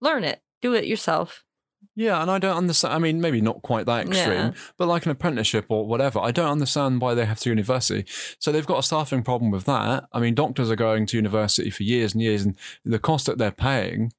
Learn 0.00 0.22
it. 0.24 0.40
Do 0.60 0.74
it 0.74 0.86
yourself." 0.86 1.44
Yeah, 1.94 2.22
and 2.22 2.30
I 2.30 2.38
don't 2.38 2.56
understand. 2.56 2.94
I 2.94 2.98
mean, 2.98 3.20
maybe 3.20 3.40
not 3.42 3.60
quite 3.62 3.84
that 3.86 4.06
extreme, 4.06 4.32
Yeah. 4.32 4.52
but 4.78 4.88
like 4.88 5.04
an 5.04 5.12
apprenticeship 5.12 5.66
or 5.68 5.86
whatever. 5.86 6.20
I 6.20 6.30
don't 6.30 6.50
understand 6.50 7.00
why 7.02 7.12
they 7.14 7.26
have 7.26 7.38
to 7.40 7.50
university. 7.50 8.04
So 8.38 8.50
they've 8.50 8.66
got 8.66 8.78
a 8.78 8.82
staffing 8.82 9.22
problem 9.22 9.50
with 9.50 9.64
that. 9.66 10.04
I 10.12 10.18
mean, 10.20 10.34
doctors 10.34 10.70
are 10.70 10.76
going 10.76 11.04
to 11.06 11.16
university 11.18 11.68
for 11.70 11.82
years 11.82 12.14
and 12.14 12.22
years, 12.22 12.44
and 12.44 12.56
the 12.84 12.98
cost 12.98 13.26
that 13.26 13.36
they're 13.38 13.50
paying. 13.50 14.12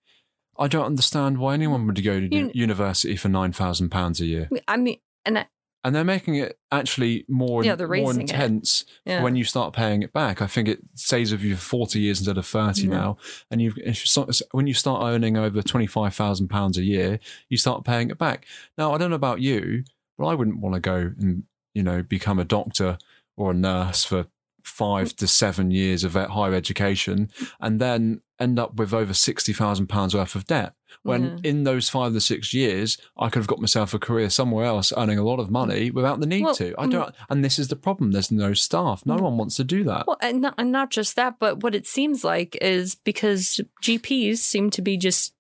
I 0.57 0.67
don't 0.67 0.85
understand 0.85 1.39
why 1.39 1.55
anyone 1.55 1.87
would 1.87 2.03
go 2.03 2.19
to 2.19 2.27
You- 2.35 2.51
university 2.53 3.15
for 3.15 3.27
nine 3.29 3.53
thousand 3.53 3.89
pounds 3.89 4.21
a 4.21 4.25
year, 4.25 4.49
I 4.67 4.77
mean, 4.77 4.97
and 5.25 5.39
I, 5.39 5.47
and 5.83 5.93
they're 5.93 6.03
making 6.03 6.35
it 6.35 6.57
actually 6.71 7.25
more 7.27 7.63
Yeah, 7.63 7.75
more 7.75 8.13
intense 8.13 8.85
yeah. 9.05 9.21
when 9.21 9.35
you 9.35 9.43
start 9.43 9.73
paying 9.73 10.01
it 10.01 10.13
back. 10.13 10.41
I 10.41 10.47
think 10.47 10.67
it 10.67 10.79
stays 10.95 11.31
with 11.31 11.41
you 11.41 11.55
for 11.55 11.61
forty 11.61 11.99
years 11.99 12.19
instead 12.19 12.37
of 12.37 12.45
thirty 12.45 12.83
Yeah. 12.83 12.89
now. 12.89 13.17
And 13.51 13.61
you've 13.61 13.77
if 13.77 14.05
you 14.15 14.25
when 14.51 14.67
you 14.67 14.73
start 14.73 15.03
earning 15.03 15.37
over 15.37 15.61
twenty 15.61 15.87
five 15.87 16.13
thousand 16.15 16.47
pounds 16.47 16.77
a 16.77 16.83
year, 16.83 17.19
you 17.49 17.57
start 17.57 17.83
paying 17.83 18.09
it 18.09 18.17
back. 18.17 18.45
Now 18.77 18.93
I 18.93 18.97
don't 18.97 19.09
know 19.09 19.15
about 19.15 19.41
you, 19.41 19.83
but 20.17 20.25
I 20.27 20.35
wouldn't 20.35 20.59
want 20.59 20.75
to 20.75 20.79
go 20.79 21.11
and 21.19 21.43
you 21.73 21.83
know 21.83 22.01
become 22.03 22.39
a 22.39 22.45
doctor 22.45 22.97
or 23.35 23.51
a 23.51 23.55
nurse 23.55 24.03
for 24.03 24.27
five 24.63 25.13
to 25.17 25.27
seven 25.27 25.71
years 25.71 26.05
of 26.05 26.13
higher 26.13 26.53
education 26.53 27.29
and 27.59 27.81
then 27.81 28.21
end 28.39 28.57
up 28.57 28.75
with 28.75 28.93
over 28.93 29.13
sixty 29.13 29.51
thousand 29.51 29.87
pounds 29.87 30.15
worth 30.15 30.35
of 30.35 30.45
debt. 30.47 30.73
When 31.01 31.23
Yeah. 31.43 31.49
in 31.49 31.63
those 31.63 31.89
five 31.89 32.13
to 32.13 32.21
six 32.21 32.53
years, 32.53 32.97
I 33.17 33.29
could 33.29 33.39
have 33.39 33.47
got 33.47 33.59
myself 33.59 33.93
a 33.93 33.99
career 33.99 34.29
somewhere 34.29 34.65
else, 34.65 34.93
earning 34.95 35.17
a 35.17 35.23
lot 35.23 35.39
of 35.39 35.49
money 35.49 35.89
without 35.91 36.19
the 36.19 36.25
need 36.27 36.43
Well, 36.43 36.55
to. 36.55 36.75
I 36.77 36.85
mm. 36.85 36.91
don't, 36.91 37.15
and 37.29 37.43
this 37.43 37.57
is 37.59 37.67
the 37.69 37.75
problem. 37.75 38.11
There's 38.11 38.31
no 38.31 38.53
staff. 38.53 39.05
No 39.05 39.15
one 39.15 39.37
wants 39.37 39.55
to 39.55 39.63
do 39.63 39.83
that. 39.85 40.07
Well, 40.07 40.17
and 40.21 40.41
not, 40.41 40.55
and 40.57 40.71
not 40.71 40.91
just 40.91 41.15
that, 41.15 41.39
but 41.39 41.63
what 41.63 41.73
it 41.75 41.87
seems 41.87 42.23
like 42.23 42.57
is 42.61 42.95
because 42.95 43.59
GPs 43.81 44.37
seem 44.37 44.69
to 44.69 44.81
be 44.81 44.97
just 44.97 45.33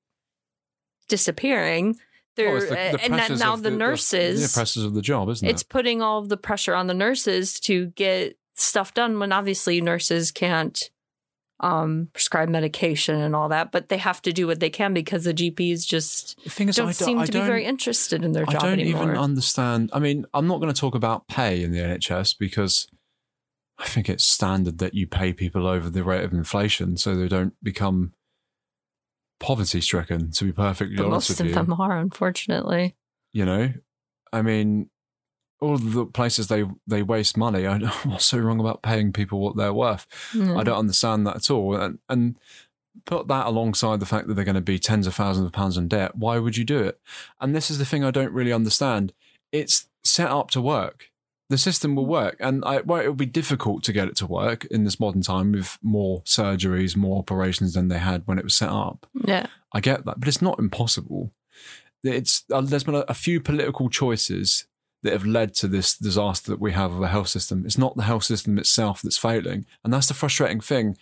disappearing. 1.07 1.97
Well, 2.37 2.59
the- 2.59 2.65
the 2.67 2.99
and 3.03 3.13
that 3.13 3.31
now 3.37 3.55
the, 3.55 3.63
the 3.69 3.71
nurses, 3.71 4.51
the 4.51 4.57
pressures 4.57 4.83
of 4.83 4.95
the 4.95 5.01
job, 5.03 5.29
isn't 5.29 5.47
it's 5.47 5.61
it? 5.61 5.69
putting 5.69 6.01
all 6.01 6.19
of 6.19 6.29
the 6.29 6.37
pressure 6.37 6.73
on 6.73 6.87
the 6.87 6.93
nurses 6.95 7.59
to 7.61 7.87
get 7.87 8.37
stuff 8.55 8.93
done. 8.93 9.19
When 9.19 9.31
obviously 9.31 9.79
nurses 9.81 10.31
can't 10.31 10.89
um, 11.63 12.09
prescribe 12.13 12.49
medication 12.49 13.15
and 13.19 13.35
all 13.35 13.49
that, 13.49 13.71
but 13.71 13.87
they 13.89 13.97
have 13.97 14.21
to 14.23 14.33
do 14.33 14.45
what 14.45 14.59
they 14.59 14.69
can 14.69 14.93
because 14.93 15.23
the 15.23 15.33
GPs 15.33 15.87
just 15.87 16.43
The 16.43 16.49
thing 16.49 16.69
is, 16.69 16.75
don't 16.75 16.89
I 16.89 16.91
seem 16.91 17.17
I 17.19 17.25
to 17.25 17.31
be 17.31 17.39
very 17.39 17.63
interested 17.65 18.23
in 18.23 18.33
their 18.33 18.43
I 18.47 18.51
job 18.51 18.61
don't 18.61 18.79
anymore. 18.79 19.03
even 19.03 19.17
understand. 19.17 19.89
I 19.93 19.99
mean, 19.99 20.25
I'm 20.33 20.45
not 20.47 20.59
going 20.59 20.73
to 20.73 20.79
talk 20.79 20.93
about 20.93 21.27
pay 21.27 21.63
in 21.63 21.71
the 21.71 21.79
NHS 21.79 22.35
because 22.37 22.87
I 23.79 23.85
think 23.85 24.09
it's 24.09 24.25
standard 24.25 24.77
that 24.79 24.93
you 24.93 25.07
pay 25.07 25.31
people 25.33 25.65
over 25.65 25.89
the 25.89 26.03
rate 26.03 26.23
of 26.23 26.33
inflation 26.33 26.97
so 26.97 27.15
they 27.15 27.27
don't 27.29 27.53
become 27.63 28.13
poverty 29.39 29.81
stricken. 29.81 30.31
To 30.31 30.45
be 30.45 30.51
perfectly 30.51 30.97
but 30.97 31.05
honest 31.05 31.29
most 31.29 31.29
with 31.29 31.39
of 31.39 31.47
you, 31.47 31.53
them 31.53 31.73
are, 31.79 31.97
unfortunately. 31.97 32.95
you 33.31 33.45
know, 33.45 33.73
I 34.31 34.41
mean, 34.41 34.89
all 35.63 35.77
the 35.77 36.05
places 36.05 36.47
they 36.47 36.65
they 36.85 37.01
waste 37.01 37.37
money. 37.37 37.65
I 37.65 37.77
what's 38.03 38.25
so 38.25 38.37
wrong 38.37 38.59
about 38.59 38.83
paying 38.83 39.13
people 39.13 39.39
what 39.39 39.55
they're 39.55 39.73
worth. 39.73 40.05
Yeah. 40.33 40.57
I 40.57 40.63
don't 40.63 40.77
understand 40.77 41.25
that 41.25 41.37
at 41.37 41.49
all. 41.49 41.75
And, 41.75 41.99
and 42.09 42.37
put 43.05 43.27
that 43.27 43.47
alongside 43.47 43.99
the 43.99 44.05
fact 44.05 44.27
that 44.27 44.35
they're 44.35 44.45
going 44.45 44.55
to 44.55 44.61
be 44.61 44.79
tens 44.79 45.07
of 45.07 45.15
thousands 45.15 45.45
of 45.47 45.51
pounds 45.53 45.77
in 45.77 45.87
debt. 45.87 46.15
Why 46.15 46.37
would 46.37 46.57
you 46.57 46.63
do 46.63 46.79
it? 46.79 46.99
And 47.39 47.55
this 47.55 47.71
is 47.71 47.77
the 47.77 47.85
thing 47.85 48.03
I 48.03 48.11
don't 48.11 48.33
really 48.33 48.53
understand. 48.53 49.13
It's 49.51 49.87
set 50.03 50.29
up 50.29 50.51
to 50.51 50.61
work. 50.61 51.09
the 51.49 51.57
system 51.57 51.95
will 51.95 52.05
work, 52.05 52.37
and 52.39 52.63
I, 52.65 52.81
well, 52.81 53.01
it'll 53.01 53.13
be 53.13 53.25
difficult 53.27 53.83
to 53.83 53.93
get 53.93 54.07
it 54.07 54.15
to 54.17 54.25
work 54.25 54.65
in 54.65 54.85
this 54.85 54.99
modern 54.99 55.21
time 55.21 55.51
with 55.51 55.77
more 55.83 56.21
surgeries, 56.23 56.95
more 56.95 57.19
operations 57.19 57.73
than 57.73 57.89
they 57.89 57.99
had 57.99 58.23
when 58.25 58.39
it 58.39 58.43
was 58.43 58.55
set 58.55 58.69
up. 58.69 59.05
Yeah. 59.13 59.45
I 59.71 59.79
get 59.79 60.05
that, 60.05 60.19
but 60.19 60.27
it's 60.27 60.41
not 60.41 60.57
impossible. 60.57 61.31
It's 62.03 62.43
uh, 62.51 62.61
there's 62.61 62.83
been 62.83 62.95
a, 62.95 63.05
a 63.07 63.13
few 63.13 63.39
political 63.39 63.89
choices 63.89 64.65
that 65.03 65.13
have 65.13 65.25
led 65.25 65.53
to 65.55 65.67
this 65.67 65.95
disaster 65.97 66.49
that 66.51 66.59
we 66.59 66.71
have 66.71 66.91
of 66.93 67.01
a 67.01 67.07
health 67.07 67.27
system. 67.27 67.65
It's 67.65 67.77
not 67.77 67.95
the 67.95 68.03
health 68.03 68.23
system 68.23 68.57
itself 68.57 69.01
that's 69.01 69.17
failing, 69.17 69.65
and 69.83 69.93
that's 69.93 70.07
the 70.07 70.13
frustrating 70.13 70.59
thing. 70.61 70.97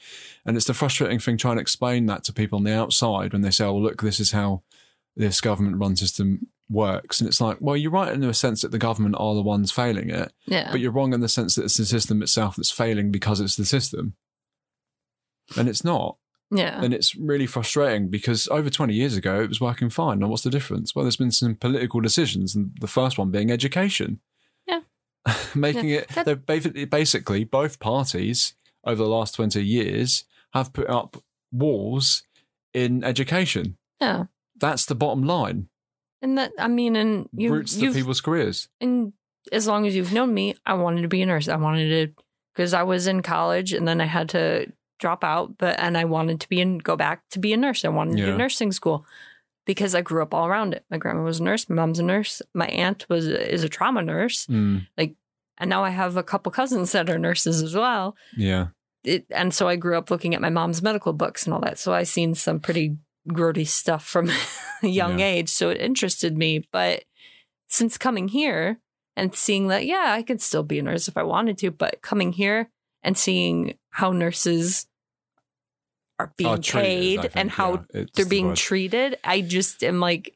And 0.45 0.58
it's 0.58 0.66
the 0.68 0.74
frustrating 0.74 1.20
thing 1.20 1.38
trying 1.38 1.56
to 1.58 1.62
explain 1.62 2.08
that 2.08 2.24
to 2.26 2.34
people 2.34 2.58
on 2.58 2.64
the 2.66 2.76
outside 2.76 3.32
when 3.32 3.41
they 3.41 3.52
say, 3.52 3.66
"Oh, 3.66 3.78
look, 3.78 4.02
this 4.02 4.20
is 4.20 4.32
how 4.32 4.64
this 5.16 5.39
government-run 5.41 5.95
system 5.95 6.47
works." 6.70 7.20
And 7.22 7.28
it's 7.28 7.39
like, 7.41 7.58
well, 7.60 7.78
you're 7.78 7.91
right 7.91 8.12
in 8.14 8.22
the 8.22 8.34
sense 8.34 8.62
that 8.62 8.72
the 8.72 8.78
government 8.78 9.16
are 9.20 9.36
the 9.36 9.41
ones 9.41 9.72
failing 9.72 10.10
it, 10.10 10.32
Yeah. 10.45 10.72
but 10.72 10.80
you're 10.80 10.91
wrong 10.91 11.14
in 11.14 11.20
the 11.22 11.30
sense 11.30 11.56
that 11.56 11.64
it's 11.66 11.78
the 11.78 11.86
system 11.86 12.22
itself 12.22 12.56
that's 12.56 12.72
failing 12.72 13.12
because 13.12 13.39
it's 13.39 13.56
the 13.56 13.66
system, 13.66 14.16
and 15.58 15.68
it's 15.70 15.84
not. 15.84 16.18
Yeah. 16.52 16.84
And 16.84 16.93
it's 16.93 17.16
really 17.16 17.45
frustrating 17.47 18.10
because 18.10 18.47
over 18.49 18.70
20 18.70 18.93
years 18.93 19.16
ago, 19.16 19.41
it 19.41 19.47
was 19.49 19.62
working 19.62 19.89
fine. 19.89 20.20
Now, 20.20 20.28
what's 20.28 20.43
the 20.43 20.49
difference? 20.49 20.93
Well, 20.93 21.04
there's 21.06 21.16
been 21.18 21.32
some 21.32 21.56
political 21.56 22.02
decisions, 22.02 22.56
and 22.56 22.72
the 22.82 22.88
first 22.88 23.18
one 23.18 23.32
being 23.32 23.49
education. 23.52 24.20
Yeah. 24.68 24.82
Making 25.56 25.89
Yeah, 25.89 25.97
it, 25.99 26.10
that- 26.10 26.26
they're 26.26 26.36
basically, 26.36 26.86
basically, 26.86 27.43
both 27.45 27.80
parties 27.80 28.54
over 28.84 29.02
the 29.04 29.10
last 29.10 29.36
20 29.36 29.62
years 29.64 30.26
have 30.54 30.74
put 30.74 30.89
up 30.89 31.18
walls 31.52 32.24
in 32.74 33.04
education. 33.04 33.78
Yeah. 34.02 34.26
That's 34.60 34.86
the 34.86 34.95
bottom 34.95 35.24
line. 35.24 35.70
And 36.22 36.38
that, 36.38 36.52
I 36.60 36.68
mean, 36.68 36.95
and 36.95 37.30
you, 37.34 37.54
Routes 37.54 37.76
to 37.78 37.93
people's 37.93 38.22
careers. 38.22 38.68
and 38.80 39.14
as 39.52 39.68
long 39.68 39.88
as 39.88 39.95
you've 39.95 40.14
known 40.14 40.34
me, 40.34 40.56
I 40.68 40.74
wanted 40.76 41.02
to 41.02 41.08
be 41.08 41.22
a 41.24 41.26
nurse. 41.26 41.47
I 41.47 41.56
wanted 41.56 41.89
to, 42.16 42.24
because 42.54 42.74
I 42.76 42.84
was 42.84 43.08
in 43.08 43.24
college 43.24 43.74
and 43.74 43.88
then 43.88 43.99
I 43.99 44.06
had 44.06 44.30
to 44.30 44.72
drop 45.02 45.24
out, 45.26 45.58
but, 45.58 45.78
and 45.80 45.97
I 45.97 46.06
wanted 46.06 46.39
to 46.39 46.47
be 46.49 46.62
and 46.62 46.82
go 46.82 46.95
back 46.95 47.24
to 47.32 47.39
be 47.39 47.52
a 47.52 47.58
nurse. 47.58 47.84
I 47.84 47.89
wanted 47.89 48.14
to 48.16 48.20
Yeah. 48.24 48.26
do 48.32 48.38
nursing 48.38 48.72
school 48.72 49.06
because 49.66 49.93
I 49.93 50.02
grew 50.02 50.22
up 50.24 50.34
all 50.34 50.47
around 50.47 50.74
it. 50.74 50.86
My 50.89 50.97
grandma 50.97 51.24
was 51.24 51.39
a 51.39 51.43
nurse. 51.43 51.68
My 51.70 51.76
mom's 51.76 51.99
a 51.99 52.04
nurse. 52.04 52.41
My 52.54 52.68
aunt 52.68 53.06
was, 53.10 53.28
is 53.28 53.64
a 53.66 53.70
trauma 53.70 54.02
nurse. 54.02 54.45
Mm, 54.45 54.88
And 55.58 55.70
now 55.70 55.84
I 55.84 55.89
have 55.89 56.16
a 56.18 56.24
couple 56.24 56.52
cousins 56.52 56.91
that 56.93 57.10
are 57.10 57.20
nurses 57.20 57.62
as 57.62 57.76
well. 57.76 58.16
yeah. 58.38 58.68
it, 59.04 59.26
and 59.32 59.54
so 59.54 59.68
I 59.68 59.76
grew 59.76 59.97
up 59.97 60.10
looking 60.12 60.34
at 60.36 60.41
my 60.41 60.49
mom's 60.52 60.82
medical 60.82 61.12
books 61.14 61.45
and 61.45 61.54
all 61.54 61.62
that. 61.62 61.78
So 61.80 61.91
I 61.93 62.04
seen 62.04 62.36
some 62.36 62.60
pretty 62.60 62.97
grody 63.30 63.68
stuff 63.68 64.06
from 64.06 64.30
a 64.84 64.88
young 64.88 65.20
Yeah. 65.20 65.26
age. 65.26 65.49
So 65.49 65.70
it 65.70 65.82
interested 65.82 66.38
me. 66.38 66.68
But 66.72 67.04
since 67.68 67.97
coming 67.97 68.28
here 68.30 68.80
and 69.16 69.34
seeing 69.36 69.68
that, 69.70 69.86
yeah, 69.86 70.14
I 70.16 70.22
could 70.24 70.41
still 70.41 70.64
be 70.64 70.78
a 70.80 70.84
nurse 70.84 71.08
if 71.08 71.18
I 71.18 71.24
wanted 71.24 71.58
to, 71.60 71.72
but 71.72 72.02
coming 72.04 72.34
here 72.34 72.70
and 73.04 73.18
seeing 73.18 73.76
how 73.91 74.12
nurses 74.12 74.86
are 76.22 76.34
being 76.38 76.49
Are 76.49 76.57
treated, 76.57 76.86
paid 76.86 77.22
think, 77.22 77.34
and 77.36 77.49
how 77.51 77.86
yeah, 77.93 78.03
they're 78.13 78.26
being 78.26 78.47
word. 78.49 78.57
treated, 78.57 79.17
I 79.24 79.41
just 79.41 79.84
am 79.84 79.99
like, 79.99 80.34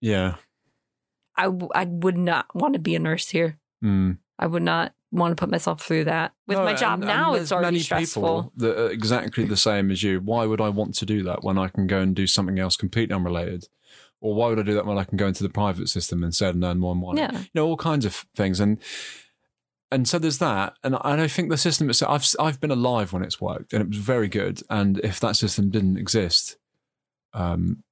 Yeah. 0.00 0.36
I, 1.36 1.44
w- 1.44 1.70
I 1.74 1.84
would 1.84 2.18
not 2.18 2.46
want 2.54 2.74
to 2.74 2.80
be 2.80 2.94
a 2.94 2.98
nurse 2.98 3.28
here. 3.30 3.58
Mm. 3.84 4.18
I 4.38 4.46
would 4.46 4.62
not 4.62 4.92
want 5.12 5.32
to 5.32 5.40
put 5.40 5.50
myself 5.50 5.82
through 5.82 6.04
that. 6.04 6.32
With 6.46 6.58
No, 6.58 6.64
my 6.64 6.74
job 6.74 7.00
and- 7.00 7.10
and 7.10 7.18
now, 7.18 7.32
there's 7.32 7.44
it's 7.44 7.52
already 7.52 7.76
many 7.76 7.80
stressful. 7.80 8.22
People 8.22 8.52
that 8.56 8.78
are 8.78 8.90
exactly 8.90 9.44
the 9.44 9.56
same 9.56 9.90
as 9.90 10.02
you. 10.02 10.20
Why 10.20 10.44
would 10.46 10.60
I 10.60 10.68
want 10.68 10.94
to 10.96 11.06
do 11.06 11.22
that 11.24 11.42
when 11.42 11.56
I 11.58 11.68
can 11.68 11.86
go 11.86 12.00
and 12.00 12.14
do 12.14 12.26
something 12.26 12.58
else 12.58 12.76
completely 12.76 13.14
unrelated? 13.14 13.68
Or 14.20 14.34
why 14.34 14.48
would 14.48 14.58
I 14.58 14.62
do 14.62 14.74
that 14.74 14.84
when 14.86 14.98
I 14.98 15.04
can 15.04 15.16
go 15.16 15.26
into 15.26 15.42
the 15.42 15.48
private 15.48 15.88
system 15.88 16.22
instead 16.22 16.54
and 16.54 16.62
earn 16.62 16.78
more 16.78 16.94
money? 16.94 17.20
Yeah. 17.22 17.32
You 17.38 17.46
know, 17.54 17.66
all 17.66 17.76
kinds 17.78 18.04
of 18.04 18.26
things. 18.36 18.60
And 18.60 18.78
and 19.90 20.08
so 20.08 20.18
there's 20.18 20.38
that. 20.38 20.74
And 20.84 20.96
I 21.02 21.16
don't 21.16 21.30
think 21.30 21.50
the 21.50 21.56
system 21.56 21.90
itself, 21.90 22.12
I've, 22.40 22.46
I've 22.46 22.60
been 22.60 22.70
alive 22.70 23.12
when 23.12 23.22
it's 23.22 23.40
worked 23.40 23.72
and 23.72 23.82
it 23.82 23.88
was 23.88 23.98
very 23.98 24.28
good. 24.28 24.62
And 24.70 24.98
if 25.00 25.20
that 25.20 25.36
system 25.36 25.70
didn't 25.70 25.96
exist, 25.98 26.56
um, 27.34 27.82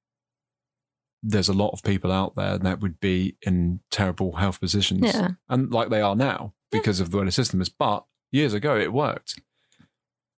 there's 1.21 1.49
a 1.49 1.53
lot 1.53 1.71
of 1.71 1.83
people 1.83 2.11
out 2.11 2.35
there 2.35 2.57
that 2.57 2.79
would 2.79 2.99
be 2.99 3.35
in 3.41 3.81
terrible 3.91 4.37
health 4.37 4.59
positions. 4.61 5.01
Yeah. 5.13 5.31
And 5.49 5.71
like 5.71 5.89
they 5.89 6.01
are 6.01 6.15
now 6.15 6.53
because 6.71 6.99
of 6.99 7.11
the 7.11 7.17
way 7.17 7.25
the 7.25 7.31
system 7.31 7.61
is. 7.61 7.69
But 7.69 8.05
years 8.31 8.53
ago, 8.53 8.77
it 8.77 8.93
worked. 8.93 9.41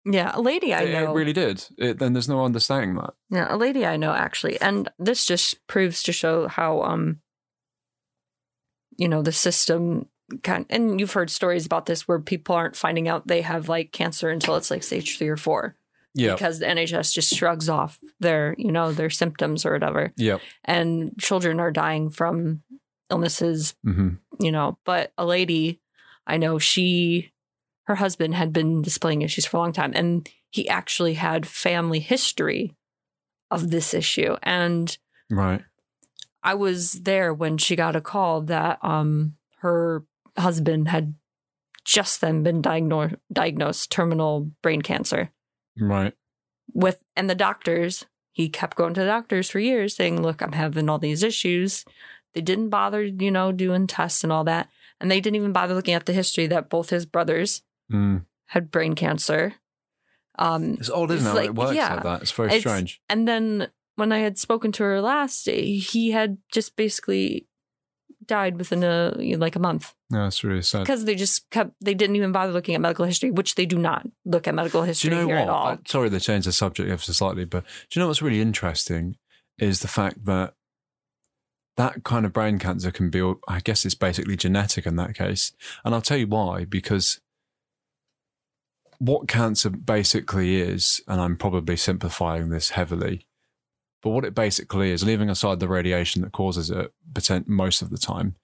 Yeah. 0.05 0.31
A 0.33 0.41
lady 0.41 0.73
I 0.73 0.83
It, 0.83 0.93
know. 0.93 1.11
it 1.11 1.15
really 1.15 1.33
did. 1.33 1.65
It, 1.77 1.99
then 1.99 2.13
there's 2.13 2.29
no 2.29 2.45
understanding 2.45 2.95
that. 2.95 3.13
Yeah, 3.29 3.53
a 3.53 3.57
lady 3.57 3.85
I 3.85 3.97
know 3.97 4.13
actually, 4.13 4.59
and 4.61 4.89
this 4.97 5.25
just 5.25 5.65
proves 5.67 6.01
to 6.03 6.13
show 6.13 6.47
how 6.47 6.81
um, 6.83 7.19
you 8.97 9.07
know, 9.07 9.21
the 9.21 9.31
system 9.31 10.07
kind. 10.43 10.65
And 10.69 10.99
you've 10.99 11.13
heard 11.13 11.29
stories 11.29 11.65
about 11.65 11.85
this 11.85 12.07
where 12.07 12.19
people 12.19 12.55
aren't 12.55 12.75
finding 12.75 13.07
out 13.07 13.27
they 13.27 13.41
have 13.41 13.69
like 13.69 13.91
cancer 13.91 14.29
until 14.29 14.55
it's 14.55 14.71
like 14.71 14.83
stage 14.83 15.17
three 15.17 15.29
or 15.29 15.37
four 15.37 15.75
Yeah. 16.13 16.33
because 16.33 16.59
the 16.59 16.65
NHS 16.67 17.13
just 17.13 17.33
shrugs 17.35 17.69
off 17.69 17.99
their 18.19 18.55
you 18.57 18.71
know 18.71 18.91
their 18.91 19.09
symptoms 19.09 19.65
or 19.65 19.73
whatever, 19.73 20.13
Yeah. 20.17 20.37
and 20.65 21.17
children 21.19 21.59
are 21.59 21.71
dying 21.71 22.09
from 22.09 22.63
illnesses 23.09 23.75
hmm 23.83 24.09
you 24.39 24.51
know, 24.51 24.77
but 24.85 25.11
a 25.17 25.25
lady 25.25 25.81
I 26.25 26.37
know, 26.37 26.59
she, 26.59 27.31
her 27.85 27.95
husband 27.95 28.35
had 28.35 28.53
been 28.53 28.83
displaying 28.83 29.23
issues 29.23 29.47
for 29.47 29.57
a 29.57 29.59
long 29.61 29.73
time, 29.73 29.91
and 29.95 30.29
he 30.51 30.69
actually 30.69 31.15
had 31.15 31.47
family 31.47 31.99
history 31.99 32.75
of 33.49 33.71
this 33.71 33.93
issue. 33.95 34.35
And 34.43 34.95
Right. 35.29 35.61
I 36.43 36.53
was 36.53 37.01
there 37.01 37.33
when 37.33 37.57
she 37.57 37.75
got 37.75 37.95
a 37.95 38.01
call 38.01 38.41
that 38.43 38.77
um 38.83 39.35
her 39.61 40.05
husband 40.41 40.87
had 40.89 41.15
just 41.85 42.21
then 42.21 42.43
been 42.43 42.61
diagnosed 42.61 43.15
diagnosed 43.31 43.91
terminal 43.91 44.51
brain 44.61 44.81
cancer 44.81 45.31
Right. 45.79 46.13
with 46.73 47.03
and 47.15 47.29
the 47.29 47.35
doctors 47.35 48.05
he 48.31 48.49
kept 48.49 48.77
going 48.77 48.93
to 48.93 48.99
the 49.01 49.07
doctors 49.07 49.49
for 49.49 49.59
years 49.59 49.95
saying 49.95 50.21
look 50.21 50.41
i'm 50.41 50.51
having 50.53 50.89
all 50.89 50.99
these 50.99 51.23
issues 51.23 51.85
they 52.33 52.41
didn't 52.41 52.69
bother 52.69 53.03
you 53.03 53.31
know 53.31 53.51
doing 53.51 53.87
tests 53.87 54.23
and 54.23 54.31
all 54.33 54.43
that 54.43 54.69
and 54.99 55.09
they 55.09 55.19
didn't 55.21 55.37
even 55.37 55.53
bother 55.53 55.73
looking 55.73 55.93
at 55.95 56.05
the 56.05 56.13
history 56.13 56.47
that 56.47 56.69
both 56.69 56.89
his 56.89 57.05
brothers 57.05 57.61
Mm. 57.91 58.25
had 58.47 58.69
brain 58.69 58.93
cancer 58.93 59.55
um 60.37 60.73
It's 60.79 60.89
odd, 60.91 61.09
isn't 61.11 61.27
it? 61.31 61.33
like- 61.35 61.45
it 61.47 61.55
works 61.55 61.73
yeah. 61.75 61.95
like 61.95 62.03
that. 62.03 62.21
It's 62.21 62.31
very 62.31 62.49
It's- 62.49 62.61
strange. 62.61 63.01
and 63.09 63.27
then 63.27 63.69
when 63.95 64.11
i 64.13 64.19
had 64.19 64.37
spoken 64.37 64.71
to 64.73 64.83
her 64.83 65.01
last 65.01 65.43
day, 65.43 65.75
he 65.77 66.11
had 66.11 66.37
just 66.53 66.75
basically 66.77 67.47
died 68.29 68.57
within 68.57 68.81
a 68.83 69.11
like 69.37 69.55
a 69.57 69.59
month 69.59 69.93
No, 70.09 70.27
it's 70.27 70.43
really 70.43 70.61
sad. 70.61 70.81
because 70.85 71.03
they 71.05 71.15
just 71.15 71.49
kept 71.49 71.71
they 71.81 71.93
didn't 71.93 72.15
even 72.15 72.31
bother 72.31 72.53
looking 72.53 72.75
at 72.75 72.81
medical 72.81 73.03
history 73.05 73.31
which 73.31 73.55
they 73.55 73.65
do 73.65 73.77
not 73.77 74.07
look 74.23 74.47
at 74.47 74.55
medical 74.55 74.81
Do 74.81 74.87
history 74.87 75.09
you 75.09 75.15
know 75.17 75.27
here 75.27 75.35
what? 75.37 75.43
at 75.43 75.49
all 75.49 75.67
I- 75.67 75.77
sorry 75.87 76.09
to 76.09 76.19
change 76.21 76.45
the 76.45 76.51
subject 76.53 76.89
ever 76.89 77.01
so 77.01 77.11
slightly, 77.13 77.43
but 77.45 77.63
do 77.89 77.99
you 77.99 78.01
know 78.01 78.07
what's 78.07 78.21
really 78.21 78.39
interesting 78.41 79.17
is 79.57 79.81
the 79.81 79.87
fact 79.89 80.23
that 80.25 80.53
that 81.75 82.03
kind 82.03 82.25
of 82.25 82.33
brain 82.33 82.59
cancer 82.59 82.91
can 82.91 83.09
be, 83.09 83.21
I 83.47 83.59
guess 83.61 83.85
it's 83.85 83.95
basically 83.95 84.35
genetic 84.35 84.85
in 84.85 84.95
that 84.97 85.15
case. 85.15 85.53
And 85.85 85.95
I'll 85.95 86.01
tell 86.01 86.17
you 86.17 86.27
why, 86.27 86.65
because 86.65 87.21
what 88.97 89.29
cancer 89.29 89.69
basically 89.69 90.57
is, 90.61 91.01
and 91.07 91.21
I'm 91.21 91.37
probably 91.37 91.77
simplifying 91.77 92.49
this 92.49 92.71
heavily, 92.71 93.27
but 94.01 94.11
what 94.11 94.25
it 94.25 94.35
basically 94.35 94.91
is, 94.91 95.03
leaving 95.03 95.29
aside 95.29 95.59
the 95.59 95.67
radiation 95.67 96.21
that 96.21 96.31
causes 96.31 96.69
it 96.69 96.93
most 97.47 97.81
of 97.81 97.89
the 97.89 97.97
time, 97.97 98.35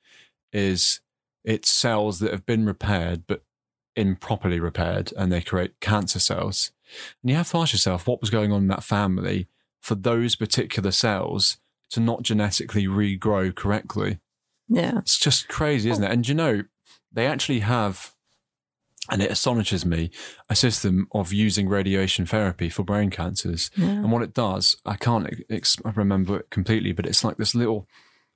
is 0.52 1.02
it's 1.44 1.70
cells 1.70 2.20
that 2.20 2.32
have 2.32 2.46
been 2.46 2.66
repaired 2.66 3.24
but 3.28 3.44
improperly 3.96 4.60
repaired 4.60 5.14
and 5.18 5.32
they 5.32 5.42
create 5.42 5.80
cancer 5.80 6.20
cells. 6.20 6.72
And 7.22 7.30
you 7.30 7.36
have 7.36 7.52
to 7.52 7.58
ask 7.58 7.74
yourself 7.74 8.08
what 8.08 8.22
was 8.22 8.30
going 8.30 8.52
on 8.52 8.64
in 8.64 8.68
that 8.68 8.84
family 8.84 9.48
for 9.82 9.96
those 9.96 10.36
particular 10.36 10.92
cells 10.92 11.58
to 11.92 12.00
not 12.00 12.24
genetically 12.24 12.86
regrow 12.86 13.54
correctly. 13.54 14.20
yeah 14.68 15.00
It's 15.00 15.18
just 15.18 15.48
crazy, 15.48 15.90
isn't 15.90 16.04
it? 16.04 16.12
And 16.12 16.28
you 16.28 16.34
know, 16.34 16.64
they 17.12 17.28
actually 17.28 17.60
have, 17.60 18.15
and 19.10 19.22
it 19.22 19.32
astonishes 19.32 19.86
me, 19.86 20.10
a 20.50 20.56
system 20.56 21.08
of 21.12 21.32
using 21.32 21.70
radiation 21.70 22.26
therapy 22.26 22.70
for 22.70 22.84
brain 22.84 23.10
cancers. 23.10 23.70
yeah 23.76 23.86
And 23.86 24.12
what 24.12 24.24
it 24.24 24.34
does, 24.34 24.78
I 24.86 24.96
can't 24.96 25.28
ex- 25.50 25.78
remember 25.84 26.40
it 26.40 26.50
completely, 26.50 26.92
but 26.92 27.06
it's 27.06 27.24
like 27.24 27.38
this 27.38 27.54
little, 27.54 27.88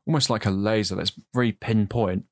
almost 0.05 0.29
like 0.29 0.45
a 0.45 0.51
laser 0.51 0.95
that's 0.95 1.13
very 1.33 1.51
pinpoint. 1.51 2.25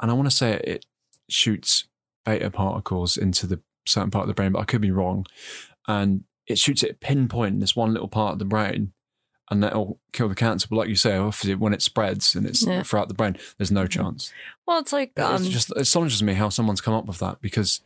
And 0.00 0.10
I 0.10 0.14
want 0.14 0.30
to 0.30 0.36
say 0.36 0.60
it 0.64 0.86
shoots 1.28 1.86
beta 2.24 2.50
particles 2.50 3.16
into 3.16 3.46
the 3.46 3.60
certain 3.86 4.10
part 4.10 4.22
of 4.22 4.28
the 4.28 4.34
brain, 4.34 4.52
but 4.52 4.60
I 4.60 4.64
could 4.64 4.80
be 4.80 4.90
wrong. 4.90 5.26
And 5.86 6.24
it 6.46 6.58
shoots 6.58 6.82
it 6.82 7.00
pinpoint 7.00 7.54
in 7.54 7.60
this 7.60 7.76
one 7.76 7.92
little 7.92 8.08
part 8.08 8.32
of 8.32 8.38
the 8.38 8.44
brain. 8.44 8.92
And 9.50 9.62
that'll 9.62 9.98
kill 10.12 10.28
the 10.28 10.34
cancer. 10.34 10.66
But 10.68 10.76
like 10.76 10.88
you 10.90 10.94
say, 10.94 11.16
obviously 11.16 11.54
when 11.54 11.72
it 11.72 11.80
spreads 11.80 12.34
and 12.34 12.46
it's 12.46 12.66
Yeah. 12.66 12.82
throughout 12.82 13.08
the 13.08 13.14
brain, 13.14 13.36
there's 13.56 13.70
no 13.70 13.86
chance. 13.86 14.30
well 14.66 14.78
it's 14.78 14.92
like 14.92 15.18
um, 15.18 15.42
it 15.42 15.48
just 15.48 15.70
it 15.70 15.78
astonishes 15.78 16.22
me 16.22 16.34
how 16.34 16.50
someone's 16.50 16.82
come 16.82 16.92
up 16.94 17.06
with 17.06 17.18
that 17.20 17.40
because 17.40 17.80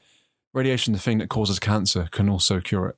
radiation, 0.53 0.93
the 0.93 0.99
thing 0.99 1.19
that 1.19 1.29
causes 1.29 1.59
cancer, 1.61 2.09
can 2.11 2.29
also 2.29 2.61
cure 2.61 2.89
it. 2.89 2.97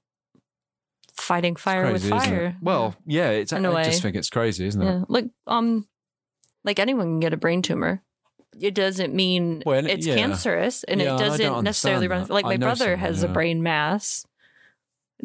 fighting 1.15 1.57
fire 1.57 1.93
with 1.93 2.09
crazy, 2.09 2.15
it? 2.15 2.21
fire 2.21 2.57
Well, 2.63 2.95
yeah, 3.07 3.31
it's, 3.31 3.53
In 3.53 3.65
I 3.67 3.85
just 3.85 4.03
think 4.03 4.17
it's 4.17 4.31
crazy, 4.31 4.67
isn't 4.67 4.81
it? 4.81 4.85
Yeah, 4.87 5.05
like 5.09 5.27
um, 5.47 5.87
like 6.65 6.79
anyone 6.79 7.07
can 7.07 7.21
get 7.21 7.33
a 7.33 7.37
brain 7.37 7.63
tumor. 7.63 8.03
it 8.59 8.75
doesn't 8.75 9.13
mean 9.15 9.63
Well, 9.67 9.85
it's 9.87 10.07
yeah. 10.07 10.17
cancerous, 10.17 10.85
and 10.85 11.01
it 11.03 11.05
doesn't 11.05 11.65
necessarily 11.65 12.09
run. 12.09 12.27
Like 12.29 12.45
I 12.47 12.49
my 12.49 12.57
brother 12.57 12.85
someone, 12.85 12.99
has 13.01 13.23
a 13.23 13.29
brain 13.29 13.63
mass. 13.63 14.25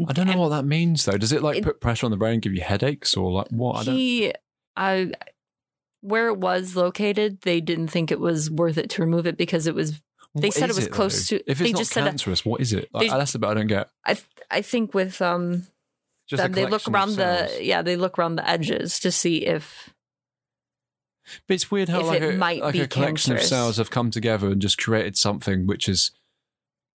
I 0.08 0.14
don't 0.14 0.28
know 0.28 0.38
what 0.40 0.50
that 0.50 0.66
means 0.66 1.06
though. 1.06 1.18
Does 1.18 1.32
it 1.32 1.42
like 1.44 1.58
It- 1.58 1.64
put 1.64 1.82
pressure 1.82 2.06
on 2.06 2.12
the 2.12 2.18
brain, 2.18 2.40
give 2.40 2.54
you 2.54 2.62
headaches, 2.62 3.16
or 3.18 3.32
like 3.32 3.48
what? 3.50 3.78
I 3.78 3.84
don't. 3.86 3.96
he, 3.96 4.34
I, 4.78 5.12
where 6.02 6.28
it 6.30 6.38
was 6.38 6.76
located, 6.76 7.42
they 7.42 7.60
didn't 7.60 7.90
think 7.90 8.12
it 8.12 8.20
was 8.20 8.50
worth 8.50 8.78
it 8.78 8.90
to 8.92 9.02
remove 9.02 9.26
it 9.28 9.36
because 9.38 9.68
it 9.68 9.76
was. 9.76 10.00
they 10.36 10.48
What 10.48 10.54
said 10.54 10.70
it 10.70 10.76
was 10.76 10.88
close 10.88 11.30
though? 11.30 11.38
to- 11.40 11.52
If 11.52 11.58
they 11.58 11.66
it's 11.66 11.74
not 11.74 11.80
just 11.80 11.92
said 11.92 12.04
cancerous, 12.06 12.46
what 12.46 12.62
is 12.62 12.72
it? 12.72 12.88
Like, 12.94 13.10
They- 13.10 13.18
that's 13.18 13.34
the 13.34 13.40
bit 13.40 13.50
I 13.50 13.54
don't 13.56 13.68
get. 13.68 13.90
I 14.06 14.18
I 14.52 14.62
think 14.62 14.94
with 14.94 15.22
um 15.22 15.68
Just 16.28 16.42
them, 16.44 16.54
they 16.54 16.66
look 16.68 16.88
around 16.88 17.16
the 17.16 17.58
yeah 17.62 17.82
they 17.82 17.96
look 17.98 18.18
around 18.20 18.36
the 18.36 18.48
edges 18.48 19.00
to 19.00 19.12
see 19.12 19.46
if 19.46 19.90
But 21.48 21.56
it's 21.56 21.70
weird 21.72 21.90
how 21.90 22.00
if 22.02 22.06
like, 22.08 22.22
it 22.22 22.34
a, 22.36 22.38
might 22.38 22.62
like 22.62 22.74
be 22.74 22.82
a 22.82 22.88
collection 22.88 23.32
cancerous. 23.34 23.44
of 23.46 23.50
cells 23.50 23.78
have 23.78 23.90
come 23.90 24.12
together 24.12 24.48
and 24.50 24.62
just 24.62 24.78
created 24.78 25.18
something 25.18 25.68
which 25.68 25.90
is 25.90 26.12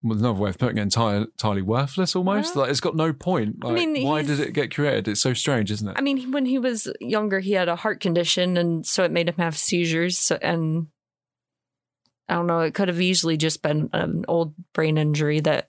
well, 0.04 0.18
another 0.18 0.38
way 0.38 0.50
of 0.50 0.58
putting 0.58 0.78
it 0.78 0.82
entirely, 0.82 1.22
entirely 1.24 1.62
worthless 1.62 2.14
almost. 2.14 2.54
Well, 2.54 2.64
like 2.64 2.70
it's 2.70 2.80
got 2.80 2.94
no 2.94 3.12
point. 3.12 3.56
I 3.64 3.72
mean, 3.72 4.04
why 4.06 4.22
did 4.22 4.38
it 4.38 4.52
get 4.52 4.72
created? 4.74 5.08
It's 5.08 5.20
so 5.22 5.32
strange, 5.34 5.70
isn't 5.72 5.88
it? 5.88 5.96
I 5.98 6.02
mean 6.02 6.30
when 6.30 6.46
he 6.46 6.58
was 6.58 6.86
younger 7.00 7.40
he 7.40 7.52
had 7.52 7.68
a 7.68 7.76
heart 7.76 8.00
condition 8.00 8.56
and 8.56 8.86
so 8.86 9.02
it 9.02 9.10
made 9.10 9.28
him 9.28 9.36
have 9.38 9.56
seizures 9.56 10.18
so, 10.18 10.38
and 10.42 10.88
I 12.28 12.34
don't 12.34 12.46
know 12.46 12.60
it 12.60 12.74
could 12.74 12.88
have 12.88 13.00
easily 13.00 13.36
just 13.36 13.62
been 13.62 13.88
an 13.92 14.24
old 14.28 14.54
brain 14.74 14.98
injury 14.98 15.40
that 15.40 15.68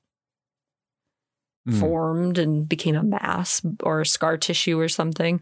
Hmm. 1.67 1.79
formed 1.79 2.37
and 2.37 2.69
became 2.69 2.95
a 2.95 3.01
mass 3.01 3.59
or 3.81 4.05
scar 4.05 4.37
tissue 4.37 4.79
or 4.79 4.87
something. 4.87 5.41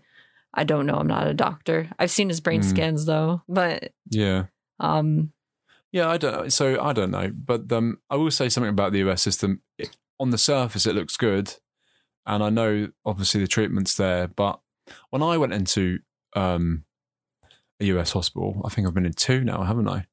I 0.53 0.63
don't 0.63 0.85
know. 0.85 0.93
I'm 0.95 1.07
not 1.07 1.27
a 1.27 1.33
doctor. 1.33 1.89
I've 1.99 2.11
seen 2.11 2.29
his 2.29 2.39
brain 2.39 2.61
Hmm. 2.61 2.67
scans 2.69 3.05
though, 3.05 3.41
but 3.49 3.91
Yeah. 4.09 4.45
um, 4.79 5.32
Yeah, 5.93 6.09
I 6.09 6.17
don't. 6.17 6.51
So 6.51 6.81
I 6.81 6.91
don't 6.91 7.11
know, 7.11 7.31
but 7.33 7.71
um, 7.71 7.99
I 8.09 8.15
will 8.15 8.31
say 8.31 8.49
something 8.49 8.69
about 8.69 8.91
the 8.91 9.07
US 9.07 9.21
system. 9.21 9.61
It, 9.77 9.95
on 10.19 10.31
the 10.31 10.39
surface, 10.39 10.87
it 10.87 10.95
looks 10.95 11.15
good, 11.15 11.53
and 12.25 12.43
I 12.43 12.49
know 12.49 12.89
obviously 13.05 13.39
the 13.41 13.47
treatment's 13.47 13.95
there. 13.95 14.27
But 14.27 14.59
when 15.11 15.21
I 15.21 15.37
went 15.37 15.53
into 15.53 15.99
um, 16.35 16.85
a 17.79 17.85
US 17.85 18.11
hospital, 18.11 18.59
I 18.65 18.69
think 18.69 18.87
I've 18.87 18.93
been 18.95 19.05
in 19.05 19.13
two 19.13 19.43
now, 19.43 19.61
haven't 19.61 19.87
I? 19.87 20.07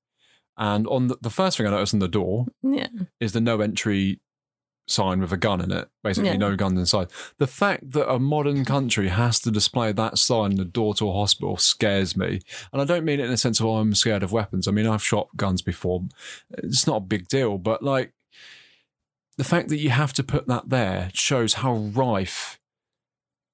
And 0.59 0.87
on 0.87 1.09
the, 1.09 1.17
the 1.23 1.31
first 1.31 1.57
thing 1.57 1.67
I 1.67 1.71
noticed 1.71 1.95
on 1.95 2.01
the 2.01 2.09
door 2.09 2.45
yeah, 2.63 2.89
is 3.19 3.33
the 3.33 3.41
no 3.41 3.63
entry 3.63 4.21
sign 4.91 5.21
with 5.21 5.33
a 5.33 5.37
gun 5.37 5.61
in 5.61 5.71
it. 5.73 5.89
Basically, 6.03 6.31
Yeah. 6.31 6.37
no 6.37 6.57
guns 6.57 6.79
inside. 6.79 7.09
The 7.39 7.47
fact 7.47 7.93
that 7.93 8.11
a 8.11 8.19
modern 8.19 8.65
country 8.65 9.09
has 9.09 9.39
to 9.41 9.51
display 9.51 9.93
that 9.93 10.19
sign 10.19 10.53
in 10.53 10.57
the 10.57 10.65
door 10.65 10.95
to 10.95 11.09
a 11.09 11.13
hospital 11.13 11.57
scares 11.57 12.17
me. 12.17 12.41
And 12.73 12.83
I 12.83 12.85
don't 12.85 13.05
mean 13.05 13.21
it 13.21 13.27
in 13.27 13.33
a 13.33 13.37
sense 13.37 13.61
of 13.61 13.67
oh, 13.67 13.77
I'm 13.77 13.95
scared 13.95 14.23
of 14.23 14.33
weapons. 14.33 14.67
I 14.67 14.73
mean, 14.73 14.87
I've 14.87 15.03
shot 15.05 15.29
guns 15.37 15.63
before. 15.63 16.05
It's 16.59 16.87
not 16.87 16.97
a 16.97 17.01
big 17.01 17.29
deal, 17.29 17.59
but 17.59 17.83
like 17.83 18.13
the 19.37 19.45
fact 19.45 19.69
that 19.69 19.79
you 19.79 19.91
have 19.91 20.13
to 20.15 20.23
put 20.23 20.47
that 20.49 20.69
there 20.69 21.11
shows 21.15 21.55
how 21.55 21.75
rife 21.75 22.59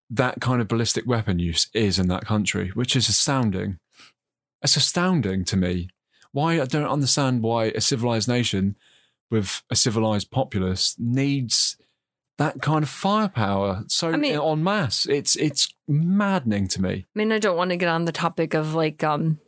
that 0.09 0.41
kind 0.41 0.61
of 0.61 0.69
ballistic 0.69 1.07
weapon 1.07 1.39
use 1.39 1.69
is 1.75 1.99
in 1.99 2.09
that 2.09 2.25
country, 2.25 2.71
which 2.71 2.97
is 2.97 3.09
astounding. 3.09 3.79
It's 4.63 4.77
astounding 4.77 5.45
to 5.47 5.57
me. 5.57 5.91
Why 6.33 6.61
I 6.61 6.65
don't 6.65 6.87
understand 6.89 7.43
why 7.43 7.67
a 7.67 7.81
civilized 7.81 8.29
nation 8.29 8.77
with 9.31 9.63
a 9.71 9.77
civilized 9.77 10.31
populace 10.31 10.95
needs 10.99 11.77
that 12.39 12.61
kind 12.61 12.83
of 12.83 12.89
firepower 12.91 13.83
so 13.89 14.11
I 14.11 14.17
mean- 14.17 14.39
en 14.39 14.63
masse. 14.63 15.07
It's 15.07 15.37
it's 15.37 15.75
maddening 15.89 16.69
to 16.69 16.83
me. 16.83 17.07
I 17.15 17.19
mean, 17.19 17.33
I 17.33 17.39
don't 17.39 17.57
want 17.57 17.71
to 17.71 17.77
get 17.77 17.89
on 17.89 18.05
the 18.05 18.13
topic 18.13 18.55
of 18.55 18.75
like 18.75 19.03
um 19.03 19.39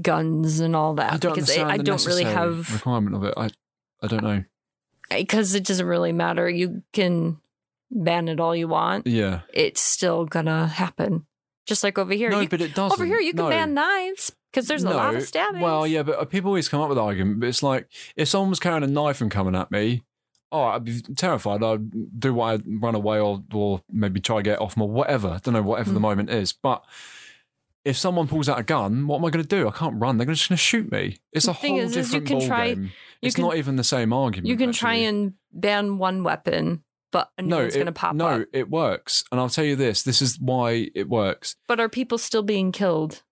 guns 0.00 0.60
and 0.60 0.76
all 0.76 0.94
that 0.94 1.14
I 1.14 1.16
don't 1.16 1.34
because 1.34 1.56
I, 1.56 1.70
I 1.70 1.76
don't 1.78 2.04
really 2.06 2.24
have 2.24 2.72
requirement 2.72 3.16
of 3.16 3.24
it. 3.24 3.34
I 3.36 3.50
I 4.02 4.06
don't 4.06 4.22
know. 4.22 4.44
because 5.10 5.54
it 5.54 5.64
doesn't 5.64 5.86
really 5.86 6.12
matter. 6.12 6.48
You 6.48 6.82
can 6.92 7.38
ban 7.90 8.28
it 8.28 8.38
all 8.38 8.54
you 8.54 8.68
want. 8.68 9.06
Yeah. 9.06 9.40
It's 9.52 9.80
still 9.80 10.24
gonna 10.26 10.66
happen. 10.66 11.26
Just 11.70 11.84
like 11.84 11.96
over 11.98 12.12
here. 12.12 12.30
no, 12.30 12.40
you, 12.40 12.48
but 12.48 12.60
it 12.60 12.74
doesn't. 12.74 12.92
over 12.98 13.06
here 13.06 13.20
you 13.20 13.32
can 13.32 13.44
No. 13.44 13.48
ban 13.48 13.74
knives 13.74 14.32
because 14.52 14.66
there's 14.66 14.82
a 14.82 14.90
lot 14.90 15.14
of 15.14 15.22
stabbings. 15.22 15.62
Well, 15.62 15.86
yeah, 15.86 16.02
but 16.02 16.18
uh, 16.18 16.24
people 16.24 16.48
always 16.48 16.68
come 16.68 16.80
up 16.80 16.88
with 16.88 16.98
argument. 16.98 17.38
But 17.38 17.48
it's 17.48 17.62
like 17.62 17.86
if 18.16 18.26
someone 18.28 18.50
was 18.50 18.58
carrying 18.58 18.82
a 18.82 18.88
knife 18.88 19.20
and 19.20 19.30
coming 19.30 19.54
at 19.54 19.70
me, 19.70 20.02
oh, 20.50 20.64
I'd 20.64 20.84
be 20.84 21.00
terrified. 21.00 21.62
I'd 21.62 22.18
do 22.18 22.34
what 22.34 22.46
I'd 22.54 22.62
run 22.66 22.96
away 22.96 23.20
or 23.20 23.42
or 23.54 23.82
maybe 23.90 24.18
try 24.20 24.38
to 24.38 24.42
get 24.42 24.60
off 24.60 24.74
them 24.74 24.82
or 24.82 24.90
whatever. 24.90 25.28
I 25.28 25.38
don't 25.38 25.54
know 25.54 25.62
whatever 25.62 25.92
the 25.92 26.00
Mm. 26.00 26.02
moment 26.02 26.30
is. 26.30 26.52
But 26.52 26.84
if 27.84 27.96
someone 27.96 28.26
pulls 28.28 28.48
out 28.48 28.58
a 28.58 28.62
gun, 28.64 29.06
what 29.06 29.18
am 29.18 29.24
I 29.24 29.30
going 29.30 29.44
to 29.44 29.48
do? 29.48 29.68
I 29.68 29.70
can't 29.70 29.94
run. 30.00 30.18
They're 30.18 30.26
just 30.26 30.48
going 30.48 30.56
to 30.56 30.62
shoot 30.62 30.90
me. 30.92 31.18
It's 31.32 31.46
The 31.46 31.52
a 31.52 31.54
thing 31.54 31.76
whole 31.76 31.84
is- 31.84 31.96
is 31.96 32.12
you 32.12 32.20
different 32.20 32.40
can 32.42 32.48
try- 32.48 32.74
game. 32.74 32.82
you 32.84 32.90
It's 33.28 33.36
can- 33.36 33.44
not 33.44 33.56
even 33.56 33.76
the 33.76 33.84
same 33.84 34.12
argument. 34.12 34.48
you 34.48 34.56
can 34.56 34.72
try 34.72 34.94
and 34.94 35.34
ban 35.52 35.98
one 35.98 36.22
weapon, 36.24 36.82
but 37.12 37.30
a 37.38 37.42
new 37.42 37.56
one's 37.56 37.74
it, 37.74 37.78
gonna 37.78 37.92
pop 37.92 38.14
no, 38.14 38.26
up. 38.26 38.38
No, 38.38 38.46
it 38.52 38.70
works. 38.70 39.24
And 39.30 39.40
I'll 39.40 39.48
tell 39.48 39.64
you 39.64 39.76
this: 39.76 40.02
this 40.02 40.22
is 40.22 40.38
why 40.40 40.90
it 40.94 41.08
works. 41.08 41.56
But 41.68 41.80
are 41.80 41.88
people 41.88 42.18
still 42.18 42.42
being 42.42 42.72
killed? 42.72 43.22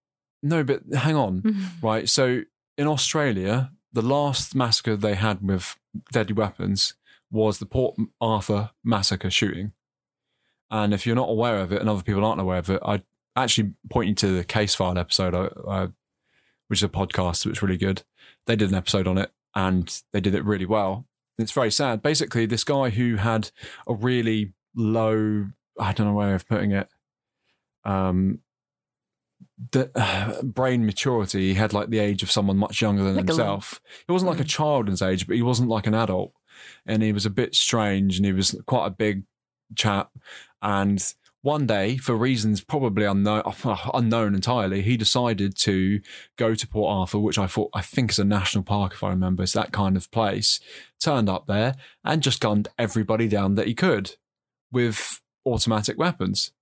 No, 0.43 0.62
but 0.62 0.83
hang 0.95 1.16
on. 1.16 1.57
right? 1.83 2.09
So 2.09 2.43
in 2.76 2.87
Australia, 2.87 3.72
the 3.93 4.03
last 4.03 4.55
massacre 4.55 4.97
they 4.97 5.14
had 5.14 5.47
with 5.47 5.76
deadly 6.12 6.35
weapons 6.35 6.95
was 7.31 7.59
the 7.59 7.66
Port 7.66 7.97
Arthur 8.20 8.70
massacre 8.85 9.31
shooting. 9.31 9.72
And 10.70 10.93
if 10.93 11.07
you're 11.07 11.16
not 11.16 11.31
aware 11.31 11.59
of 11.59 11.72
it, 11.72 11.81
and 11.81 11.89
other 11.89 12.03
people 12.03 12.24
aren't 12.24 12.41
aware 12.41 12.59
of 12.59 12.70
it, 12.70 12.81
I 12.85 13.03
actually 13.37 13.72
point 13.91 14.09
you 14.09 14.14
to 14.16 14.37
the 14.37 14.45
Casefile 14.45 14.99
episode, 14.99 15.35
uh, 15.35 15.49
uh, 15.66 15.87
which 16.68 16.81
is 16.81 16.85
a 16.85 16.89
podcast, 16.89 17.47
which 17.47 17.59
is 17.59 17.62
really 17.62 17.79
good. 17.79 18.03
They 18.47 18.57
did 18.57 18.70
an 18.70 18.74
episode 18.74 19.07
on 19.07 19.18
it, 19.18 19.31
and 19.55 20.03
they 20.12 20.20
did 20.20 20.35
it 20.35 20.45
really 20.45 20.66
well. 20.66 21.07
It's 21.39 21.53
very 21.53 21.70
sad. 21.70 22.03
Basically, 22.03 22.47
this 22.47 22.64
guy 22.64 22.91
who 22.91 23.16
had 23.16 23.51
a 23.86 23.95
really 23.95 24.53
low, 24.74 25.47
I 25.78 25.93
don't 25.93 26.07
know 26.09 26.14
way 26.14 26.32
of 26.34 26.49
putting 26.49 26.72
it, 26.72 26.89
um, 27.84 28.41
the 29.70 29.91
uh, 29.95 30.43
brain 30.43 30.84
maturity. 30.84 31.49
He 31.49 31.55
had 31.55 31.72
like 31.72 31.91
the 31.91 31.99
age 32.01 32.22
of 32.22 32.30
someone 32.30 32.57
much 32.57 32.82
younger 32.82 33.05
than 33.05 33.16
Like 33.16 33.28
himself. 33.28 33.80
He 34.07 34.12
wasn't 34.12 34.30
like 34.30 34.41
a 34.41 34.45
Mm. 34.45 34.49
child 34.49 34.86
in 34.86 34.93
his 34.93 35.03
age, 35.03 35.26
but 35.26 35.36
he 35.36 35.43
wasn't 35.43 35.68
like 35.68 35.86
an 35.86 35.95
adult. 35.95 36.32
And 36.86 37.03
he 37.03 37.12
was 37.12 37.24
a 37.26 37.30
bit 37.30 37.55
strange 37.55 38.16
and 38.16 38.26
he 38.26 38.32
was 38.32 38.61
quite 38.66 38.86
a 38.86 38.91
big 38.91 39.22
chap. 39.76 40.11
And 40.61 41.01
one 41.43 41.66
day, 41.66 41.97
for 41.97 42.16
reasons 42.16 42.61
probably 42.61 43.05
unknown, 43.05 43.43
unknown 43.95 44.34
entirely, 44.34 44.82
he 44.82 44.97
decided 44.97 45.57
to 45.59 46.01
go 46.36 46.55
to 46.55 46.66
Port 46.68 46.93
Arthur, 46.93 47.18
which 47.18 47.39
I 47.39 47.47
thought 47.47 47.70
I 47.72 47.80
think 47.80 48.11
is 48.11 48.18
a 48.18 48.24
national 48.24 48.64
park, 48.64 48.93
if 48.93 49.05
I 49.05 49.11
remember. 49.11 49.43
It's 49.43 49.53
that 49.53 49.72
kind 49.72 49.97
of 49.97 50.11
place. 50.11 50.61
Turned 51.01 51.28
up 51.28 51.47
there 51.47 51.74
and 52.05 52.22
just 52.22 52.41
gunned 52.41 52.68
everybody 52.78 53.28
down 53.28 53.55
that 53.55 53.68
he 53.68 53.74
could 53.74 54.16
with 54.72 55.20
automatic 55.47 55.97
weapons. 55.97 56.53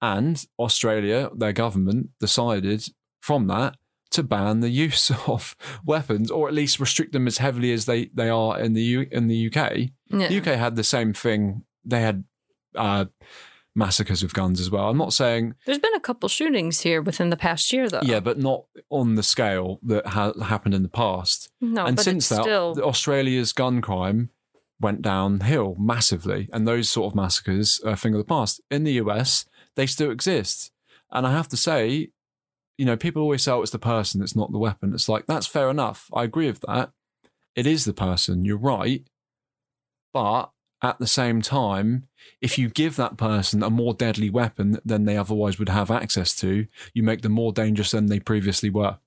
And 0.00 0.44
Australia, 0.58 1.30
their 1.34 1.52
government, 1.52 2.10
decided 2.20 2.84
from 3.20 3.46
that 3.48 3.76
to 4.10 4.22
ban 4.22 4.60
the 4.60 4.70
use 4.70 5.10
of 5.26 5.56
weapons, 5.84 6.30
or 6.30 6.48
at 6.48 6.54
least 6.54 6.80
restrict 6.80 7.12
them 7.12 7.26
as 7.26 7.38
heavily 7.38 7.72
as 7.72 7.86
they, 7.86 8.06
they 8.14 8.28
are 8.28 8.58
in 8.60 8.74
the 8.74 8.82
U, 8.82 9.06
in 9.10 9.28
the 9.28 9.46
UK. 9.46 9.90
Yeah. 10.08 10.28
The 10.28 10.38
UK 10.38 10.58
had 10.58 10.76
the 10.76 10.84
same 10.84 11.12
thing. 11.12 11.64
They 11.84 12.00
had 12.00 12.24
uh, 12.74 13.06
massacres 13.74 14.22
with 14.22 14.34
guns 14.34 14.60
as 14.60 14.70
well. 14.70 14.88
I'm 14.88 14.98
not 14.98 15.12
saying 15.12 15.54
There's 15.64 15.78
been 15.78 15.94
a 15.94 16.00
couple 16.00 16.28
shootings 16.28 16.80
here 16.80 17.00
within 17.00 17.30
the 17.30 17.36
past 17.36 17.72
year, 17.72 17.88
though. 17.88 18.00
yeah, 18.02 18.20
but 18.20 18.38
not 18.38 18.64
on 18.90 19.14
the 19.14 19.22
scale 19.22 19.78
that 19.84 20.06
ha- 20.08 20.32
happened 20.42 20.74
in 20.74 20.82
the 20.82 20.88
past. 20.88 21.50
no, 21.60 21.84
and 21.86 21.96
but 21.96 22.02
since 22.02 22.28
that, 22.28 22.42
still 22.42 22.76
Australia's 22.82 23.52
gun 23.52 23.80
crime 23.80 24.30
went 24.80 25.02
downhill 25.02 25.76
massively, 25.78 26.48
and 26.52 26.66
those 26.66 26.88
sort 26.88 27.12
of 27.12 27.14
massacres 27.14 27.80
are 27.84 27.92
a 27.92 27.96
thing 27.96 28.14
of 28.14 28.18
the 28.18 28.24
past. 28.24 28.60
In 28.70 28.84
the 28.84 28.92
US, 28.94 29.44
they 29.76 29.86
still 29.86 30.10
exist, 30.10 30.72
and 31.12 31.26
I 31.26 31.32
have 31.32 31.48
to 31.48 31.56
say, 31.56 32.08
you 32.76 32.86
know, 32.86 32.96
people 32.96 33.22
always 33.22 33.42
say 33.42 33.52
oh, 33.52 33.62
it's 33.62 33.70
the 33.72 33.78
person, 33.78 34.22
it's 34.22 34.34
not 34.36 34.52
the 34.52 34.58
weapon. 34.58 34.92
It's 34.94 35.08
like 35.08 35.26
that's 35.26 35.46
fair 35.46 35.70
enough. 35.70 36.08
I 36.12 36.24
agree 36.24 36.46
with 36.48 36.60
that. 36.66 36.90
It 37.54 37.66
is 37.66 37.84
the 37.84 37.92
person. 37.92 38.44
You're 38.44 38.56
right, 38.56 39.06
but 40.12 40.50
at 40.82 40.98
the 40.98 41.06
same 41.06 41.42
time, 41.42 42.08
if 42.40 42.58
you 42.58 42.68
give 42.70 42.96
that 42.96 43.16
person 43.16 43.62
a 43.62 43.70
more 43.70 43.92
deadly 43.94 44.30
weapon 44.30 44.78
than 44.84 45.04
they 45.04 45.16
otherwise 45.16 45.58
would 45.58 45.68
have 45.68 45.90
access 45.90 46.34
to, 46.36 46.66
you 46.94 47.02
make 47.02 47.22
them 47.22 47.32
more 47.32 47.52
dangerous 47.52 47.90
than 47.90 48.06
they 48.06 48.20
previously 48.20 48.70
were. 48.70 48.98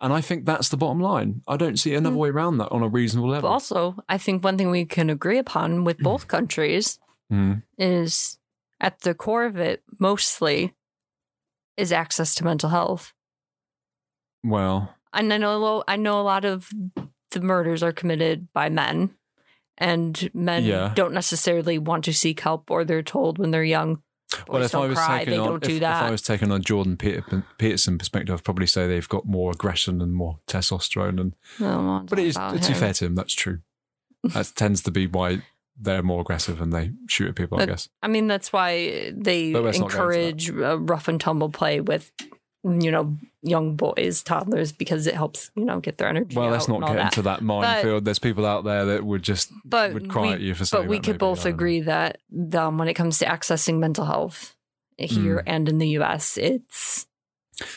And 0.00 0.12
I 0.12 0.20
think 0.20 0.44
that's 0.46 0.68
the 0.68 0.76
bottom 0.76 1.00
line. 1.00 1.42
I 1.48 1.56
don't 1.56 1.78
see 1.78 1.94
another 1.94 2.16
way 2.16 2.28
around 2.28 2.58
that 2.58 2.70
on 2.70 2.82
a 2.82 2.88
reasonable 2.88 3.28
But 3.28 3.34
level. 3.34 3.50
also, 3.50 3.96
I 4.08 4.18
think 4.18 4.44
one 4.44 4.58
thing 4.58 4.70
we 4.70 4.84
can 4.84 5.10
agree 5.10 5.38
upon 5.38 5.84
with 5.84 5.98
both 5.98 6.28
countries 6.28 6.98
Mm. 7.30 7.62
is 7.78 8.38
at 8.80 9.00
the 9.00 9.14
core 9.14 9.44
of 9.46 9.56
it, 9.56 9.82
mostly, 9.98 10.74
is 11.78 11.90
access 11.92 12.34
to 12.34 12.44
mental 12.44 12.68
health. 12.68 13.14
Well, 14.44 14.94
And 15.14 15.32
I 15.32 15.38
know, 15.38 15.84
I 15.88 15.96
know 15.96 16.20
a 16.20 16.22
lot 16.22 16.44
of 16.44 16.68
the 17.30 17.40
murders 17.40 17.82
are 17.82 17.92
committed 17.92 18.52
by 18.52 18.68
men, 18.68 19.14
and 19.82 20.30
men 20.32 20.64
Yeah. 20.64 20.92
don't 20.94 21.12
necessarily 21.12 21.78
want 21.78 22.04
to 22.04 22.12
seek 22.12 22.40
help, 22.40 22.70
or 22.70 22.84
they're 22.84 23.02
told 23.02 23.38
when 23.38 23.50
they're 23.50 23.64
young, 23.64 24.02
Boys 24.46 24.70
don't 24.70 24.94
cry. 24.94 25.24
They 25.24 25.36
on, 25.36 25.46
don't 25.46 25.62
if, 25.62 25.68
do 25.68 25.74
if 25.74 25.80
that. 25.80 26.04
I 26.04 26.10
was 26.10 26.22
taking 26.22 26.50
on 26.50 26.62
Jordan 26.62 26.96
Peter, 26.96 27.44
Peterson 27.58 27.98
perspective, 27.98 28.34
I'd 28.34 28.44
probably 28.44 28.66
say 28.66 28.86
they've 28.86 29.08
got 29.08 29.26
more 29.26 29.50
aggression 29.52 30.00
and 30.00 30.14
more 30.14 30.38
testosterone. 30.46 31.20
And 31.20 31.34
I 31.60 31.64
don't 31.64 31.86
want 31.86 32.08
to 32.08 32.14
but 32.14 32.18
it 32.22 32.28
is 32.28 32.34
talk 32.36 32.52
about 32.52 32.62
to 32.62 32.72
be 32.72 32.78
fair 32.78 32.92
to 32.94 33.06
him, 33.06 33.14
that's 33.14 33.34
true. 33.34 33.58
That 34.32 34.52
tends 34.54 34.82
to 34.82 34.90
be 34.92 35.06
why 35.08 35.42
they're 35.78 36.02
more 36.02 36.20
aggressive 36.20 36.60
and 36.60 36.72
they 36.72 36.92
shoot 37.08 37.28
at 37.28 37.34
people. 37.34 37.60
I 37.60 37.66
guess. 37.66 37.88
I 38.02 38.06
mean, 38.06 38.28
that's 38.28 38.52
why 38.52 39.12
they 39.14 39.52
But 39.52 39.64
let's 39.64 39.78
not 39.80 39.90
go 39.90 40.08
into 40.10 40.52
encourage 40.52 40.80
rough 40.88 41.08
and 41.08 41.20
tumble 41.20 41.50
play 41.50 41.80
with, 41.80 42.12
you 42.64 42.90
know, 42.90 43.16
young 43.42 43.74
boys, 43.76 44.22
toddlers, 44.22 44.70
because 44.72 45.06
it 45.06 45.14
helps, 45.14 45.50
you 45.56 45.64
know, 45.64 45.80
get 45.80 45.98
their 45.98 46.08
energy. 46.08 46.36
Well, 46.36 46.50
let's 46.50 46.68
not 46.68 46.80
get 46.86 46.94
that. 46.94 47.04
into 47.06 47.22
that 47.22 47.42
minefield. 47.42 48.04
There's 48.04 48.18
people 48.20 48.46
out 48.46 48.64
there 48.64 48.84
that 48.84 49.04
would 49.04 49.22
just 49.22 49.50
But 49.64 49.92
would 49.94 50.08
cry 50.08 50.22
we, 50.28 50.32
at 50.34 50.40
you 50.40 50.54
for 50.54 50.64
saying 50.64 50.84
but 50.84 50.88
we 50.88 50.96
that, 50.96 51.02
could 51.04 51.12
maybe. 51.14 51.18
both 51.18 51.38
don't 51.42 51.50
know. 51.50 51.54
agree 51.56 51.80
that 51.80 52.18
um, 52.54 52.78
when 52.78 52.88
it 52.88 52.94
comes 52.94 53.18
to 53.18 53.26
accessing 53.26 53.78
mental 53.78 54.04
health 54.04 54.54
here 54.96 55.38
Mm. 55.38 55.42
and 55.46 55.68
in 55.68 55.78
the 55.78 55.88
US, 55.98 56.38
it's 56.38 57.06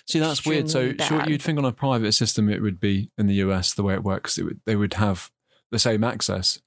See, 0.06 0.20
that's 0.20 0.46
weird. 0.46 0.70
So, 0.70 0.94
sure, 0.98 1.24
you'd 1.28 1.42
think 1.42 1.58
on 1.60 1.66
a 1.66 1.72
private 1.72 2.14
system 2.14 2.50
it 2.50 2.62
would 2.62 2.80
be 2.80 3.12
in 3.18 3.28
the 3.28 3.36
US 3.36 3.74
the 3.74 3.84
way 3.84 3.94
it 3.94 4.04
works. 4.04 4.38
It 4.38 4.44
would, 4.44 4.62
they 4.66 4.76
would 4.76 4.94
have 4.96 5.32
the 5.72 5.80
same 5.80 6.04
access. 6.04 6.62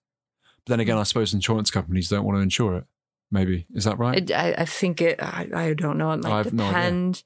But 0.67 0.73
then 0.73 0.81
again, 0.81 0.99
I 0.99 1.05
suppose 1.05 1.33
insurance 1.33 1.71
companies 1.71 2.09
don't 2.09 2.25
want 2.25 2.37
to 2.39 2.43
insure 2.43 2.77
it. 2.79 2.85
Maybe 3.31 3.67
is 3.75 3.85
that 3.85 3.99
right? 3.99 4.19
it, 4.19 4.33
I, 4.35 4.55
I 4.59 4.65
think 4.65 5.01
it. 5.01 5.23
I, 5.23 5.49
I 5.55 5.75
don't 5.75 5.99
know. 5.99 6.13
It 6.13 6.23
might 6.23 6.45
have 6.45 6.53
no 6.53 6.67
depend. 6.67 7.23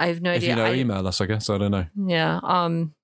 I 0.00 0.06
have 0.08 0.20
no 0.20 0.30
if 0.32 0.36
idea. 0.38 0.50
you 0.50 0.56
know, 0.56 0.64
I- 0.64 0.74
email 0.74 1.06
us. 1.06 1.20
I 1.20 1.26
guess 1.26 1.48
I 1.50 1.58
don't 1.58 1.70
know. 1.70 1.86
Yeah. 1.96 2.40
Um 2.42 2.94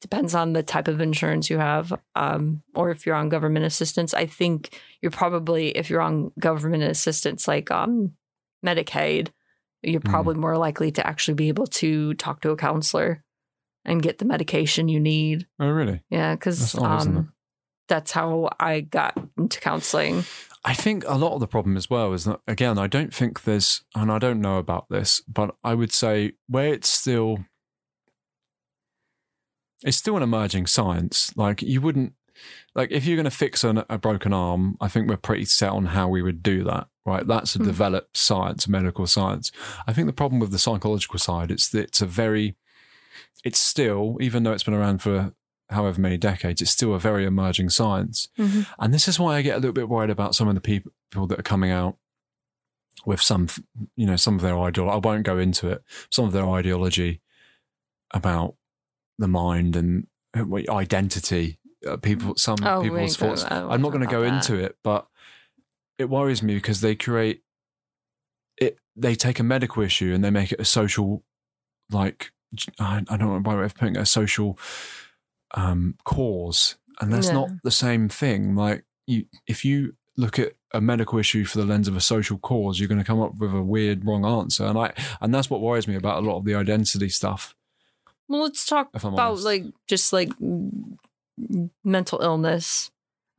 depends 0.00 0.34
on 0.34 0.52
the 0.52 0.62
type 0.62 0.86
of 0.88 1.00
insurance 1.00 1.48
you 1.48 1.58
have 1.58 1.92
um 2.14 2.62
or 2.74 2.90
if 2.90 3.06
you're 3.06 3.14
on 3.14 3.28
government 3.28 3.64
assistance. 3.64 4.12
I 4.14 4.26
think 4.26 4.78
you're 5.00 5.10
probably 5.22 5.68
if 5.70 5.88
you're 5.90 6.00
on 6.02 6.32
government 6.38 6.82
assistance 6.82 7.46
like 7.48 7.70
um 7.70 8.12
Medicaid, 8.64 9.28
you're 9.82 10.00
Mhm. 10.00 10.10
probably 10.10 10.34
more 10.36 10.56
likely 10.58 10.90
to 10.92 11.06
actually 11.06 11.34
be 11.34 11.48
able 11.48 11.66
to 11.66 12.14
talk 12.14 12.40
to 12.42 12.50
a 12.50 12.56
counselor 12.56 13.22
and 13.84 14.02
get 14.02 14.16
the 14.18 14.24
medication 14.24 14.88
you 14.88 14.98
need. 15.00 15.46
Oh, 15.60 15.68
really? 15.68 16.02
Yeah, 16.10 16.34
cuz 16.36 16.58
That's 16.58 16.74
odd, 16.76 17.00
isn't 17.00 17.12
it? 17.14 17.18
um 17.18 17.32
that's 17.88 18.12
how 18.12 18.48
I 18.58 18.80
got 18.80 19.12
into 19.36 19.60
counseling. 19.60 20.24
I 20.64 20.72
think 20.72 21.04
a 21.06 21.18
lot 21.18 21.34
of 21.34 21.40
the 21.40 21.46
problem 21.46 21.76
as 21.76 21.90
well 21.90 22.12
is 22.14 22.24
that 22.24 22.40
again, 22.48 22.78
I 22.78 22.86
don't 22.86 23.12
think 23.12 23.42
there's, 23.42 23.82
and 23.94 24.10
I 24.10 24.18
don't 24.18 24.40
know 24.40 24.56
about 24.58 24.86
this, 24.88 25.20
but 25.28 25.54
I 25.62 25.74
would 25.74 25.92
say 25.92 26.32
where 26.48 26.72
it's 26.72 26.88
still, 26.88 27.44
it's 29.82 29.98
still 29.98 30.16
an 30.16 30.22
emerging 30.22 30.66
science. 30.66 31.36
Like 31.36 31.60
you 31.60 31.80
wouldn't, 31.82 32.14
like 32.74 32.90
if 32.90 33.04
you're 33.04 33.16
going 33.16 33.24
to 33.24 33.30
fix 33.30 33.62
an, 33.62 33.84
a 33.90 33.98
broken 33.98 34.32
arm, 34.32 34.76
I 34.80 34.88
think 34.88 35.08
we're 35.08 35.18
pretty 35.18 35.44
set 35.44 35.70
on 35.70 35.86
how 35.86 36.08
we 36.08 36.22
would 36.22 36.42
do 36.42 36.64
that. 36.64 36.88
Right, 37.06 37.26
that's 37.26 37.54
a 37.54 37.58
Hmm. 37.58 37.64
developed 37.66 38.16
science, 38.16 38.66
medical 38.66 39.06
science. 39.06 39.52
I 39.86 39.92
think 39.92 40.06
the 40.06 40.14
problem 40.14 40.40
with 40.40 40.52
the 40.52 40.58
psychological 40.58 41.18
side, 41.18 41.50
it's 41.50 41.68
that 41.68 41.88
it's 41.88 42.00
a 42.00 42.06
very, 42.06 42.56
it's 43.44 43.58
still, 43.58 44.16
even 44.22 44.42
though 44.42 44.52
it's 44.52 44.62
been 44.62 44.72
around 44.72 45.02
for 45.02 45.34
however 45.70 46.00
many 46.00 46.16
decades, 46.16 46.60
it's 46.62 46.70
still 46.70 46.94
a 46.94 46.98
very 46.98 47.24
emerging 47.24 47.70
science. 47.70 48.28
And 48.78 48.92
this 48.94 49.08
is 49.08 49.18
why 49.18 49.36
I 49.36 49.42
get 49.42 49.54
a 49.54 49.60
little 49.60 49.72
bit 49.72 49.88
worried 49.88 50.10
about 50.10 50.34
some 50.34 50.48
of 50.48 50.54
the 50.54 50.60
people 50.60 50.92
that 51.28 51.38
are 51.38 51.42
coming 51.42 51.70
out 51.70 51.96
with 53.06 53.20
some, 53.20 53.48
you 53.96 54.06
know, 54.06 54.16
some 54.16 54.34
of 54.36 54.40
their 54.42 54.58
ideology. 54.58 54.94
I 54.94 54.96
won't 55.08 55.24
go 55.24 55.38
into 55.38 55.68
it. 55.68 55.82
Some 56.10 56.24
of 56.26 56.32
their 56.32 56.48
ideology 56.48 57.20
about 58.12 58.54
the 59.18 59.28
mind 59.28 59.76
and 59.76 60.06
identity. 60.68 61.58
Uh, 61.86 61.96
people, 61.98 62.34
some 62.36 62.56
Oh, 62.62 62.82
people's 62.82 63.16
thoughts. 63.16 63.44
Go, 63.44 63.68
I'm 63.70 63.82
not 63.82 63.90
going 63.90 64.00
to 64.00 64.06
go 64.10 64.22
about 64.22 64.34
into 64.34 64.62
it, 64.62 64.76
but 64.82 65.06
it 65.98 66.08
worries 66.08 66.42
me 66.42 66.54
because 66.54 66.80
they 66.80 66.94
create 66.94 67.42
it. 68.56 68.78
They 68.96 69.14
take 69.14 69.38
a 69.38 69.42
medical 69.42 69.82
issue 69.82 70.14
and 70.14 70.24
they 70.24 70.30
make 70.30 70.52
it 70.52 70.60
a 70.60 70.64
social, 70.64 71.22
like 71.90 72.32
I, 72.80 73.02
I 73.08 73.16
don't 73.16 73.28
know 73.28 73.40
why 73.40 73.56
way 73.56 73.64
of 73.64 73.74
putting 73.74 73.96
it, 73.96 74.00
a 74.00 74.06
social 74.06 74.58
um, 75.54 75.96
cause, 76.04 76.76
and 77.00 77.12
that's 77.12 77.28
Yeah. 77.28 77.34
not 77.34 77.48
the 77.62 77.70
same 77.70 78.08
thing. 78.08 78.54
Like 78.54 78.84
you, 79.06 79.24
if 79.46 79.64
you 79.64 79.94
look 80.16 80.38
at 80.38 80.52
a 80.72 80.80
medical 80.80 81.18
issue 81.18 81.44
for 81.44 81.58
the 81.58 81.64
lens 81.64 81.88
of 81.88 81.96
a 81.96 82.00
social 82.00 82.38
cause, 82.38 82.78
you're 82.78 82.88
going 82.88 83.00
to 83.00 83.04
come 83.04 83.20
up 83.20 83.36
with 83.38 83.52
a 83.54 83.62
weird, 83.62 84.04
wrong 84.04 84.24
answer, 84.24 84.64
and 84.64 84.78
I, 84.78 84.92
and 85.20 85.32
that's 85.34 85.48
what 85.50 85.60
worries 85.60 85.86
me 85.88 85.94
about 85.96 86.22
a 86.22 86.26
lot 86.26 86.38
of 86.38 86.44
the 86.44 86.54
identity 86.54 87.08
stuff. 87.08 87.54
Well, 88.28 88.42
let's 88.42 88.64
talk 88.66 88.88
about 88.94 89.18
honest. 89.18 89.44
like 89.44 89.64
just 89.86 90.12
like 90.12 90.30
mental 91.84 92.20
illness. 92.20 92.90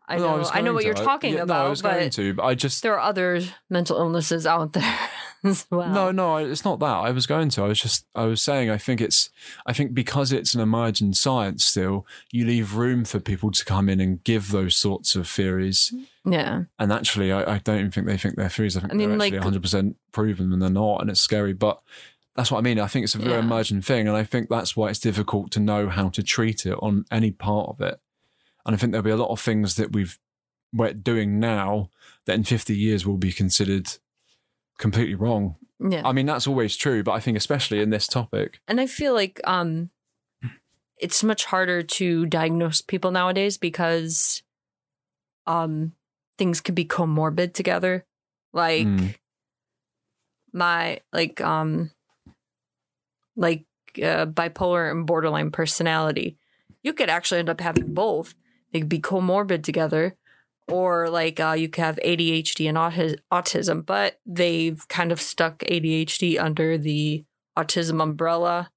I 0.08 0.18
No, 0.18 0.32
know, 0.34 0.38
was 0.38 0.51
I, 0.53 0.62
know 0.62 0.74
what 0.74 0.82
to. 0.82 0.88
you're 0.88 0.97
I- 0.99 1.03
talking 1.03 1.34
yeah, 1.34 1.41
about, 1.41 1.62
No, 1.62 1.66
I 1.66 1.70
was 1.70 1.82
going 1.82 2.06
but 2.06 2.12
to, 2.14 2.34
but 2.36 2.43
I 2.43 2.56
just 2.56 2.84
there 2.84 2.93
are 2.93 2.99
other 2.99 3.41
mental 3.70 3.97
illnesses 3.97 4.45
out 4.45 4.74
there 4.74 4.97
as 5.43 5.66
well. 5.72 5.89
No, 5.89 6.12
no, 6.12 6.38
it's 6.38 6.64
not 6.66 6.80
that. 6.80 6.86
I 6.86 7.12
was 7.12 7.26
going 7.26 7.49
to. 7.49 7.64
I 7.64 7.68
was 7.68 7.80
just. 7.80 8.06
I 8.16 8.26
was 8.26 8.41
saying. 8.41 8.70
I 8.70 8.78
think 8.78 9.01
it's. 9.01 9.30
I 9.66 9.74
think 9.74 9.93
because 9.93 10.32
it's 10.32 10.53
an 10.53 10.62
emerging 10.62 11.14
science 11.14 11.66
still, 11.66 12.06
you 12.32 12.45
leave 12.45 12.76
room 12.76 13.03
for 13.06 13.20
people 13.20 13.51
to 13.51 13.66
come 13.66 13.89
in 13.89 13.99
and 13.99 14.24
give 14.24 14.51
those 14.51 14.78
sorts 14.78 15.16
of 15.16 15.28
theories. 15.28 15.93
Yeah, 16.28 16.64
And 16.80 16.91
actually, 16.91 17.32
I, 17.32 17.56
I 17.56 17.58
don't 17.60 17.78
even 17.80 17.91
think 17.91 18.08
they 18.08 18.18
think 18.18 18.36
they're 18.36 18.49
theories. 18.49 18.76
I 18.76 18.82
think 18.82 18.93
I 18.93 18.95
mean, 18.95 19.10
they're 19.10 19.18
like- 19.20 19.34
actually 19.34 19.39
100 19.39 19.62
percent 19.62 19.95
proven, 20.12 20.51
and 20.53 20.62
they're 20.62 20.70
not, 20.70 21.01
and 21.01 21.10
it's 21.10 21.22
scary. 21.22 21.53
But 21.53 21.80
that's 22.36 22.51
what 22.51 22.58
I 22.58 22.62
mean. 22.62 22.80
I 22.80 22.88
think 22.88 23.03
it's 23.06 23.16
a 23.16 23.20
very 23.20 23.34
Yeah. 23.34 23.39
emerging 23.39 23.82
thing, 23.82 24.08
and 24.08 24.18
I 24.18 24.24
think 24.24 24.49
that's 24.49 24.76
why 24.76 24.89
it's 24.89 24.99
difficult 24.99 25.51
to 25.51 25.60
know 25.60 25.89
how 25.89 26.10
to 26.10 26.22
treat 26.24 26.66
it 26.66 26.74
on 26.82 27.06
any 27.12 27.32
part 27.32 27.70
of 27.70 27.82
it. 27.82 27.99
And 28.66 28.74
I 28.76 28.78
think 28.78 28.91
there'll 28.91 29.03
be 29.03 29.11
a 29.11 29.16
lot 29.18 29.30
of 29.32 29.39
things 29.39 29.76
that 29.76 29.93
we've 29.93 30.18
we're 30.74 30.93
doing 30.93 31.39
now 31.39 31.89
that 32.26 32.34
in 32.36 32.43
50 32.43 32.76
years 32.76 33.05
will 33.05 33.18
be 33.18 33.32
considered 33.32 33.88
completely 34.78 35.16
wrong. 35.16 35.55
yeah. 35.80 36.01
I 36.03 36.11
mean, 36.11 36.26
that's 36.26 36.47
always 36.47 36.76
true, 36.76 37.01
but 37.03 37.13
I 37.13 37.20
think 37.20 37.38
especially 37.38 37.80
in 37.82 37.91
this 37.91 38.07
topic, 38.07 38.59
and 38.68 38.82
I 38.82 38.88
feel 38.88 39.13
like 39.13 39.39
um, 39.45 39.89
it's 40.99 41.24
much 41.24 41.45
harder 41.45 41.82
to 41.84 42.26
diagnose 42.26 42.82
people 42.82 43.11
nowadays 43.11 43.57
because 43.57 44.43
um, 45.47 45.93
things 46.38 46.59
can 46.59 46.76
be 46.76 46.86
comorbid 46.86 47.53
together. 47.53 48.05
Like 48.51 48.88
Mm. 48.88 49.16
my 50.53 50.99
like 51.13 51.39
um, 51.41 51.91
like 53.36 53.66
uh, 53.97 54.26
bipolar 54.26 54.89
and 54.91 55.05
borderline 55.05 55.51
personality. 55.51 56.38
You 56.84 56.93
could 56.93 57.09
actually 57.09 57.39
end 57.39 57.49
up 57.49 57.61
having 57.61 57.93
both. 57.93 58.34
They 58.76 58.82
could 58.82 58.90
be 58.90 59.00
comorbid 59.00 59.64
together, 59.64 60.18
or 60.68 61.10
like 61.10 61.40
uh, 61.40 61.54
you 61.58 61.70
could 61.70 61.82
have 61.82 61.98
ADHD 62.04 62.68
and 62.68 62.78
auti- 62.78 63.18
autism, 63.32 63.86
but 63.86 64.20
they've 64.26 64.86
kind 64.90 65.14
of 65.14 65.22
stuck 65.22 65.60
ADHD 65.60 66.38
under 66.38 66.78
the 66.78 67.24
autism 67.58 68.04
umbrella, 68.04 68.70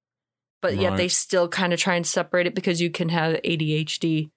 but 0.63 0.77
yet 0.77 0.93
they 0.99 1.09
still 1.09 1.49
kind 1.49 1.73
of 1.73 1.81
try 1.81 1.97
and 1.97 2.07
separate 2.07 2.47
it 2.47 2.55
because 2.55 2.81
you 2.81 2.91
can 2.91 3.09
have 3.09 3.43
ADHD, 3.43 4.31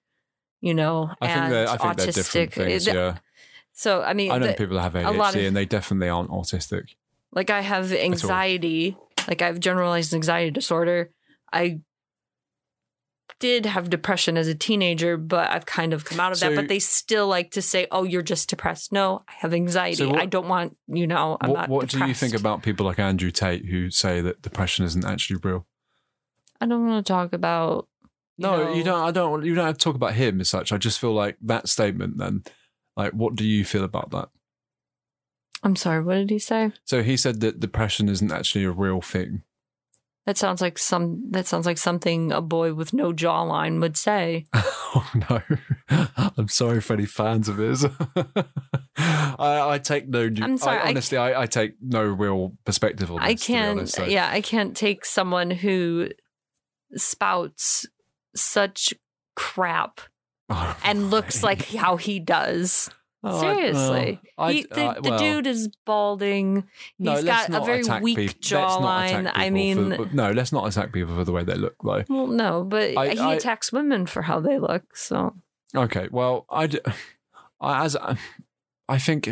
you 0.60 0.74
know, 0.74 1.12
I 1.20 1.26
think 1.28 1.38
and 1.38 1.52
they're, 1.52 1.68
I 1.68 1.76
think 1.76 1.96
they're 1.96 2.06
autistic. 2.08 2.14
different 2.14 2.52
things. 2.54 2.88
It- 2.88 2.94
Yeah, 2.96 3.18
So 3.72 4.02
I 4.02 4.14
mean, 4.14 4.32
I 4.32 4.38
know 4.38 4.48
the- 4.48 4.54
people 4.54 4.80
have 4.80 4.94
ADHD 4.94 5.28
of- 5.42 5.46
and 5.46 5.56
they 5.56 5.64
definitely 5.64 6.08
aren't 6.08 6.30
autistic. 6.30 6.96
like 7.30 7.50
I 7.50 7.60
have 7.60 7.92
anxiety, 7.92 8.96
like 9.28 9.40
I 9.42 9.46
have 9.46 9.60
generalized 9.60 10.12
anxiety 10.12 10.50
disorder. 10.50 11.10
I 11.52 11.78
did 13.42 13.66
have 13.66 13.90
depression 13.90 14.36
as 14.36 14.46
a 14.46 14.54
teenager, 14.54 15.16
but 15.16 15.50
I've 15.50 15.66
kind 15.66 15.92
of 15.92 16.04
come 16.04 16.20
out 16.20 16.30
of 16.30 16.38
So- 16.38 16.48
that. 16.48 16.54
But 16.54 16.68
they 16.68 16.78
still 16.78 17.26
like 17.26 17.50
to 17.50 17.60
say, 17.60 17.88
"Oh, 17.90 18.04
you're 18.04 18.22
just 18.22 18.48
depressed." 18.48 18.92
No, 18.92 19.24
I 19.28 19.32
have 19.40 19.52
anxiety. 19.52 19.96
So 19.96 20.10
what- 20.10 20.20
I 20.20 20.26
don't 20.26 20.46
want 20.48 20.76
you 20.86 21.08
know. 21.08 21.36
I'm 21.40 21.50
what 21.50 21.56
not 21.58 21.68
what 21.68 21.88
do 21.88 22.06
you 22.06 22.14
think 22.14 22.34
about 22.34 22.62
people 22.62 22.86
like 22.86 23.00
Andrew 23.00 23.32
Tate 23.32 23.66
who 23.66 23.90
say 23.90 24.20
that 24.20 24.40
depression 24.42 24.84
isn't 24.84 25.04
actually 25.04 25.40
real? 25.42 25.66
I 26.60 26.66
don't 26.66 26.86
want 26.86 27.04
to 27.04 27.12
talk 27.12 27.32
about. 27.32 27.88
you 28.38 28.44
No, 28.46 28.56
know- 28.64 28.74
you 28.74 28.84
don't. 28.84 29.02
I 29.08 29.10
don't. 29.10 29.44
You 29.44 29.54
don't 29.56 29.66
have 29.66 29.76
to 29.78 29.84
talk 29.84 29.96
about 29.96 30.14
him 30.14 30.40
as 30.40 30.48
such. 30.48 30.70
I 30.72 30.78
just 30.78 31.00
feel 31.00 31.12
like 31.12 31.36
that 31.42 31.68
statement. 31.68 32.18
Then, 32.18 32.44
like, 32.96 33.12
what 33.12 33.34
do 33.34 33.44
you 33.44 33.64
feel 33.64 33.82
about 33.84 34.10
that? 34.12 34.28
I'm 35.64 35.76
sorry. 35.76 36.02
What 36.02 36.14
did 36.14 36.30
he 36.30 36.38
say? 36.38 36.72
So 36.84 37.02
he 37.02 37.16
said 37.16 37.40
that 37.40 37.60
depression 37.60 38.08
isn't 38.08 38.32
actually 38.32 38.64
a 38.64 38.70
real 38.70 39.00
thing. 39.00 39.42
That 40.24 40.38
sounds 40.38 40.60
like 40.60 40.78
some. 40.78 41.30
That 41.30 41.46
sounds 41.46 41.66
like 41.66 41.78
something 41.78 42.30
a 42.30 42.40
boy 42.40 42.74
with 42.74 42.92
no 42.92 43.12
jawline 43.12 43.80
would 43.80 43.96
say. 43.96 44.46
oh 44.54 45.10
no! 45.28 45.40
I'm 46.38 46.46
sorry 46.48 46.80
for 46.80 46.92
any 46.92 47.06
fans 47.06 47.48
of 47.48 47.56
his. 47.58 47.84
I, 48.96 49.70
I 49.70 49.80
take 49.82 50.08
no. 50.08 50.30
I'm 50.40 50.58
sorry, 50.58 50.78
I, 50.78 50.88
honestly, 50.90 51.18
I, 51.18 51.42
I 51.42 51.46
take 51.46 51.74
no 51.82 52.02
real 52.04 52.52
perspective 52.64 53.10
on 53.10 53.16
this. 53.16 53.24
I 53.28 53.34
can't. 53.34 53.78
honest, 53.80 53.94
so- 53.96 54.04
Yeah, 54.04 54.28
I 54.30 54.40
can't 54.40 54.76
take 54.76 55.04
someone 55.04 55.50
who 55.50 56.10
spouts 56.94 57.86
such 58.36 58.94
crap 59.34 60.00
Oh, 60.48 60.76
and 60.84 61.10
looks 61.10 61.42
like 61.42 61.66
how 61.66 61.96
he 61.96 62.20
does. 62.20 62.90
Oh, 63.24 63.36
I- 63.36 63.40
Seriously, 63.54 64.20
well, 64.36 64.46
I- 64.48 64.52
he, 64.52 64.62
the, 64.64 64.84
I- 64.84 65.00
the 65.00 65.16
dude 65.16 65.46
is 65.46 65.68
balding. 65.86 66.64
no, 66.98 67.12
He's 67.14 67.24
got 67.24 67.48
a 67.50 67.64
very 67.64 67.84
weak 68.00 68.16
peop- 68.16 68.28
let's 68.30 68.50
not 68.50 69.04
attack 69.04 69.24
jawline. 69.24 69.30
I 69.34 69.50
mean, 69.50 69.94
for- 69.94 70.06
no, 70.14 70.32
let's 70.32 70.50
not 70.52 70.66
attack 70.66 70.92
people 70.92 71.14
for 71.14 71.24
the 71.24 71.30
way 71.32 71.44
they 71.44 71.54
look, 71.54 71.76
though. 71.84 72.02
well, 72.08 72.26
no, 72.26 72.64
but 72.64 72.96
I- 72.98 73.10
he 73.10 73.32
attacks 73.36 73.72
women 73.72 74.06
for 74.06 74.22
how 74.22 74.40
they 74.40 74.58
look. 74.58 74.96
So 74.96 75.34
Okay, 75.74 76.08
well, 76.10 76.46
I, 76.50 76.68
as 77.62 77.96
I 78.88 78.98
think 78.98 79.30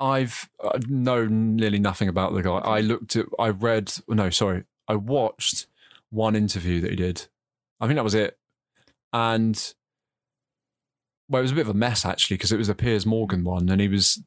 I've 0.00 0.48
uh, 0.62 0.78
known 0.88 1.56
nearly 1.56 1.78
nothing 1.78 2.08
about 2.08 2.34
the 2.34 2.42
guy. 2.42 2.58
I 2.58 2.80
looked 2.80 3.16
at, 3.16 3.26
I 3.38 3.48
read, 3.50 3.92
no, 4.08 4.30
sorry, 4.30 4.64
I 4.86 4.94
watched 4.96 5.66
one 6.10 6.36
interview 6.36 6.80
that 6.80 6.90
he 6.90 6.96
did. 6.96 7.26
I 7.80 7.86
think 7.86 7.96
that 7.96 8.04
was 8.04 8.14
it. 8.14 8.38
And 9.12 9.74
well, 11.28 11.40
it 11.40 11.42
was 11.42 11.52
a 11.52 11.56
bit 11.56 11.66
of 11.66 11.70
a 11.70 11.74
mess 11.74 12.04
actually 12.04 12.36
because 12.36 12.52
it 12.52 12.58
was 12.58 12.68
the 12.68 12.74
Piers 12.74 13.06
Morgan 13.06 13.44
one, 13.44 13.68
and 13.68 13.80
he 13.80 13.88
was 13.88 14.22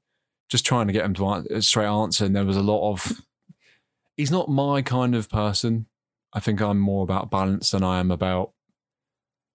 just 0.49 0.66
trying 0.66 0.88
to 0.88 0.93
get 0.93 1.06
him 1.06 1.14
to 1.14 1.62
straight 1.62 1.88
answer, 1.88 2.26
and 2.26 2.36
there 2.36 2.45
was 2.45 2.58
a 2.58 2.62
lot 2.62 2.91
of. 2.91 3.22
He's 4.18 4.32
not 4.32 4.49
my 4.49 4.82
kind 4.82 5.16
of 5.16 5.30
person. 5.30 5.88
I 6.34 6.39
think 6.39 6.62
I'm 6.62 6.80
more 6.80 7.04
about 7.04 7.32
balance 7.32 7.72
than 7.72 7.84
I 7.84 7.99
am 7.99 8.12
about 8.12 8.52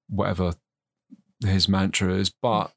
whatever 0.08 0.54
his 1.40 1.68
mantra 1.68 2.14
is, 2.14 2.30
but 2.30 2.72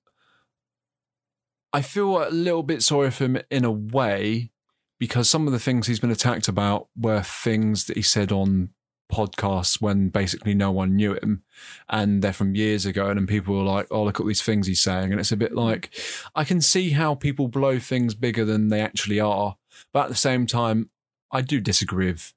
I 1.74 1.82
feel 1.82 2.28
a 2.28 2.30
little 2.30 2.64
bit 2.64 2.84
sorry 2.84 3.12
for 3.12 3.26
him 3.26 3.40
in 3.50 3.66
a 3.66 3.72
way 3.72 4.52
because 5.00 5.30
some 5.30 5.48
of 5.48 5.54
the 5.54 5.60
things 5.60 5.88
he's 5.88 6.00
been 6.00 6.12
attacked 6.12 6.48
about 6.48 6.90
were 6.96 7.22
things 7.22 7.86
that 7.86 7.96
he 7.96 8.04
said 8.04 8.32
on 8.32 8.70
podcasts 9.12 9.82
when 9.82 10.10
basically 10.10 10.54
no 10.54 10.72
one 10.72 10.96
knew 10.96 11.14
him. 11.14 11.44
And 11.90 12.22
they're 12.22 12.32
from 12.34 12.56
years 12.56 12.86
ago 12.86 13.10
and 13.10 13.18
then 13.20 13.28
people 13.28 13.56
were 13.58 13.64
like 13.64 13.88
oh 13.92 14.04
look 14.04 14.20
at 14.20 14.26
these 14.28 14.42
things 14.42 14.68
he's 14.68 14.82
saying. 14.82 15.12
And 15.12 15.20
it's 15.20 15.32
a 15.32 15.38
bit 15.38 15.54
like 15.54 15.90
i 16.36 16.44
can 16.44 16.62
see 16.62 16.92
how 16.92 17.16
people 17.16 17.48
blow 17.48 17.80
things 17.80 18.14
bigger 18.16 18.46
than 18.46 18.68
they 18.70 18.82
actually 18.82 19.20
are. 19.20 19.58
But 19.92 20.04
at 20.04 20.10
the 20.10 20.16
same 20.16 20.46
time 20.46 20.90
i 21.32 21.42
do 21.42 21.60
disagree 21.60 22.08
with 22.12 22.34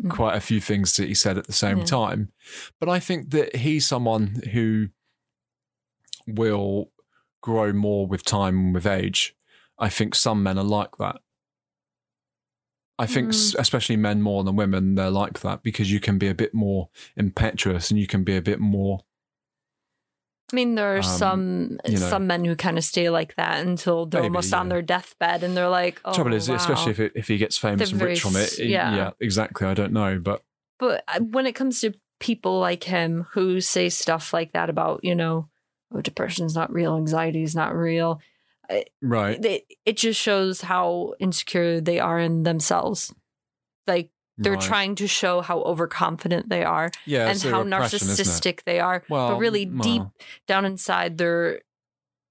Mm. 0.00 0.10
quite 0.10 0.36
a 0.36 0.40
few 0.40 0.60
things 0.60 0.94
that 0.94 1.08
he 1.08 1.14
said 1.14 1.36
at 1.38 1.48
the 1.48 1.52
same 1.52 1.78
Yeah. 1.78 1.84
time. 1.84 2.30
But 2.78 2.88
i 2.88 3.00
think 3.00 3.30
that 3.30 3.56
he's 3.56 3.84
someone 3.88 4.42
who 4.52 4.90
will 6.26 6.92
grow 7.40 7.72
more 7.72 8.06
with 8.06 8.24
time 8.24 8.58
and 8.58 8.74
with 8.74 8.86
age. 8.86 9.34
I 9.78 9.88
think 9.88 10.14
some 10.14 10.42
men 10.42 10.58
are 10.58 10.64
like 10.64 10.96
that 10.98 11.20
I 12.98 13.06
think, 13.06 13.28
s 13.28 13.54
especially 13.58 13.96
men 13.96 14.22
more 14.22 14.42
than 14.44 14.56
women, 14.56 14.94
they're 14.96 15.10
like 15.10 15.40
that 15.40 15.62
because 15.62 15.92
you 15.92 16.00
can 16.00 16.18
be 16.18 16.26
a 16.28 16.34
bit 16.34 16.52
more 16.52 16.88
impetuous 17.16 17.90
and 17.90 18.00
you 18.00 18.06
can 18.08 18.24
be 18.24 18.36
a 18.36 18.42
bit 18.42 18.58
more. 18.60 19.00
I 20.52 20.56
mean, 20.56 20.74
there 20.76 20.94
are 20.94 20.98
Um, 20.98 21.02
some 21.02 21.78
you 21.84 21.98
know. 21.98 22.08
some 22.08 22.26
men 22.26 22.44
who 22.44 22.56
kind 22.56 22.78
of 22.78 22.84
stay 22.84 23.10
like 23.10 23.34
that 23.36 23.64
until 23.66 24.06
they're 24.06 24.22
Maybe, 24.22 24.30
almost 24.30 24.54
on 24.54 24.68
their 24.70 24.80
deathbed, 24.82 25.42
and 25.42 25.54
they're 25.56 25.68
like, 25.68 26.00
"Oh, 26.06 26.14
Trouble 26.14 26.32
is, 26.32 26.48
wow. 26.48 26.56
especially 26.56 26.92
if 26.92 27.00
it, 27.00 27.12
if 27.14 27.28
he 27.28 27.36
gets 27.36 27.58
famous 27.58 27.78
They're 27.90 27.94
and 27.94 27.98
very 27.98 28.10
rich 28.12 28.20
from 28.22 28.36
it. 28.36 28.58
it- 28.58 28.68
yeah. 28.68 29.10
exactly. 29.20 29.66
I 29.68 29.74
don't 29.74 29.92
know, 29.92 30.18
but 30.18 30.42
But 30.78 31.04
uh, 31.08 31.20
when 31.20 31.46
it 31.46 31.54
comes 31.54 31.80
to 31.80 31.92
people 32.18 32.58
like 32.60 32.84
him 32.84 33.26
who 33.32 33.60
say 33.60 33.88
stuff 33.90 34.32
like 34.32 34.52
that 34.52 34.70
about, 34.70 35.04
you 35.04 35.14
know, 35.14 35.48
oh, 35.92 36.00
depression's 36.00 36.54
not 36.54 36.72
real, 36.72 36.96
anxiety's 36.96 37.54
not 37.54 37.74
real, 37.76 38.20
right, 39.02 39.44
it, 39.44 39.64
it 39.84 39.96
just 39.96 40.20
shows 40.20 40.60
how 40.60 41.14
insecure 41.18 41.80
they 41.80 41.98
are 41.98 42.18
in 42.18 42.42
themselves. 42.42 43.14
Like 43.86 44.10
they're 44.38 44.52
right. 44.52 44.60
trying 44.60 44.94
to 44.96 45.06
show 45.06 45.40
how 45.40 45.62
overconfident 45.62 46.48
they 46.48 46.64
are 46.64 46.90
yeah, 47.06 47.28
and 47.28 47.42
how 47.42 47.62
repression, 47.62 47.96
isn't 48.08 48.20
it? 48.20 48.28
narcissistic 48.28 48.64
they 48.64 48.80
are. 48.80 49.02
Well, 49.08 49.30
but 49.30 49.38
really 49.38 49.64
deep 49.64 50.02
down 50.46 50.64
inside, 50.64 51.18
they're 51.18 51.60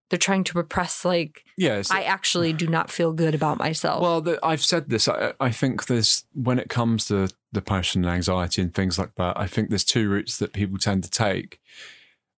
they're 0.09 0.17
trying 0.17 0.45
to 0.45 0.57
repress. 0.57 1.03
Like 1.03 1.43
Yeah, 1.57 1.83
I 1.91 2.03
actually 2.03 2.53
do 2.53 2.67
not 2.67 2.89
feel 2.89 3.13
good 3.13 3.35
about 3.35 3.57
myself. 3.57 4.01
Well, 4.01 4.21
the, 4.21 4.39
I've 4.41 4.63
said 4.63 4.89
this. 4.89 5.07
I, 5.07 5.33
I 5.39 5.51
think 5.51 5.87
there's 5.87 6.25
when 6.33 6.59
it 6.59 6.69
comes 6.69 7.05
to 7.05 7.29
depression 7.53 8.05
and 8.05 8.13
anxiety 8.13 8.61
and 8.61 8.73
things 8.73 8.97
like 8.97 9.15
that. 9.15 9.37
I 9.37 9.47
think 9.47 9.69
there's 9.69 9.83
two 9.83 10.09
routes 10.09 10.37
that 10.37 10.53
people 10.53 10.77
tend 10.77 11.03
to 11.03 11.09
take. 11.09 11.59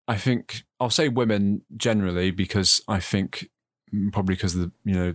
I 0.06 0.16
think 0.16 0.62
I'll 0.80 0.88
say 0.88 1.08
women 1.08 1.62
generally 1.76 2.30
because 2.30 2.80
I 2.88 3.00
think 3.00 3.50
probably 4.12 4.34
because 4.34 4.54
of 4.54 4.60
the 4.62 4.72
you 4.84 4.94
know 4.94 5.14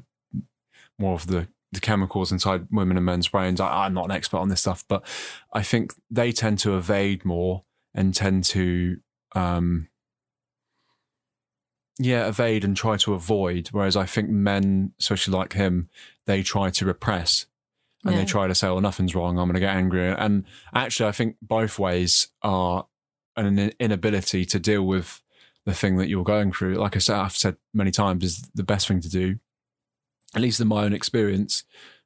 more 0.99 1.13
of 1.13 1.27
the 1.27 1.47
the 1.71 1.79
chemicals 1.79 2.31
inside 2.31 2.67
women 2.71 2.97
and 2.97 3.05
men's 3.05 3.27
brains. 3.27 3.59
I, 3.59 3.85
I'm 3.85 3.93
not 3.95 4.05
an 4.05 4.11
expert 4.11 4.37
on 4.37 4.49
this 4.49 4.59
stuff, 4.61 4.83
but 4.87 5.03
I 5.51 5.63
think 5.63 5.93
they 6.11 6.31
tend 6.31 6.59
to 6.59 6.77
evade 6.77 7.25
more 7.25 7.63
and 7.95 8.13
tend 8.13 8.43
to 8.45 8.97
um 9.35 9.87
yeah 11.99 12.27
evade 12.27 12.63
and 12.63 12.75
try 12.75 12.97
to 12.97 13.13
avoid 13.13 13.67
whereas 13.71 13.95
i 13.95 14.03
think 14.05 14.27
men 14.29 14.91
especially 14.99 15.31
like 15.35 15.53
him 15.53 15.89
they 16.25 16.41
try 16.41 16.69
to 16.71 16.85
repress 16.85 17.45
and 18.05 18.13
Yeah. 18.15 18.19
they 18.19 18.25
try 18.25 18.47
to 18.47 18.55
say, 18.55 18.67
"Oh, 18.67 18.79
nothing's 18.81 19.15
wrong. 19.15 19.39
I'm 19.39 19.47
going 19.47 19.53
to 19.53 19.61
get 19.61 19.73
angry." 19.77 20.09
And 20.09 20.43
actually, 20.75 21.07
I 21.07 21.13
think 21.13 21.37
both 21.41 21.79
ways 21.79 22.27
are 22.41 22.85
an 23.37 23.71
inability 23.79 24.43
to 24.43 24.59
deal 24.59 24.83
with 24.85 25.21
the 25.65 25.73
thing 25.73 25.97
that 25.97 26.09
you're 26.09 26.23
going 26.23 26.51
through. 26.51 26.75
Like 26.75 26.95
I 26.95 26.99
said, 26.99 27.15
I've 27.17 27.35
said 27.35 27.57
many 27.73 27.91
times, 27.91 28.23
is 28.23 28.41
the 28.53 28.63
best 28.63 28.87
thing 28.87 28.99
to 29.01 29.09
do, 29.09 29.37
at 30.35 30.41
least 30.41 30.59
in 30.59 30.67
my 30.67 30.83
own 30.83 30.93
experience 30.93 31.63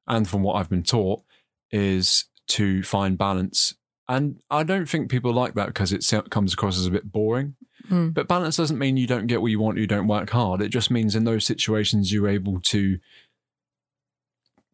and 0.07 0.27
from 0.27 0.43
what 0.43 0.55
I've 0.55 0.69
been 0.69 0.83
taught, 0.83 1.23
is 1.71 2.25
to 2.49 2.83
find 2.83 3.17
balance. 3.17 3.75
And 4.07 4.41
I 4.49 4.63
don't 4.63 4.87
think 4.87 5.09
people 5.09 5.33
like 5.33 5.55
that 5.55 5.67
because 5.67 5.91
it 5.91 6.09
comes 6.29 6.53
across 6.53 6.77
as 6.77 6.85
a 6.85 6.91
bit 6.91 7.11
boring. 7.11 7.55
Mm. 7.89 8.13
But 8.13 8.27
balance 8.27 8.57
doesn't 8.57 8.77
mean 8.79 8.97
you 8.97 9.07
don't 9.07 9.27
get 9.27 9.41
what 9.41 9.51
you 9.51 9.59
want, 9.59 9.77
you 9.77 9.87
don't 9.87 10.07
work 10.07 10.29
hard. 10.29 10.61
It 10.61 10.69
just 10.69 10.91
means 10.91 11.15
in 11.15 11.23
those 11.23 11.45
situations 11.45 12.11
you're 12.11 12.29
able 12.29 12.59
to 12.61 12.99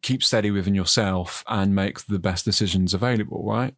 keep 0.02 0.22
steady 0.22 0.50
within 0.50 0.74
yourself 0.74 1.42
and 1.48 1.74
make 1.74 2.04
the 2.06 2.18
best 2.18 2.44
decisions 2.44 2.92
available, 2.92 3.42
right? 3.44 3.74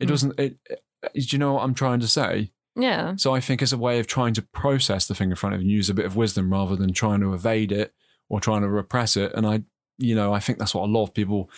It 0.00 0.06
Mm. 0.06 0.08
doesn't 0.08 0.40
it, 0.40 0.58
it 0.68 0.82
do 1.14 1.20
you 1.30 1.38
know 1.38 1.54
what 1.54 1.62
I'm 1.62 1.74
trying 1.74 2.00
to 2.00 2.08
say? 2.08 2.50
Yeah. 2.78 3.14
So 3.16 3.34
I 3.34 3.40
think 3.40 3.60
it's 3.62 3.72
a 3.72 3.78
way 3.78 3.98
of 3.98 4.06
trying 4.06 4.34
to 4.34 4.42
process 4.42 5.06
the 5.06 5.14
thing 5.14 5.30
in 5.30 5.36
front 5.36 5.54
of 5.54 5.60
you 5.60 5.66
and 5.66 5.70
use 5.72 5.90
a 5.90 5.94
bit 5.94 6.06
of 6.06 6.16
wisdom 6.16 6.52
rather 6.52 6.76
than 6.76 6.92
trying 6.92 7.20
to 7.20 7.34
evade 7.34 7.72
it 7.72 7.92
or 8.28 8.40
trying 8.40 8.62
to 8.62 8.68
repress 8.68 9.16
it. 9.16 9.32
And 9.34 9.46
I 9.46 9.62
you 9.98 10.14
know, 10.14 10.32
I 10.32 10.38
think 10.38 10.58
that's 10.58 10.74
what 10.74 10.84
a 10.84 10.92
lot 10.92 11.02
of 11.04 11.12
people 11.14 11.50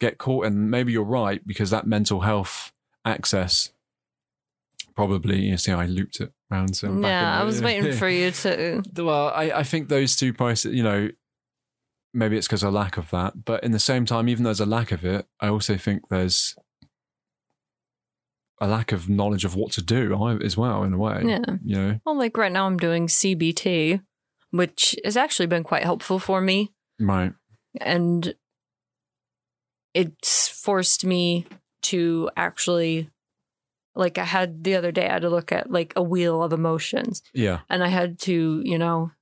get 0.00 0.18
caught 0.18 0.44
in. 0.46 0.68
Maybe 0.68 0.92
you're 0.92 1.02
right, 1.02 1.44
because 1.46 1.70
that 1.70 1.86
mental 1.86 2.20
health 2.20 2.72
access 3.06 3.70
probably 4.94 5.40
you 5.40 5.56
see 5.56 5.72
I 5.72 5.86
looped 5.86 6.20
it 6.20 6.32
round 6.50 6.74
so 6.76 6.90
Yeah, 7.00 7.36
I 7.36 7.40
the- 7.40 7.46
was 7.46 7.62
waiting 7.62 7.92
for 7.92 8.08
you 8.08 8.30
to. 8.30 8.82
well, 9.04 9.28
I, 9.28 9.50
I 9.50 9.62
think 9.62 9.88
those 9.88 10.16
two 10.16 10.32
prices, 10.32 10.74
you 10.74 10.82
know, 10.82 11.10
maybe 12.14 12.36
it's 12.36 12.46
because 12.46 12.62
of 12.62 12.72
lack 12.72 12.96
of 12.96 13.10
that. 13.10 13.44
But 13.44 13.62
in 13.64 13.72
the 13.72 13.78
same 13.78 14.04
time, 14.06 14.28
even 14.28 14.44
though 14.44 14.48
there's 14.48 14.60
a 14.60 14.66
lack 14.66 14.92
of 14.92 15.04
it, 15.04 15.26
I 15.40 15.48
also 15.48 15.76
think 15.76 16.08
there's 16.08 16.56
a 18.60 18.66
lack 18.66 18.92
of 18.92 19.08
knowledge 19.08 19.44
of 19.44 19.54
what 19.54 19.72
to 19.72 19.82
do 19.82 20.14
I- 20.22 20.36
as 20.36 20.56
well, 20.56 20.82
in 20.82 20.92
a 20.94 20.98
way. 20.98 21.22
Yeah. 21.26 21.40
You 21.64 21.76
know, 21.76 22.00
Well, 22.06 22.16
like 22.16 22.36
right 22.36 22.50
now, 22.52 22.66
I'm 22.66 22.78
doing 22.78 23.06
CBT, 23.08 24.00
which 24.50 24.96
has 25.04 25.16
actually 25.16 25.46
been 25.46 25.62
quite 25.64 25.84
helpful 25.84 26.18
for 26.18 26.40
me. 26.40 26.72
right. 26.98 27.32
and 27.80 28.34
it's 29.92 30.48
forced 30.48 31.04
me 31.04 31.46
to 31.82 32.30
actually 32.36 33.10
like 33.94 34.18
i 34.18 34.24
had 34.24 34.64
the 34.64 34.74
other 34.74 34.90
day 34.92 35.06
i 35.08 35.12
had 35.14 35.22
to 35.22 35.30
look 35.30 35.52
at 35.52 35.70
like 35.70 35.92
a 35.96 36.02
wheel 36.02 36.42
of 36.42 36.52
emotions 36.52 37.22
Yeah. 37.34 37.60
and 37.70 37.82
i 37.84 37.88
had 37.88 38.18
to 38.20 38.62
you 38.64 38.78
know 38.78 39.12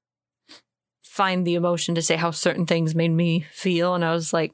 find 1.03 1.47
the 1.47 1.55
emotion 1.55 1.95
to 1.97 2.03
say 2.03 2.17
how 2.17 2.31
certain 2.33 2.67
things 2.67 2.95
made 2.95 3.11
me 3.13 3.47
feel 3.53 3.95
and 3.95 4.05
i 4.05 4.13
was 4.13 4.33
like 4.33 4.53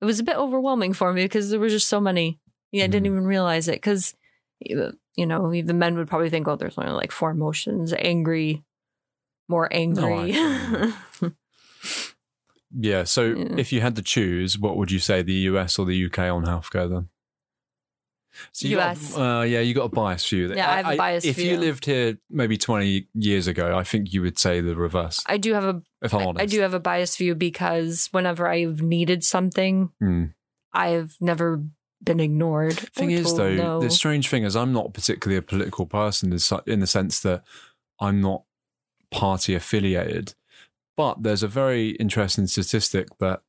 it 0.00 0.04
was 0.04 0.18
a 0.20 0.24
bit 0.24 0.36
overwhelming 0.36 0.92
for 0.92 1.12
me 1.12 1.24
because 1.24 1.50
there 1.50 1.60
were 1.60 1.68
just 1.68 1.88
so 1.88 2.00
many 2.00 2.38
yeah 2.72 2.84
i 2.84 2.86
didn't 2.88 3.04
Mhm. 3.06 3.12
even 3.12 3.24
realize 3.26 3.68
it 3.68 3.76
because 3.76 4.14
you 4.60 5.26
know 5.26 5.52
even 5.52 5.78
men 5.78 5.94
would 5.96 6.08
probably 6.08 6.30
think 6.30 6.48
oh 6.48 6.56
there's 6.56 6.78
only 6.78 6.92
like 6.92 7.12
four 7.12 7.30
emotions 7.30 7.92
angry 7.92 8.62
more 9.48 9.68
angry 9.72 10.34
Yeah. 12.74 13.04
So 13.04 13.34
Yeah. 13.34 13.56
if 13.58 13.70
you 13.72 13.82
had 13.82 13.96
to 13.96 14.02
choose, 14.02 14.58
what 14.58 14.78
would 14.78 14.90
you 14.90 14.98
say, 14.98 15.20
the 15.22 15.40
US 15.50 15.78
or 15.78 15.84
the 15.84 16.06
UK 16.06 16.20
on 16.30 16.46
healthcare 16.46 16.88
then? 16.88 17.08
So 18.52 18.66
you 18.66 18.76
got 18.76 18.96
US. 18.96 19.14
uh, 19.14 19.44
yeah, 19.46 19.60
you 19.60 19.74
got 19.74 19.84
a 19.84 19.88
biased 19.90 20.30
view. 20.30 20.50
Yeah, 20.54 20.70
I 20.70 20.76
have 20.78 20.86
a 20.94 20.96
biased 20.96 21.26
If 21.26 21.36
you 21.36 21.50
view. 21.50 21.58
lived 21.58 21.84
here 21.84 22.16
maybe 22.30 22.56
20 22.56 23.08
years 23.12 23.46
ago, 23.46 23.76
I 23.76 23.84
think 23.84 24.14
you 24.14 24.22
would 24.22 24.38
say 24.38 24.62
the 24.62 24.74
reverse, 24.74 25.22
i 25.26 25.36
do 25.36 25.52
have 25.52 25.64
a 25.64 25.82
if 26.00 26.14
I'm 26.14 26.22
I- 26.22 26.24
honest. 26.24 26.42
I 26.42 26.46
do 26.46 26.60
have 26.62 26.72
a 26.72 26.80
biased 26.80 27.18
view 27.18 27.34
because 27.34 28.08
whenever 28.10 28.48
I've 28.48 28.80
needed 28.80 29.22
something, 29.22 29.90
Hmm. 30.00 30.24
I've 30.72 31.14
never 31.20 31.62
been 32.04 32.20
ignored. 32.20 32.74
thing 32.94 33.10
is 33.10 33.36
though 33.36 33.54
no. 33.54 33.80
the 33.80 33.90
strange 33.90 34.28
thing 34.28 34.44
is 34.44 34.56
i'm 34.56 34.72
not 34.72 34.92
particularly 34.92 35.36
a 35.36 35.42
political 35.42 35.86
person 35.86 36.32
in 36.66 36.80
the 36.80 36.86
sense 36.86 37.20
that 37.20 37.42
i'm 38.00 38.20
not 38.20 38.42
party 39.10 39.54
affiliated 39.54 40.34
but 40.96 41.22
there's 41.22 41.42
a 41.42 41.48
very 41.48 41.90
interesting 41.90 42.46
statistic 42.46 43.08
that 43.18 43.42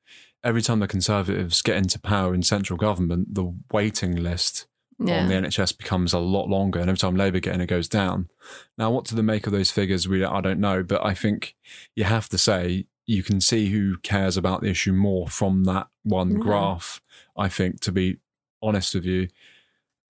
every 0.44 0.62
time 0.62 0.80
the 0.80 0.88
conservatives 0.88 1.62
get 1.62 1.78
into 1.78 2.00
power 2.00 2.34
in 2.34 2.44
central 2.44 2.78
government 2.78 3.34
the 3.34 3.54
waiting 3.72 4.16
list 4.16 4.68
yeah. 5.00 5.22
on 5.24 5.30
the 5.30 5.36
nhs 5.36 5.78
becomes 5.78 6.14
a 6.14 6.20
lot 6.20 6.48
longer 6.48 6.80
and 6.80 6.90
every 6.90 6.98
time 6.98 7.16
labour 7.16 7.40
get 7.40 7.56
in 7.56 7.62
it 7.62 7.68
goes 7.68 7.88
down 7.88 8.30
now 8.78 8.92
what 8.92 9.06
do 9.06 9.16
they 9.16 9.22
make 9.22 9.48
of 9.48 9.54
those 9.54 9.72
figures 9.72 10.08
we 10.08 10.24
i 10.24 10.42
don't 10.42 10.60
know 10.60 10.84
but 10.84 11.04
i 11.06 11.14
think 11.14 11.56
you 11.96 12.04
have 12.04 12.30
to 12.30 12.38
say 12.38 12.86
you 13.06 13.24
can 13.24 13.42
see 13.42 13.70
who 13.70 13.98
cares 13.98 14.38
about 14.38 14.62
the 14.62 14.70
issue 14.70 14.94
more 14.94 15.28
from 15.28 15.64
that 15.64 15.88
one 16.04 16.32
Yeah. 16.32 16.40
graph 16.40 17.02
i 17.38 17.48
think 17.50 17.80
to 17.82 17.92
be 17.92 18.18
honest 18.64 18.96
with 18.96 19.06
you. 19.06 19.28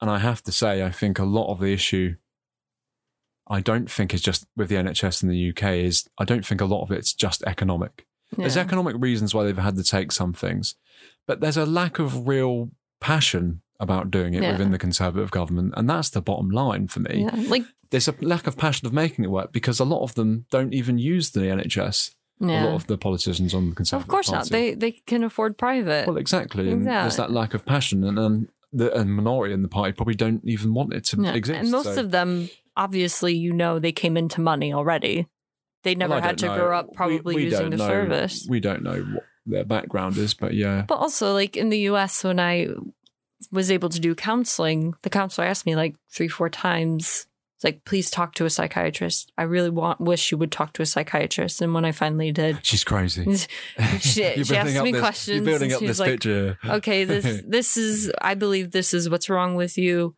And 0.02 0.10
I 0.10 0.20
have 0.20 0.44
to 0.44 0.52
say, 0.52 0.84
I 0.84 0.92
think 0.92 1.18
a 1.20 1.24
lot 1.26 1.52
of 1.52 1.60
the 1.60 1.74
issue, 1.74 2.16
I 3.48 3.60
don't 3.62 3.90
think 3.90 4.14
is 4.14 4.22
just 4.22 4.46
with 4.56 4.70
the 4.70 4.76
NHS 4.76 5.24
in 5.24 5.30
the 5.30 5.50
UK, 5.50 5.64
is 5.86 6.10
I 6.18 6.26
don't 6.26 6.46
think 6.46 6.62
a 6.62 6.66
lot 6.66 6.84
of 6.84 6.92
it's 6.92 7.14
just 7.14 7.44
economic. 7.44 8.06
There's 8.36 8.58
economic 8.58 8.96
reasons 8.98 9.36
why 9.36 9.44
they've 9.44 9.58
had 9.58 9.76
to 9.76 9.84
take 9.84 10.12
some 10.12 10.34
things, 10.34 10.76
but 11.28 11.40
there's 11.40 11.58
a 11.58 11.66
lack 11.68 12.00
of 12.00 12.28
real 12.28 12.72
passion 13.00 13.62
about 13.80 14.10
doing 14.10 14.34
it 14.34 14.42
Yeah. 14.42 14.54
within 14.54 14.72
the 14.72 14.80
Conservative 14.80 15.30
government, 15.30 15.74
and 15.78 15.88
that's 15.90 16.10
the 16.10 16.22
bottom 16.22 16.50
line 16.50 16.88
for 16.88 17.00
me. 17.02 17.24
Yeah, 17.32 17.36
like 17.50 17.64
There's 17.92 18.08
a 18.08 18.16
lack 18.22 18.48
of 18.48 18.58
passion 18.58 18.88
of 18.88 18.94
making 18.94 19.24
it 19.24 19.30
work 19.30 19.52
because 19.54 19.80
a 19.80 19.86
lot 19.86 20.02
of 20.02 20.16
them 20.16 20.48
don't 20.50 20.74
even 20.74 20.98
use 20.98 21.30
the 21.30 21.42
NHS. 21.42 22.16
A 22.42 22.46
lot 22.46 22.74
of 22.76 22.88
the 22.88 22.98
politicians 22.98 23.54
on 23.54 23.70
the 23.70 23.76
Conservative 23.76 24.06
Of 24.06 24.10
course 24.12 24.32
not. 24.32 24.50
They 24.50 24.74
they 24.74 24.92
can 24.92 25.24
afford 25.24 25.58
private. 25.58 26.08
Well, 26.08 26.18
exactly. 26.18 26.70
And 26.72 26.86
there's 26.88 27.16
that 27.18 27.32
lack 27.32 27.54
of 27.54 27.66
passion, 27.66 28.04
and, 28.04 28.20
um, 28.20 28.26
and 28.34 28.48
the 28.74 29.00
a 29.00 29.06
minority 29.06 29.54
in 29.54 29.62
the 29.62 29.68
party 29.70 29.94
probably 29.94 30.16
don't 30.16 30.42
even 30.46 30.74
want 30.74 30.94
it 30.94 31.06
to 31.06 31.22
Yeah. 31.22 31.34
exist. 31.34 31.60
And 31.60 31.72
most 31.72 31.94
so- 31.96 32.02
of 32.02 32.12
them, 32.12 32.50
obviously, 32.76 33.34
you 33.36 33.54
know, 33.54 33.80
they 33.80 33.92
came 33.92 34.18
into 34.18 34.42
money 34.42 34.74
already. 34.74 35.28
They 35.84 35.96
never 35.96 36.16
Well, 36.16 36.22
had 36.22 36.38
to 36.40 36.46
don't 36.48 36.58
grow 36.58 36.78
up 36.78 36.94
probably 36.94 37.36
We- 37.36 37.46
we 37.46 37.52
using 37.52 37.70
the 37.70 37.78
know- 37.78 37.88
service. 37.88 38.46
We 38.50 38.60
don't 38.60 38.84
know 38.84 39.02
what 39.04 39.24
their 39.46 39.64
background 39.66 40.18
is, 40.18 40.34
but 40.34 40.54
yeah. 40.54 40.86
But 40.88 40.96
also, 40.96 41.34
like 41.34 41.56
in 41.56 41.70
the 41.70 41.80
US, 41.92 42.24
when 42.24 42.40
I 42.40 42.70
was 43.52 43.70
able 43.70 43.90
to 43.90 44.00
do 44.00 44.16
counseling, 44.16 44.94
the 45.04 45.10
counselor 45.10 45.46
asked 45.48 45.66
me 45.66 45.76
like 45.76 45.96
three, 46.12 46.30
four 46.30 46.50
times, 46.50 47.28
it's 47.64 47.76
like, 47.76 47.86
please 47.86 48.12
talk 48.12 48.34
to 48.36 48.46
a 48.46 48.50
psychiatrist. 48.50 49.32
I 49.38 49.44
really 49.44 49.70
want, 49.70 50.02
wish 50.02 50.32
you 50.32 50.38
would 50.38 50.52
talk 50.52 50.74
to 50.74 50.82
a 50.82 50.86
psychiatrist. 50.86 51.62
And 51.62 51.74
when 51.74 51.86
I 51.86 51.94
finally 51.94 52.32
did, 52.34 52.60
She's 52.64 52.84
crazy. 52.84 53.24
she, 54.00 54.44
she 54.44 54.58
asked 54.58 54.84
me 54.84 54.92
this- 54.92 55.02
questions. 55.02 55.38
You're 55.38 55.46
building 55.46 55.72
up 55.74 55.80
this 55.80 56.00
like, 56.00 56.12
picture. 56.12 56.58
okay, 56.66 57.06
this 57.06 57.42
this 57.48 57.78
is 57.78 58.12
I 58.22 58.34
believe 58.34 58.72
this 58.72 58.94
is 58.94 59.10
what's 59.10 59.30
wrong 59.30 59.56
with 59.56 59.78
you. 59.78 60.16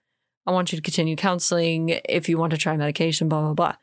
I 0.47 0.51
want 0.51 0.71
you 0.71 0.77
to 0.77 0.81
continue 0.81 1.15
counseling 1.15 1.89
if 2.09 2.29
you 2.29 2.37
want 2.37 2.51
to 2.51 2.57
try 2.57 2.75
medication, 2.75 3.29
blah 3.29 3.41
blah 3.41 3.53
blah. 3.53 3.75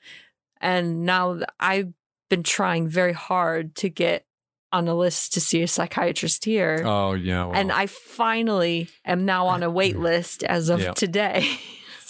And 0.60 1.04
now 1.04 1.40
I've 1.60 1.92
been 2.30 2.42
trying 2.42 2.88
very 2.88 3.12
hard 3.12 3.74
to 3.76 3.88
get 3.88 4.26
on 4.72 4.88
a 4.88 4.94
list 4.94 5.34
to 5.34 5.40
see 5.40 5.62
a 5.62 5.68
psychiatrist 5.68 6.44
here. 6.44 6.82
Oh 6.84 7.12
yeah. 7.12 7.44
Well. 7.44 7.54
And 7.54 7.70
I 7.70 7.86
finally 7.86 8.88
am 9.04 9.24
now 9.24 9.46
on 9.46 9.62
a 9.62 9.70
wait 9.70 9.98
list 9.98 10.42
as 10.42 10.68
of 10.68 10.80
Yeah. 10.80 10.92
today. 10.92 11.46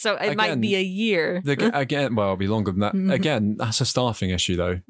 So 0.03 0.17
it 0.17 0.37
might 0.37 0.61
be 0.61 0.75
a 0.77 0.83
year. 0.83 1.41
The- 1.45 1.71
again, 1.77 2.15
well, 2.15 2.27
it'll 2.29 2.37
be 2.37 2.49
longer 2.49 2.71
than 2.73 2.81
that. 2.81 2.95
Mhm. 2.95 3.13
Again, 3.13 3.57
that's 3.59 3.81
a 3.81 3.87
staffing 3.87 4.31
issue, 4.31 4.57
though. 4.57 4.81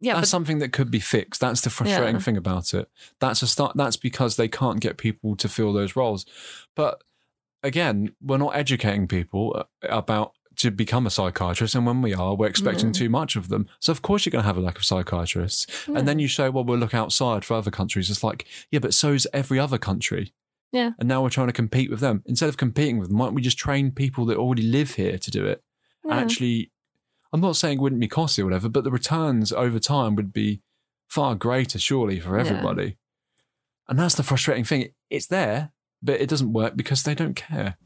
yeah, 0.00 0.14
that's 0.14 0.26
but 0.26 0.28
something 0.28 0.58
that 0.58 0.72
could 0.72 0.90
be 0.90 1.00
fixed. 1.00 1.40
That's 1.40 1.60
the 1.62 1.70
frustrating 1.70 2.16
Yeah. 2.16 2.20
thing 2.20 2.36
about 2.36 2.74
it. 2.74 2.90
That's 3.20 3.42
a 3.42 3.46
start. 3.46 3.72
That's 3.76 3.96
because 3.96 4.36
they 4.36 4.48
can't 4.48 4.80
get 4.80 4.96
people 4.98 5.34
to 5.36 5.48
fill 5.48 5.72
those 5.72 5.96
roles. 5.96 6.26
But 6.76 7.02
again, 7.62 8.14
we're 8.20 8.36
not 8.38 8.54
educating 8.56 9.06
people 9.08 9.54
uh, 9.56 9.64
about 9.88 10.32
to 10.56 10.70
become 10.70 11.04
a 11.06 11.10
psychiatrist, 11.10 11.74
and 11.74 11.84
when 11.86 12.00
we 12.02 12.14
are, 12.14 12.34
we're 12.36 12.46
expecting 12.46 12.90
Mm. 12.90 12.94
too 12.94 13.08
much 13.08 13.34
of 13.34 13.48
them. 13.48 13.66
So 13.80 13.90
of 13.90 14.02
course 14.02 14.24
you're 14.24 14.30
going 14.30 14.42
to 14.44 14.46
have 14.46 14.56
a 14.56 14.60
lack 14.60 14.76
of 14.76 14.84
psychiatrists. 14.84 15.66
And 15.88 16.06
then 16.06 16.18
you 16.20 16.28
say, 16.28 16.48
well, 16.48 16.62
we'll 16.64 16.78
look 16.78 16.94
outside 16.94 17.44
for 17.44 17.54
other 17.54 17.70
countries. 17.72 18.08
It's 18.10 18.22
like, 18.22 18.46
yeah, 18.70 18.78
but 18.78 18.94
so's 18.94 19.26
every 19.32 19.58
other 19.58 19.78
country. 19.78 20.32
Yeah. 20.74 20.90
And 20.98 21.08
now 21.08 21.22
we're 21.22 21.30
trying 21.30 21.46
to 21.46 21.52
compete 21.52 21.88
with 21.90 22.00
them. 22.00 22.22
Instead 22.26 22.48
of 22.48 22.56
competing 22.56 22.98
with 22.98 23.08
them, 23.08 23.18
why 23.18 23.26
don't 23.26 23.34
we 23.34 23.42
just 23.42 23.56
train 23.58 23.92
people 23.92 24.26
that 24.26 24.36
already 24.36 24.62
live 24.62 24.96
here 24.96 25.16
to 25.18 25.30
do 25.30 25.46
it? 25.46 25.62
Yeah. 26.04 26.16
Actually, 26.16 26.72
I'm 27.32 27.40
not 27.40 27.56
saying 27.56 27.78
it 27.78 27.80
wouldn't 27.80 28.00
be 28.00 28.08
costly 28.08 28.42
or 28.42 28.46
whatever, 28.46 28.68
but 28.68 28.82
the 28.84 28.90
returns 28.90 29.52
over 29.52 29.78
time 29.78 30.16
would 30.16 30.32
be 30.32 30.62
far 31.08 31.36
greater, 31.36 31.78
surely, 31.78 32.18
for 32.20 32.34
Yeah. 32.36 32.40
everybody. 32.44 32.96
And 33.88 33.98
that's 33.98 34.16
the 34.16 34.22
frustrating 34.24 34.64
thing. 34.64 34.88
It's 35.10 35.26
there, 35.28 35.70
but 36.02 36.20
it 36.20 36.28
doesn't 36.28 36.52
work 36.52 36.76
because 36.76 37.04
they 37.04 37.14
don't 37.14 37.34
care. 37.36 37.76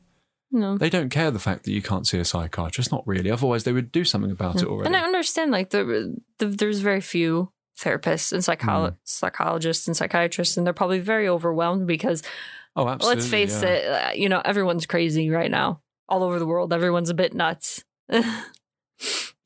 no. 0.50 0.78
They 0.78 0.88
don't 0.88 1.10
care 1.10 1.30
the 1.30 1.38
fact 1.38 1.64
that 1.64 1.72
you 1.72 1.82
can't 1.82 2.06
see 2.06 2.18
a 2.18 2.24
psychiatrist. 2.24 2.90
Not 2.90 3.06
really. 3.06 3.30
Otherwise, 3.30 3.64
they 3.64 3.72
would 3.74 3.92
do 3.92 4.02
something 4.04 4.30
about 4.30 4.62
it 4.62 4.66
already. 4.66 4.86
And 4.86 4.96
I 4.96 5.00
understand, 5.04 5.50
like, 5.50 5.68
the, 5.70 6.16
the, 6.38 6.46
there's 6.46 6.80
very 6.80 7.02
few 7.02 7.52
therapists 7.78 8.32
and 8.32 8.42
psycholo- 8.42 8.92
Mm. 8.92 8.96
psychologists 9.04 9.86
and 9.86 9.94
psychiatrists, 9.96 10.56
and 10.56 10.66
they're 10.66 10.72
probably 10.72 11.00
very 11.00 11.28
overwhelmed 11.28 11.86
because, 11.86 12.22
oh, 12.78 12.88
absolutely. 12.88 13.20
let's 13.20 13.30
face 13.30 13.62
yeah. 13.62 13.68
it, 13.68 13.86
uh, 13.86 14.12
you 14.12 14.28
know, 14.28 14.40
everyone's 14.44 14.86
crazy 14.86 15.30
right 15.30 15.50
now. 15.50 15.80
All 16.08 16.22
over 16.22 16.38
the 16.38 16.46
world, 16.46 16.72
everyone's 16.72 17.10
a 17.10 17.14
bit 17.14 17.34
nuts. 17.34 17.84
Do 18.10 18.22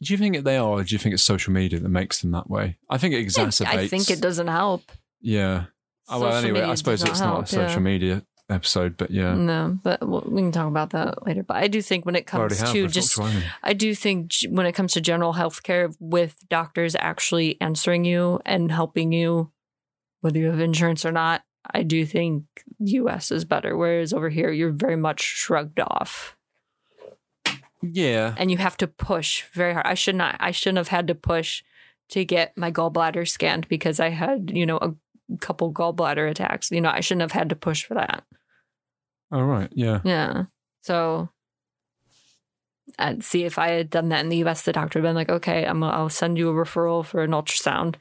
you 0.01 0.17
think 0.17 0.45
they 0.45 0.57
are, 0.57 0.69
or 0.69 0.85
do 0.85 0.95
you 0.95 0.99
think 0.99 1.13
it's 1.13 1.23
social 1.23 1.53
media 1.53 1.79
that 1.79 1.89
makes 1.89 2.21
them 2.21 2.31
that 2.33 2.49
way? 2.49 2.79
I 2.89 2.99
think 2.99 3.15
it 3.15 3.25
exacerbates. 3.25 3.67
I 3.67 3.89
think 3.89 4.11
it 4.11 4.21
doesn't 4.21 4.49
help. 4.49 4.91
Yeah. 5.21 5.65
Oh, 6.09 6.21
well, 6.21 6.35
anyway, 6.35 6.63
I 6.63 6.75
suppose 6.75 7.03
it's 7.03 7.21
not 7.21 7.35
not 7.35 7.45
a 7.45 7.47
social 7.47 7.71
yeah. 7.71 7.79
Media 7.79 8.23
episode, 8.51 8.97
but 8.97 9.11
yeah. 9.11 9.35
No, 9.35 9.79
but 9.83 10.07
we 10.07 10.19
we 10.27 10.43
can 10.43 10.53
talk 10.53 10.69
about 10.69 10.91
that 10.91 11.27
later. 11.27 11.43
But 11.43 11.59
I 11.59 11.69
do 11.69 11.81
think 11.81 12.05
when 12.05 12.17
it 12.17 12.27
comes 12.27 12.61
have. 12.61 12.73
to 12.73 12.89
just. 12.89 13.19
I 13.63 13.73
do 13.73 13.95
think 13.95 14.33
when 14.49 14.67
it 14.67 14.73
comes 14.73 14.95
to 14.95 15.01
general 15.01 15.33
health 15.33 15.63
care 15.63 15.91
with 16.01 16.37
doctors 16.49 16.97
actually 16.99 17.61
answering 17.61 18.05
you 18.05 18.41
and 18.45 18.71
helping 18.71 19.13
you, 19.13 19.53
whether 20.21 20.39
you 20.39 20.47
have 20.47 20.61
insurance 20.61 21.05
or 21.05 21.13
not, 21.13 21.43
I 21.71 21.83
do 21.83 22.05
think 22.05 22.45
US 22.81 23.31
is 23.31 23.45
better. 23.45 23.77
Whereas 23.77 24.13
over 24.13 24.29
here, 24.29 24.51
you're 24.51 24.73
very 24.73 24.97
much 24.97 25.21
shrugged 25.23 25.79
off 25.81 26.37
Yeah. 27.83 28.35
and 28.37 28.51
you 28.51 28.59
have 28.59 28.77
to 28.79 28.87
push 28.87 29.45
very 29.53 29.73
hard. 29.73 29.87
I 29.87 29.95
should 29.95 30.17
not, 30.17 30.37
I 30.41 30.51
shouldn't 30.51 30.79
have 30.79 30.89
had 30.89 31.07
to 31.09 31.15
push 31.15 31.63
to 32.11 32.25
get 32.25 32.57
my 32.59 32.71
gallbladder 32.71 33.29
scanned 33.29 33.69
because 33.69 34.01
I 34.01 34.11
had, 34.11 34.51
you 34.51 34.67
know, 34.67 34.77
a 34.79 34.93
couple 35.41 35.73
gallbladder 35.73 36.29
attacks. 36.31 36.71
You 36.71 36.81
know, 36.81 36.91
I 36.91 37.01
shouldn't 37.01 37.23
have 37.23 37.33
had 37.33 37.49
to 37.51 37.57
push 37.57 37.85
for 37.85 37.95
that. 37.95 38.25
All 39.31 39.45
right. 39.45 39.71
Yeah. 39.73 40.01
Yeah. 40.05 40.45
So 40.83 41.31
I'd 42.99 43.23
see 43.25 43.45
if 43.45 43.57
I 43.59 43.69
had 43.71 43.89
done 43.89 44.09
that 44.11 44.21
in 44.21 44.29
the 44.29 44.45
US, 44.45 44.63
the 44.63 44.73
doctor 44.73 44.99
would 44.99 45.07
have 45.07 45.11
been 45.11 45.17
like, 45.17 45.31
okay, 45.31 45.65
I'm, 45.65 45.83
I'll 45.83 46.09
send 46.11 46.37
you 46.37 46.51
a 46.51 46.53
referral 46.53 47.05
for 47.05 47.23
an 47.23 47.31
ultrasound. 47.31 47.95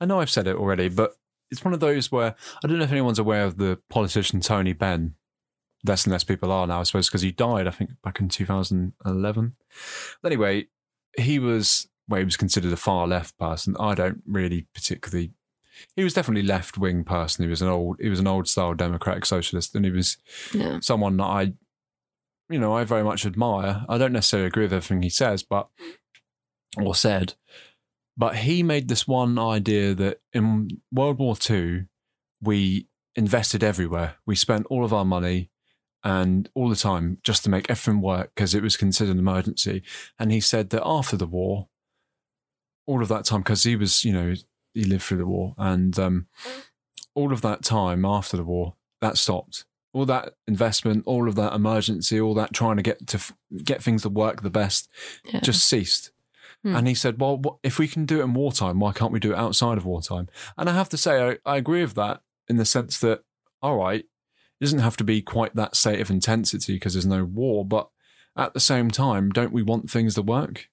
I 0.00 0.04
know 0.04 0.20
I've 0.20 0.28
said 0.28 0.46
it 0.46 0.56
already, 0.56 0.88
but 0.90 1.14
it's 1.52 1.64
one 1.64 1.74
of 1.74 1.80
those 1.80 2.10
where 2.10 2.34
I 2.64 2.66
don't 2.66 2.78
know 2.78 2.84
if 2.84 2.90
anyone's 2.90 3.18
aware 3.20 3.44
of 3.44 3.58
the 3.58 3.78
politician 3.88 4.40
Tony 4.40 4.72
Benn. 4.72 5.14
Less 5.84 6.04
and 6.04 6.12
less 6.12 6.22
people 6.24 6.52
are 6.52 6.66
now, 6.66 6.80
I 6.80 6.84
suppose, 6.84 7.08
because 7.08 7.22
he 7.22 7.32
died, 7.32 7.66
I 7.66 7.72
think, 7.72 7.90
back 8.04 8.20
in 8.20 8.28
2011. 8.28 9.56
But 10.22 10.32
anyway, 10.32 10.66
he 11.18 11.40
was, 11.40 11.88
well, 12.08 12.18
he 12.18 12.24
was 12.24 12.36
considered 12.36 12.72
a 12.72 12.76
far 12.76 13.08
left 13.08 13.36
person. 13.36 13.76
I 13.80 13.94
don't 13.94 14.22
really 14.26 14.66
particularly. 14.74 15.32
He 15.96 16.04
was 16.04 16.14
definitely 16.14 16.46
left 16.46 16.78
wing 16.78 17.02
person. 17.02 17.42
He 17.44 17.48
was 17.50 17.62
an 17.62 17.68
old, 17.68 17.96
he 18.00 18.08
was 18.08 18.20
an 18.20 18.28
old 18.28 18.46
style 18.46 18.74
democratic 18.74 19.26
socialist, 19.26 19.74
and 19.74 19.84
he 19.84 19.90
was 19.90 20.18
Yeah. 20.54 20.78
someone 20.80 21.16
that 21.16 21.24
I, 21.24 21.52
you 22.48 22.60
know, 22.60 22.76
I 22.76 22.84
very 22.84 23.02
much 23.02 23.26
admire. 23.26 23.84
I 23.88 23.98
don't 23.98 24.12
necessarily 24.12 24.46
agree 24.46 24.64
with 24.64 24.72
everything 24.74 25.02
he 25.02 25.10
says, 25.10 25.42
but 25.42 25.68
or 26.76 26.94
said, 26.94 27.34
but 28.16 28.36
he 28.36 28.62
made 28.62 28.88
this 28.88 29.06
one 29.08 29.38
idea 29.38 29.94
that 29.94 30.20
in 30.32 30.68
World 30.92 31.18
War 31.18 31.36
II, 31.48 31.86
we 32.40 32.88
invested 33.16 33.62
everywhere. 33.62 34.16
We 34.26 34.36
spent 34.36 34.66
all 34.68 34.84
of 34.84 34.92
our 34.92 35.04
money 35.04 35.50
and 36.04 36.48
all 36.54 36.68
the 36.68 36.76
time 36.76 37.18
just 37.22 37.44
to 37.44 37.50
make 37.50 37.70
everything 37.70 38.00
work 38.00 38.32
because 38.34 38.54
it 38.54 38.62
was 38.62 38.76
considered 38.76 39.12
an 39.12 39.18
emergency. 39.18 39.82
And 40.18 40.32
he 40.32 40.40
said 40.40 40.70
that 40.70 40.82
after 40.84 41.16
the 41.16 41.26
war, 41.26 41.68
all 42.86 43.00
of 43.02 43.08
that 43.08 43.24
time, 43.24 43.40
because 43.40 43.62
he 43.62 43.76
was, 43.76 44.04
you 44.04 44.12
know, 44.12 44.34
he 44.74 44.84
lived 44.84 45.04
through 45.04 45.18
the 45.18 45.26
war, 45.26 45.54
and 45.58 45.96
um, 45.98 46.26
all 47.14 47.32
of 47.32 47.40
that 47.42 47.62
time 47.62 48.04
after 48.04 48.36
the 48.36 48.44
war, 48.44 48.74
that 49.00 49.16
stopped. 49.18 49.64
All 49.94 50.06
that 50.06 50.34
investment, 50.48 51.04
all 51.06 51.28
of 51.28 51.34
that 51.36 51.52
emergency, 51.52 52.18
all 52.20 52.34
that 52.34 52.52
trying 52.54 52.76
to 52.78 52.82
get 52.82 53.06
to 53.08 53.18
f- 53.18 53.34
get 53.62 53.82
things 53.82 54.02
to 54.02 54.08
work 54.08 54.42
the 54.42 54.50
best, 54.50 54.88
Yeah. 55.24 55.40
just 55.40 55.64
ceased. 55.68 56.10
Hmm. 56.62 56.76
And 56.76 56.86
he 56.88 56.94
said, 56.94 57.20
"Well, 57.20 57.58
if 57.62 57.78
we 57.78 57.88
can 57.88 58.04
do 58.06 58.20
it 58.20 58.24
in 58.24 58.34
wartime, 58.34 58.78
why 58.78 58.92
can't 58.92 59.12
we 59.12 59.18
do 59.20 59.32
it 59.32 59.38
outside 59.38 59.78
of 59.78 59.84
wartime?" 59.84 60.28
And 60.56 60.68
I 60.68 60.74
have 60.74 60.88
to 60.90 60.96
say, 60.96 61.38
I, 61.44 61.50
I 61.54 61.56
agree 61.56 61.82
with 61.82 61.94
that 61.94 62.22
in 62.48 62.56
the 62.56 62.64
sense 62.64 62.98
that, 62.98 63.22
all 63.60 63.76
right, 63.78 64.00
it 64.00 64.06
doesn't 64.64 64.78
have 64.78 64.96
to 64.98 65.04
be 65.04 65.22
quite 65.22 65.54
that 65.56 65.74
state 65.76 66.00
of 66.00 66.10
intensity 66.10 66.74
because 66.74 66.92
there's 66.94 67.06
no 67.06 67.24
war, 67.24 67.64
but 67.64 67.88
at 68.36 68.54
the 68.54 68.60
same 68.60 68.90
time, 68.90 69.30
don't 69.30 69.52
we 69.52 69.62
want 69.62 69.90
things 69.90 70.14
to 70.14 70.22
work? 70.22 70.68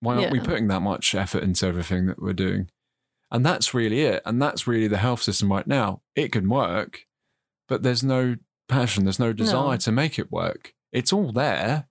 Why 0.00 0.16
aren't 0.16 0.32
we 0.32 0.40
putting 0.40 0.68
that 0.68 0.80
much 0.80 1.14
effort 1.14 1.42
into 1.42 1.66
everything 1.66 2.06
that 2.06 2.20
we're 2.22 2.32
doing? 2.32 2.70
And 3.30 3.44
that's 3.44 3.74
really 3.74 4.00
it. 4.02 4.22
And 4.24 4.40
that's 4.40 4.66
really 4.66 4.88
the 4.88 4.96
health 4.98 5.22
system 5.22 5.50
right 5.52 5.66
now. 5.66 6.02
It 6.14 6.32
can 6.32 6.48
work, 6.48 7.06
but 7.68 7.82
there's 7.82 8.02
no 8.02 8.36
passion, 8.68 9.04
there's 9.04 9.18
no 9.18 9.32
desire 9.32 9.72
No. 9.72 9.76
to 9.76 9.92
make 9.92 10.18
it 10.18 10.32
work. 10.32 10.74
It's 10.92 11.12
all 11.12 11.32
there. 11.32 11.86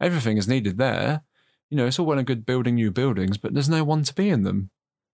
Everything 0.00 0.36
is 0.36 0.48
needed 0.48 0.78
there. 0.78 1.22
You 1.70 1.76
know, 1.76 1.86
it's 1.86 1.98
all 1.98 2.06
well 2.06 2.18
and 2.18 2.26
good 2.26 2.44
building 2.44 2.74
new 2.74 2.90
buildings, 2.90 3.38
but 3.38 3.54
there's 3.54 3.68
no 3.68 3.84
one 3.84 4.02
to 4.04 4.14
be 4.14 4.28
in 4.28 4.42
them. 4.42 4.70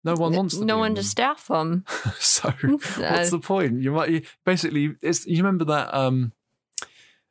No 0.03 0.15
one 0.15 0.33
wants 0.35 0.57
to 0.57 0.65
no 0.65 0.77
one 0.79 0.95
to 0.95 1.03
staff 1.03 1.47
them. 1.47 1.85
so 2.19 2.49
Uh, 2.63 2.77
what's 2.97 3.29
the 3.31 3.39
point? 3.39 3.81
You 3.81 3.91
might 3.91 4.09
you, 4.09 4.21
basically 4.45 4.95
it's 5.01 5.25
you 5.25 5.37
remember 5.37 5.65
that 5.65 5.93
um 5.93 6.33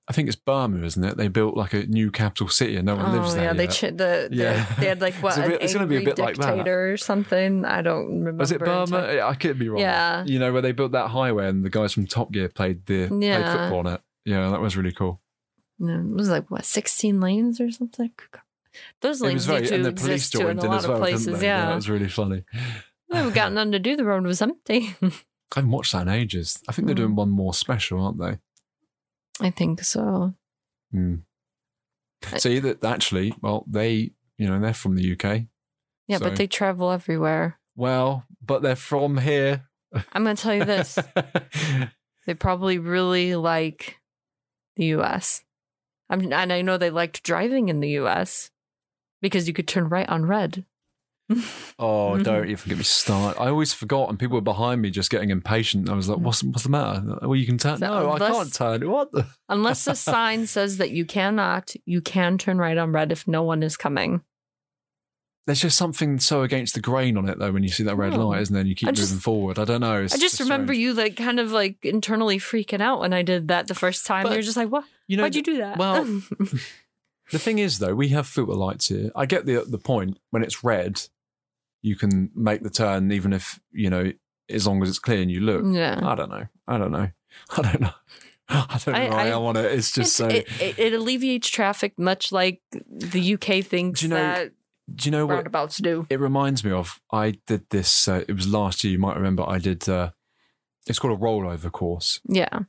I 0.09 0.13
think 0.13 0.27
it's 0.29 0.37
Burma, 0.37 0.85
isn't 0.85 1.05
it? 1.05 1.17
They 1.17 1.29
built 1.29 1.57
like 1.57 1.73
a 1.73 1.87
new 1.87 2.11
capital 2.11 2.49
city 2.49 2.75
and 2.77 2.87
no 2.87 2.97
one 2.97 3.13
lives 3.13 3.33
oh 3.33 3.35
there. 3.37 3.45
yeah, 3.45 3.53
they 3.53 3.67
ch- 3.69 3.81
the, 3.97 4.29
Yeah. 4.33 4.67
they 4.81 4.87
had 4.87 5.01
like 5.01 5.15
what 5.15 5.37
It's 5.39 5.47
a 5.47 5.49
bit- 5.51 5.63
it's 5.63 5.73
gonna 5.73 5.87
be 5.87 5.99
a 5.99 6.05
bit 6.05 6.19
like 6.19 6.37
that. 6.39 6.67
or 6.67 6.97
something. 6.97 7.65
I 7.65 7.81
don't 7.83 8.07
remember. 8.19 8.41
Was 8.41 8.51
it 8.51 8.59
Burma? 8.59 8.83
exactly. 8.83 9.21
I 9.21 9.35
could 9.35 9.59
be 9.59 9.69
wrong. 9.69 9.81
Yeah. 9.81 10.25
You 10.27 10.39
know 10.41 10.53
where 10.53 10.63
they 10.63 10.73
built 10.73 10.93
that 10.93 11.09
highway 11.11 11.47
and 11.49 11.65
the 11.65 11.71
guys 11.71 11.93
from 11.93 12.07
Top 12.09 12.33
Gear 12.33 12.49
played 12.49 12.87
the 12.87 13.07
played 13.09 13.45
football 13.47 13.81
on 13.81 13.87
it. 13.87 14.01
Yeah, 14.25 14.51
that 14.51 14.61
was 14.61 14.77
really 14.77 14.93
cool. 14.93 15.21
No, 15.79 15.95
it 16.01 16.17
was 16.17 16.29
like 16.29 16.51
what 16.51 16.65
sixteen 16.65 17.21
lanes 17.21 17.61
or 17.61 17.71
something. 17.71 18.11
Those 19.01 19.21
links 19.21 19.45
very 19.47 19.63
need 19.63 19.69
to 19.69 19.75
and 19.77 19.85
the 19.85 19.93
police 19.93 20.27
exist 20.29 20.33
too 20.33 20.49
in 20.49 20.59
a 20.59 20.63
lot 20.65 20.77
as 20.79 20.87
well, 20.87 20.97
of 20.97 21.03
places. 21.03 21.41
they? 21.41 21.47
Yeah, 21.47 21.67
that 21.67 21.75
was 21.75 21.89
really 21.91 22.09
funny. 22.09 22.45
We 23.11 23.17
haven't 23.17 23.35
got 23.35 23.53
nothing 23.53 23.73
to 23.73 23.79
do. 23.79 23.97
The 23.97 24.05
road 24.05 24.25
was 24.25 24.41
empty. 24.41 24.95
I 25.03 25.11
haven't 25.57 25.71
watched 25.73 25.93
that 25.93 26.03
in 26.03 26.09
ages. 26.09 26.63
I 26.69 26.73
think 26.73 26.87
they're 26.87 26.95
Mm. 26.95 26.99
doing 26.99 27.17
one 27.17 27.31
more 27.31 27.53
special, 27.55 28.01
aren't 28.01 28.19
they? 28.21 28.39
I 29.41 29.51
think 29.51 29.83
so. 29.83 30.35
Mm. 30.95 31.23
See 32.37 32.59
that 32.61 32.85
actually, 32.85 33.35
well, 33.43 33.65
they, 33.67 34.13
you 34.39 34.47
know, 34.49 34.61
they're 34.61 34.75
from 34.75 34.95
the 34.95 35.13
UK. 35.13 35.47
Yeah, 36.07 36.19
So- 36.19 36.25
but 36.25 36.37
they 36.37 36.47
travel 36.47 36.91
everywhere. 36.93 37.59
Well, 37.75 38.25
but 38.45 38.63
they're 38.63 38.77
from 38.77 39.19
here. 39.19 39.65
I'm 40.13 40.23
going 40.25 40.37
to 40.37 40.43
tell 40.43 40.55
you 40.55 40.65
this. 40.65 40.99
they 42.27 42.35
probably 42.35 42.79
really 42.79 43.35
like 43.35 43.99
the 44.77 44.87
US. 44.97 45.43
I'm, 46.09 46.33
and 46.33 46.53
I 46.53 46.63
know 46.63 46.77
they 46.77 46.91
liked 46.91 47.23
driving 47.23 47.69
in 47.69 47.81
the 47.81 47.91
US 48.01 48.50
because 49.21 49.47
you 49.49 49.55
could 49.55 49.69
turn 49.69 49.89
right 49.89 50.09
on 50.09 50.27
red. 50.27 50.65
oh, 51.79 52.17
Mhm. 52.19 52.25
don't 52.25 52.49
even 52.51 52.69
get 52.69 52.79
me 52.79 52.83
started. 52.85 53.41
I 53.41 53.49
always 53.49 53.73
forgot, 53.73 54.09
and 54.11 54.19
people 54.19 54.35
were 54.37 54.41
behind 54.41 54.83
me 54.83 54.91
just 54.91 55.11
getting 55.11 55.31
impatient. 55.31 55.89
I 55.89 55.95
was 55.95 56.09
like, 56.09 56.19
"What's 56.19 56.43
what's 56.43 56.65
the 56.65 56.71
matter? 56.71 57.19
Well, 57.23 57.37
you 57.37 57.47
can 57.47 57.57
turn. 57.57 57.79
So 57.79 57.87
no, 57.87 58.11
I 58.13 58.19
can't 58.19 58.53
turn. 58.53 58.91
What? 58.91 59.13
The? 59.13 59.27
Unless 59.49 59.85
the 59.85 59.95
sign 59.95 60.47
says 60.49 60.79
that 60.79 60.91
you 60.91 61.05
cannot, 61.05 61.73
you 61.85 62.01
can 62.01 62.37
turn 62.37 62.59
right 62.59 62.77
on 62.77 62.91
red 62.93 63.13
if 63.13 63.29
no 63.29 63.43
one 63.45 63.63
is 63.63 63.77
coming. 63.77 64.23
There's 65.47 65.61
just 65.61 65.77
something 65.77 66.19
so 66.21 66.43
against 66.43 66.75
the 66.75 66.81
grain 66.81 67.17
on 67.17 67.29
it, 67.29 67.39
though. 67.39 67.51
When 67.53 67.63
you 67.63 67.69
see 67.71 67.85
that 67.85 67.97
red 67.97 68.13
No. 68.13 68.29
light, 68.29 68.43
isn't 68.43 68.53
there? 68.53 68.61
And 68.61 68.69
you 68.69 68.75
keep 68.75 68.93
just- 68.93 69.11
moving 69.13 69.21
forward. 69.21 69.59
I 69.59 69.65
don't 69.65 69.81
know. 69.81 70.03
I 70.03 70.07
just 70.17 70.39
remember 70.41 70.73
strange. 70.75 70.83
you 70.83 70.95
like 70.95 71.17
kind 71.17 71.39
of 71.41 71.51
like 71.53 71.77
internally 71.85 72.39
freaking 72.39 72.81
out 72.81 73.01
when 73.01 73.13
I 73.13 73.23
did 73.23 73.47
that 73.49 73.67
the 73.69 73.75
first 73.75 74.05
time. 74.05 74.25
But, 74.25 74.33
You're 74.33 74.43
just 74.43 74.57
like, 74.57 74.69
what? 74.69 74.85
You 75.09 75.17
know, 75.17 75.23
Why'd 75.25 75.35
you 75.37 75.43
do 75.43 75.57
that? 75.59 75.79
well, 75.79 76.05
The 77.31 77.39
thing 77.39 77.59
is, 77.59 77.79
though, 77.79 77.95
we 77.95 78.09
have 78.09 78.27
filter 78.27 78.53
lights 78.55 78.89
here. 78.89 79.11
I 79.15 79.27
get 79.27 79.47
the 79.47 79.65
the 79.67 79.79
point. 79.79 80.19
When 80.31 80.43
it's 80.43 80.65
red, 80.65 81.01
you 81.83 81.97
can 81.97 82.31
make 82.35 82.63
the 82.63 82.71
turn, 82.71 83.13
even 83.13 83.33
if 83.33 83.61
you 83.73 83.91
know, 83.91 84.13
as 84.49 84.67
long 84.67 84.83
as 84.83 84.89
it's 84.89 84.99
clear 84.99 85.21
and 85.23 85.31
you 85.31 85.41
look. 85.41 85.65
yeah. 85.67 86.01
I 86.03 86.15
don't 86.15 86.31
know. 86.31 86.47
I 86.67 86.79
don't 86.79 86.91
know. 86.93 87.09
I 87.57 87.63
don't 87.63 87.81
know. 87.81 87.91
I 88.49 88.81
don't 88.85 88.95
know. 88.95 89.01
I- 89.01 89.09
why 89.11 89.29
I, 89.29 89.31
I- 89.31 89.37
want 89.37 89.59
it. 89.59 89.67
It's 89.73 89.93
just 89.93 90.17
so. 90.17 90.27
it, 90.27 90.49
it, 90.61 90.79
it 90.79 90.93
alleviates 90.93 91.49
traffic 91.49 91.99
much 91.99 92.33
like 92.33 92.61
the 92.89 93.35
UK 93.35 93.65
thinks 93.65 94.01
Do 94.01 94.07
you 94.07 94.11
know 94.11 94.17
that 94.17 94.53
do 94.93 95.07
you 95.07 95.13
know 95.13 95.25
what 95.25 95.35
roundabouts 95.35 95.79
do. 95.79 96.05
it 96.11 96.19
reminds 96.19 96.65
me 96.65 96.73
of? 96.73 97.01
I 97.13 97.37
did 97.47 97.63
this. 97.71 98.09
Uh, 98.09 98.25
it 98.27 98.33
was 98.33 98.49
last 98.49 98.83
year. 98.83 98.91
You 98.93 98.99
might 98.99 99.15
remember. 99.17 99.45
I 99.49 99.59
did. 99.59 99.89
Uh, 99.89 100.11
it's 100.89 100.99
called 100.99 101.17
a 101.17 101.23
rollover 101.23 101.71
course. 101.71 102.21
Yeah. 102.29 102.61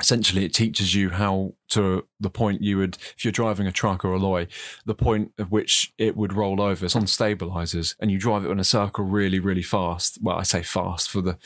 Essentially 0.00 0.44
it 0.44 0.54
teaches 0.54 0.94
you 0.94 1.10
how 1.10 1.52
to 1.68 2.06
the 2.18 2.30
point 2.30 2.62
you 2.62 2.78
would 2.78 2.96
if 3.16 3.24
you're 3.24 3.32
driving 3.32 3.66
a 3.66 3.72
truck 3.72 4.04
or 4.04 4.12
a 4.12 4.18
lorry 4.18 4.48
the 4.86 4.94
point 4.94 5.32
at 5.38 5.50
which 5.50 5.92
it 5.98 6.16
would 6.16 6.32
roll 6.32 6.62
over. 6.62 6.84
It's 6.86 6.96
on 6.96 7.06
stabilizers 7.06 7.94
and 8.00 8.10
you 8.10 8.18
drive 8.18 8.44
it 8.44 8.50
in 8.50 8.58
a 8.58 8.64
circle 8.64 9.04
really 9.04 9.38
really 9.38 9.62
fast. 9.62 10.18
Well 10.22 10.38
i 10.38 10.42
say 10.44 10.62
fast 10.62 11.10
for 11.10 11.20
the 11.20 11.36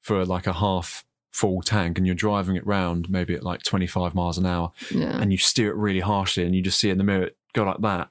for 0.00 0.24
like 0.24 0.46
a 0.46 0.54
half 0.54 1.04
full 1.32 1.60
tank 1.62 1.96
and 1.98 2.06
you're 2.06 2.14
driving 2.14 2.56
it 2.56 2.66
round 2.66 3.08
maybe 3.10 3.34
at 3.34 3.42
like 3.42 3.62
25 3.62 4.14
miles 4.14 4.36
an 4.38 4.46
hour 4.46 4.70
Yeah. 4.90 5.18
and 5.20 5.30
you 5.32 5.38
steer 5.38 5.70
it 5.70 5.76
really 5.76 6.00
harshly 6.00 6.44
and 6.44 6.54
you 6.54 6.60
just 6.62 6.78
see 6.78 6.90
in 6.90 6.98
the 6.98 7.04
mirror 7.04 7.24
it 7.24 7.36
go 7.54 7.64
like 7.64 7.80
that. 7.80 8.10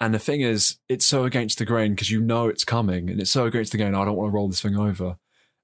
And 0.00 0.14
the 0.14 0.18
thing 0.18 0.40
is 0.40 0.78
it's 0.88 1.06
so 1.06 1.24
against 1.24 1.58
the 1.58 1.64
grain 1.64 1.92
because 1.94 2.10
you 2.10 2.20
know 2.20 2.48
it's 2.48 2.64
coming 2.64 3.08
and 3.08 3.20
it's 3.20 3.30
so 3.30 3.46
against 3.46 3.72
the 3.72 3.78
grain 3.78 3.94
i 3.94 4.04
don't 4.04 4.16
want 4.16 4.30
to 4.30 4.34
roll 4.34 4.48
this 4.48 4.60
thing 4.60 4.76
over 4.76 5.16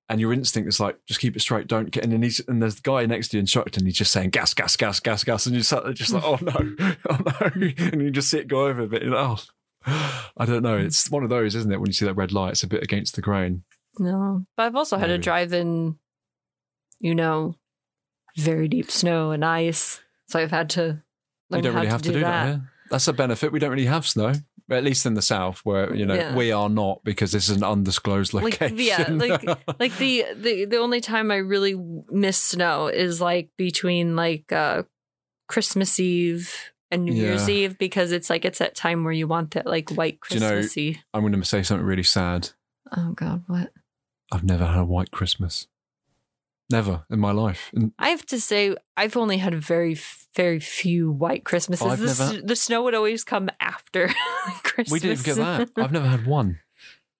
and 0.08 0.20
your 0.20 0.32
instinct 0.32 0.68
is 0.68 0.80
like 0.80 0.98
just 1.06 1.20
keep 1.20 1.36
it 1.36 1.40
straight 1.40 1.66
don't 1.66 1.90
get 1.90 2.02
and 2.02 2.12
then 2.12 2.22
he's 2.22 2.40
and 2.48 2.62
there's 2.62 2.76
the 2.76 2.82
guy 2.82 3.04
next 3.06 3.28
to 3.28 3.36
you 3.36 3.40
instructor 3.40 3.78
and 3.78 3.86
he's 3.86 3.96
just 3.96 4.12
saying 4.12 4.30
gas 4.30 4.54
gas 4.54 4.76
gas 4.76 5.00
gas 5.00 5.24
gas 5.24 5.46
and 5.46 5.54
you're 5.54 5.62
sat 5.62 5.84
there 5.84 5.92
just 5.92 6.12
like 6.12 6.24
oh 6.24 6.38
no 6.40 6.96
oh 7.10 7.18
no 7.26 7.50
and 7.78 8.02
you 8.02 8.10
just 8.10 8.30
see 8.30 8.38
it 8.38 8.48
go 8.48 8.66
over 8.66 8.82
a 8.82 8.86
bit 8.86 9.06
like, 9.06 9.38
oh 9.86 10.28
i 10.36 10.44
don't 10.44 10.62
know 10.62 10.76
it's 10.76 11.10
one 11.10 11.22
of 11.22 11.30
those 11.30 11.54
isn't 11.54 11.72
it 11.72 11.78
when 11.80 11.88
you 11.88 11.92
see 11.92 12.04
that 12.04 12.14
red 12.14 12.32
light 12.32 12.52
it's 12.52 12.62
a 12.62 12.66
bit 12.68 12.82
against 12.82 13.14
the 13.14 13.22
grain 13.22 13.62
No. 13.98 14.44
But 14.56 14.64
I've 14.66 14.76
also 14.76 14.96
had 14.96 15.06
to 15.06 15.14
Maybe. 15.14 15.22
drive 15.24 15.52
in, 15.52 15.98
you 17.00 17.14
know, 17.14 17.54
very 18.36 18.68
deep 18.68 18.90
snow 18.90 19.32
and 19.32 19.44
ice. 19.44 20.00
So 20.28 20.38
I've 20.38 20.52
had 20.52 20.70
to 20.70 21.02
we 21.50 21.56
learn 21.56 21.64
don't 21.64 21.72
how 21.72 21.78
really 21.80 21.90
have 21.90 22.02
do, 22.02 22.10
to 22.10 22.14
do 22.18 22.20
that, 22.20 22.44
that. 22.44 22.46
here. 22.46 22.70
that's 22.90 23.08
a 23.08 23.12
benefit 23.12 23.50
we 23.50 23.58
don't 23.58 23.70
really 23.70 23.86
have 23.86 24.06
snow 24.06 24.34
at 24.70 24.84
least 24.84 25.06
in 25.06 25.14
the 25.14 25.22
south 25.22 25.60
where 25.64 25.94
you 25.94 26.04
know 26.04 26.14
Yeah. 26.14 26.34
we 26.36 26.52
are 26.52 26.68
not 26.68 27.02
because 27.04 27.32
this 27.32 27.48
is 27.48 27.56
an 27.56 27.64
undisclosed 27.64 28.34
Like, 28.34 28.60
location 28.60 28.78
yeah, 28.78 29.06
like 29.08 29.42
like 29.80 29.96
the, 29.98 30.24
the 30.36 30.64
the 30.66 30.76
only 30.78 31.00
time 31.00 31.30
I 31.30 31.36
really 31.36 31.74
miss 32.10 32.38
snow 32.38 32.88
is 32.88 33.20
like 33.20 33.50
between 33.56 34.14
like 34.16 34.52
uh 34.52 34.82
Christmas 35.48 35.98
Eve 35.98 36.52
and 36.90 37.04
New 37.04 37.12
Year's 37.14 37.48
Eve 37.48 37.78
because 37.78 38.12
it's 38.12 38.28
like 38.30 38.44
it's 38.44 38.58
that 38.58 38.74
time 38.74 39.04
where 39.04 39.12
you 39.12 39.26
want 39.26 39.52
that 39.52 39.66
like 39.66 39.90
white 39.90 40.18
Do 40.28 40.34
you 40.36 40.40
know- 40.40 40.98
i'm 41.14 41.20
going 41.22 41.32
to 41.32 41.44
say 41.44 41.62
something 41.62 41.86
really 41.86 42.02
sad 42.02 42.50
oh 42.96 43.12
God, 43.12 43.44
what? 43.46 43.70
I've 44.32 44.44
never 44.44 44.66
had 44.66 44.78
a 44.78 44.84
white 44.84 45.10
Christmas. 45.10 45.66
Never 46.70 47.04
in 47.10 47.18
my 47.18 47.32
life. 47.32 47.70
And 47.74 47.92
I 47.98 48.10
have 48.10 48.26
to 48.26 48.40
say, 48.40 48.74
I've 48.96 49.16
only 49.16 49.38
had 49.38 49.54
very, 49.54 49.96
very 50.36 50.60
few 50.60 51.10
white 51.10 51.44
Christmases. 51.44 52.18
The, 52.18 52.24
s- 52.24 52.42
the 52.44 52.56
snow 52.56 52.82
would 52.82 52.94
always 52.94 53.24
come 53.24 53.48
after 53.58 54.08
Christmas. 54.62 54.90
we 54.92 55.00
didn't 55.00 55.24
get 55.24 55.36
that. 55.36 55.70
I've 55.78 55.92
never 55.92 56.06
had 56.08 56.26
one. 56.26 56.58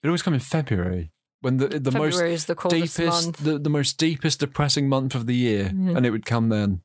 It 0.02 0.08
always 0.08 0.22
come 0.22 0.34
in 0.34 0.40
February 0.40 1.10
when 1.40 1.56
the 1.56 1.68
the 1.68 1.90
most 1.92 2.14
February 2.14 2.34
is 2.34 2.44
the 2.44 2.54
deepest, 2.68 2.98
month. 3.24 3.36
the, 3.38 3.58
the 3.58 3.70
most 3.70 3.96
deepest, 3.98 4.40
depressing 4.40 4.88
month 4.88 5.14
of 5.14 5.26
the 5.26 5.34
year, 5.34 5.72
Yeah. 5.74 5.96
and 5.96 6.04
it 6.04 6.10
would 6.10 6.26
come 6.26 6.50
then. 6.50 6.82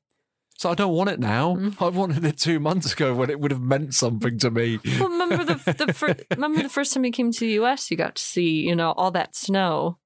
So 0.57 0.69
I 0.69 0.75
don't 0.75 0.93
want 0.93 1.09
it 1.09 1.19
now. 1.19 1.55
Mm. 1.55 1.81
I 1.81 1.89
wanted 1.89 2.23
it 2.23 2.37
two 2.37 2.59
months 2.59 2.93
ago 2.93 3.13
when 3.13 3.29
it 3.29 3.39
would 3.39 3.51
have 3.51 3.59
meant 3.61 3.93
something 3.95 4.37
to 4.39 4.51
me. 4.51 4.79
well, 4.99 5.09
remember 5.09 5.43
the 5.43 5.85
the 5.85 5.93
fir- 5.93 6.15
remember 6.31 6.61
the 6.63 6.69
first 6.69 6.93
time 6.93 7.03
you 7.03 7.11
came 7.11 7.31
to 7.31 7.39
the 7.41 7.53
U.S., 7.53 7.91
you 7.91 7.97
got 7.97 8.15
to 8.15 8.23
see 8.23 8.61
you 8.61 8.75
know 8.75 8.91
all 8.93 9.11
that 9.11 9.35
snow, 9.35 9.97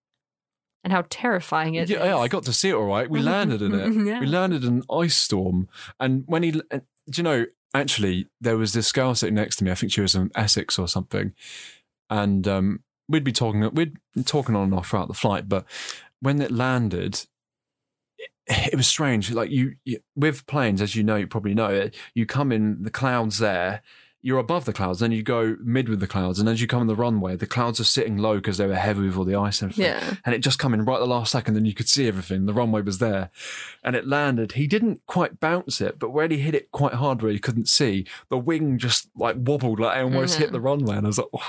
and 0.83 0.93
how 0.93 1.03
terrifying 1.09 1.75
it 1.75 1.89
yeah, 1.89 2.05
yeah. 2.05 2.17
I 2.17 2.27
got 2.27 2.43
to 2.43 2.53
see 2.53 2.69
it 2.69 2.73
all 2.73 2.85
right. 2.85 3.09
We 3.09 3.19
landed 3.35 3.61
in 3.61 3.73
it. 3.73 3.87
Yeah. 4.07 4.19
We 4.19 4.27
landed 4.27 4.63
in 4.63 4.77
an 4.77 4.83
ice 4.91 5.17
storm. 5.17 5.67
And 5.99 6.23
when 6.27 6.43
he, 6.43 6.51
do 6.51 6.61
you 7.13 7.23
know, 7.23 7.45
actually, 7.73 8.27
there 8.39 8.57
was 8.57 8.73
this 8.73 8.91
girl 8.91 9.15
sitting 9.15 9.35
next 9.35 9.57
to 9.57 9.63
me. 9.63 9.71
I 9.71 9.75
think 9.75 9.91
she 9.91 10.01
was 10.01 10.13
from 10.13 10.31
Essex 10.35 10.79
or 10.79 10.87
something. 10.87 11.33
And 12.09 12.47
um, 12.47 12.83
we'd 13.09 13.23
be 13.23 13.33
talking, 13.33 13.61
we'd 13.73 13.97
been 14.13 14.23
talking 14.23 14.55
on 14.55 14.65
and 14.65 14.73
off 14.73 14.89
throughout 14.89 15.07
the 15.07 15.13
flight. 15.13 15.49
But 15.49 15.65
when 16.21 16.41
it 16.41 16.51
landed, 16.51 17.25
it, 18.17 18.31
it 18.47 18.75
was 18.75 18.87
strange. 18.87 19.31
Like 19.31 19.49
you, 19.49 19.75
you, 19.83 19.99
with 20.15 20.45
planes, 20.47 20.81
as 20.81 20.95
you 20.95 21.03
know, 21.03 21.15
you 21.17 21.27
probably 21.27 21.53
know 21.53 21.69
it, 21.69 21.95
you 22.13 22.25
come 22.25 22.51
in 22.51 22.83
the 22.83 22.91
clouds 22.91 23.39
there. 23.39 23.81
You're 24.23 24.39
above 24.39 24.65
the 24.65 24.73
clouds, 24.73 24.99
then 24.99 25.11
you 25.11 25.21
go 25.23 25.55
mid 25.63 25.87
with 25.87 25.99
the 25.99 26.07
clouds, 26.07 26.39
and 26.39 26.49
as 26.49 26.59
you 26.59 26.67
come 26.67 26.81
on 26.81 26.87
the 26.87 26.95
runway, 26.95 27.35
the 27.35 27.45
clouds 27.45 27.79
are 27.79 27.83
sitting 27.85 28.17
low 28.17 28.35
because 28.37 28.57
they 28.57 28.65
were 28.65 28.75
heavy 28.75 29.01
with 29.07 29.15
all 29.15 29.23
the 29.23 29.35
ice 29.35 29.61
and 29.61 29.71
everything 29.71 29.93
Yeah. 29.93 30.15
and 30.25 30.33
it 30.33 30.39
just 30.39 30.57
come 30.59 30.73
in 30.73 30.83
right 30.83 30.95
at 30.95 30.99
the 30.99 31.05
last 31.07 31.31
second 31.31 31.55
and 31.55 31.67
you 31.67 31.73
could 31.75 31.87
see 31.87 32.07
everything 32.07 32.45
the 32.45 32.53
runway 32.53 32.81
was 32.81 32.97
there 32.97 33.29
and 33.83 33.95
it 33.95 34.07
landed 34.07 34.53
he 34.53 34.65
didn't 34.67 35.01
quite 35.05 35.39
bounce 35.39 35.79
it 35.81 35.99
but 35.99 36.09
where 36.09 36.27
he 36.27 36.39
hit 36.39 36.55
it 36.55 36.71
quite 36.71 36.93
hard 36.95 37.21
where 37.21 37.31
you 37.31 37.39
couldn't 37.39 37.67
see 37.69 38.05
the 38.29 38.37
wing 38.37 38.77
just 38.79 39.07
like 39.15 39.35
wobbled 39.39 39.79
like 39.79 39.97
almost 40.03 40.35
Mhm. 40.37 40.39
hit 40.39 40.51
the 40.51 40.59
runway 40.61 40.97
and 40.97 41.05
i 41.05 41.09
was 41.09 41.19
like 41.19 41.31
"Wow." 41.31 41.41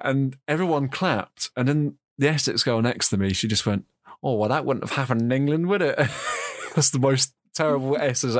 and 0.00 0.36
everyone 0.48 0.88
clapped 0.88 1.50
and 1.56 1.68
then 1.68 1.96
the 2.16 2.28
essex 2.28 2.62
girl 2.62 2.80
next 2.80 3.08
to 3.10 3.16
me 3.16 3.32
she 3.32 3.48
just 3.48 3.66
went 3.66 3.84
oh 4.22 4.36
well 4.36 4.48
that 4.48 4.64
wouldn't 4.64 4.88
have 4.88 4.96
happened 4.96 5.20
in 5.22 5.32
england 5.32 5.66
would 5.68 5.82
it 5.82 5.96
that's 6.74 6.90
the 6.90 6.98
most 6.98 7.34
terrible 7.54 7.96
Essex, 7.96 8.36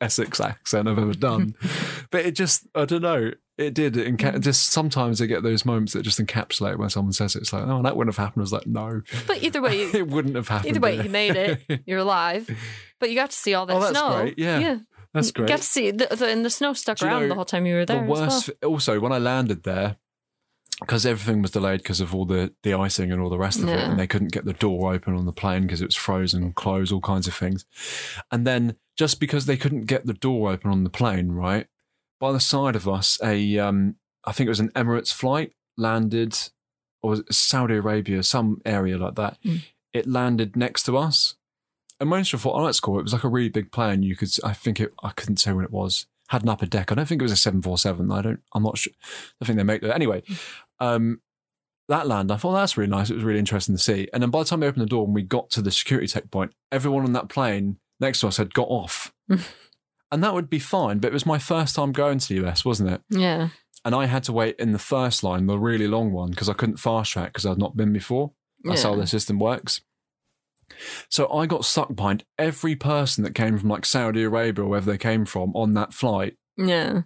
Essex 0.00 0.40
accent 0.40 0.88
I've 0.88 0.98
ever 0.98 1.14
done. 1.14 1.54
but 2.10 2.24
it 2.24 2.32
just, 2.32 2.66
I 2.74 2.84
don't 2.84 3.02
know, 3.02 3.32
it 3.56 3.74
did. 3.74 3.96
It 3.96 4.06
enca- 4.16 4.34
mm. 4.34 4.40
just 4.40 4.70
sometimes 4.70 5.20
I 5.22 5.26
get 5.26 5.42
those 5.42 5.64
moments 5.64 5.92
that 5.92 6.02
just 6.02 6.20
encapsulate 6.20 6.76
when 6.78 6.90
someone 6.90 7.12
says 7.12 7.36
it. 7.36 7.40
It's 7.42 7.52
like, 7.52 7.64
oh, 7.66 7.82
that 7.82 7.96
wouldn't 7.96 8.14
have 8.14 8.22
happened. 8.24 8.42
I 8.42 8.44
was 8.44 8.52
like, 8.52 8.66
no, 8.66 9.02
But 9.26 9.42
either 9.42 9.62
way, 9.62 9.78
you, 9.82 9.90
it 9.94 10.08
wouldn't 10.08 10.34
have 10.34 10.48
happened. 10.48 10.70
either 10.76 10.80
way, 10.80 11.00
you 11.02 11.08
made 11.08 11.36
it. 11.36 11.82
You're 11.86 12.00
alive, 12.00 12.48
but 13.00 13.10
you 13.10 13.16
got 13.16 13.30
to 13.30 13.36
see 13.36 13.54
all 13.54 13.66
that 13.66 13.76
Oh, 13.76 13.80
that's 13.80 13.98
snow. 13.98 14.20
great. 14.22 14.38
Yeah, 14.38 14.58
yeah. 14.58 14.78
That's 15.12 15.28
You 15.28 15.32
great. 15.34 15.48
got 15.48 15.58
to 15.58 15.62
see 15.64 15.92
the, 15.92 16.06
the 16.06 16.26
and 16.28 16.44
the 16.44 16.50
snow 16.50 16.72
stuck 16.72 16.98
Do 16.98 17.06
you 17.06 17.12
around 17.12 17.22
know 17.22 17.28
the 17.28 17.34
whole 17.36 17.44
time 17.44 17.66
you 17.66 17.76
were 17.76 17.86
there. 17.86 18.04
the 18.04 18.12
as 18.12 18.50
well. 18.60 18.72
also, 18.72 18.98
when 18.98 19.12
I 19.12 19.18
landed 19.18 19.62
there, 19.62 19.96
because 20.80 21.06
everything 21.06 21.40
was 21.40 21.52
delayed 21.52 21.80
because 21.80 22.00
of 22.00 22.14
all 22.14 22.24
the, 22.24 22.52
the 22.62 22.74
icing 22.74 23.12
and 23.12 23.20
all 23.20 23.30
the 23.30 23.38
rest 23.38 23.60
of 23.62 23.68
it, 23.68 23.78
and 23.80 23.98
they 23.98 24.06
couldn't 24.06 24.32
get 24.32 24.44
the 24.44 24.52
door 24.52 24.92
open 24.92 25.14
on 25.14 25.26
the 25.26 25.32
plane 25.32 25.62
because 25.62 25.80
it 25.80 25.86
was 25.86 25.96
frozen, 25.96 26.52
closed, 26.52 26.92
all 26.92 27.00
kinds 27.00 27.26
of 27.26 27.34
things. 27.34 27.64
And 28.30 28.46
then 28.46 28.76
just 28.96 29.20
because 29.20 29.46
they 29.46 29.56
couldn't 29.56 29.86
get 29.86 30.06
the 30.06 30.14
door 30.14 30.50
open 30.50 30.70
on 30.70 30.84
the 30.84 30.90
plane, 30.90 31.32
right, 31.32 31.66
by 32.20 32.32
the 32.32 32.40
side 32.40 32.76
of 32.76 32.88
us, 32.88 33.18
a 33.22 33.58
um, 33.58 33.96
I 34.24 34.32
think 34.32 34.46
it 34.46 34.50
was 34.50 34.60
an 34.60 34.70
Emirates 34.70 35.12
flight 35.12 35.52
landed, 35.76 36.36
or 37.02 37.10
was 37.10 37.20
it 37.20 37.34
Saudi 37.34 37.74
Arabia, 37.74 38.22
some 38.22 38.60
area 38.64 38.98
like 38.98 39.14
that. 39.16 39.38
Mm. 39.44 39.62
It 39.92 40.06
landed 40.06 40.56
next 40.56 40.84
to 40.84 40.96
us. 40.96 41.36
And 42.00 42.10
my 42.10 42.16
initial 42.16 42.38
thought, 42.38 42.60
oh, 42.60 42.64
that's 42.64 42.80
cool. 42.80 42.98
It 42.98 43.04
was 43.04 43.12
like 43.12 43.24
a 43.24 43.28
really 43.28 43.48
big 43.48 43.70
plane. 43.70 44.02
You 44.02 44.16
could, 44.16 44.30
I 44.42 44.52
think 44.52 44.80
it, 44.80 44.92
I 45.02 45.10
couldn't 45.10 45.36
say 45.36 45.52
when 45.52 45.64
it 45.64 45.70
was. 45.70 46.06
Had 46.28 46.42
an 46.42 46.48
upper 46.48 46.66
deck. 46.66 46.90
I 46.90 46.94
don't 46.94 47.06
think 47.06 47.20
it 47.20 47.24
was 47.24 47.32
a 47.32 47.36
747. 47.36 48.10
I 48.10 48.22
don't, 48.22 48.40
I'm 48.54 48.62
not 48.62 48.78
sure. 48.78 48.92
I 49.40 49.44
think 49.44 49.58
they 49.58 49.62
make 49.62 49.82
that. 49.82 49.94
Anyway, 49.94 50.22
um, 50.80 51.20
that 51.88 52.06
land, 52.06 52.32
I 52.32 52.36
thought 52.36 52.54
that's 52.54 52.76
really 52.76 52.90
nice. 52.90 53.10
It 53.10 53.14
was 53.14 53.24
really 53.24 53.38
interesting 53.38 53.76
to 53.76 53.82
see. 53.82 54.08
And 54.12 54.22
then 54.22 54.30
by 54.30 54.40
the 54.40 54.44
time 54.46 54.60
we 54.60 54.66
opened 54.66 54.82
the 54.82 54.88
door 54.88 55.04
and 55.04 55.14
we 55.14 55.22
got 55.22 55.50
to 55.50 55.62
the 55.62 55.70
security 55.70 56.06
checkpoint, 56.06 56.52
everyone 56.72 57.04
on 57.04 57.12
that 57.12 57.28
plane 57.28 57.78
next 58.00 58.20
to 58.20 58.28
us 58.28 58.38
had 58.38 58.54
got 58.54 58.68
off. 58.68 59.12
and 59.28 60.22
that 60.24 60.34
would 60.34 60.48
be 60.48 60.58
fine. 60.58 60.98
But 60.98 61.08
it 61.08 61.12
was 61.12 61.26
my 61.26 61.38
first 61.38 61.74
time 61.76 61.92
going 61.92 62.18
to 62.18 62.28
the 62.28 62.46
US, 62.46 62.64
wasn't 62.64 62.90
it? 62.90 63.02
Yeah. 63.10 63.48
and 63.84 63.94
I 63.94 64.06
had 64.06 64.24
to 64.24 64.32
wait 64.32 64.56
in 64.58 64.72
the 64.72 64.78
first 64.78 65.22
line, 65.22 65.46
the 65.46 65.58
really 65.58 65.86
long 65.86 66.12
one, 66.12 66.30
because 66.30 66.48
I 66.48 66.54
couldn't 66.54 66.78
fast 66.78 67.12
track 67.12 67.32
because 67.32 67.44
I'd 67.44 67.58
not 67.58 67.76
been 67.76 67.92
before. 67.92 68.32
That's 68.62 68.82
how 68.82 68.94
the 68.96 69.06
system 69.06 69.38
works. 69.38 69.82
So 71.10 71.30
I 71.30 71.44
got 71.44 71.66
stuck 71.66 71.94
behind 71.94 72.24
every 72.38 72.74
person 72.76 73.22
that 73.24 73.34
came 73.34 73.58
from 73.58 73.68
like 73.68 73.84
Saudi 73.84 74.22
Arabia 74.22 74.64
or 74.64 74.68
wherever 74.68 74.90
they 74.90 74.96
came 74.96 75.26
from 75.26 75.54
on 75.54 75.74
that 75.74 75.92
flight. 75.92 76.36
Yeah. 76.56 77.02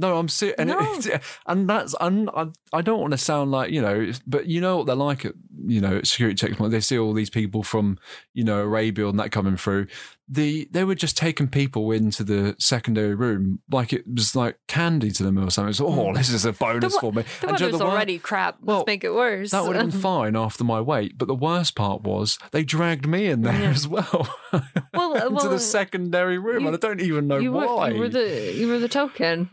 No, 0.00 0.16
I'm 0.18 0.28
serious, 0.28 0.56
and, 0.58 0.68
No. 0.68 0.78
it, 0.80 1.22
and 1.46 1.68
that's 1.68 1.94
and 2.00 2.30
I, 2.34 2.46
I 2.72 2.80
don't 2.80 3.00
want 3.00 3.12
to 3.12 3.18
sound 3.18 3.50
like 3.50 3.70
you 3.70 3.82
know, 3.82 4.10
but 4.26 4.46
you 4.46 4.60
know 4.60 4.78
what 4.78 4.86
they're 4.86 4.96
like 4.96 5.24
at 5.24 5.34
you 5.66 5.80
know 5.80 5.98
at 5.98 6.06
security 6.06 6.34
checks. 6.34 6.58
Like 6.58 6.70
they 6.70 6.80
see 6.80 6.98
all 6.98 7.12
these 7.12 7.30
people 7.30 7.62
from 7.62 7.98
you 8.32 8.44
know 8.44 8.62
Arabia 8.62 9.08
and 9.08 9.20
that 9.20 9.30
coming 9.30 9.56
through. 9.56 9.86
The 10.32 10.68
they 10.70 10.84
were 10.84 10.94
just 10.94 11.16
taking 11.16 11.48
people 11.48 11.90
into 11.90 12.22
the 12.22 12.54
secondary 12.60 13.16
room 13.16 13.62
like 13.68 13.92
it 13.92 14.04
was 14.06 14.36
like 14.36 14.58
candy 14.68 15.10
to 15.10 15.24
them 15.24 15.36
or 15.38 15.50
something. 15.50 15.70
It's, 15.70 15.80
oh, 15.80 16.12
this 16.14 16.28
is 16.30 16.44
a 16.44 16.52
bonus 16.52 16.94
wa- 16.94 17.00
for 17.00 17.12
me. 17.12 17.24
The 17.40 17.48
And 17.48 17.56
do 17.58 17.64
you 17.64 17.70
know 17.72 17.76
weather's 17.76 17.78
the 17.80 17.84
wor- 17.84 17.92
already 17.94 18.18
crap. 18.20 18.54
Let's 18.60 18.66
Well, 18.66 18.84
make 18.86 19.02
it 19.02 19.12
worse. 19.12 19.50
that 19.50 19.64
would 19.64 19.74
have 19.74 19.90
been 19.90 20.00
fine 20.12 20.36
after 20.36 20.62
my 20.62 20.80
wait, 20.80 21.18
but 21.18 21.26
the 21.26 21.34
worst 21.34 21.74
part 21.74 22.02
was 22.02 22.38
they 22.52 22.62
dragged 22.62 23.08
me 23.08 23.26
in 23.26 23.42
there 23.42 23.60
Yeah. 23.60 23.70
as 23.70 23.88
well 23.88 24.28
Well, 24.94 25.12
uh, 25.12 25.14
into 25.26 25.30
well, 25.34 25.48
the 25.50 25.58
secondary 25.58 26.38
room, 26.38 26.60
you- 26.62 26.66
and 26.68 26.76
I 26.76 26.78
don't 26.78 27.00
even 27.00 27.26
know 27.26 27.38
you 27.38 27.50
why. 27.52 27.88
were, 27.88 27.94
you 27.94 27.98
were 28.00 28.08
the 28.08 28.52
you 28.56 28.68
were 28.68 28.78
the 28.78 28.88
token. 28.88 29.48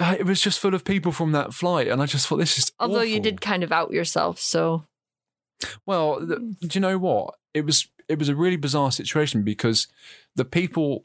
Uh, 0.00 0.16
it 0.18 0.26
was 0.26 0.40
just 0.40 0.58
full 0.58 0.74
of 0.74 0.84
people 0.84 1.12
from 1.12 1.32
that 1.32 1.54
flight, 1.54 1.86
and 1.88 2.02
I 2.02 2.06
just 2.06 2.26
thought 2.26 2.38
this 2.38 2.58
is. 2.58 2.72
Although 2.80 3.02
you 3.02 3.20
did 3.20 3.40
kind 3.40 3.62
of 3.62 3.70
out 3.72 3.92
yourself, 3.92 4.40
so 4.40 4.84
Well, 5.86 6.18
th- 6.18 6.40
do 6.60 6.68
you 6.72 6.80
know 6.80 6.98
what? 6.98 7.34
It 7.54 7.64
was 7.64 7.88
it 8.08 8.18
was 8.18 8.28
a 8.28 8.36
really 8.36 8.56
bizarre 8.56 8.92
situation 8.92 9.42
because 9.42 9.88
the 10.36 10.44
people, 10.44 11.04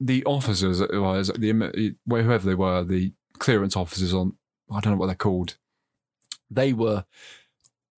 the 0.00 0.24
officers, 0.24 0.80
was 0.80 1.28
the 1.28 1.94
whoever 2.08 2.46
they 2.46 2.54
were, 2.54 2.84
the 2.84 3.12
clearance 3.38 3.76
officers 3.76 4.12
on 4.14 4.34
I 4.70 4.80
don't 4.80 4.92
know 4.94 4.98
what 4.98 5.06
they're 5.06 5.14
called. 5.14 5.56
They 6.50 6.72
were. 6.72 7.04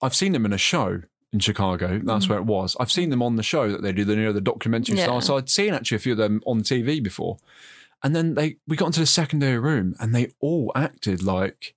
I've 0.03 0.15
seen 0.15 0.33
them 0.33 0.45
in 0.45 0.53
a 0.53 0.59
show 0.59 1.03
in 1.33 1.39
Chicago. 1.41 2.01
That's 2.03 2.27
Mm. 2.27 2.29
where 2.31 2.39
it 2.39 2.45
was. 2.47 2.77
I've 2.81 2.93
seen 2.93 3.11
them 3.11 3.23
on 3.23 3.37
the 3.37 3.43
show 3.43 3.71
that 3.71 3.83
they 3.83 3.93
do, 3.93 4.05
the 4.05 4.15
you 4.15 4.23
know 4.25 4.33
the 4.33 4.41
documentary 4.41 4.97
Yeah. 4.97 5.05
style. 5.05 5.21
So 5.21 5.37
I'd 5.37 5.49
seen 5.51 5.73
actually 5.75 5.97
a 5.97 6.01
few 6.01 6.13
of 6.13 6.19
them 6.19 6.43
on 6.47 6.63
TV 6.63 7.01
before, 7.03 7.39
and 8.03 8.15
then 8.15 8.35
they 8.35 8.57
we 8.67 8.77
got 8.77 8.87
into 8.87 9.01
the 9.01 9.07
secondary 9.07 9.59
room 9.59 9.95
and 10.01 10.15
they 10.15 10.33
all 10.41 10.71
acted 10.75 11.23
like 11.23 11.75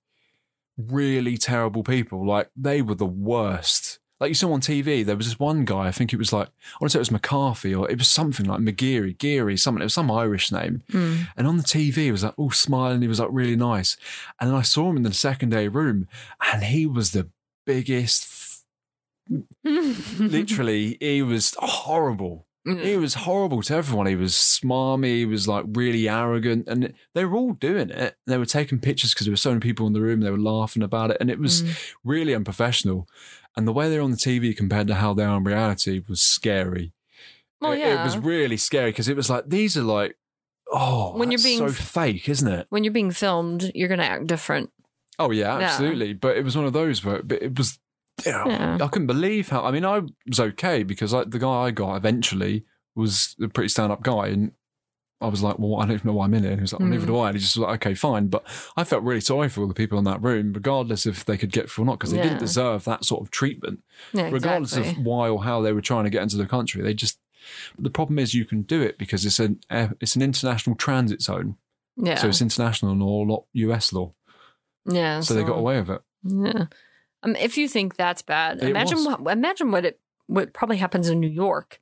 really 0.76 1.36
terrible 1.36 1.82
people. 1.82 2.26
Like 2.26 2.50
they 2.56 2.82
were 2.82 2.94
the 2.94 3.06
worst. 3.06 3.87
Like 4.20 4.28
you 4.30 4.34
saw 4.34 4.52
on 4.52 4.60
TV, 4.60 5.04
there 5.06 5.16
was 5.16 5.26
this 5.26 5.38
one 5.38 5.64
guy. 5.64 5.86
I 5.86 5.92
think 5.92 6.12
it 6.12 6.18
was 6.18 6.32
like 6.32 6.48
I 6.48 6.76
want 6.80 6.90
to 6.90 6.94
say 6.94 6.98
it 6.98 7.00
was 7.00 7.10
McCarthy 7.12 7.74
or 7.74 7.88
it 7.90 7.98
was 7.98 8.08
something 8.08 8.46
like 8.46 8.60
McGeary, 8.60 9.16
Geary, 9.16 9.56
something. 9.56 9.80
It 9.80 9.84
was 9.84 9.94
some 9.94 10.10
Irish 10.10 10.50
name. 10.50 10.82
mm. 10.90 11.26
And 11.36 11.46
on 11.46 11.56
the 11.56 11.62
TV, 11.62 11.94
he 11.94 12.12
was 12.12 12.24
like 12.24 12.34
all 12.36 12.50
smiling. 12.50 13.00
He 13.02 13.08
was 13.08 13.20
like 13.20 13.28
really 13.30 13.56
nice. 13.56 13.96
And 14.40 14.50
then 14.50 14.56
I 14.56 14.62
saw 14.62 14.90
him 14.90 14.96
in 14.96 15.02
the 15.04 15.12
secondary 15.14 15.68
room, 15.68 16.08
and 16.52 16.64
he 16.64 16.84
was 16.86 17.12
the 17.12 17.28
biggest. 17.66 18.64
Literally, 20.18 20.96
he 21.00 21.22
was 21.22 21.54
horrible. 21.58 22.46
He 22.64 22.96
was 22.98 23.14
horrible 23.14 23.62
to 23.62 23.74
everyone. 23.76 24.06
He 24.06 24.14
was 24.14 24.34
smarmy. 24.34 25.16
He 25.18 25.24
was 25.24 25.48
like 25.48 25.64
really 25.68 26.06
arrogant, 26.06 26.68
and 26.68 26.92
they 27.14 27.24
were 27.24 27.34
all 27.36 27.52
doing 27.54 27.88
it. 27.88 28.16
They 28.26 28.36
were 28.36 28.44
taking 28.44 28.78
pictures 28.78 29.14
because 29.14 29.24
there 29.26 29.32
were 29.32 29.36
so 29.38 29.50
many 29.50 29.60
people 29.60 29.86
in 29.86 29.94
the 29.94 30.02
room. 30.02 30.20
They 30.20 30.30
were 30.30 30.38
laughing 30.38 30.82
about 30.82 31.10
it, 31.10 31.16
and 31.20 31.30
it 31.30 31.38
was 31.38 31.62
Mm. 31.62 31.92
really 32.04 32.34
unprofessional. 32.34 33.08
And 33.58 33.66
the 33.66 33.72
way 33.72 33.90
they're 33.90 34.00
on 34.00 34.12
the 34.12 34.16
TV 34.16 34.56
compared 34.56 34.86
to 34.86 34.94
how 34.94 35.12
they 35.14 35.24
are 35.24 35.36
in 35.36 35.42
reality 35.44 36.00
was 36.08 36.22
scary. 36.22 36.92
well, 37.60 37.72
It- 37.72 37.80
yeah. 37.80 38.00
it, 38.00 38.04
was 38.04 38.16
really 38.16 38.56
scary 38.56 38.92
because 38.92 39.08
it 39.08 39.16
was 39.16 39.28
like 39.28 39.48
these 39.48 39.76
are 39.76 39.82
like, 39.82 40.16
oh, 40.72 41.16
When 41.18 41.32
you're 41.32 41.42
being 41.42 41.58
so 41.58 41.70
fake, 41.70 42.28
isn't 42.28 42.46
it? 42.46 42.66
when 42.70 42.84
you're 42.84 42.92
being 42.92 43.10
filmed, 43.10 43.72
you're 43.74 43.88
gonna 43.88 44.04
act 44.04 44.28
different. 44.28 44.70
Oh 45.18 45.32
yeah, 45.32 45.58
Yeah. 45.58 45.64
absolutely. 45.66 46.12
But 46.14 46.36
it 46.36 46.44
was 46.44 46.56
one 46.56 46.66
of 46.66 46.72
those 46.72 47.04
where 47.04 47.20
but 47.22 47.42
it 47.42 47.58
was. 47.58 47.80
Yeah, 48.24 48.46
Yeah. 48.46 48.78
I 48.80 48.86
couldn't 48.88 49.08
believe 49.08 49.48
how. 49.48 49.64
I 49.64 49.72
mean, 49.72 49.84
I 49.84 50.02
was 50.28 50.38
okay 50.40 50.84
because 50.84 51.12
like 51.12 51.30
the 51.32 51.38
guy 51.40 51.48
I 51.66 51.70
got 51.72 51.96
eventually 51.96 52.64
was 52.94 53.34
a 53.42 53.48
pretty 53.48 53.68
stand-up 53.68 54.02
guy, 54.04 54.28
and 54.28 54.52
I 55.20 55.26
was 55.28 55.42
like, 55.42 55.58
"Well, 55.58 55.76
I 55.80 55.86
don't 55.86 55.94
even 55.94 56.06
know 56.08 56.14
why 56.14 56.26
I'm 56.26 56.34
in 56.34 56.42
here." 56.42 56.52
And 56.52 56.60
he 56.60 56.62
was 56.62 56.72
like, 56.72 56.80
well, 56.80 56.88
"Neither 56.88 57.04
Mm. 57.04 57.08
do 57.08 57.18
I." 57.18 57.28
And 57.28 57.36
he 57.36 57.40
just 57.42 57.56
was 57.56 57.62
like, 57.66 57.84
"Okay, 57.86 57.94
fine." 57.94 58.28
But 58.28 58.44
I 58.76 58.84
felt 58.84 59.02
really 59.02 59.20
sorry 59.20 59.48
for 59.48 59.62
all 59.62 59.66
the 59.68 59.74
people 59.74 59.98
in 59.98 60.04
that 60.04 60.22
room, 60.22 60.52
regardless 60.52 61.06
if 61.06 61.24
they 61.24 61.36
could 61.36 61.50
get 61.52 61.68
through 61.70 61.84
or 61.84 61.86
not, 61.86 61.98
because 61.98 62.12
they 62.12 62.22
didn't 62.22 62.38
deserve 62.38 62.84
that 62.84 63.04
sort 63.04 63.22
of 63.22 63.30
treatment, 63.30 63.80
Yeah, 64.12 64.30
regardless 64.30 64.76
exactly. 64.76 65.00
of 65.00 65.06
why 65.06 65.28
or 65.28 65.42
how 65.42 65.60
they 65.60 65.72
were 65.72 65.80
trying 65.80 66.04
to 66.04 66.10
get 66.10 66.22
into 66.22 66.36
the 66.36 66.46
country. 66.46 66.82
They 66.82 66.94
just. 66.94 67.18
The 67.78 67.90
problem 67.90 68.18
is, 68.18 68.34
you 68.34 68.44
can 68.44 68.62
do 68.62 68.82
it 68.82 68.98
because 68.98 69.24
it's 69.24 69.38
an 69.40 69.60
it's 69.70 70.14
an 70.16 70.22
international 70.22 70.76
transit 70.76 71.22
zone, 71.22 71.56
yeah, 71.96 72.16
so 72.16 72.28
it's 72.28 72.40
international 72.42 72.94
law, 72.94 73.24
not 73.24 73.44
US 73.54 73.92
law. 73.92 74.12
yeah. 74.86 75.20
So 75.20 75.34
they 75.34 75.42
got 75.44 75.58
away 75.58 75.80
with 75.80 75.90
it. 75.90 76.02
Yeah. 76.24 76.66
Um, 77.22 77.34
if 77.36 77.56
you 77.58 77.66
think 77.68 77.96
that's 77.96 78.22
bad, 78.22 78.62
It 78.62 78.68
imagine 78.68 78.98
was. 78.98 79.18
what 79.18 79.32
imagine 79.32 79.70
what 79.72 79.84
it 79.84 79.98
what 80.26 80.52
probably 80.52 80.76
happens 80.76 81.08
in 81.08 81.20
New 81.20 81.28
York. 81.30 81.80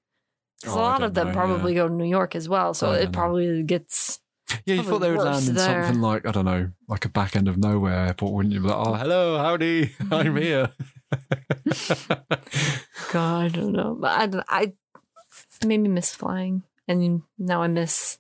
'Cause 0.64 0.74
Oh, 0.74 0.78
a 0.78 0.82
lot 0.82 1.02
of 1.02 1.14
them 1.14 1.28
know, 1.28 1.32
probably 1.34 1.74
go 1.74 1.86
to 1.88 1.94
New 1.94 2.04
York 2.09 2.34
as 2.34 2.48
well, 2.48 2.72
so 2.74 2.92
don't 2.92 3.02
it 3.02 3.04
know. 3.07 3.11
probably 3.12 3.62
gets. 3.62 4.20
Yeah, 4.64 4.76
you 4.76 4.82
thought 4.84 5.00
they 5.00 5.11
would 5.11 5.20
land 5.20 5.48
in 5.48 5.57
something 5.59 6.00
like 6.00 6.24
I 6.26 6.30
don't 6.32 6.44
know, 6.44 6.70
like 6.88 7.04
a 7.04 7.09
back 7.09 7.34
end 7.36 7.48
of 7.48 7.59
nowhere 7.59 8.07
airport, 8.07 8.32
wouldn't 8.32 8.54
you? 8.54 8.61
Be 8.61 8.68
like, 8.68 8.76
oh, 8.86 8.94
hello, 8.94 9.38
howdy, 9.38 9.92
I'm 10.11 10.36
here. 10.36 10.70
God, 13.12 13.44
I 13.44 13.48
don't 13.48 13.72
know, 13.72 13.96
but 14.00 14.44
I 14.48 14.72
I 15.62 15.66
me 15.66 15.78
miss 15.78 16.14
flying, 16.14 16.62
and 16.88 17.22
now 17.38 17.62
I 17.62 17.68
miss 17.68 18.18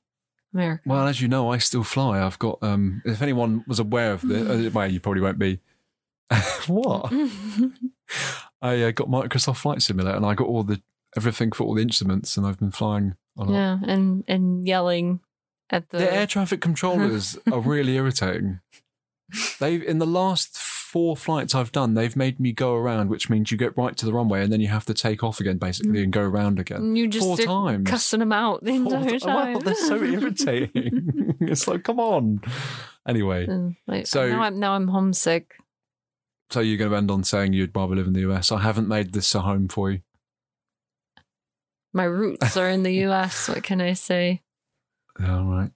America. 0.52 0.82
well, 0.86 1.06
as 1.06 1.20
you 1.20 1.28
know, 1.28 1.50
I 1.50 1.58
still 1.58 1.84
fly. 1.84 2.20
I've 2.24 2.38
got. 2.38 2.58
um 2.62 3.02
If 3.04 3.22
anyone 3.22 3.64
was 3.66 3.78
aware 3.78 4.12
of 4.12 4.22
this, 4.22 4.66
uh, 4.66 4.70
well, 4.72 4.90
you 4.90 5.00
probably 5.00 5.22
won't 5.22 5.38
be. 5.38 5.60
what? 6.66 7.12
I 8.62 8.82
uh, 8.82 8.90
got 8.90 9.08
Microsoft 9.08 9.58
Flight 9.58 9.80
Simulator, 9.82 10.16
and 10.16 10.26
I 10.26 10.34
got 10.34 10.48
all 10.48 10.64
the 10.64 10.80
everything 11.16 11.52
for 11.52 11.64
all 11.64 11.74
the 11.74 11.82
instruments, 11.82 12.36
and 12.36 12.46
I've 12.46 12.58
been 12.58 12.70
flying 12.72 13.16
yeah, 13.48 13.78
and 13.86 14.24
and 14.26 14.66
yelling 14.66 15.20
at 15.70 15.90
the, 15.90 15.98
The 15.98 16.12
air 16.12 16.26
traffic 16.26 16.60
controllers 16.60 17.38
are 17.52 17.60
really 17.60 17.96
irritating. 17.96 18.60
They've 19.58 19.82
in 19.82 19.98
the 19.98 20.06
last 20.06 20.56
four 20.56 21.16
flights 21.16 21.54
I've 21.54 21.72
done, 21.72 21.94
they've 21.94 22.16
made 22.16 22.38
me 22.40 22.52
go 22.52 22.74
around, 22.74 23.10
which 23.10 23.28
means 23.28 23.50
you 23.50 23.58
get 23.58 23.76
right 23.76 23.96
to 23.96 24.06
the 24.06 24.12
runway 24.12 24.42
and 24.42 24.52
then 24.52 24.60
you 24.60 24.68
have 24.68 24.86
to 24.86 24.94
take 24.94 25.22
off 25.24 25.40
again, 25.40 25.58
basically, 25.58 26.02
and 26.02 26.12
go 26.12 26.20
mm. 26.20 26.32
around 26.32 26.58
again. 26.58 26.94
you 26.96 27.08
just 27.08 27.26
four 27.26 27.36
times. 27.36 27.90
cussing 27.90 28.20
them 28.20 28.32
out 28.32 28.62
the 28.62 28.78
Four 28.78 28.94
entire 28.94 29.10
ti- 29.10 29.18
time. 29.18 29.54
Wow, 29.54 29.60
they're 29.60 29.74
so 29.74 29.96
irritating. 30.02 31.36
it's 31.40 31.66
like, 31.66 31.82
come 31.82 31.98
on. 31.98 32.40
Anyway, 33.06 33.46
And, 33.46 33.76
like, 33.86 34.06
So- 34.06 34.28
now 34.28 34.42
I'm 34.42 34.58
now 34.60 34.72
I'm 34.74 34.88
homesick. 34.88 35.56
so 36.50 36.60
you're 36.60 36.78
going 36.78 36.92
to 36.92 36.96
end 36.96 37.10
on 37.10 37.24
saying 37.24 37.52
you'd 37.52 37.74
rather 37.74 37.96
live 37.96 38.06
in 38.06 38.12
the 38.12 38.30
US. 38.30 38.52
I 38.52 38.60
haven't 38.60 38.88
made 38.88 39.12
this 39.12 39.34
a 39.34 39.40
home 39.40 39.68
for 39.68 39.90
you. 39.90 40.00
My 41.96 42.04
roots 42.04 42.58
are 42.58 42.68
in 42.68 42.82
the 42.82 42.92
U.S. 43.08 43.48
What 43.48 43.62
can 43.62 43.80
I 43.80 43.94
say? 43.94 44.42
All 45.18 45.44
right. 45.44 45.70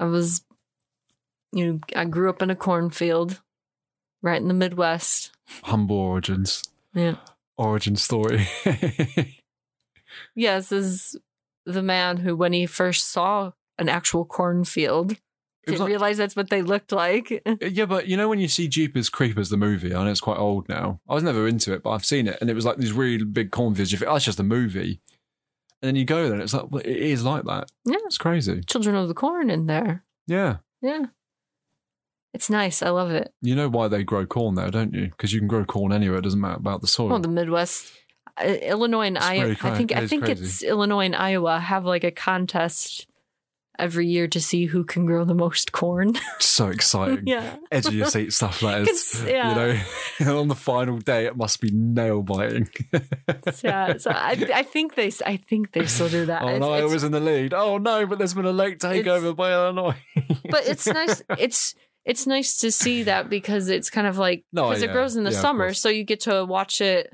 I 0.00 0.04
was, 0.06 0.42
you 1.52 1.64
know, 1.74 1.80
I 1.94 2.06
grew 2.06 2.28
up 2.28 2.42
in 2.42 2.50
a 2.50 2.56
cornfield, 2.56 3.40
right 4.20 4.40
in 4.42 4.48
the 4.48 4.54
Midwest. 4.54 5.30
Humble 5.62 5.94
origins. 5.96 6.64
Yeah. 6.92 7.16
Origin 7.56 7.94
story. 7.96 8.48
Yes, 10.36 10.70
is 10.72 11.16
the 11.66 11.82
man 11.82 12.18
who, 12.18 12.36
when 12.36 12.52
he 12.52 12.66
first 12.66 13.10
saw 13.10 13.52
an 13.78 13.88
actual 13.88 14.24
cornfield, 14.24 15.16
didn't 15.66 15.80
like- 15.80 15.88
realize 15.88 16.16
that's 16.18 16.36
what 16.36 16.50
they 16.50 16.62
looked 16.62 16.92
like. 16.92 17.42
Yeah, 17.60 17.86
but 17.86 18.06
you 18.06 18.16
know 18.16 18.28
when 18.28 18.38
you 18.38 18.46
see 18.48 18.68
Jeepers 18.68 19.08
Creepers 19.08 19.48
the 19.48 19.56
movie, 19.56 19.92
I 19.94 20.04
know 20.04 20.10
it's 20.10 20.20
quite 20.20 20.38
old 20.38 20.68
now. 20.68 21.00
I 21.08 21.14
was 21.14 21.22
never 21.24 21.48
into 21.48 21.72
it, 21.72 21.82
but 21.82 21.90
I've 21.90 22.04
seen 22.04 22.28
it, 22.28 22.38
and 22.40 22.48
it 22.50 22.54
was 22.54 22.64
like 22.64 22.76
these 22.76 22.92
really 22.92 23.24
big 23.24 23.50
cornfields. 23.50 23.90
You 23.92 23.98
think, 23.98 24.10
oh, 24.10 24.14
it's 24.16 24.24
just 24.24 24.38
a 24.38 24.44
movie, 24.44 25.00
and 25.84 25.88
then 25.88 25.96
you 25.96 26.06
go 26.06 26.24
there, 26.24 26.32
and 26.32 26.42
it's 26.42 26.54
like, 26.54 26.70
well, 26.70 26.80
it 26.80 26.96
is 26.96 27.24
like 27.24 27.44
that. 27.44 27.70
Yeah. 27.84 27.98
It's 28.06 28.16
crazy. 28.16 28.62
Children 28.62 28.96
of 28.96 29.08
the 29.08 29.12
Corn 29.12 29.50
in 29.50 29.66
there. 29.66 30.02
Yeah, 30.26 30.56
Yeah. 30.80 31.06
It's 32.32 32.48
nice. 32.48 32.82
I 32.82 32.88
love 32.88 33.10
it. 33.10 33.32
you 33.42 33.54
know 33.54 33.68
why 33.68 33.86
they 33.88 34.02
grow 34.02 34.24
corn 34.26 34.54
there, 34.54 34.70
don't 34.70 34.94
you? 34.94 35.08
Because 35.10 35.32
you 35.34 35.38
can 35.40 35.46
grow 35.46 35.64
corn 35.66 35.92
anywhere. 35.92 36.18
It 36.18 36.22
doesn't 36.22 36.40
matter 36.40 36.56
about 36.56 36.80
the 36.80 36.86
soil. 36.88 37.10
Well, 37.10 37.20
the 37.20 37.28
Midwest, 37.28 37.92
uh, 38.42 38.46
Illinois 38.46 39.06
and 39.08 39.18
Iowa. 39.18 39.54
I 39.60 39.76
think 39.76 39.92
I 39.94 40.06
think 40.06 40.24
crazy. 40.24 40.42
it's 40.42 40.62
Illinois 40.62 41.04
and 41.04 41.14
Iowa 41.14 41.60
have 41.60 41.84
like 41.84 42.02
a 42.02 42.10
contest 42.10 43.06
every 43.78 44.06
year 44.06 44.28
to 44.28 44.40
see 44.40 44.66
who 44.66 44.84
can 44.84 45.04
grow 45.06 45.24
the 45.24 45.34
most 45.34 45.72
corn. 45.72 46.14
so 46.38 46.68
exciting. 46.68 47.26
yeah. 47.26 47.56
Edge 47.72 47.86
of 47.86 47.94
your 47.94 48.06
seat 48.06 48.32
stuff 48.32 48.60
that 48.60 48.88
is. 48.88 49.24
yeah. 49.26 49.48
You 49.48 49.54
know, 49.54 49.80
and 50.20 50.28
on 50.38 50.48
the 50.48 50.54
final 50.54 50.98
day, 50.98 51.26
it 51.26 51.36
must 51.36 51.60
be 51.60 51.70
nail 51.72 52.22
biting. 52.22 52.68
yeah. 53.62 53.96
So 53.96 54.10
I, 54.10 54.30
I 54.54 54.62
think 54.62 54.94
they 54.94 55.10
I 55.26 55.36
think 55.36 55.72
they 55.72 55.86
still 55.86 56.08
do 56.08 56.26
that. 56.26 56.42
oh 56.42 56.46
It's- 56.48 56.60
no, 56.60 56.72
I 56.72 56.84
was 56.84 57.04
in 57.04 57.12
the 57.12 57.20
lead. 57.20 57.54
Oh 57.54 57.78
no, 57.78 58.06
but 58.06 58.18
there's 58.18 58.34
been 58.34 58.44
a 58.46 58.52
late 58.52 58.78
takeover 58.78 59.34
by 59.34 59.52
Illinois. 59.52 59.96
but 60.50 60.66
it's 60.66 60.86
nice. 60.86 61.22
It's 61.38 61.74
it's 62.04 62.26
nice 62.26 62.58
to 62.58 62.70
see 62.70 63.04
that 63.04 63.30
because 63.30 63.68
it's 63.70 63.88
kind 63.90 64.06
of 64.06 64.18
like 64.18 64.44
No, 64.52 64.68
because 64.68 64.82
yeah. 64.82 64.90
it 64.90 64.92
grows 64.92 65.16
in 65.16 65.24
the 65.24 65.30
Yeah, 65.32 65.40
summer, 65.40 65.72
so 65.74 65.88
you 65.88 66.04
get 66.04 66.20
to 66.20 66.44
watch 66.44 66.80
it 66.80 67.10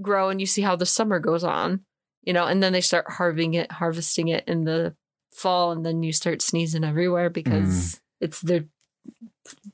grow 0.00 0.28
and 0.30 0.40
you 0.40 0.46
see 0.46 0.62
how 0.62 0.76
the 0.76 0.86
summer 0.86 1.18
goes 1.18 1.42
on, 1.44 1.80
you 2.22 2.32
know, 2.32 2.44
and 2.46 2.62
then 2.62 2.72
they 2.72 2.80
start 2.80 3.06
harvesting 3.10 3.54
it, 3.54 3.72
harvesting 3.72 4.28
it 4.28 4.44
in 4.46 4.64
the 4.64 4.94
fall, 5.32 5.72
and 5.72 5.84
then 5.86 6.02
you 6.02 6.12
start 6.12 6.42
sneezing 6.42 6.84
everywhere 6.84 7.30
because 7.30 7.94
Mm. 7.96 8.00
it's 8.20 8.40
they're 8.40 8.64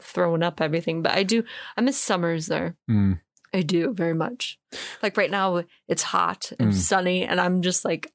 throwing 0.00 0.42
up 0.42 0.60
everything. 0.60 1.02
But 1.02 1.12
I 1.12 1.22
do. 1.22 1.42
I 1.76 1.80
miss 1.80 1.98
summers 1.98 2.46
there. 2.46 2.76
Mm. 2.90 3.20
I 3.54 3.62
do 3.62 3.92
very 3.92 4.14
much. 4.14 4.58
Like 5.02 5.16
right 5.16 5.30
now, 5.30 5.64
it's 5.88 6.02
hot 6.02 6.52
and 6.58 6.72
Mm. 6.72 6.76
sunny, 6.76 7.22
and 7.24 7.40
I'm 7.40 7.62
just 7.62 7.84
like 7.84 8.12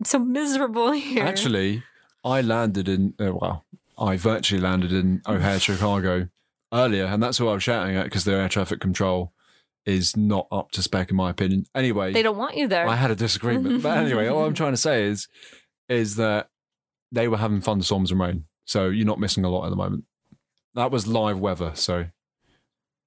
I'm 0.00 0.04
so 0.04 0.18
miserable 0.18 0.90
here. 0.92 1.24
Actually, 1.24 1.82
I 2.24 2.40
landed 2.42 2.88
in, 2.88 3.14
uh, 3.20 3.32
well, 3.34 3.64
I 3.98 4.16
virtually 4.16 4.60
landed 4.60 4.92
in 4.92 5.22
O'Hare, 5.26 5.58
Chicago 5.60 6.28
earlier, 6.72 7.04
and 7.06 7.22
that's 7.22 7.38
who 7.38 7.48
I 7.48 7.54
was 7.54 7.62
shouting 7.62 7.96
at 7.96 8.04
because 8.04 8.24
their 8.24 8.40
air 8.40 8.48
traffic 8.48 8.80
control 8.80 9.32
is 9.86 10.16
not 10.16 10.48
up 10.50 10.72
to 10.72 10.82
spec, 10.82 11.10
in 11.10 11.16
my 11.16 11.30
opinion. 11.30 11.64
Anyway, 11.74 12.12
they 12.12 12.22
don't 12.22 12.36
want 12.36 12.56
you 12.56 12.66
there. 12.68 12.86
I 12.88 12.96
had 12.96 13.10
a 13.10 13.14
disagreement. 13.14 13.82
but 13.82 13.96
anyway, 13.96 14.26
all 14.26 14.44
I'm 14.44 14.52
trying 14.62 14.72
to 14.72 14.76
say 14.76 15.04
is, 15.04 15.28
is 15.88 16.16
that 16.16 16.50
they 17.12 17.28
were 17.28 17.36
having 17.36 17.60
thunderstorms 17.60 18.10
and 18.10 18.20
rain. 18.20 18.44
So 18.64 18.88
you're 18.88 19.06
not 19.06 19.20
missing 19.20 19.44
a 19.44 19.48
lot 19.50 19.64
at 19.64 19.70
the 19.70 19.76
moment. 19.76 20.04
That 20.74 20.90
was 20.90 21.06
live 21.06 21.40
weather. 21.40 21.72
So, 21.74 22.06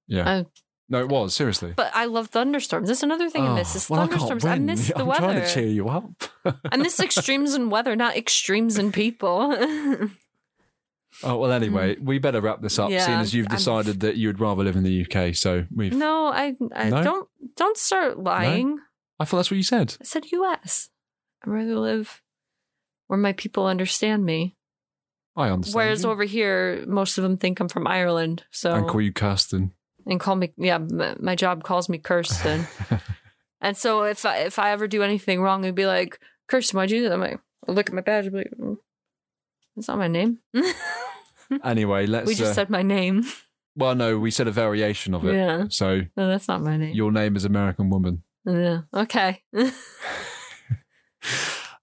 yeah. 0.08 0.42
Oh. 0.42 0.50
no, 0.88 1.00
it 1.00 1.08
was, 1.08 1.34
seriously. 1.34 1.72
but 1.76 1.92
I 1.94 2.06
love 2.06 2.28
thunderstorms. 2.28 2.88
That's 2.88 3.02
another 3.02 3.30
thing 3.30 3.44
I 3.44 3.50
oh, 3.50 3.54
miss. 3.54 3.74
Oh, 3.74 3.76
Is 3.76 3.90
well, 3.90 4.00
I 4.00 4.06
thunderstorms. 4.06 4.44
I, 4.44 4.54
win. 4.54 4.66
miss 4.66 4.88
the 4.96 5.04
weather. 5.04 5.22
I'm 5.24 5.28
weather. 5.28 5.40
trying 5.40 5.46
to 5.46 5.54
cheer 5.54 5.68
you 5.68 5.88
up. 5.88 6.10
I 6.72 6.76
miss 6.76 6.98
extremes 6.98 7.54
in 7.54 7.70
weather, 7.70 7.94
not 7.94 8.16
extremes 8.16 8.78
in 8.78 8.92
people. 8.92 10.10
Oh 11.22 11.36
well. 11.36 11.52
Anyway, 11.52 11.96
mm. 11.96 12.04
we 12.04 12.18
better 12.18 12.40
wrap 12.40 12.62
this 12.62 12.78
up, 12.78 12.90
Yeah, 12.90 13.04
seeing 13.04 13.18
as 13.18 13.34
you've 13.34 13.48
I'm- 13.48 13.56
decided 13.56 14.00
that 14.00 14.16
you 14.16 14.28
would 14.28 14.40
rather 14.40 14.62
live 14.62 14.76
in 14.76 14.84
the 14.84 15.04
UK. 15.04 15.34
So 15.34 15.66
we've. 15.74 15.92
no, 15.92 16.28
I, 16.28 16.54
I 16.74 16.88
No? 16.88 17.02
don't. 17.02 17.28
Don't 17.56 17.76
start 17.76 18.18
lying. 18.18 18.78
I 19.18 19.24
thought 19.24 19.38
that's 19.38 19.50
what 19.50 19.56
you 19.56 19.62
said. 19.64 19.96
I 20.00 20.04
said 20.04 20.30
U.S. 20.30 20.88
I'd 21.44 21.50
rather 21.50 21.76
live 21.76 22.22
where 23.10 23.18
my 23.18 23.32
people 23.32 23.66
understand 23.66 24.24
me. 24.24 24.54
I 25.36 25.48
understand. 25.48 25.74
Whereas 25.74 26.04
you. 26.04 26.10
over 26.10 26.22
here, 26.22 26.84
most 26.86 27.18
of 27.18 27.22
them 27.22 27.36
think 27.36 27.58
I'm 27.58 27.68
from 27.68 27.88
Ireland. 27.88 28.44
So 28.52 28.72
and 28.72 28.86
call 28.86 29.00
you 29.00 29.12
Kirsten. 29.12 29.72
and 30.06 30.20
call 30.20 30.36
me 30.36 30.52
yeah 30.56 30.78
my 31.18 31.34
job 31.34 31.64
calls 31.64 31.88
me 31.88 31.98
kirsten 31.98 32.66
and 33.60 33.76
so 33.76 34.04
if 34.04 34.24
I, 34.24 34.38
if 34.38 34.58
i 34.58 34.70
ever 34.70 34.88
do 34.88 35.02
anything 35.02 35.42
wrong 35.42 35.62
it'd 35.64 35.74
be 35.74 35.86
like 35.86 36.18
kirsten 36.48 36.76
why'd 36.78 36.90
you 36.90 37.00
do 37.00 37.08
that 37.08 37.14
i'm 37.14 37.20
like 37.20 37.38
I'll 37.68 37.74
look 37.74 37.88
at 37.88 37.94
my 37.94 38.00
badge 38.00 38.30
be 38.30 38.38
like 38.38 38.52
"Mm, 38.58 38.78
that's 39.74 39.88
not 39.88 39.98
my 39.98 40.08
name 40.08 40.38
Anyway, 41.64 42.06
let's. 42.06 42.28
we 42.28 42.34
just 42.36 42.52
uh, 42.52 42.54
said 42.54 42.70
my 42.70 42.82
name 42.82 43.24
well, 43.76 43.94
no, 43.94 44.18
we 44.18 44.30
said 44.30 44.46
a 44.46 44.52
variation 44.52 45.14
of 45.14 45.24
it. 45.24 45.34
Yeah. 45.34 45.64
So 45.68 46.02
no 46.16 46.28
that's 46.28 46.46
not 46.48 46.62
my 46.62 46.76
name 46.76 46.94
your 46.94 47.10
name 47.12 47.34
is 47.36 47.44
American 47.44 47.90
Woman. 47.90 48.22
yeah 48.46 48.82
okay 48.94 49.42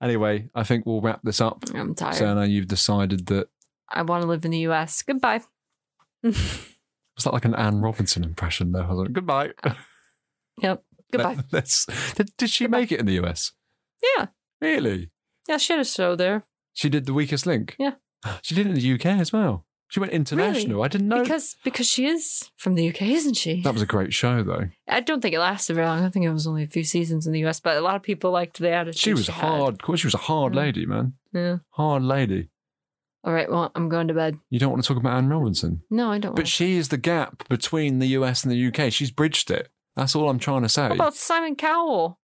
Anyway, 0.02 0.50
I 0.54 0.64
think 0.64 0.86
we'll 0.86 1.02
wrap 1.02 1.22
this 1.24 1.42
up. 1.42 1.64
i'm 1.74 1.96
tired 1.96 2.16
So 2.16 2.34
now 2.34 2.44
you've 2.44 2.68
decided 2.68 3.26
that 3.28 3.48
i 3.90 4.02
want 4.02 4.22
to 4.24 4.28
live 4.28 4.44
in 4.46 4.52
the 4.52 4.60
us 4.60 5.02
goodbye 5.02 5.42
was 6.24 7.24
that 7.24 7.34
like 7.34 7.46
an 7.46 7.56
Anne 7.56 7.80
Robinson 7.82 8.24
impression 8.24 8.72
was 8.74 8.98
like, 8.98 9.14
goodbye. 9.14 9.52
Uh, 9.64 9.74
yep 10.62 10.84
goodbye 11.12 11.38
Let's- 11.52 11.86
did, 12.16 12.30
did 12.38 12.50
she 12.50 12.68
make 12.68 12.92
it 12.92 13.00
in 13.00 13.06
the 13.06 13.20
US? 13.24 13.54
yeah 14.18 14.28
Really? 14.62 15.10
yeah 15.48 15.58
she 15.58 15.74
had 15.74 15.80
a 15.82 15.86
show 15.86 16.16
there 16.16 16.44
She 16.74 16.90
did 16.90 17.06
the 17.06 17.14
weakest 17.14 17.46
link. 17.46 17.76
Yeah. 17.80 17.94
She 18.42 18.56
did 18.56 18.66
it 18.66 18.70
in 18.70 18.76
the 18.76 18.94
UK 18.94 19.06
as 19.22 19.32
well. 19.32 19.66
She 19.90 20.00
went 20.02 20.12
international. 20.12 20.84
I 20.84 20.90
didn't 20.90 21.08
know. 21.08 21.22
because 21.24 21.56
because 21.64 21.88
she 21.88 22.06
is 22.08 22.50
from 22.58 22.76
the 22.76 22.90
uk 22.90 23.02
isn't 23.02 23.36
she 23.36 23.62
that 23.62 23.74
was 23.74 23.82
a 23.82 23.86
great 23.86 24.14
show, 24.14 24.44
though. 24.44 24.70
i 24.88 25.00
don't 25.00 25.22
think 25.22 25.34
it 25.34 25.40
lasted 25.40 25.76
very 25.76 25.88
long 25.88 26.04
i 26.04 26.10
think 26.10 26.26
it 26.26 26.32
was 26.32 26.46
only 26.46 26.64
a 26.64 26.68
few 26.68 26.84
seasons 26.84 27.26
in 27.26 27.32
the 27.34 27.46
us 27.46 27.60
but 27.62 27.78
a 27.78 27.82
lot 27.82 27.96
of 27.96 28.04
people 28.04 28.32
liked 28.32 28.60
the 28.60 28.70
attitude 28.72 29.00
She 29.00 29.14
was 29.14 29.28
had. 29.28 29.46
hard. 29.46 29.82
She 30.00 30.08
was 30.08 30.14
a 30.14 30.18
hard 30.18 30.54
Mm. 30.54 30.56
lady, 30.58 30.86
man. 30.86 31.14
yeah 31.34 31.58
Hard 31.72 32.04
lady. 32.04 32.50
all 33.24 33.34
right 33.34 33.50
well 33.50 33.72
i'm 33.76 33.88
going 33.90 34.08
to 34.10 34.14
bed 34.14 34.38
You 34.50 34.60
don't 34.60 34.72
want 34.72 34.84
to 34.84 34.88
talk 34.88 34.98
about 34.98 35.16
Anne 35.18 35.30
Robinson, 35.30 35.82
no 35.90 36.12
i 36.12 36.18
don't 36.18 36.36
but 36.36 36.48
she 36.50 36.76
is 36.76 36.90
the 36.90 36.98
gap 36.98 37.48
between 37.48 38.00
the 38.00 38.08
US 38.20 38.44
and 38.44 38.52
the 38.52 38.68
UK. 38.68 38.92
She's 38.92 39.12
bridged 39.12 39.50
it. 39.52 39.70
That's 39.96 40.16
all 40.16 40.30
I'm 40.30 40.38
trying 40.40 40.62
to 40.64 40.70
say. 40.70 40.90
What 40.90 40.96
about 40.96 41.16
Simon 41.16 41.56
Cowell? 41.56 42.20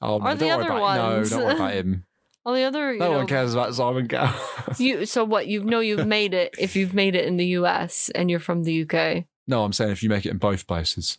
oh, 0.00 0.20
or 0.20 0.34
the 0.34 0.50
other 0.50 0.64
about 0.64 0.80
ones? 0.80 1.30
No, 1.30 1.36
don't 1.38 1.46
worry 1.46 1.54
about 1.56 1.72
him. 1.74 2.04
All 2.44 2.54
the 2.54 2.64
other, 2.64 2.92
you 2.92 2.98
No 2.98 3.12
know, 3.12 3.16
one 3.18 3.26
cares 3.28 3.54
about 3.54 3.74
Simon 3.74 4.08
Cowell. 4.08 4.34
You 4.78 5.06
so 5.06 5.22
what? 5.24 5.46
You 5.46 5.62
know 5.62 5.80
you've 5.80 6.06
made 6.06 6.34
it 6.34 6.54
if 6.58 6.74
you've 6.76 6.92
made 6.94 7.14
it 7.14 7.24
in 7.26 7.36
the 7.36 7.46
U.S. 7.58 8.10
and 8.14 8.28
you're 8.30 8.40
from 8.40 8.64
the 8.64 8.72
U.K. 8.72 9.26
no, 9.46 9.62
I'm 9.64 9.72
saying 9.72 9.90
if 9.92 10.02
you 10.02 10.08
make 10.08 10.26
it 10.26 10.30
in 10.30 10.38
both 10.38 10.66
places. 10.66 11.18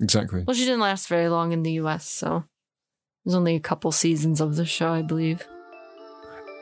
Exactly. 0.00 0.44
Well, 0.46 0.54
she 0.54 0.64
didn't 0.64 0.80
last 0.80 1.08
very 1.08 1.28
long 1.28 1.52
in 1.52 1.62
the 1.64 1.72
U.S., 1.72 2.08
so 2.08 2.44
there's 3.24 3.34
only 3.34 3.56
a 3.56 3.60
couple 3.60 3.90
seasons 3.92 4.40
of 4.40 4.54
the 4.56 4.64
show, 4.64 4.92
I 4.92 5.02
believe. 5.02 5.46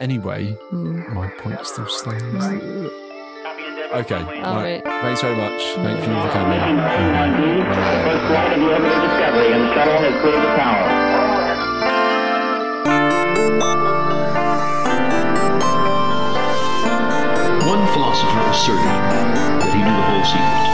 Anyway, 0.01 0.53
Hmm. 0.71 1.15
my 1.15 1.29
point 1.39 1.65
still 1.67 1.87
stands. 1.89 2.45
Okay. 2.45 4.17
All 4.17 4.57
right. 4.57 4.83
right. 4.85 4.85
Thanks 4.85 5.21
very 5.23 5.37
much. 5.37 5.63
Thank 5.77 6.01
you 6.01 6.05
for 6.07 6.31
coming. 6.33 7.97
One 13.47 13.55
philosopher 17.93 18.43
asserted 18.51 18.83
that 18.83 19.71
he 19.71 19.79
knew 19.87 19.95
the 19.95 20.03
whole 20.03 20.27
secret. 20.27 20.67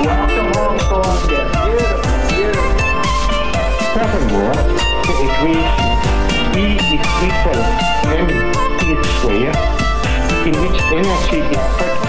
Welcome 0.00 0.48
home, 0.56 0.80
Columbia. 0.88 1.44
Beautiful, 1.60 2.16
beautiful. 2.32 2.88
Second 3.92 4.26
war, 4.32 4.56
it 5.12 5.28
reads, 5.44 5.76
E 6.56 6.80
is 6.80 7.04
equal 7.20 7.60
in 10.44 10.54
which 10.60 10.78
energy 10.88 11.40
is 11.52 11.66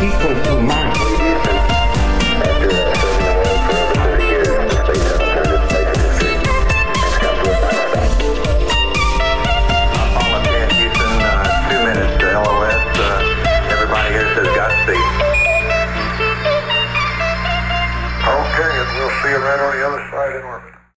equal 0.07 0.35
to 0.43 0.53
mass 0.61 1.04
right 19.45 19.59
on 19.61 19.77
the 19.77 19.87
other 19.87 20.03
side 20.09 20.35
in 20.35 20.43
orbit. 20.43 20.74